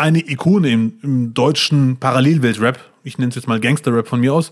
eine 0.00 0.28
Ikone 0.28 0.70
im, 0.70 0.94
im 1.02 1.34
deutschen 1.34 1.98
Parallelwelt-Rap, 1.98 2.80
ich 3.04 3.18
nenne 3.18 3.28
es 3.28 3.36
jetzt 3.36 3.48
mal 3.48 3.60
Gangster-Rap 3.60 4.08
von 4.08 4.20
mir 4.20 4.34
aus. 4.34 4.50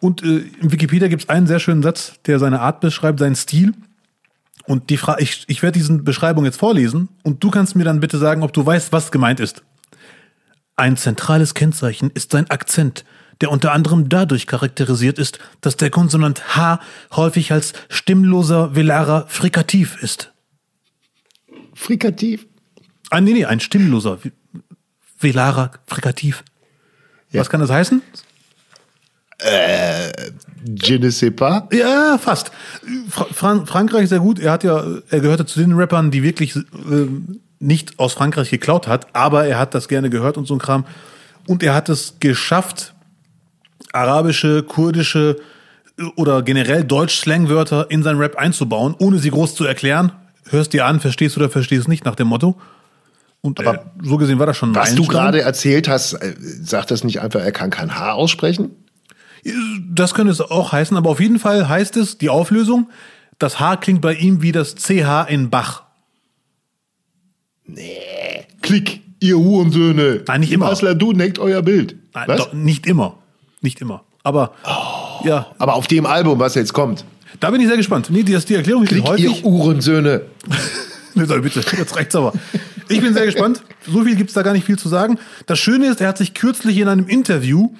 Und 0.00 0.22
äh, 0.22 0.44
in 0.60 0.72
Wikipedia 0.72 1.08
gibt 1.08 1.24
es 1.24 1.28
einen 1.28 1.46
sehr 1.46 1.58
schönen 1.58 1.82
Satz, 1.82 2.14
der 2.26 2.38
seine 2.38 2.60
Art 2.60 2.80
beschreibt, 2.80 3.18
seinen 3.18 3.36
Stil. 3.36 3.74
Und 4.66 4.90
die 4.90 4.96
Frage, 4.96 5.22
ich, 5.22 5.44
ich 5.48 5.62
werde 5.62 5.78
diese 5.78 5.98
Beschreibung 5.98 6.44
jetzt 6.44 6.58
vorlesen 6.58 7.08
und 7.22 7.42
du 7.42 7.50
kannst 7.50 7.74
mir 7.74 7.84
dann 7.84 8.00
bitte 8.00 8.18
sagen, 8.18 8.42
ob 8.42 8.52
du 8.52 8.64
weißt, 8.64 8.92
was 8.92 9.10
gemeint 9.10 9.40
ist. 9.40 9.62
Ein 10.76 10.96
zentrales 10.96 11.54
Kennzeichen 11.54 12.10
ist 12.14 12.32
sein 12.32 12.48
Akzent, 12.50 13.04
der 13.40 13.50
unter 13.50 13.72
anderem 13.72 14.08
dadurch 14.08 14.46
charakterisiert 14.46 15.18
ist, 15.18 15.38
dass 15.60 15.76
der 15.76 15.90
Konsonant 15.90 16.54
H 16.56 16.80
häufig 17.12 17.50
als 17.50 17.72
stimmloser 17.88 18.74
velarer 18.74 19.26
Frikativ 19.28 20.00
ist. 20.02 20.32
Frikativ. 21.74 22.46
Ah, 23.10 23.20
nee, 23.20 23.32
nee, 23.32 23.46
ein 23.46 23.60
stimmloser 23.60 24.18
velarer 25.18 25.72
Frikativ. 25.86 26.44
Ja. 27.30 27.40
Was 27.40 27.50
kann 27.50 27.60
das 27.60 27.70
heißen? 27.70 28.02
Je 30.64 30.98
ne 30.98 31.10
sais 31.12 31.30
pas. 31.30 31.64
Ja, 31.70 32.18
fast. 32.18 32.50
Fra 33.08 33.26
Fran 33.30 33.66
Frankreich 33.66 34.08
sehr 34.08 34.18
gut. 34.18 34.40
Er 34.40 34.52
hat 34.52 34.64
ja, 34.64 34.84
er 35.08 35.20
gehörte 35.20 35.46
zu 35.46 35.60
den 35.60 35.74
Rappern, 35.74 36.10
die 36.10 36.22
wirklich 36.22 36.56
äh, 36.56 36.62
nicht 37.60 37.98
aus 37.98 38.14
Frankreich 38.14 38.50
geklaut 38.50 38.88
hat, 38.88 39.14
aber 39.14 39.46
er 39.46 39.58
hat 39.58 39.74
das 39.74 39.88
gerne 39.88 40.10
gehört 40.10 40.36
und 40.36 40.46
so 40.46 40.54
ein 40.54 40.58
Kram. 40.58 40.84
Und 41.46 41.62
er 41.62 41.74
hat 41.74 41.88
es 41.88 42.16
geschafft, 42.18 42.94
arabische, 43.92 44.64
kurdische 44.64 45.36
äh, 45.98 46.02
oder 46.16 46.42
generell 46.42 46.82
Deutsch-Slangwörter 46.82 47.90
in 47.90 48.02
seinen 48.02 48.18
Rap 48.18 48.36
einzubauen, 48.36 48.96
ohne 48.98 49.18
sie 49.18 49.30
groß 49.30 49.54
zu 49.54 49.64
erklären. 49.64 50.12
Hörst 50.50 50.72
dir 50.72 50.84
an, 50.86 50.98
verstehst 50.98 51.36
du 51.36 51.40
oder 51.40 51.50
verstehst 51.50 51.82
es 51.82 51.88
nicht 51.88 52.04
nach 52.04 52.16
dem 52.16 52.26
Motto. 52.26 52.60
Und 53.40 53.60
äh, 53.60 53.78
so 54.02 54.16
gesehen 54.16 54.38
war 54.38 54.46
das 54.46 54.56
schon 54.56 54.74
Was 54.74 54.94
du 54.94 55.06
gerade 55.06 55.40
erzählt 55.42 55.88
hast, 55.88 56.14
äh, 56.14 56.34
sagt 56.38 56.90
das 56.90 57.04
nicht 57.04 57.20
einfach, 57.20 57.40
er 57.40 57.52
kann 57.52 57.70
kein 57.70 57.96
H 57.98 58.12
aussprechen? 58.12 58.70
Das 59.88 60.14
könnte 60.14 60.32
es 60.32 60.40
auch 60.40 60.72
heißen, 60.72 60.96
aber 60.96 61.10
auf 61.10 61.20
jeden 61.20 61.38
Fall 61.38 61.68
heißt 61.68 61.96
es, 61.96 62.18
die 62.18 62.28
Auflösung, 62.28 62.90
das 63.38 63.60
H 63.60 63.76
klingt 63.76 64.00
bei 64.00 64.14
ihm 64.14 64.42
wie 64.42 64.50
das 64.52 64.74
CH 64.74 65.26
in 65.28 65.48
Bach. 65.50 65.84
Klick, 68.62 69.00
ihr 69.20 69.36
Hurensöhne. 69.38 70.22
Nein, 70.26 70.40
nicht 70.40 70.50
Im 70.52 70.62
immer. 70.62 70.70
Asler, 70.72 70.94
du 70.94 71.12
neckt 71.12 71.38
euer 71.38 71.62
Bild. 71.62 71.96
Nein, 72.14 72.28
Was? 72.28 72.36
doch, 72.38 72.52
nicht 72.52 72.86
immer. 72.86 73.18
Nicht 73.60 73.80
immer. 73.80 74.02
Aber 74.24 74.52
ja, 75.24 75.46
Aber 75.58 75.74
auf 75.74 75.86
dem 75.86 76.06
Album, 76.06 76.38
was 76.38 76.54
jetzt 76.54 76.72
kommt. 76.72 77.04
da 77.40 77.50
bin 77.50 77.60
ich 77.60 77.68
sehr 77.68 77.76
gespannt. 77.76 78.08
Nee, 78.10 78.22
die, 78.24 78.36
die 78.36 78.54
Erklärung 78.54 78.82
ist 78.82 78.88
Klick, 78.90 79.04
häufig. 79.04 79.24
ihr 79.24 79.44
Uhrensöhne. 79.44 80.22
Soll 81.26 81.42
bitte, 81.42 81.62
jetzt 81.76 81.96
reicht's 81.96 82.14
aber. 82.14 82.32
Ich 82.88 83.00
bin 83.00 83.12
sehr 83.14 83.26
gespannt. 83.26 83.62
So 83.86 84.04
viel 84.04 84.16
gibt's 84.16 84.34
da 84.34 84.42
gar 84.42 84.52
nicht 84.52 84.64
viel 84.64 84.78
zu 84.78 84.88
sagen. 84.88 85.18
Das 85.46 85.58
Schöne 85.58 85.86
ist, 85.88 86.00
er 86.00 86.08
hat 86.08 86.18
sich 86.18 86.34
kürzlich 86.34 86.78
in 86.78 86.88
einem 86.88 87.08
Interview, 87.08 87.74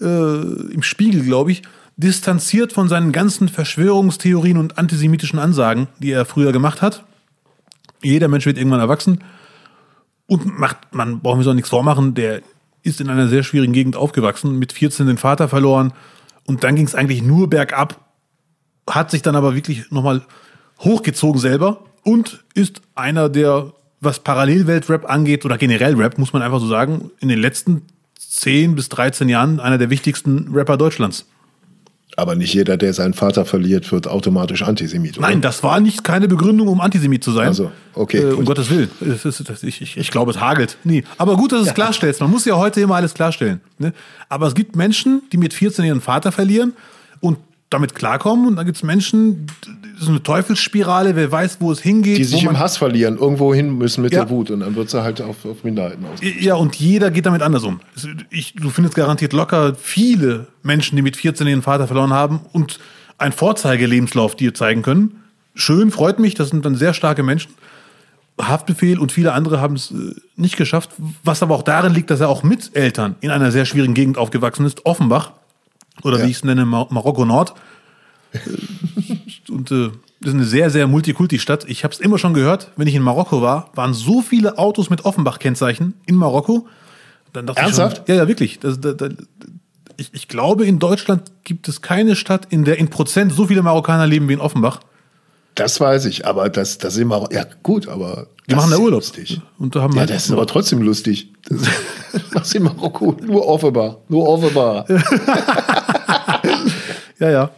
äh, 0.00 0.04
im 0.04 0.82
Spiegel, 0.82 1.22
glaube 1.22 1.52
ich, 1.52 1.62
distanziert 1.96 2.72
von 2.72 2.88
seinen 2.88 3.12
ganzen 3.12 3.48
Verschwörungstheorien 3.48 4.58
und 4.58 4.78
antisemitischen 4.78 5.38
Ansagen, 5.38 5.88
die 5.98 6.10
er 6.10 6.24
früher 6.24 6.52
gemacht 6.52 6.82
hat. 6.82 7.04
Jeder 8.02 8.28
Mensch 8.28 8.46
wird 8.46 8.58
irgendwann 8.58 8.80
erwachsen 8.80 9.22
und 10.26 10.58
macht, 10.58 10.76
man 10.92 11.20
braucht 11.20 11.38
mir 11.38 11.44
so 11.44 11.52
nichts 11.52 11.70
vormachen, 11.70 12.14
der 12.14 12.42
ist 12.82 13.00
in 13.00 13.08
einer 13.08 13.28
sehr 13.28 13.42
schwierigen 13.42 13.72
Gegend 13.72 13.96
aufgewachsen, 13.96 14.58
mit 14.58 14.72
14 14.72 15.06
den 15.06 15.18
Vater 15.18 15.48
verloren 15.48 15.92
und 16.46 16.64
dann 16.64 16.76
ging 16.76 16.86
es 16.86 16.94
eigentlich 16.94 17.22
nur 17.22 17.48
bergab, 17.48 18.00
hat 18.88 19.10
sich 19.10 19.22
dann 19.22 19.36
aber 19.36 19.54
wirklich 19.54 19.90
nochmal 19.90 20.22
hochgezogen 20.80 21.40
selber 21.40 21.84
und 22.04 22.44
ist 22.54 22.80
einer 22.94 23.28
der, 23.28 23.72
was 24.00 24.20
Parallelwelt-Rap 24.20 25.08
angeht 25.10 25.44
oder 25.44 25.58
generell 25.58 25.94
Rap, 25.96 26.18
muss 26.18 26.32
man 26.32 26.42
einfach 26.42 26.60
so 26.60 26.68
sagen, 26.68 27.10
in 27.20 27.28
den 27.28 27.40
letzten 27.40 27.82
10 28.18 28.74
bis 28.74 28.88
13 28.88 29.28
Jahren 29.28 29.60
einer 29.60 29.78
der 29.78 29.90
wichtigsten 29.90 30.48
Rapper 30.52 30.76
Deutschlands. 30.76 31.26
Aber 32.16 32.36
nicht 32.36 32.54
jeder, 32.54 32.76
der 32.76 32.92
seinen 32.92 33.14
Vater 33.14 33.44
verliert, 33.44 33.90
wird 33.90 34.06
automatisch 34.06 34.62
Antisemit. 34.62 35.18
Oder? 35.18 35.28
Nein, 35.28 35.40
das 35.40 35.64
war 35.64 35.80
nicht 35.80 36.04
keine 36.04 36.28
Begründung, 36.28 36.68
um 36.68 36.80
Antisemit 36.80 37.24
zu 37.24 37.32
sein. 37.32 37.48
Also, 37.48 37.72
okay, 37.94 38.18
Äh, 38.18 38.32
um. 38.32 38.44
Gottes 38.44 38.70
Willen. 38.70 38.88
Es 39.00 39.24
ist, 39.24 39.48
das, 39.48 39.64
ich, 39.64 39.80
ich, 39.80 39.96
ich 39.96 40.10
glaube, 40.12 40.30
es 40.30 40.38
hagelt. 40.38 40.76
Nee. 40.84 41.02
Aber 41.18 41.36
gut, 41.36 41.50
dass 41.50 41.62
du 41.64 41.68
es 41.68 41.74
klarstellst. 41.74 42.20
Man 42.20 42.30
muss 42.30 42.44
ja 42.44 42.56
heute 42.56 42.80
immer 42.80 42.94
alles 42.94 43.14
klarstellen. 43.14 43.60
Ne? 43.78 43.92
Aber 44.28 44.46
es 44.46 44.54
gibt 44.54 44.76
Menschen, 44.76 45.22
die 45.32 45.38
mit 45.38 45.54
14 45.54 45.84
ihren 45.84 46.00
Vater 46.00 46.30
verlieren 46.30 46.74
und 47.18 47.38
damit 47.68 47.96
klarkommen. 47.96 48.46
Und 48.46 48.56
dann 48.56 48.66
gibt 48.66 48.76
es 48.76 48.84
Menschen, 48.84 49.48
so 49.98 50.10
eine 50.10 50.22
Teufelsspirale, 50.22 51.16
wer 51.16 51.30
weiß, 51.30 51.58
wo 51.60 51.70
es 51.72 51.80
hingeht. 51.80 52.18
Die 52.18 52.24
sich 52.24 52.44
im 52.44 52.58
Hass 52.58 52.76
verlieren, 52.76 53.16
irgendwo 53.18 53.54
hin 53.54 53.76
müssen 53.78 54.02
mit 54.02 54.12
Ja. 54.12 54.24
der 54.24 54.30
Wut 54.30 54.50
und 54.50 54.60
dann 54.60 54.74
wird 54.74 54.90
sie 54.90 55.02
halt 55.02 55.20
auf, 55.20 55.44
auf 55.44 55.64
Minderheiten 55.64 56.04
aus. 56.06 56.18
Ja, 56.40 56.54
und 56.54 56.76
jeder 56.76 57.10
geht 57.10 57.26
damit 57.26 57.42
anders 57.42 57.62
um. 57.64 57.80
Es- 57.96 58.08
Ich, 58.30 58.54
du 58.54 58.70
findest 58.70 58.94
garantiert 58.96 59.32
locker 59.32 59.74
viele 59.76 60.46
Menschen, 60.62 60.96
die 60.96 61.02
mit 61.02 61.16
14 61.16 61.46
ihren 61.46 61.62
Vater 61.62 61.86
verloren 61.86 62.12
haben 62.12 62.40
und 62.52 62.78
einen 63.18 63.32
Vorzeigelebenslauf 63.32 64.34
dir 64.36 64.54
zeigen 64.54 64.82
können. 64.82 65.16
Schön, 65.54 65.90
freut 65.90 66.18
mich, 66.18 66.34
das 66.34 66.48
sind 66.48 66.64
dann 66.64 66.74
sehr 66.74 66.94
starke 66.94 67.22
Menschen. 67.22 67.52
Haftbefehl 68.40 68.98
und 68.98 69.12
viele 69.12 69.32
andere 69.32 69.60
haben 69.60 69.76
es 69.76 69.92
äh, 69.92 69.94
nicht 70.34 70.56
geschafft, 70.56 70.90
was 71.22 71.40
aber 71.44 71.54
auch 71.54 71.62
darin 71.62 71.94
liegt, 71.94 72.10
dass 72.10 72.18
er 72.20 72.28
auch 72.28 72.42
mit 72.42 72.74
Eltern 72.74 73.14
in 73.20 73.30
einer 73.30 73.52
sehr 73.52 73.64
schwierigen 73.64 73.94
Gegend 73.94 74.18
aufgewachsen 74.18 74.66
ist, 74.66 74.84
Offenbach 74.86 75.30
oder 76.02 76.18
Ja. 76.18 76.26
wie 76.26 76.30
ich 76.32 76.38
es 76.38 76.44
nenne, 76.44 76.66
Mar 76.66 76.88
Marokko 76.90 77.24
Nord. 77.24 77.54
Und 79.50 79.70
äh, 79.70 79.90
das 80.20 80.28
ist 80.30 80.34
eine 80.34 80.44
sehr, 80.44 80.70
sehr 80.70 80.86
Multikulti-Stadt. 80.86 81.64
Ich 81.68 81.84
habe 81.84 81.92
es 81.92 82.00
immer 82.00 82.18
schon 82.18 82.34
gehört, 82.34 82.70
wenn 82.76 82.86
ich 82.86 82.94
in 82.94 83.02
Marokko 83.02 83.42
war, 83.42 83.70
waren 83.74 83.92
so 83.94 84.22
viele 84.22 84.58
Autos 84.58 84.90
mit 84.90 85.04
Offenbach-Kennzeichen 85.04 85.94
in 86.06 86.14
Marokko. 86.16 86.66
Dann 87.32 87.46
dachte 87.46 87.60
Ich 87.60 87.66
Ernsthaft? 87.66 87.96
schon, 87.98 88.04
ja, 88.08 88.14
ja, 88.22 88.28
wirklich. 88.28 88.58
Das, 88.60 88.80
da, 88.80 88.92
da, 88.92 89.08
ich, 89.96 90.10
ich 90.12 90.28
glaube, 90.28 90.64
in 90.66 90.78
Deutschland 90.78 91.22
gibt 91.44 91.68
es 91.68 91.82
keine 91.82 92.16
Stadt, 92.16 92.46
in 92.50 92.64
der 92.64 92.78
in 92.78 92.88
Prozent 92.88 93.32
so 93.32 93.46
viele 93.46 93.62
Marokkaner 93.62 94.06
leben 94.06 94.28
wie 94.28 94.32
in 94.34 94.40
Offenbach. 94.40 94.80
Das 95.56 95.78
weiß 95.80 96.06
ich, 96.06 96.26
aber 96.26 96.48
das, 96.48 96.78
das 96.78 96.94
sind 96.94 97.06
wir, 97.08 97.28
ja 97.30 97.44
gut, 97.62 97.86
aber 97.86 98.26
Die 98.46 98.50
das 98.50 98.56
machen 98.56 98.70
da 98.72 98.78
Urlaub. 98.78 99.00
Lustig. 99.02 99.40
Und 99.58 99.76
da 99.76 99.82
haben 99.82 99.92
Ja, 99.92 100.00
halt 100.00 100.10
das 100.10 100.26
ist 100.26 100.32
aber 100.32 100.46
trotzdem 100.48 100.82
lustig. 100.82 101.32
Das, 101.48 101.60
das 102.32 102.48
ist 102.48 102.54
in 102.56 102.64
Marokko 102.64 103.16
nur 103.24 103.46
offenbar, 103.46 103.98
nur 104.08 104.28
offenbar. 104.28 104.84
ja, 107.20 107.30
ja. 107.30 107.50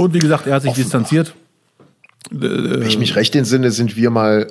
Und 0.00 0.14
wie 0.14 0.18
gesagt, 0.18 0.46
er 0.46 0.54
hat 0.54 0.62
sich 0.62 0.72
distanziert. 0.72 1.34
Wenn 2.30 2.82
ich 2.86 2.98
mich 2.98 3.16
recht 3.16 3.34
entsinne, 3.34 3.70
sind 3.70 3.96
wir 3.96 4.08
mal, 4.10 4.46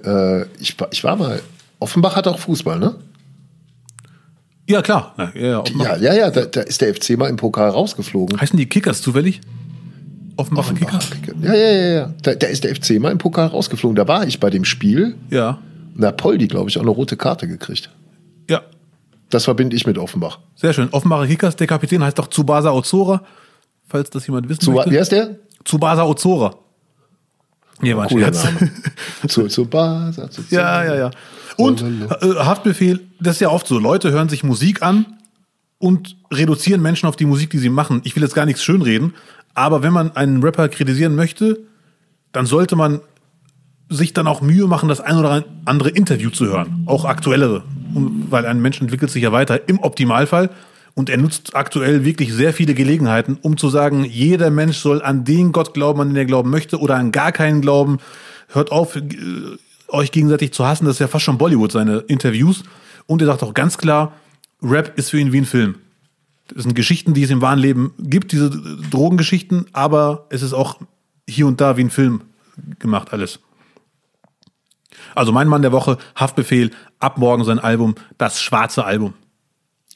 äh, 0.57 0.61
ich, 0.61 0.79
war- 0.79 0.89
ich 0.91 1.03
war 1.03 1.15
mal, 1.15 1.39
Offenbach 1.79 2.15
hat 2.15 2.27
auch 2.27 2.37
Fußball, 2.37 2.77
ne? 2.77 2.95
Ja, 4.67 4.81
klar. 4.83 5.15
Ja, 5.17 5.31
ja, 5.35 5.59
Offenbach. 5.61 5.85
Ja, 5.99 6.13
ja, 6.13 6.13
ja, 6.13 6.29
da, 6.29 6.45
da 6.45 6.61
ist 6.61 6.81
der 6.81 6.93
FC 6.93 7.17
mal 7.17 7.29
im 7.29 7.37
Pokal 7.37 7.69
rausgeflogen. 7.69 8.39
Heißen 8.39 8.57
die 8.57 8.67
Kickers 8.67 9.01
zufällig? 9.01 9.41
Offenbacher 10.35 10.73
Kicker? 10.75 10.99
Ja, 11.41 11.53
ja, 11.55 11.71
ja, 11.71 11.87
ja. 11.93 12.13
Da, 12.21 12.35
da 12.35 12.47
ist 12.47 12.63
der 12.63 12.75
FC 12.75 12.99
mal 12.99 13.11
im 13.11 13.17
Pokal 13.17 13.47
rausgeflogen. 13.47 13.95
Da 13.95 14.07
war 14.07 14.27
ich 14.27 14.39
bei 14.39 14.49
dem 14.51 14.65
Spiel. 14.65 15.15
Ja. 15.31 15.57
Und 15.95 16.01
da 16.01 16.09
hat 16.09 16.17
Poldi, 16.17 16.47
glaube 16.47 16.69
ich, 16.69 16.77
auch 16.77 16.81
eine 16.83 16.91
rote 16.91 17.17
Karte 17.17 17.47
gekriegt. 17.47 17.89
Ja. 18.49 18.61
Das 19.31 19.45
verbinde 19.45 19.75
ich 19.75 19.87
mit 19.87 19.97
Offenbach. 19.97 20.39
Sehr 20.55 20.73
schön. 20.73 20.89
Offenbacher 20.91 21.25
Kickers, 21.27 21.55
der 21.55 21.65
Kapitän 21.67 22.03
heißt 22.03 22.19
doch 22.19 22.27
Tsubasa 22.27 22.71
Ozora, 22.71 23.23
falls 23.89 24.09
das 24.09 24.25
jemand 24.27 24.47
wissen 24.47 24.61
Zu, 24.61 24.71
möchte. 24.71 24.91
wie 24.91 24.99
heißt 24.99 25.11
der? 25.11 25.35
Tsubasa 25.65 26.03
Ozora. 26.03 26.55
Nee, 27.81 27.95
war 27.95 28.03
ein 28.03 28.09
Cooler 28.09 28.33
Scherz. 28.33 28.43
Name. 28.43 28.71
zu, 29.27 29.47
zu 29.47 29.65
Basa, 29.65 30.29
zu, 30.29 30.43
zu. 30.43 30.55
Ja, 30.55 30.83
ja, 30.83 30.95
ja. 30.95 31.11
Und 31.57 31.81
äh, 31.81 32.35
Haftbefehl, 32.35 33.01
das 33.19 33.35
ist 33.35 33.41
ja 33.41 33.49
oft 33.49 33.67
so. 33.67 33.79
Leute 33.79 34.11
hören 34.11 34.29
sich 34.29 34.43
Musik 34.43 34.81
an 34.81 35.05
und 35.77 36.17
reduzieren 36.31 36.81
Menschen 36.81 37.07
auf 37.07 37.15
die 37.15 37.25
Musik, 37.25 37.49
die 37.49 37.57
sie 37.57 37.69
machen. 37.69 38.01
Ich 38.03 38.15
will 38.15 38.23
jetzt 38.23 38.35
gar 38.35 38.45
nichts 38.45 38.63
schönreden, 38.63 39.13
aber 39.53 39.81
wenn 39.83 39.93
man 39.93 40.15
einen 40.15 40.43
Rapper 40.43 40.69
kritisieren 40.69 41.15
möchte, 41.15 41.59
dann 42.31 42.45
sollte 42.45 42.75
man 42.75 43.01
sich 43.89 44.13
dann 44.13 44.27
auch 44.27 44.41
Mühe 44.41 44.67
machen, 44.67 44.87
das 44.87 45.01
ein 45.01 45.17
oder 45.17 45.43
andere 45.65 45.89
Interview 45.89 46.29
zu 46.29 46.45
hören. 46.45 46.83
Auch 46.85 47.05
aktuellere. 47.05 47.63
Weil 48.29 48.45
ein 48.45 48.61
Mensch 48.61 48.79
entwickelt 48.79 49.09
sich 49.09 49.23
ja 49.23 49.31
weiter 49.31 49.67
im 49.67 49.79
Optimalfall. 49.79 50.51
Und 50.99 51.09
er 51.09 51.15
nutzt 51.15 51.55
aktuell 51.55 52.03
wirklich 52.03 52.33
sehr 52.33 52.51
viele 52.51 52.73
Gelegenheiten, 52.73 53.37
um 53.41 53.55
zu 53.55 53.69
sagen, 53.69 54.03
jeder 54.03 54.51
Mensch 54.51 54.79
soll 54.79 55.01
an 55.01 55.23
den 55.23 55.53
Gott 55.53 55.73
glauben, 55.73 56.01
an 56.01 56.09
den 56.09 56.17
er 56.17 56.25
glauben 56.25 56.49
möchte, 56.49 56.77
oder 56.77 56.97
an 56.97 57.13
gar 57.13 57.31
keinen 57.31 57.61
glauben. 57.61 57.99
Hört 58.49 58.73
auf, 58.73 58.97
äh, 58.97 59.01
euch 59.87 60.11
gegenseitig 60.11 60.51
zu 60.51 60.67
hassen. 60.67 60.83
Das 60.83 60.95
ist 60.95 60.99
ja 60.99 61.07
fast 61.07 61.23
schon 61.23 61.37
Bollywood, 61.37 61.71
seine 61.71 61.99
Interviews. 61.99 62.63
Und 63.05 63.21
er 63.21 63.27
sagt 63.27 63.43
auch 63.43 63.53
ganz 63.53 63.77
klar, 63.77 64.11
Rap 64.61 64.91
ist 64.97 65.11
für 65.11 65.19
ihn 65.19 65.31
wie 65.31 65.37
ein 65.37 65.45
Film. 65.45 65.75
Das 66.53 66.63
sind 66.63 66.75
Geschichten, 66.75 67.13
die 67.13 67.23
es 67.23 67.29
im 67.29 67.39
wahren 67.41 67.59
Leben 67.59 67.93
gibt, 67.97 68.33
diese 68.33 68.49
Drogengeschichten, 68.49 69.67
aber 69.71 70.27
es 70.31 70.41
ist 70.41 70.51
auch 70.51 70.81
hier 71.29 71.47
und 71.47 71.61
da 71.61 71.77
wie 71.77 71.85
ein 71.85 71.91
Film 71.91 72.23
gemacht 72.77 73.13
alles. 73.13 73.39
Also 75.15 75.31
mein 75.31 75.47
Mann 75.47 75.61
der 75.61 75.71
Woche, 75.71 75.97
Haftbefehl, 76.17 76.71
ab 76.99 77.17
morgen 77.17 77.45
sein 77.45 77.59
Album, 77.59 77.95
das 78.17 78.41
schwarze 78.41 78.83
Album. 78.83 79.13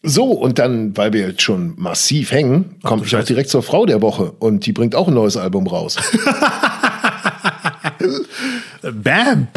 So, 0.06 0.26
und 0.26 0.60
dann, 0.60 0.98
weil 0.98 1.14
wir 1.14 1.30
jetzt 1.30 1.42
schon 1.42 1.76
massiv 1.78 2.34
hängen, 2.34 2.76
komme 2.84 3.06
ich 3.06 3.16
auch 3.16 3.24
direkt 3.24 3.50
zur 3.50 3.64
Frau 3.64 3.86
der 3.86 4.02
Woche. 4.02 4.34
Und 4.38 4.66
die 4.66 4.74
bringt 4.74 4.96
auch 4.96 5.08
ein 5.08 5.14
neues 5.14 5.38
Album 5.38 5.66
raus. 5.66 5.96
Bam! 8.82 9.48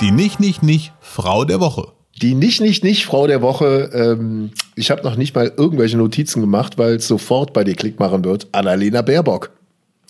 Die 0.00 0.10
nicht, 0.10 0.40
nicht, 0.40 0.64
nicht 0.64 0.92
Frau 1.00 1.44
der 1.44 1.60
Woche. 1.60 1.92
Die 2.20 2.34
nicht, 2.34 2.60
nicht, 2.60 2.82
nicht 2.82 3.06
Frau 3.06 3.28
der 3.28 3.40
Woche. 3.40 3.88
Ähm, 3.94 4.50
ich 4.74 4.90
habe 4.90 5.04
noch 5.04 5.14
nicht 5.14 5.36
mal 5.36 5.52
irgendwelche 5.56 5.96
Notizen 5.96 6.40
gemacht, 6.40 6.76
weil 6.76 6.96
es 6.96 7.06
sofort 7.06 7.52
bei 7.52 7.62
dir 7.62 7.76
Klick 7.76 8.00
machen 8.00 8.24
wird. 8.24 8.48
Annalena 8.50 9.02
Baerbock. 9.02 9.50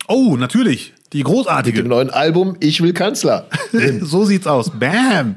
Oh, 0.08 0.36
natürlich. 0.38 0.94
Die 1.12 1.18
Mit 1.18 1.26
großartige. 1.26 1.82
dem 1.82 1.88
neuen 1.88 2.08
Album 2.08 2.56
Ich 2.60 2.80
will 2.80 2.94
Kanzler. 2.94 3.48
so 4.00 4.24
sieht's 4.24 4.46
aus. 4.46 4.70
Bam. 4.70 5.36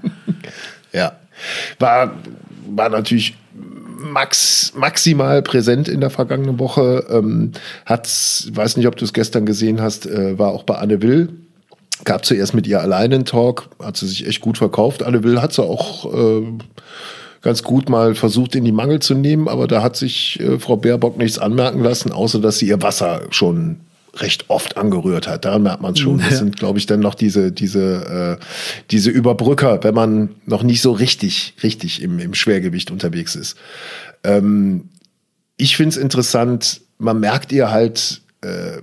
Ja. 0.93 1.17
War, 1.79 2.13
war 2.69 2.89
natürlich 2.89 3.35
max, 3.99 4.73
maximal 4.75 5.41
präsent 5.41 5.87
in 5.87 6.01
der 6.01 6.09
vergangenen 6.09 6.59
Woche. 6.59 7.05
Ähm, 7.09 7.51
hat, 7.85 8.07
weiß 8.51 8.77
nicht, 8.77 8.87
ob 8.87 8.95
du 8.95 9.05
es 9.05 9.13
gestern 9.13 9.45
gesehen 9.45 9.81
hast, 9.81 10.05
äh, 10.05 10.37
war 10.37 10.51
auch 10.51 10.63
bei 10.63 10.75
Anne 10.75 11.01
Will. 11.01 11.29
Gab 12.03 12.25
zuerst 12.25 12.53
mit 12.53 12.67
ihr 12.67 12.79
alleine 12.79 13.15
einen 13.15 13.25
Talk, 13.25 13.69
hat 13.81 13.97
sie 13.97 14.07
sich 14.07 14.27
echt 14.27 14.41
gut 14.41 14.57
verkauft. 14.57 15.03
Anne 15.03 15.23
Will 15.23 15.41
hat 15.41 15.53
sie 15.53 15.63
auch 15.63 16.13
äh, 16.13 16.45
ganz 17.41 17.63
gut 17.63 17.89
mal 17.89 18.13
versucht, 18.13 18.55
in 18.55 18.65
die 18.65 18.71
Mangel 18.71 18.99
zu 18.99 19.15
nehmen, 19.15 19.47
aber 19.47 19.67
da 19.67 19.81
hat 19.81 19.95
sich 19.95 20.39
äh, 20.39 20.59
Frau 20.59 20.77
Baerbock 20.77 21.17
nichts 21.17 21.39
anmerken 21.39 21.83
lassen, 21.83 22.11
außer 22.11 22.39
dass 22.39 22.59
sie 22.59 22.67
ihr 22.67 22.81
Wasser 22.81 23.21
schon 23.31 23.77
recht 24.21 24.45
oft 24.49 24.77
angerührt 24.77 25.27
hat. 25.27 25.45
Daran 25.45 25.63
merkt 25.63 25.81
man 25.81 25.93
es 25.93 25.99
schon. 25.99 26.17
Das 26.19 26.31
Ja. 26.31 26.37
sind, 26.37 26.57
glaube 26.57 26.79
ich, 26.79 26.85
dann 26.85 26.99
noch 26.99 27.15
diese, 27.15 27.51
diese, 27.51 28.37
äh, 28.39 28.43
diese 28.91 29.09
Überbrücker, 29.09 29.83
wenn 29.83 29.93
man 29.93 30.29
noch 30.45 30.63
nicht 30.63 30.81
so 30.81 30.91
richtig, 30.91 31.55
richtig 31.63 32.01
im, 32.01 32.19
im 32.19 32.33
Schwergewicht 32.33 32.91
unterwegs 32.91 33.35
ist. 33.35 33.55
Ähm, 34.23 34.89
ich 35.57 35.75
finde 35.75 35.89
es 35.91 35.97
interessant, 35.97 36.81
man 36.97 37.19
merkt 37.19 37.51
ihr 37.51 37.71
halt 37.71 38.21
äh, 38.41 38.81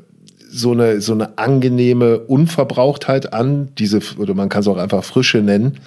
so 0.48 0.72
eine, 0.72 1.00
so 1.00 1.12
eine 1.12 1.36
angenehme 1.38 2.18
Unverbrauchtheit 2.18 3.32
an, 3.32 3.70
diese, 3.78 4.00
oder 4.18 4.34
man 4.34 4.48
kann 4.48 4.60
es 4.60 4.68
auch 4.68 4.76
einfach 4.76 5.02
Frische 5.04 5.38
nennen. 5.38 5.78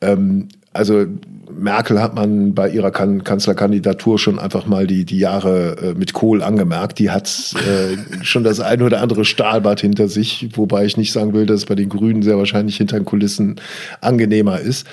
Ähm, 0.00 0.48
also 0.72 1.06
Merkel 1.50 2.00
hat 2.00 2.14
man 2.14 2.54
bei 2.54 2.68
ihrer 2.68 2.90
kan 2.90 3.24
Kanzlerkandidatur 3.24 4.18
schon 4.18 4.38
einfach 4.38 4.66
mal 4.66 4.86
die, 4.86 5.04
die 5.04 5.18
Jahre 5.18 5.76
äh, 5.76 5.94
mit 5.94 6.12
Kohl 6.12 6.42
angemerkt. 6.42 6.98
Die 6.98 7.10
hat 7.10 7.54
äh, 7.66 7.96
schon 8.24 8.44
das 8.44 8.60
ein 8.60 8.82
oder 8.82 9.00
andere 9.00 9.24
Stahlbad 9.24 9.80
hinter 9.80 10.08
sich, 10.08 10.48
wobei 10.54 10.84
ich 10.84 10.96
nicht 10.96 11.12
sagen 11.12 11.32
will, 11.32 11.46
dass 11.46 11.60
es 11.60 11.66
bei 11.66 11.74
den 11.74 11.88
Grünen 11.88 12.22
sehr 12.22 12.38
wahrscheinlich 12.38 12.76
hinter 12.76 12.98
den 12.98 13.04
Kulissen 13.04 13.60
angenehmer 14.00 14.60
ist. 14.60 14.86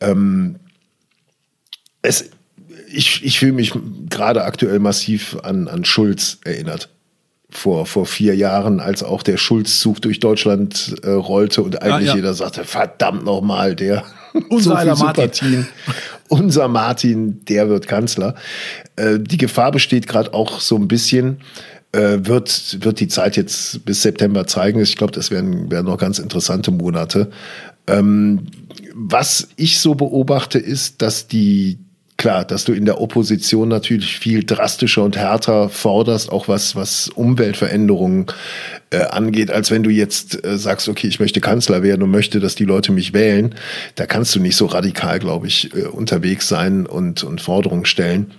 Ähm, 0.00 0.56
es, 2.02 2.30
ich, 2.92 3.24
ich 3.24 3.38
fühle 3.38 3.52
mich 3.52 3.72
gerade 4.10 4.44
aktuell 4.44 4.78
massiv 4.78 5.36
an, 5.42 5.68
an 5.68 5.84
Schulz 5.84 6.38
erinnert. 6.44 6.88
Vor, 7.48 7.84
vor 7.84 8.06
vier 8.06 8.34
Jahren, 8.34 8.80
als 8.80 9.02
auch 9.02 9.22
der 9.22 9.36
Schulzzug 9.36 10.00
durch 10.00 10.20
Deutschland 10.20 10.94
äh, 11.02 11.10
rollte 11.10 11.62
und 11.62 11.82
eigentlich 11.82 12.08
ja. 12.08 12.14
jeder 12.14 12.32
sagte, 12.32 12.64
verdammt 12.64 13.26
nochmal, 13.26 13.76
der 13.76 14.04
Unser 14.48 14.76
aller 14.76 14.96
Martin. 14.96 15.32
Sympathien. 15.32 15.68
Unser 16.28 16.68
Martin, 16.68 17.44
der 17.44 17.68
wird 17.68 17.86
Kanzler. 17.86 18.34
Äh, 18.96 19.18
die 19.18 19.36
Gefahr 19.36 19.72
besteht 19.72 20.06
gerade 20.06 20.32
auch 20.32 20.60
so 20.60 20.76
ein 20.76 20.88
bisschen, 20.88 21.40
äh, 21.92 22.18
wird, 22.22 22.78
wird 22.82 23.00
die 23.00 23.08
Zeit 23.08 23.36
jetzt 23.36 23.84
bis 23.84 24.02
September 24.02 24.46
zeigen. 24.46 24.80
Ich 24.80 24.96
glaube, 24.96 25.12
das 25.12 25.30
werden, 25.30 25.70
werden 25.70 25.86
noch 25.86 25.98
ganz 25.98 26.18
interessante 26.18 26.70
Monate. 26.70 27.30
Ähm, 27.86 28.46
was 28.94 29.48
ich 29.56 29.78
so 29.78 29.94
beobachte, 29.94 30.58
ist, 30.58 31.02
dass 31.02 31.26
die 31.26 31.78
Klar, 32.22 32.44
dass 32.44 32.64
du 32.64 32.72
in 32.72 32.84
der 32.84 33.00
Opposition 33.00 33.66
natürlich 33.68 34.16
viel 34.16 34.44
drastischer 34.44 35.02
und 35.02 35.16
härter 35.16 35.68
forderst, 35.68 36.30
auch 36.30 36.46
was, 36.46 36.76
was 36.76 37.08
Umweltveränderungen 37.08 38.26
äh, 38.90 38.98
angeht, 38.98 39.50
als 39.50 39.72
wenn 39.72 39.82
du 39.82 39.90
jetzt 39.90 40.44
äh, 40.44 40.56
sagst, 40.56 40.88
okay, 40.88 41.08
ich 41.08 41.18
möchte 41.18 41.40
Kanzler 41.40 41.82
werden 41.82 42.00
und 42.00 42.12
möchte, 42.12 42.38
dass 42.38 42.54
die 42.54 42.64
Leute 42.64 42.92
mich 42.92 43.12
wählen. 43.12 43.56
Da 43.96 44.06
kannst 44.06 44.36
du 44.36 44.38
nicht 44.38 44.54
so 44.54 44.66
radikal, 44.66 45.18
glaube 45.18 45.48
ich, 45.48 45.74
äh, 45.74 45.86
unterwegs 45.86 46.46
sein 46.46 46.86
und, 46.86 47.24
und 47.24 47.40
Forderungen 47.40 47.86
stellen. 47.86 48.30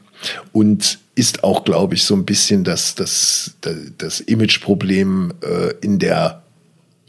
Und 0.53 0.99
ist 1.15 1.43
auch, 1.43 1.65
glaube 1.65 1.95
ich, 1.95 2.05
so 2.05 2.15
ein 2.15 2.23
bisschen 2.23 2.63
das, 2.63 2.95
das, 2.95 3.55
das, 3.59 3.75
das 3.97 4.21
Imageproblem 4.21 5.33
äh, 5.41 5.73
in 5.81 5.99
der 5.99 6.41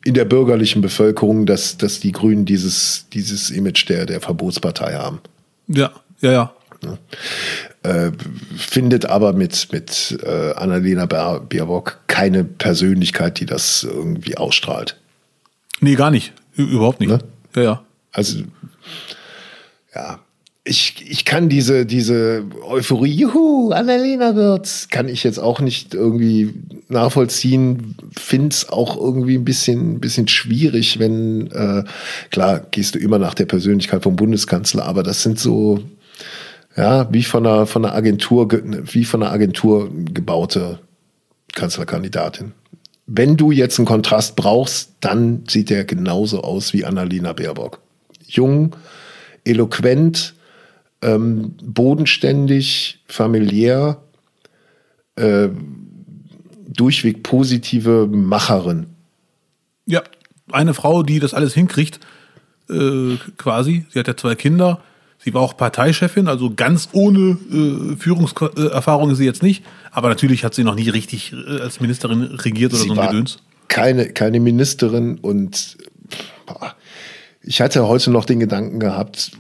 in 0.05 0.15
der 0.15 0.25
bürgerlichen 0.25 0.83
Bevölkerung, 0.83 1.47
dass, 1.47 1.79
dass 1.79 2.01
die 2.01 2.11
Grünen 2.11 2.45
dieses, 2.45 3.07
dieses 3.13 3.51
Image 3.51 3.89
der, 3.89 4.07
der 4.07 4.21
Verbotspartei 4.21 4.95
haben. 4.95 5.21
Ja, 5.69 5.93
ja, 6.21 6.33
ja. 6.33 6.55
Äh, 7.83 8.11
findet 8.57 9.07
aber 9.07 9.33
mit, 9.33 9.69
mit 9.73 10.19
äh, 10.23 10.53
Annalena 10.53 11.07
Baer- 11.07 11.41
Baerbock 11.41 11.99
keine 12.07 12.45
Persönlichkeit, 12.45 13.41
die 13.41 13.47
das 13.47 13.83
irgendwie 13.83 14.37
ausstrahlt. 14.37 14.97
Nee, 15.81 15.97
gar 15.97 16.11
nicht. 16.11 16.33
Überhaupt 16.57 17.01
nicht. 17.01 17.11
Ne? 17.11 17.19
Ja, 17.57 17.63
ja. 17.63 17.85
Also, 18.13 18.39
ja, 19.95 20.21
ich, 20.67 21.05
ich 21.07 21.27
kann 21.27 21.51
diese, 21.51 21.85
diese 21.85 22.45
Euphorie, 22.67 23.13
juhu, 23.13 23.71
Annalena 23.73 24.35
wird's, 24.35 24.89
kann 24.89 25.09
ich 25.09 25.23
jetzt 25.23 25.39
auch 25.39 25.61
nicht 25.61 25.93
irgendwie 25.93 26.55
nachvollziehen. 26.89 27.97
Find's 28.17 28.71
auch 28.71 28.97
irgendwie 28.97 29.35
ein 29.37 29.45
bisschen, 29.45 30.01
bisschen 30.01 30.27
schwierig, 30.27 30.99
wenn, 30.99 31.51
äh, 31.51 31.85
klar, 32.31 32.61
gehst 32.71 32.95
du 32.95 32.99
immer 32.99 33.19
nach 33.19 33.35
der 33.35 33.45
Persönlichkeit 33.45 34.05
vom 34.05 34.17
Bundeskanzler, 34.17 34.87
aber 34.87 35.03
das 35.03 35.23
sind 35.23 35.39
so, 35.39 35.81
ja, 36.77 37.13
wie 37.13 37.23
von 37.23 37.47
einer, 37.47 37.67
von 37.67 37.85
einer 37.85 37.95
Agentur, 37.95 38.49
ge- 38.49 38.83
wie 38.85 39.05
von 39.05 39.23
einer 39.23 39.33
Agentur 39.33 39.91
gebaute 39.93 40.81
Kanzlerkandidatin. 41.53 42.53
Wenn 43.07 43.37
du 43.37 43.51
jetzt 43.51 43.79
einen 43.79 43.87
Kontrast 43.87 44.35
brauchst, 44.35 44.95
dann 45.01 45.45
sieht 45.49 45.71
der 45.71 45.85
genauso 45.85 46.43
aus 46.43 46.73
wie 46.73 46.85
Annalena 46.85 47.33
Baerbock. 47.33 47.81
Jung, 48.27 48.75
eloquent, 49.45 50.35
ähm, 51.03 51.55
bodenständig, 51.63 53.03
familiär, 53.07 54.03
äh, 55.17 55.49
durchweg 56.67 57.23
positive 57.23 58.09
Macherin. 58.11 58.87
Ja, 59.87 60.03
eine 60.51 60.73
Frau, 60.75 61.03
die 61.03 61.21
das 61.21 61.35
alles 61.35 61.53
hinkriegt, 61.55 62.01
äh, 62.71 63.17
quasi. 63.37 63.85
Sie 63.91 63.99
hat 63.99 64.09
ja 64.09 64.17
zwei 64.17 64.35
Kinder. 64.35 64.81
Sie 65.25 65.33
war 65.33 65.41
auch 65.41 65.57
Parteichefin, 65.57 66.29
also 66.29 66.53
ganz 66.55 66.91
ohne 66.93 67.39
äh, 67.51 67.97
Führungserfahrung 67.97 69.11
ist 69.11 69.17
sie 69.17 69.25
jetzt 69.25 69.43
nicht. 69.43 69.65
Aber 69.91 70.11
natürlich 70.11 70.45
hat 70.45 70.55
sie 70.55 70.65
noch 70.65 70.75
nie 70.75 70.91
richtig 70.91 71.33
äh, 71.33 71.63
als 71.63 71.81
Ministerin 71.81 72.25
regiert 72.25 72.75
oder 72.75 72.83
Sie 72.83 72.89
so 72.89 72.95
ein 72.95 73.09
Gedöns. 73.09 73.39
keine, 73.69 74.11
keine 74.11 74.39
Ministerin 74.39 75.17
und 75.17 75.79
boah, 76.45 76.75
ich 77.41 77.63
hatte 77.63 77.89
heute 77.89 78.11
noch 78.11 78.27
den 78.27 78.39
Gedanken 78.39 78.81
gehabt, 78.81 79.33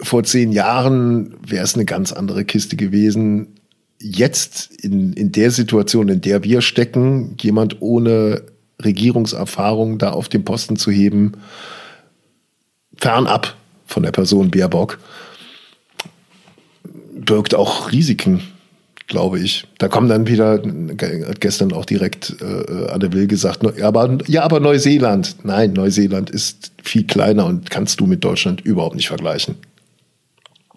vor 0.00 0.24
zehn 0.24 0.52
Jahren 0.52 1.34
wäre 1.46 1.64
es 1.64 1.74
eine 1.74 1.84
ganz 1.84 2.10
andere 2.12 2.46
Kiste 2.46 2.76
gewesen. 2.76 3.60
Jetzt 4.00 4.70
in, 4.82 5.12
in 5.12 5.32
der 5.32 5.50
Situation, 5.50 6.08
in 6.08 6.22
der 6.22 6.44
wir 6.44 6.62
stecken, 6.62 7.36
jemand 7.42 7.82
ohne 7.82 8.42
Regierungserfahrung 8.82 9.98
da 9.98 10.12
auf 10.12 10.30
den 10.30 10.46
Posten 10.46 10.76
zu 10.76 10.90
heben, 10.90 11.32
fernab 12.96 13.54
von 13.86 14.02
der 14.02 14.12
Person 14.12 14.50
Baerbock, 14.50 14.98
birgt 17.14 17.54
auch 17.54 17.90
Risiken, 17.92 18.42
glaube 19.06 19.40
ich. 19.40 19.66
Da 19.78 19.88
kommen 19.88 20.08
dann 20.08 20.26
wieder, 20.26 20.62
hat 21.28 21.40
gestern 21.40 21.72
auch 21.72 21.84
direkt 21.84 22.36
äh, 22.40 22.88
Anne 22.90 23.12
Will 23.12 23.26
gesagt, 23.26 23.62
"Neu- 23.62 23.76
ja 23.76 23.88
aber, 23.88 24.18
ja, 24.26 24.42
aber 24.42 24.60
Neuseeland. 24.60 25.36
Nein, 25.44 25.72
Neuseeland 25.72 26.30
ist 26.30 26.72
viel 26.82 27.04
kleiner 27.06 27.46
und 27.46 27.70
kannst 27.70 28.00
du 28.00 28.06
mit 28.06 28.24
Deutschland 28.24 28.60
überhaupt 28.62 28.96
nicht 28.96 29.08
vergleichen. 29.08 29.56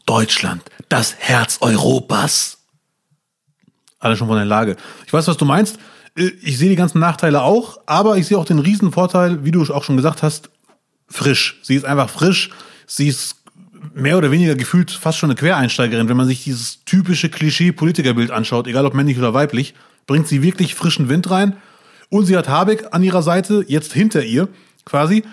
Deutschland, 0.05 0.61
das 0.89 1.15
Herz 1.17 1.57
Europas. 1.61 2.57
Alle 3.99 4.15
schon 4.15 4.27
von 4.27 4.37
der 4.37 4.45
Lage. 4.45 4.77
Ich 5.05 5.11
weiß, 5.11 5.27
was 5.27 5.37
du 5.37 5.45
meinst. 5.45 5.77
Äh, 6.15 6.31
Ich 6.41 6.57
sehe 6.57 6.69
die 6.69 6.75
ganzen 6.75 6.99
Nachteile 6.99 7.41
auch, 7.41 7.79
aber 7.85 8.17
ich 8.17 8.27
sehe 8.27 8.37
auch 8.37 8.45
den 8.45 8.59
riesen 8.59 8.91
Vorteil, 8.91 9.43
wie 9.43 9.51
du 9.51 9.63
auch 9.73 9.83
schon 9.83 9.97
gesagt 9.97 10.23
hast, 10.23 10.49
frisch. 11.09 11.59
Sie 11.63 11.75
ist 11.75 11.85
einfach 11.85 12.09
frisch. 12.09 12.51
Sie 12.87 13.07
ist 13.07 13.35
mehr 13.93 14.17
oder 14.17 14.31
weniger 14.31 14.55
gefühlt 14.55 14.89
fast 14.89 15.19
schon 15.19 15.29
eine 15.29 15.37
Quereinsteigerin. 15.37 16.09
Wenn 16.09 16.17
man 16.17 16.27
sich 16.27 16.43
dieses 16.43 16.83
typische 16.85 17.29
Klischee-Politikerbild 17.29 18.31
anschaut, 18.31 18.67
egal 18.67 18.85
ob 18.85 18.93
männlich 18.93 19.17
oder 19.17 19.33
weiblich, 19.33 19.75
bringt 20.07 20.27
sie 20.27 20.41
wirklich 20.41 20.73
frischen 20.73 21.09
Wind 21.09 21.29
rein. 21.29 21.57
Und 22.09 22.25
sie 22.25 22.37
hat 22.37 22.47
Habeck 22.47 22.87
an 22.91 23.03
ihrer 23.03 23.21
Seite, 23.21 23.65
jetzt 23.67 23.93
hinter 23.93 24.23
ihr 24.23 24.47
quasi. 24.85 25.23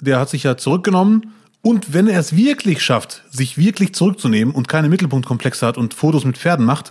Der 0.00 0.18
hat 0.18 0.30
sich 0.30 0.42
ja 0.42 0.56
zurückgenommen. 0.56 1.32
Und 1.60 1.92
wenn 1.92 2.08
er 2.08 2.18
es 2.18 2.34
wirklich 2.34 2.82
schafft, 2.82 3.22
sich 3.30 3.56
wirklich 3.56 3.94
zurückzunehmen 3.94 4.52
und 4.52 4.66
keine 4.66 4.88
Mittelpunktkomplexe 4.88 5.64
hat 5.64 5.78
und 5.78 5.94
Fotos 5.94 6.24
mit 6.24 6.36
Pferden 6.36 6.66
macht, 6.66 6.90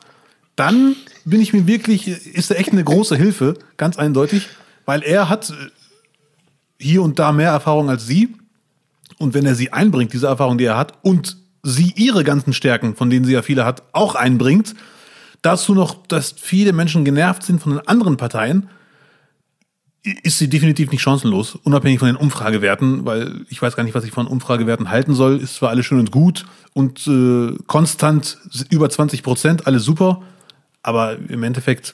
dann 0.55 0.95
bin 1.25 1.41
ich 1.41 1.53
mir 1.53 1.67
wirklich, 1.67 2.07
ist 2.07 2.51
er 2.51 2.59
echt 2.59 2.71
eine 2.71 2.83
große 2.83 3.15
Hilfe, 3.17 3.55
ganz 3.77 3.97
eindeutig, 3.97 4.47
weil 4.85 5.01
er 5.03 5.27
hat 5.27 5.49
äh, 5.49 5.53
hier 6.79 7.01
und 7.03 7.19
da 7.19 7.31
mehr 7.31 7.51
Erfahrung 7.51 7.89
als 7.89 8.05
sie. 8.05 8.33
Und 9.21 9.33
wenn 9.33 9.45
er 9.45 9.55
sie 9.55 9.71
einbringt, 9.71 10.13
diese 10.13 10.27
Erfahrung, 10.27 10.57
die 10.57 10.65
er 10.65 10.77
hat, 10.77 10.93
und 11.03 11.37
sie 11.63 11.93
ihre 11.95 12.23
ganzen 12.23 12.53
Stärken, 12.53 12.95
von 12.95 13.09
denen 13.09 13.23
sie 13.25 13.33
ja 13.33 13.41
viele 13.41 13.65
hat, 13.65 13.83
auch 13.93 14.15
einbringt, 14.15 14.73
dazu 15.41 15.73
noch, 15.73 16.05
dass 16.07 16.33
viele 16.37 16.73
Menschen 16.73 17.05
genervt 17.05 17.43
sind 17.43 17.61
von 17.61 17.73
den 17.73 17.87
anderen 17.87 18.17
Parteien, 18.17 18.69
ist 20.23 20.39
sie 20.39 20.49
definitiv 20.49 20.89
nicht 20.91 21.01
chancenlos, 21.01 21.55
unabhängig 21.55 21.99
von 21.99 22.07
den 22.07 22.15
Umfragewerten, 22.15 23.05
weil 23.05 23.45
ich 23.49 23.61
weiß 23.61 23.75
gar 23.75 23.83
nicht, 23.83 23.93
was 23.93 24.03
ich 24.03 24.11
von 24.11 24.25
Umfragewerten 24.25 24.89
halten 24.89 25.13
soll. 25.13 25.37
Ist 25.37 25.55
zwar 25.55 25.69
alles 25.69 25.85
schön 25.85 25.99
und 25.99 26.11
gut 26.11 26.45
und 26.73 27.05
äh, 27.07 27.55
konstant 27.67 28.39
über 28.71 28.89
20 28.89 29.21
Prozent, 29.21 29.67
alles 29.67 29.83
super, 29.83 30.23
aber 30.81 31.17
im 31.29 31.43
Endeffekt, 31.43 31.93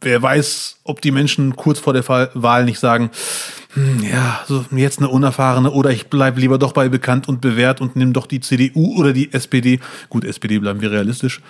wer 0.00 0.20
weiß, 0.20 0.78
ob 0.82 1.00
die 1.00 1.12
Menschen 1.12 1.54
kurz 1.54 1.78
vor 1.78 1.92
der 1.92 2.08
Wahl 2.08 2.64
nicht 2.64 2.80
sagen, 2.80 3.10
hm, 3.78 4.02
ja, 4.02 4.40
so 4.48 4.64
jetzt 4.72 4.98
eine 4.98 5.08
unerfahrene 5.08 5.70
oder 5.70 5.90
ich 5.90 6.08
bleibe 6.08 6.40
lieber 6.40 6.58
doch 6.58 6.72
bei 6.72 6.88
bekannt 6.88 7.28
und 7.28 7.40
bewährt 7.40 7.80
und 7.80 7.94
nimm 7.94 8.12
doch 8.12 8.26
die 8.26 8.40
CDU 8.40 8.96
oder 8.98 9.12
die 9.12 9.32
SPD. 9.32 9.78
Gut, 10.08 10.24
SPD 10.24 10.58
bleiben 10.58 10.80
wir 10.80 10.90
realistisch. 10.90 11.40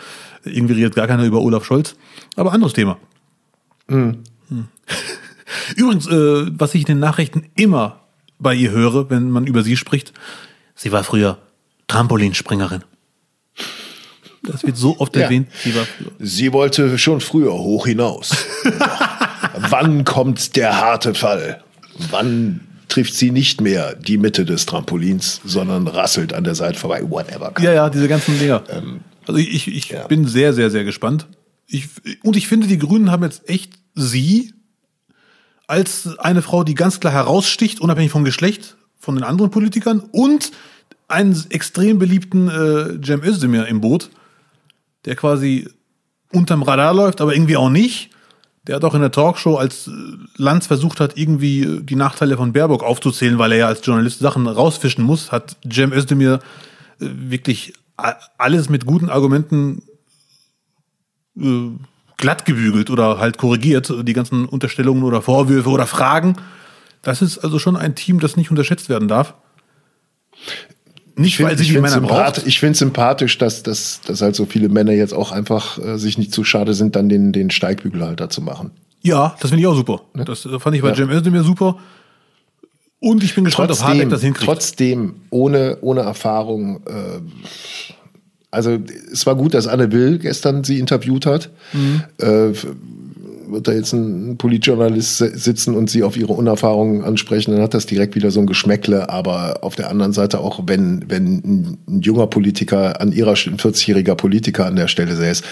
Irgendwie 0.44 0.74
redet 0.74 0.94
gar 0.94 1.06
keiner 1.06 1.24
über 1.24 1.40
Olaf 1.40 1.64
Scholz. 1.64 1.96
Aber 2.36 2.52
anderes 2.52 2.74
Thema. 2.74 2.98
Mhm. 3.88 4.18
Hm. 4.48 4.68
Übrigens, 5.76 6.06
äh, 6.06 6.46
was 6.58 6.74
ich 6.74 6.82
in 6.82 6.86
den 6.86 6.98
Nachrichten 6.98 7.46
immer 7.54 8.00
bei 8.38 8.54
ihr 8.54 8.72
höre, 8.72 9.08
wenn 9.08 9.30
man 9.30 9.46
über 9.46 9.62
sie 9.62 9.78
spricht, 9.78 10.12
sie 10.74 10.92
war 10.92 11.04
früher 11.04 11.38
Trampolinspringerin. 11.86 12.84
Das 14.42 14.64
wird 14.64 14.76
so 14.76 14.98
oft 14.98 15.16
ja. 15.16 15.22
erwähnt. 15.22 15.48
Sie, 15.62 15.74
war 15.74 15.86
sie 16.18 16.52
wollte 16.52 16.98
schon 16.98 17.22
früher 17.22 17.54
hoch 17.54 17.86
hinaus. 17.86 18.36
Wann 19.70 20.04
kommt 20.04 20.56
der 20.56 20.78
harte 20.78 21.14
Fall? 21.14 21.62
Wann 22.10 22.60
trifft 22.88 23.14
sie 23.14 23.30
nicht 23.30 23.60
mehr 23.60 23.94
die 23.94 24.16
Mitte 24.16 24.44
des 24.44 24.66
Trampolins, 24.66 25.40
sondern 25.44 25.86
rasselt 25.86 26.32
an 26.32 26.44
der 26.44 26.54
Seite 26.54 26.78
vorbei? 26.78 27.02
Whatever. 27.08 27.52
Ja, 27.60 27.72
ja, 27.72 27.90
diese 27.90 28.08
ganzen 28.08 28.38
Dinger. 28.38 28.62
Ähm, 28.70 29.00
also 29.26 29.38
ich, 29.38 29.68
ich 29.68 29.90
ja. 29.90 30.06
bin 30.06 30.26
sehr, 30.26 30.52
sehr, 30.52 30.70
sehr 30.70 30.84
gespannt. 30.84 31.26
Ich, 31.66 31.88
und 32.22 32.36
ich 32.36 32.48
finde, 32.48 32.66
die 32.66 32.78
Grünen 32.78 33.10
haben 33.10 33.22
jetzt 33.22 33.48
echt 33.48 33.72
sie 33.94 34.54
als 35.66 36.18
eine 36.18 36.40
Frau, 36.40 36.64
die 36.64 36.74
ganz 36.74 36.98
klar 36.98 37.12
heraussticht, 37.12 37.80
unabhängig 37.80 38.10
vom 38.10 38.24
Geschlecht, 38.24 38.76
von 38.98 39.14
den 39.14 39.24
anderen 39.24 39.50
Politikern 39.50 40.00
und 40.00 40.50
einen 41.08 41.44
extrem 41.50 41.98
beliebten 41.98 42.48
äh, 42.48 43.04
Cem 43.04 43.22
Özdemir 43.22 43.66
im 43.66 43.80
Boot, 43.80 44.10
der 45.04 45.14
quasi 45.14 45.68
unterm 46.32 46.62
Radar 46.62 46.94
läuft, 46.94 47.20
aber 47.20 47.34
irgendwie 47.34 47.56
auch 47.56 47.70
nicht. 47.70 48.10
Der 48.68 48.76
hat 48.76 48.84
auch 48.84 48.94
in 48.94 49.00
der 49.00 49.10
Talkshow, 49.10 49.56
als 49.56 49.88
äh, 49.88 49.90
Lanz 50.36 50.66
versucht 50.66 51.00
hat, 51.00 51.16
irgendwie 51.16 51.62
äh, 51.62 51.82
die 51.82 51.96
Nachteile 51.96 52.36
von 52.36 52.52
Baerbock 52.52 52.84
aufzuzählen, 52.84 53.38
weil 53.38 53.52
er 53.52 53.58
ja 53.58 53.66
als 53.66 53.84
Journalist 53.84 54.20
Sachen 54.20 54.46
rausfischen 54.46 55.02
muss, 55.02 55.32
hat 55.32 55.56
Cem 55.72 55.92
Özdemir 55.92 56.40
äh, 57.00 57.06
wirklich 57.12 57.72
alles 58.36 58.68
mit 58.68 58.86
guten 58.86 59.10
Argumenten 59.10 59.82
glatt 62.16 62.44
gebügelt 62.44 62.90
oder 62.90 63.18
halt 63.18 63.38
korrigiert, 63.38 63.92
die 64.02 64.12
ganzen 64.12 64.44
Unterstellungen 64.44 65.02
oder 65.02 65.20
Vorwürfe 65.20 65.68
oder 65.68 65.86
Fragen. 65.86 66.36
Das 67.02 67.22
ist 67.22 67.38
also 67.38 67.58
schon 67.58 67.76
ein 67.76 67.96
Team, 67.96 68.20
das 68.20 68.36
nicht 68.36 68.50
unterschätzt 68.50 68.88
werden 68.88 69.08
darf. 69.08 69.34
Nicht, 71.18 71.36
find, 71.36 71.48
weil 71.48 71.58
sie 71.58 71.64
die 71.64 71.78
Männer 71.80 72.00
braucht. 72.00 72.46
Ich 72.46 72.60
finde 72.60 72.72
es 72.72 72.78
sympathisch, 72.78 73.38
dass, 73.38 73.62
dass, 73.62 74.00
dass 74.06 74.22
halt 74.22 74.36
so 74.36 74.46
viele 74.46 74.68
Männer 74.68 74.92
jetzt 74.92 75.12
auch 75.12 75.32
einfach 75.32 75.78
äh, 75.78 75.98
sich 75.98 76.16
nicht 76.16 76.32
zu 76.32 76.44
schade 76.44 76.74
sind, 76.74 76.96
dann 76.96 77.08
den, 77.08 77.32
den 77.32 77.50
Steigbügelhalter 77.50 78.30
zu 78.30 78.40
machen. 78.40 78.70
Ja, 79.02 79.36
das 79.40 79.50
finde 79.50 79.62
ich 79.62 79.66
auch 79.66 79.74
super. 79.74 80.02
Ne? 80.14 80.24
Das 80.24 80.48
fand 80.58 80.76
ich 80.76 80.82
bei 80.82 80.90
ja. 80.90 80.94
Jam 80.94 81.10
Özdemir 81.10 81.42
super. 81.42 81.76
Und 83.00 83.22
ich 83.22 83.34
bin 83.34 83.44
gespannt, 83.44 83.68
trotzdem, 83.68 83.86
ob 83.86 83.92
Hardeck 83.92 84.10
das 84.10 84.22
hinkriegt. 84.22 84.44
Trotzdem, 84.44 85.14
ohne, 85.30 85.78
ohne 85.80 86.00
Erfahrung, 86.00 86.80
äh, 86.86 87.20
also 88.50 88.78
es 89.12 89.26
war 89.26 89.36
gut, 89.36 89.54
dass 89.54 89.66
Anne 89.66 89.92
Will 89.92 90.18
gestern 90.18 90.64
sie 90.64 90.78
interviewt 90.78 91.26
hat. 91.26 91.50
Mhm. 91.72 92.02
Äh, 92.18 92.52
wird 93.50 93.68
da 93.68 93.72
jetzt 93.72 93.92
ein 93.92 94.36
Politjournalist 94.36 95.18
sitzen 95.18 95.74
und 95.74 95.90
sie 95.90 96.02
auf 96.02 96.16
ihre 96.16 96.32
Unerfahrungen 96.32 97.04
ansprechen, 97.04 97.52
dann 97.52 97.62
hat 97.62 97.74
das 97.74 97.86
direkt 97.86 98.14
wieder 98.14 98.30
so 98.30 98.40
ein 98.40 98.46
Geschmäckle. 98.46 99.08
Aber 99.08 99.58
auf 99.62 99.76
der 99.76 99.90
anderen 99.90 100.12
Seite 100.12 100.40
auch, 100.40 100.60
wenn, 100.66 101.04
wenn 101.08 101.78
ein 101.88 102.00
junger 102.00 102.26
Politiker 102.26 103.00
an 103.00 103.12
ihrer 103.12 103.30
ein 103.30 103.56
40-jähriger 103.58 104.14
Politiker 104.14 104.66
an 104.66 104.76
der 104.76 104.88
Stelle 104.88 105.14
säß, 105.16 105.42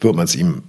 wird 0.00 0.14
man 0.14 0.24
es 0.24 0.34
ihm 0.34 0.62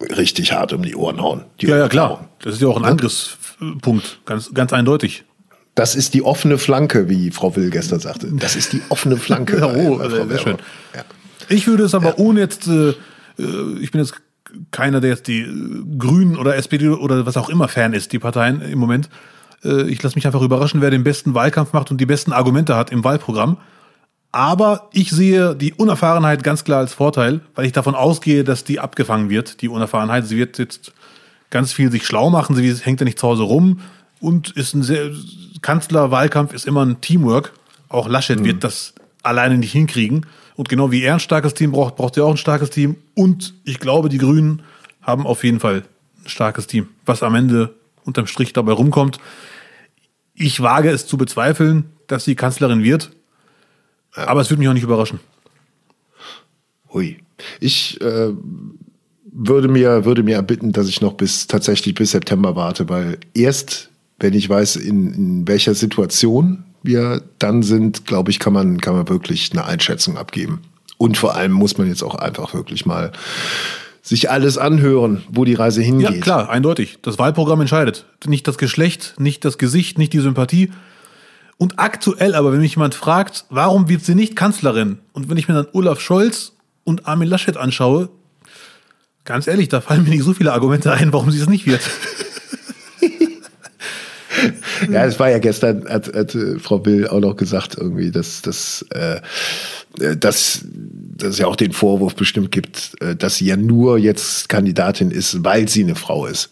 richtig 0.00 0.52
hart 0.52 0.72
um 0.72 0.82
die 0.82 0.96
Ohren 0.96 1.20
hauen. 1.20 1.44
Die 1.60 1.66
ja, 1.66 1.78
ja, 1.78 1.88
klar. 1.88 2.28
Das 2.42 2.54
ist 2.54 2.62
ja 2.62 2.68
auch 2.68 2.76
ein 2.76 2.84
Angriffspunkt, 2.84 4.20
ganz, 4.24 4.52
ganz 4.52 4.72
eindeutig. 4.72 5.24
Das 5.74 5.96
ist 5.96 6.14
die 6.14 6.22
offene 6.22 6.58
Flanke, 6.58 7.08
wie 7.08 7.30
Frau 7.30 7.56
Will 7.56 7.70
gestern 7.70 7.98
sagte. 7.98 8.28
Das 8.32 8.54
ist 8.54 8.72
die 8.72 8.82
offene 8.90 9.16
Flanke. 9.16 9.58
ja, 9.58 9.66
oh, 9.66 9.98
Frau 9.98 10.26
sehr 10.26 10.38
schön. 10.38 10.56
Ja. 10.94 11.04
Ich 11.48 11.66
würde 11.66 11.84
es 11.84 11.94
aber 11.94 12.10
ja. 12.10 12.18
ohne 12.18 12.40
jetzt, 12.40 12.68
äh, 12.68 12.90
äh, 12.90 13.78
ich 13.80 13.90
bin 13.90 14.00
jetzt 14.00 14.14
keiner, 14.70 15.00
der 15.00 15.10
jetzt 15.10 15.26
die 15.26 15.40
äh, 15.40 15.84
Grünen 15.98 16.36
oder 16.36 16.56
SPD 16.56 16.88
oder 16.88 17.26
was 17.26 17.36
auch 17.36 17.48
immer 17.48 17.68
Fan 17.68 17.92
ist, 17.92 18.12
die 18.12 18.18
Parteien 18.18 18.60
im 18.60 18.78
Moment. 18.78 19.08
Äh, 19.64 19.88
ich 19.88 20.02
lasse 20.02 20.16
mich 20.16 20.26
einfach 20.26 20.42
überraschen, 20.42 20.80
wer 20.80 20.90
den 20.90 21.04
besten 21.04 21.34
Wahlkampf 21.34 21.72
macht 21.72 21.90
und 21.90 22.00
die 22.00 22.06
besten 22.06 22.32
Argumente 22.32 22.76
hat 22.76 22.90
im 22.90 23.04
Wahlprogramm. 23.04 23.58
Aber 24.32 24.88
ich 24.92 25.10
sehe 25.10 25.54
die 25.54 25.74
Unerfahrenheit 25.74 26.42
ganz 26.42 26.64
klar 26.64 26.80
als 26.80 26.92
Vorteil, 26.92 27.40
weil 27.54 27.66
ich 27.66 27.72
davon 27.72 27.94
ausgehe, 27.94 28.42
dass 28.42 28.64
die 28.64 28.80
abgefangen 28.80 29.30
wird, 29.30 29.62
die 29.62 29.68
Unerfahrenheit. 29.68 30.26
Sie 30.26 30.36
wird 30.36 30.58
jetzt 30.58 30.92
ganz 31.50 31.72
viel 31.72 31.92
sich 31.92 32.04
schlau 32.04 32.30
machen, 32.30 32.56
sie 32.56 32.74
hängt 32.74 33.00
ja 33.00 33.04
nicht 33.04 33.18
zu 33.18 33.28
Hause 33.28 33.44
rum 33.44 33.80
und 34.18 34.50
ist 34.50 34.74
ein 34.74 34.82
sehr, 34.82 35.10
Kanzlerwahlkampf 35.62 36.52
ist 36.52 36.66
immer 36.66 36.84
ein 36.84 37.00
Teamwork. 37.00 37.52
Auch 37.88 38.08
Laschet 38.08 38.40
mhm. 38.40 38.44
wird 38.44 38.64
das 38.64 38.94
alleine 39.24 39.58
nicht 39.58 39.72
hinkriegen. 39.72 40.26
Und 40.56 40.68
genau 40.68 40.90
wie 40.90 41.02
er 41.02 41.14
ein 41.14 41.20
starkes 41.20 41.54
Team 41.54 41.72
braucht, 41.72 41.96
braucht 41.96 42.16
er 42.16 42.24
auch 42.24 42.30
ein 42.30 42.36
starkes 42.36 42.70
Team. 42.70 42.96
Und 43.14 43.54
ich 43.64 43.80
glaube, 43.80 44.08
die 44.08 44.18
Grünen 44.18 44.62
haben 45.02 45.26
auf 45.26 45.44
jeden 45.44 45.60
Fall 45.60 45.84
ein 46.24 46.28
starkes 46.28 46.66
Team. 46.66 46.88
Was 47.04 47.22
am 47.22 47.34
Ende 47.34 47.74
unterm 48.04 48.26
Strich 48.26 48.52
dabei 48.52 48.72
rumkommt. 48.72 49.18
Ich 50.34 50.60
wage 50.60 50.90
es 50.90 51.06
zu 51.06 51.16
bezweifeln, 51.16 51.84
dass 52.06 52.24
sie 52.24 52.34
Kanzlerin 52.34 52.82
wird. 52.82 53.10
Aber 54.14 54.40
es 54.40 54.50
würde 54.50 54.60
mich 54.60 54.68
auch 54.68 54.74
nicht 54.74 54.82
überraschen. 54.82 55.20
Hui. 56.92 57.18
Ich 57.60 58.00
äh, 58.00 58.32
würde 59.32 59.68
mir, 59.68 60.04
würde 60.04 60.22
mir 60.22 60.36
erbitten, 60.36 60.72
dass 60.72 60.88
ich 60.88 61.00
noch 61.00 61.14
bis 61.14 61.46
tatsächlich 61.46 61.94
bis 61.94 62.12
September 62.12 62.54
warte, 62.54 62.88
weil 62.88 63.18
erst 63.34 63.90
wenn 64.20 64.32
ich 64.32 64.48
weiß, 64.48 64.76
in, 64.76 65.12
in 65.12 65.48
welcher 65.48 65.74
Situation 65.74 66.64
wir 66.84 67.22
dann 67.38 67.62
sind, 67.62 68.04
glaube 68.04 68.30
ich, 68.30 68.38
kann 68.38 68.52
man, 68.52 68.80
kann 68.80 68.94
man 68.94 69.08
wirklich 69.08 69.50
eine 69.52 69.64
Einschätzung 69.64 70.16
abgeben. 70.16 70.60
Und 70.98 71.16
vor 71.16 71.34
allem 71.34 71.50
muss 71.50 71.76
man 71.78 71.88
jetzt 71.88 72.02
auch 72.02 72.14
einfach 72.14 72.54
wirklich 72.54 72.86
mal 72.86 73.10
sich 74.02 74.30
alles 74.30 74.58
anhören, 74.58 75.22
wo 75.30 75.46
die 75.46 75.54
Reise 75.54 75.80
hingeht. 75.80 76.10
Ja, 76.10 76.20
klar, 76.20 76.50
eindeutig. 76.50 76.98
Das 77.00 77.18
Wahlprogramm 77.18 77.62
entscheidet. 77.62 78.04
Nicht 78.26 78.46
das 78.46 78.58
Geschlecht, 78.58 79.14
nicht 79.18 79.44
das 79.46 79.56
Gesicht, 79.56 79.98
nicht 79.98 80.12
die 80.12 80.20
Sympathie. 80.20 80.70
Und 81.56 81.78
aktuell 81.78 82.34
aber, 82.34 82.52
wenn 82.52 82.60
mich 82.60 82.74
jemand 82.74 82.94
fragt, 82.94 83.46
warum 83.48 83.88
wird 83.88 84.04
sie 84.04 84.14
nicht 84.14 84.36
Kanzlerin? 84.36 84.98
Und 85.12 85.30
wenn 85.30 85.38
ich 85.38 85.48
mir 85.48 85.54
dann 85.54 85.68
Olaf 85.72 86.00
Scholz 86.00 86.52
und 86.84 87.06
Armin 87.06 87.28
Laschet 87.28 87.56
anschaue, 87.56 88.10
ganz 89.24 89.46
ehrlich, 89.46 89.68
da 89.70 89.80
fallen 89.80 90.04
mir 90.04 90.10
nicht 90.10 90.24
so 90.24 90.34
viele 90.34 90.52
Argumente 90.52 90.92
ein, 90.92 91.12
warum 91.14 91.30
sie 91.30 91.40
es 91.40 91.48
nicht 91.48 91.66
wird. 91.66 91.80
ja, 94.90 95.04
es 95.04 95.18
war 95.18 95.30
ja 95.30 95.38
gestern, 95.38 95.88
hat, 95.88 96.14
hat 96.14 96.34
äh, 96.34 96.58
Frau 96.58 96.78
Bill 96.78 97.08
auch 97.08 97.20
noch 97.20 97.36
gesagt, 97.36 97.76
irgendwie, 97.78 98.10
dass, 98.10 98.42
dass, 98.42 98.84
äh, 98.90 99.20
dass, 99.96 100.64
dass 100.64 101.28
es 101.28 101.38
ja 101.38 101.46
auch 101.46 101.56
den 101.56 101.72
Vorwurf 101.72 102.14
bestimmt 102.14 102.50
gibt, 102.50 102.94
äh, 103.00 103.16
dass 103.16 103.36
sie 103.36 103.46
ja 103.46 103.56
nur 103.56 103.98
jetzt 103.98 104.48
Kandidatin 104.48 105.10
ist, 105.10 105.44
weil 105.44 105.68
sie 105.68 105.84
eine 105.84 105.94
Frau 105.94 106.26
ist 106.26 106.50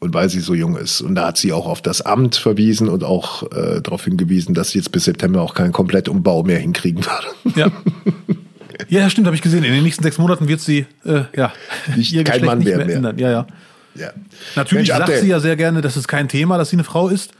und 0.00 0.14
weil 0.14 0.28
sie 0.28 0.40
so 0.40 0.54
jung 0.54 0.76
ist. 0.76 1.00
Und 1.00 1.14
da 1.14 1.28
hat 1.28 1.38
sie 1.38 1.52
auch 1.52 1.66
auf 1.66 1.80
das 1.80 2.02
Amt 2.02 2.36
verwiesen 2.36 2.88
und 2.88 3.04
auch 3.04 3.44
äh, 3.52 3.80
darauf 3.80 4.04
hingewiesen, 4.04 4.54
dass 4.54 4.70
sie 4.70 4.78
jetzt 4.78 4.90
bis 4.90 5.04
September 5.04 5.42
auch 5.42 5.54
keinen 5.54 5.72
Komplettumbau 5.72 6.42
mehr 6.42 6.58
hinkriegen 6.58 7.04
würde. 7.04 7.58
Ja. 7.58 7.72
Ja, 8.88 9.08
stimmt, 9.08 9.26
habe 9.26 9.36
ich 9.36 9.42
gesehen. 9.42 9.62
In 9.64 9.72
den 9.72 9.84
nächsten 9.84 10.02
sechs 10.02 10.18
Monaten 10.18 10.48
wird 10.48 10.60
sie 10.60 10.86
äh, 11.04 11.22
ja, 11.36 11.52
nicht, 11.94 12.12
ihr 12.12 12.24
kein 12.24 12.44
Mann 12.44 12.58
nicht 12.58 12.66
mehr, 12.66 12.84
mehr 12.84 12.96
ändern. 12.96 13.18
Ja, 13.18 13.30
ja. 13.30 13.46
Ja. 13.94 14.10
Natürlich 14.56 14.88
Mensch, 14.88 15.06
sagt 15.06 15.20
sie 15.20 15.28
ja 15.28 15.40
sehr 15.40 15.56
gerne, 15.56 15.80
das 15.80 15.96
ist 15.96 16.08
kein 16.08 16.28
Thema, 16.28 16.58
dass 16.58 16.70
sie 16.70 16.76
eine 16.76 16.84
Frau 16.84 17.08
ist. 17.08 17.32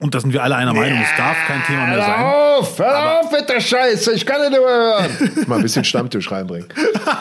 Und 0.00 0.14
da 0.14 0.20
sind 0.20 0.32
wir 0.32 0.42
alle 0.42 0.56
einer 0.56 0.74
Meinung, 0.74 0.98
es 1.00 1.16
darf 1.16 1.36
kein 1.46 1.62
Thema 1.62 1.86
mehr 1.86 1.98
sein. 1.98 2.18
Hör 2.18 2.58
auf, 2.58 2.78
hör 2.78 3.20
auf 3.20 3.32
mit 3.32 3.48
der 3.48 3.60
Scheiße, 3.60 4.12
ich 4.12 4.26
kann 4.26 4.40
nicht 4.40 4.50
mehr 4.50 4.60
hören. 4.60 5.44
Mal 5.46 5.56
ein 5.56 5.62
bisschen 5.62 5.84
Stammtisch 5.84 6.30
reinbringen. 6.32 6.68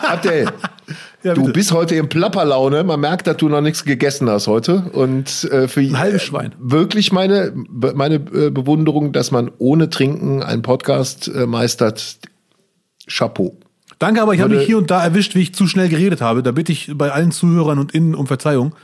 Abdel, 0.02 0.48
ja, 1.24 1.34
du 1.36 1.54
bist 1.54 1.72
heute 1.72 1.96
in 1.96 2.10
Plapperlaune. 2.10 2.84
Man 2.84 3.00
merkt, 3.00 3.28
dass 3.28 3.38
du 3.38 3.48
noch 3.48 3.62
nichts 3.62 3.86
gegessen 3.86 4.28
hast 4.28 4.48
heute. 4.48 4.90
Und 4.92 5.46
äh, 5.46 5.68
für 5.68 5.82
ein 5.82 6.00
halbes 6.00 6.24
Schwein. 6.24 6.52
Äh, 6.52 6.56
wirklich 6.60 7.12
meine, 7.12 7.54
meine 7.56 8.16
äh, 8.16 8.50
Bewunderung, 8.50 9.14
dass 9.14 9.30
man 9.30 9.52
ohne 9.60 9.90
Trinken 9.90 10.42
einen 10.42 10.64
Podcast 10.64 11.28
äh, 11.28 11.46
meistert. 11.46 12.18
Chapeau. 13.08 13.56
Danke, 14.04 14.22
aber 14.22 14.34
ich 14.34 14.42
habe 14.42 14.56
mich 14.56 14.66
hier 14.66 14.78
und 14.78 14.92
da 14.92 15.02
erwischt, 15.02 15.34
wie 15.34 15.40
ich 15.40 15.56
zu 15.56 15.66
schnell 15.66 15.88
geredet 15.88 16.20
habe. 16.20 16.44
Da 16.44 16.52
bitte 16.52 16.74
ich 16.74 16.92
bei 16.94 17.14
allen 17.14 17.32
Zuhörern 17.32 17.80
und 17.80 17.94
Innen 17.94 18.16
um 18.16 18.28
Verzeihung. 18.28 18.76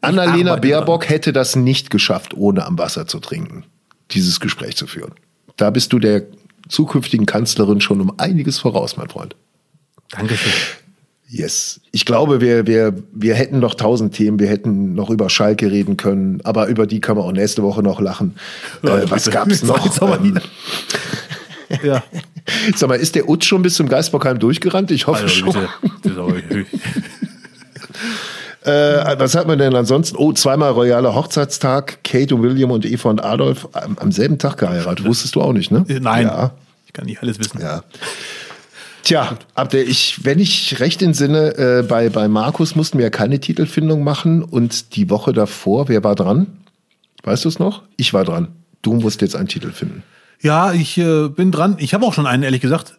Annalena 0.00 0.56
Baerbock 0.56 1.10
hätte 1.10 1.34
das 1.34 1.56
nicht 1.56 1.90
geschafft, 1.90 2.32
ohne 2.34 2.64
am 2.64 2.78
Wasser 2.78 3.06
zu 3.06 3.20
trinken, 3.20 3.66
dieses 4.12 4.40
Gespräch 4.40 4.74
zu 4.76 4.86
führen. 4.86 5.12
Da 5.58 5.68
bist 5.68 5.92
du 5.92 5.98
der 5.98 6.22
zukünftigen 6.70 7.26
Kanzlerin 7.26 7.82
schon 7.82 8.00
um 8.00 8.18
einiges 8.18 8.60
voraus, 8.60 8.96
mein 8.96 9.10
Freund. 9.10 9.36
Dankeschön. 10.08 10.52
Yes. 11.28 11.82
Ich 11.90 12.06
glaube, 12.06 12.40
wir, 12.40 12.66
wir, 12.66 12.94
wir 13.12 13.34
hätten 13.34 13.58
noch 13.58 13.74
tausend 13.74 14.14
Themen. 14.14 14.38
Wir 14.38 14.48
hätten 14.48 14.94
noch 14.94 15.10
über 15.10 15.28
Schalke 15.28 15.70
reden 15.70 15.98
können. 15.98 16.40
Aber 16.44 16.68
über 16.68 16.86
die 16.86 17.00
können 17.00 17.18
wir 17.18 17.24
auch 17.24 17.32
nächste 17.32 17.62
Woche 17.62 17.82
noch 17.82 18.00
lachen. 18.00 18.36
Äh, 18.82 19.10
was 19.10 19.30
gab's 19.30 19.62
noch? 19.62 19.84
Jetzt 19.84 20.00
aber 20.00 20.18
Ähm. 20.18 20.40
Ja. 21.82 22.02
Sag 22.76 22.88
mal, 22.88 22.96
ist 22.96 23.14
der 23.14 23.28
Utz 23.28 23.44
schon 23.44 23.62
bis 23.62 23.74
zum 23.74 23.88
Geisbockheim 23.88 24.38
durchgerannt? 24.38 24.90
Ich 24.90 25.06
hoffe 25.06 25.22
Also, 25.24 25.52
schon. 25.52 25.68
Äh, 28.64 29.18
was 29.18 29.34
hat 29.34 29.48
man 29.48 29.58
denn 29.58 29.74
ansonsten? 29.74 30.16
Oh, 30.16 30.32
zweimal 30.32 30.70
royaler 30.70 31.16
Hochzeitstag. 31.16 32.04
Kate 32.04 32.32
und 32.36 32.42
William 32.42 32.70
und 32.70 32.86
Eva 32.86 33.10
und 33.10 33.22
Adolf 33.22 33.68
am, 33.72 33.98
am 33.98 34.12
selben 34.12 34.38
Tag 34.38 34.58
geheiratet. 34.58 35.04
Wusstest 35.04 35.34
du 35.34 35.42
auch 35.42 35.52
nicht, 35.52 35.72
ne? 35.72 35.84
Nein. 36.00 36.26
Ja. 36.26 36.52
Ich 36.86 36.92
kann 36.92 37.06
nicht 37.06 37.20
alles 37.22 37.40
wissen. 37.40 37.60
Ja. 37.60 37.82
Tja, 39.02 39.36
ab 39.56 39.70
der 39.70 39.86
ich, 39.88 40.24
wenn 40.24 40.38
ich 40.38 40.78
recht 40.78 41.02
entsinne, 41.02 41.56
äh, 41.56 41.82
bei, 41.82 42.08
bei 42.08 42.28
Markus 42.28 42.76
mussten 42.76 42.98
wir 42.98 43.06
ja 43.06 43.10
keine 43.10 43.40
Titelfindung 43.40 44.04
machen 44.04 44.44
und 44.44 44.94
die 44.94 45.10
Woche 45.10 45.32
davor, 45.32 45.88
wer 45.88 46.04
war 46.04 46.14
dran? 46.14 46.46
Weißt 47.24 47.44
du 47.44 47.48
es 47.48 47.58
noch? 47.58 47.82
Ich 47.96 48.14
war 48.14 48.24
dran. 48.24 48.48
Du 48.82 48.94
musst 48.94 49.22
jetzt 49.22 49.34
einen 49.34 49.48
Titel 49.48 49.72
finden. 49.72 50.04
Ja, 50.42 50.72
ich 50.72 50.98
äh, 50.98 51.28
bin 51.28 51.52
dran. 51.52 51.76
Ich 51.78 51.94
habe 51.94 52.04
auch 52.04 52.12
schon 52.12 52.26
einen, 52.26 52.42
ehrlich 52.42 52.60
gesagt. 52.60 52.98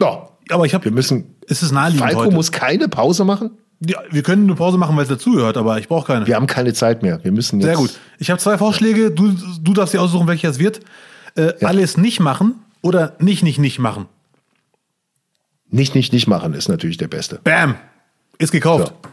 Ja, 0.00 0.28
Aber 0.50 0.66
ich 0.66 0.74
habe. 0.74 0.84
wir 0.84 0.92
müssen. 0.92 1.36
Es 1.48 1.62
ist 1.62 1.70
naheliegend 1.70 2.02
Falco 2.02 2.20
heute. 2.24 2.34
muss 2.34 2.50
keine 2.50 2.88
Pause 2.88 3.24
machen. 3.24 3.50
ja, 3.86 3.98
wir 4.10 4.22
können 4.22 4.44
eine 4.44 4.54
Pause 4.54 4.78
machen, 4.78 4.96
weil 4.96 5.02
es 5.02 5.08
dazugehört, 5.08 5.56
aber 5.56 5.78
ich 5.78 5.86
brauche 5.88 6.06
keine. 6.06 6.26
Wir 6.26 6.34
haben 6.34 6.46
keine 6.46 6.72
Zeit 6.72 7.02
mehr. 7.02 7.22
Wir 7.22 7.30
müssen 7.32 7.60
jetzt. 7.60 7.66
Sehr 7.66 7.76
gut. 7.76 7.90
Ich 8.18 8.30
habe 8.30 8.40
zwei 8.40 8.58
Vorschläge. 8.58 9.10
Du, 9.10 9.34
du 9.60 9.72
darfst 9.74 9.94
dir 9.94 10.00
aussuchen, 10.00 10.26
welcher 10.26 10.48
es 10.48 10.58
wird. 10.58 10.80
Äh, 11.34 11.52
Alles 11.64 11.96
nicht 11.96 12.20
machen 12.20 12.54
oder 12.80 13.14
nicht, 13.18 13.42
nicht, 13.42 13.58
nicht 13.58 13.78
machen. 13.78 14.06
Nicht, 15.70 15.94
nicht, 15.94 16.12
nicht 16.12 16.26
machen 16.26 16.52
ist 16.54 16.68
natürlich 16.68 16.98
der 16.98 17.08
Beste. 17.08 17.40
Bam! 17.44 17.76
Ist 18.38 18.52
gekauft. 18.52 18.88
So. 18.88 19.10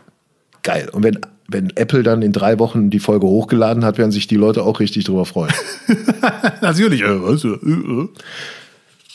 Geil. 0.64 0.90
Und 0.92 1.04
wenn, 1.04 1.20
wenn 1.48 1.70
Apple 1.76 2.04
dann 2.04 2.22
in 2.22 2.32
drei 2.32 2.60
Wochen 2.60 2.90
die 2.90 3.00
Folge 3.00 3.28
hochgeladen 3.28 3.84
hat, 3.86 3.98
werden 3.98 4.12
sich 4.12 4.28
die 4.28 4.36
Leute 4.36 4.64
auch 4.64 4.80
richtig 4.80 5.06
drüber 5.06 5.26
freuen. 5.26 5.54
Natürlich. 6.62 7.02
Äh, 7.02 7.06
äh, 7.06 7.12
äh. 7.12 8.08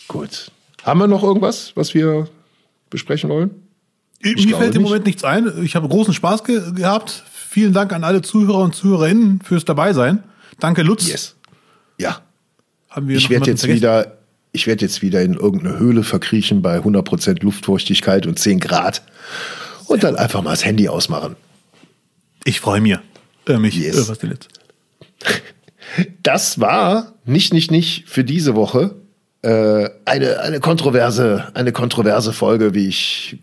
gut. 0.08 0.50
Haben 0.82 1.00
wir 1.00 1.06
noch 1.06 1.22
irgendwas, 1.22 1.72
was 1.74 1.94
wir 1.94 2.28
besprechen 2.90 3.30
wollen? 3.30 3.50
Mir 4.22 4.34
glaube 4.34 4.56
fällt 4.56 4.74
im 4.74 4.82
nicht. 4.82 4.88
Moment 4.88 5.06
nichts 5.06 5.24
ein. 5.24 5.50
Ich 5.64 5.76
habe 5.76 5.88
großen 5.88 6.14
Spaß 6.14 6.44
ge 6.44 6.60
gehabt. 6.74 7.24
Vielen 7.30 7.72
Dank 7.72 7.92
an 7.92 8.04
alle 8.04 8.22
Zuhörer 8.22 8.58
und 8.60 8.74
Zuhörerinnen 8.74 9.40
fürs 9.42 9.64
Dabeisein. 9.64 10.22
Danke, 10.60 10.82
Lutz. 10.82 11.06
Yes. 11.08 11.36
Ja. 11.98 12.20
Haben 12.88 13.08
wir 13.08 13.16
Ich 13.16 13.30
werde 13.30 13.50
jetzt 13.50 13.60
vergessen? 13.60 13.82
wieder, 13.82 14.18
ich 14.52 14.66
werde 14.66 14.84
jetzt 14.84 15.02
wieder 15.02 15.22
in 15.22 15.34
irgendeine 15.34 15.78
Höhle 15.78 16.02
verkriechen 16.02 16.62
bei 16.62 16.78
100% 16.78 17.42
Luftfeuchtigkeit 17.42 18.26
und 18.26 18.38
10 18.38 18.60
Grad 18.60 19.02
und 19.86 20.04
dann 20.04 20.16
einfach 20.16 20.42
mal 20.42 20.50
das 20.50 20.64
Handy 20.64 20.88
ausmachen. 20.88 21.36
Ich 22.44 22.60
freue 22.60 22.80
mich. 22.80 22.98
Äh, 23.46 23.58
mich. 23.58 23.76
Yes. 23.76 23.96
Äh, 23.96 24.08
was 24.08 24.18
denn 24.18 24.30
jetzt? 24.30 24.48
Das 26.22 26.58
war 26.58 27.12
nicht, 27.24 27.52
nicht, 27.52 27.70
nicht 27.70 28.08
für 28.08 28.24
diese 28.24 28.56
Woche 28.56 28.96
äh, 29.42 29.90
eine, 30.06 30.40
eine 30.40 30.58
kontroverse, 30.58 31.44
eine 31.54 31.70
kontroverse 31.70 32.32
Folge, 32.32 32.74
wie 32.74 32.88
ich, 32.88 33.38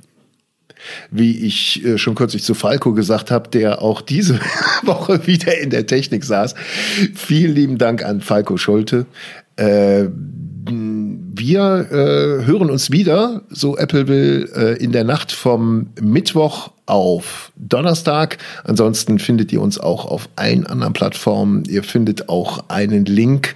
wie 1.11 1.45
ich 1.45 1.85
äh, 1.85 1.97
schon 1.97 2.15
kürzlich 2.15 2.43
zu 2.43 2.55
Falco 2.55 2.93
gesagt 2.93 3.31
habe, 3.31 3.49
der 3.49 3.81
auch 3.81 4.01
diese 4.01 4.39
Woche 4.83 5.27
wieder 5.27 5.57
in 5.59 5.69
der 5.69 5.85
Technik 5.85 6.25
saß. 6.25 6.55
Vielen 7.13 7.53
lieben 7.53 7.77
Dank 7.77 8.03
an 8.03 8.19
Falco 8.19 8.57
Schulte. 8.57 9.05
Äh, 9.55 10.07
wir 11.33 11.87
äh, 11.91 12.45
hören 12.45 12.69
uns 12.69 12.91
wieder, 12.91 13.43
so 13.49 13.77
Apple 13.77 14.09
will, 14.09 14.51
äh, 14.53 14.83
in 14.83 14.91
der 14.91 15.05
Nacht 15.05 15.31
vom 15.31 15.87
Mittwoch 16.01 16.71
auf 16.85 17.53
Donnerstag. 17.55 18.37
Ansonsten 18.65 19.17
findet 19.17 19.53
ihr 19.53 19.61
uns 19.61 19.79
auch 19.79 20.05
auf 20.05 20.27
allen 20.35 20.67
anderen 20.67 20.91
Plattformen. 20.91 21.63
Ihr 21.69 21.83
findet 21.83 22.27
auch 22.27 22.65
einen 22.67 23.05
Link 23.05 23.55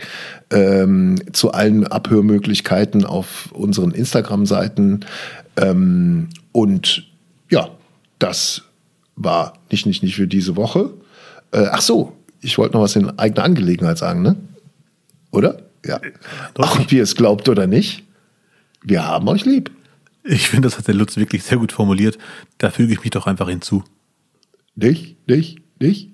ähm, 0.52 1.18
zu 1.34 1.52
allen 1.52 1.86
Abhörmöglichkeiten 1.86 3.04
auf 3.04 3.50
unseren 3.52 3.92
Instagram-Seiten. 3.92 5.02
Ähm, 5.58 6.30
und 6.54 7.04
ja, 7.50 7.70
das 8.20 8.62
war 9.18 9.60
nicht, 9.70 9.86
nicht, 9.86 10.02
nicht 10.02 10.16
für 10.16 10.28
diese 10.28 10.56
Woche. 10.56 10.92
Äh, 11.52 11.66
ach 11.72 11.82
so, 11.82 12.14
ich 12.40 12.58
wollte 12.58 12.78
noch 12.78 12.84
was 12.84 12.96
in 12.96 13.20
eigener 13.20 13.44
Angelegenheit 13.44 13.98
sagen, 13.98 14.22
ne? 14.22 14.38
Oder? 15.32 15.58
Ja. 15.86 16.00
doch. 16.54 16.72
Auch 16.72 16.80
ob 16.80 16.92
ihr 16.92 17.04
es 17.04 17.16
glaubt 17.16 17.50
oder 17.50 17.68
nicht, 17.68 18.04
wir 18.84 19.06
haben 19.06 19.28
euch 19.28 19.46
lieb. 19.46 19.72
Ich 20.24 20.50
finde, 20.50 20.68
das 20.68 20.78
hat 20.78 20.88
der 20.88 20.96
Lutz 20.96 21.18
wirklich 21.18 21.44
sehr 21.44 21.58
gut 21.58 21.72
formuliert. 21.72 22.18
Da 22.58 22.72
füge 22.72 22.94
ich 22.94 23.02
mich 23.02 23.12
doch 23.12 23.28
einfach 23.28 23.48
hinzu. 23.48 23.84
Nicht, 24.76 25.28
nicht, 25.28 25.60
nicht. 25.80 26.10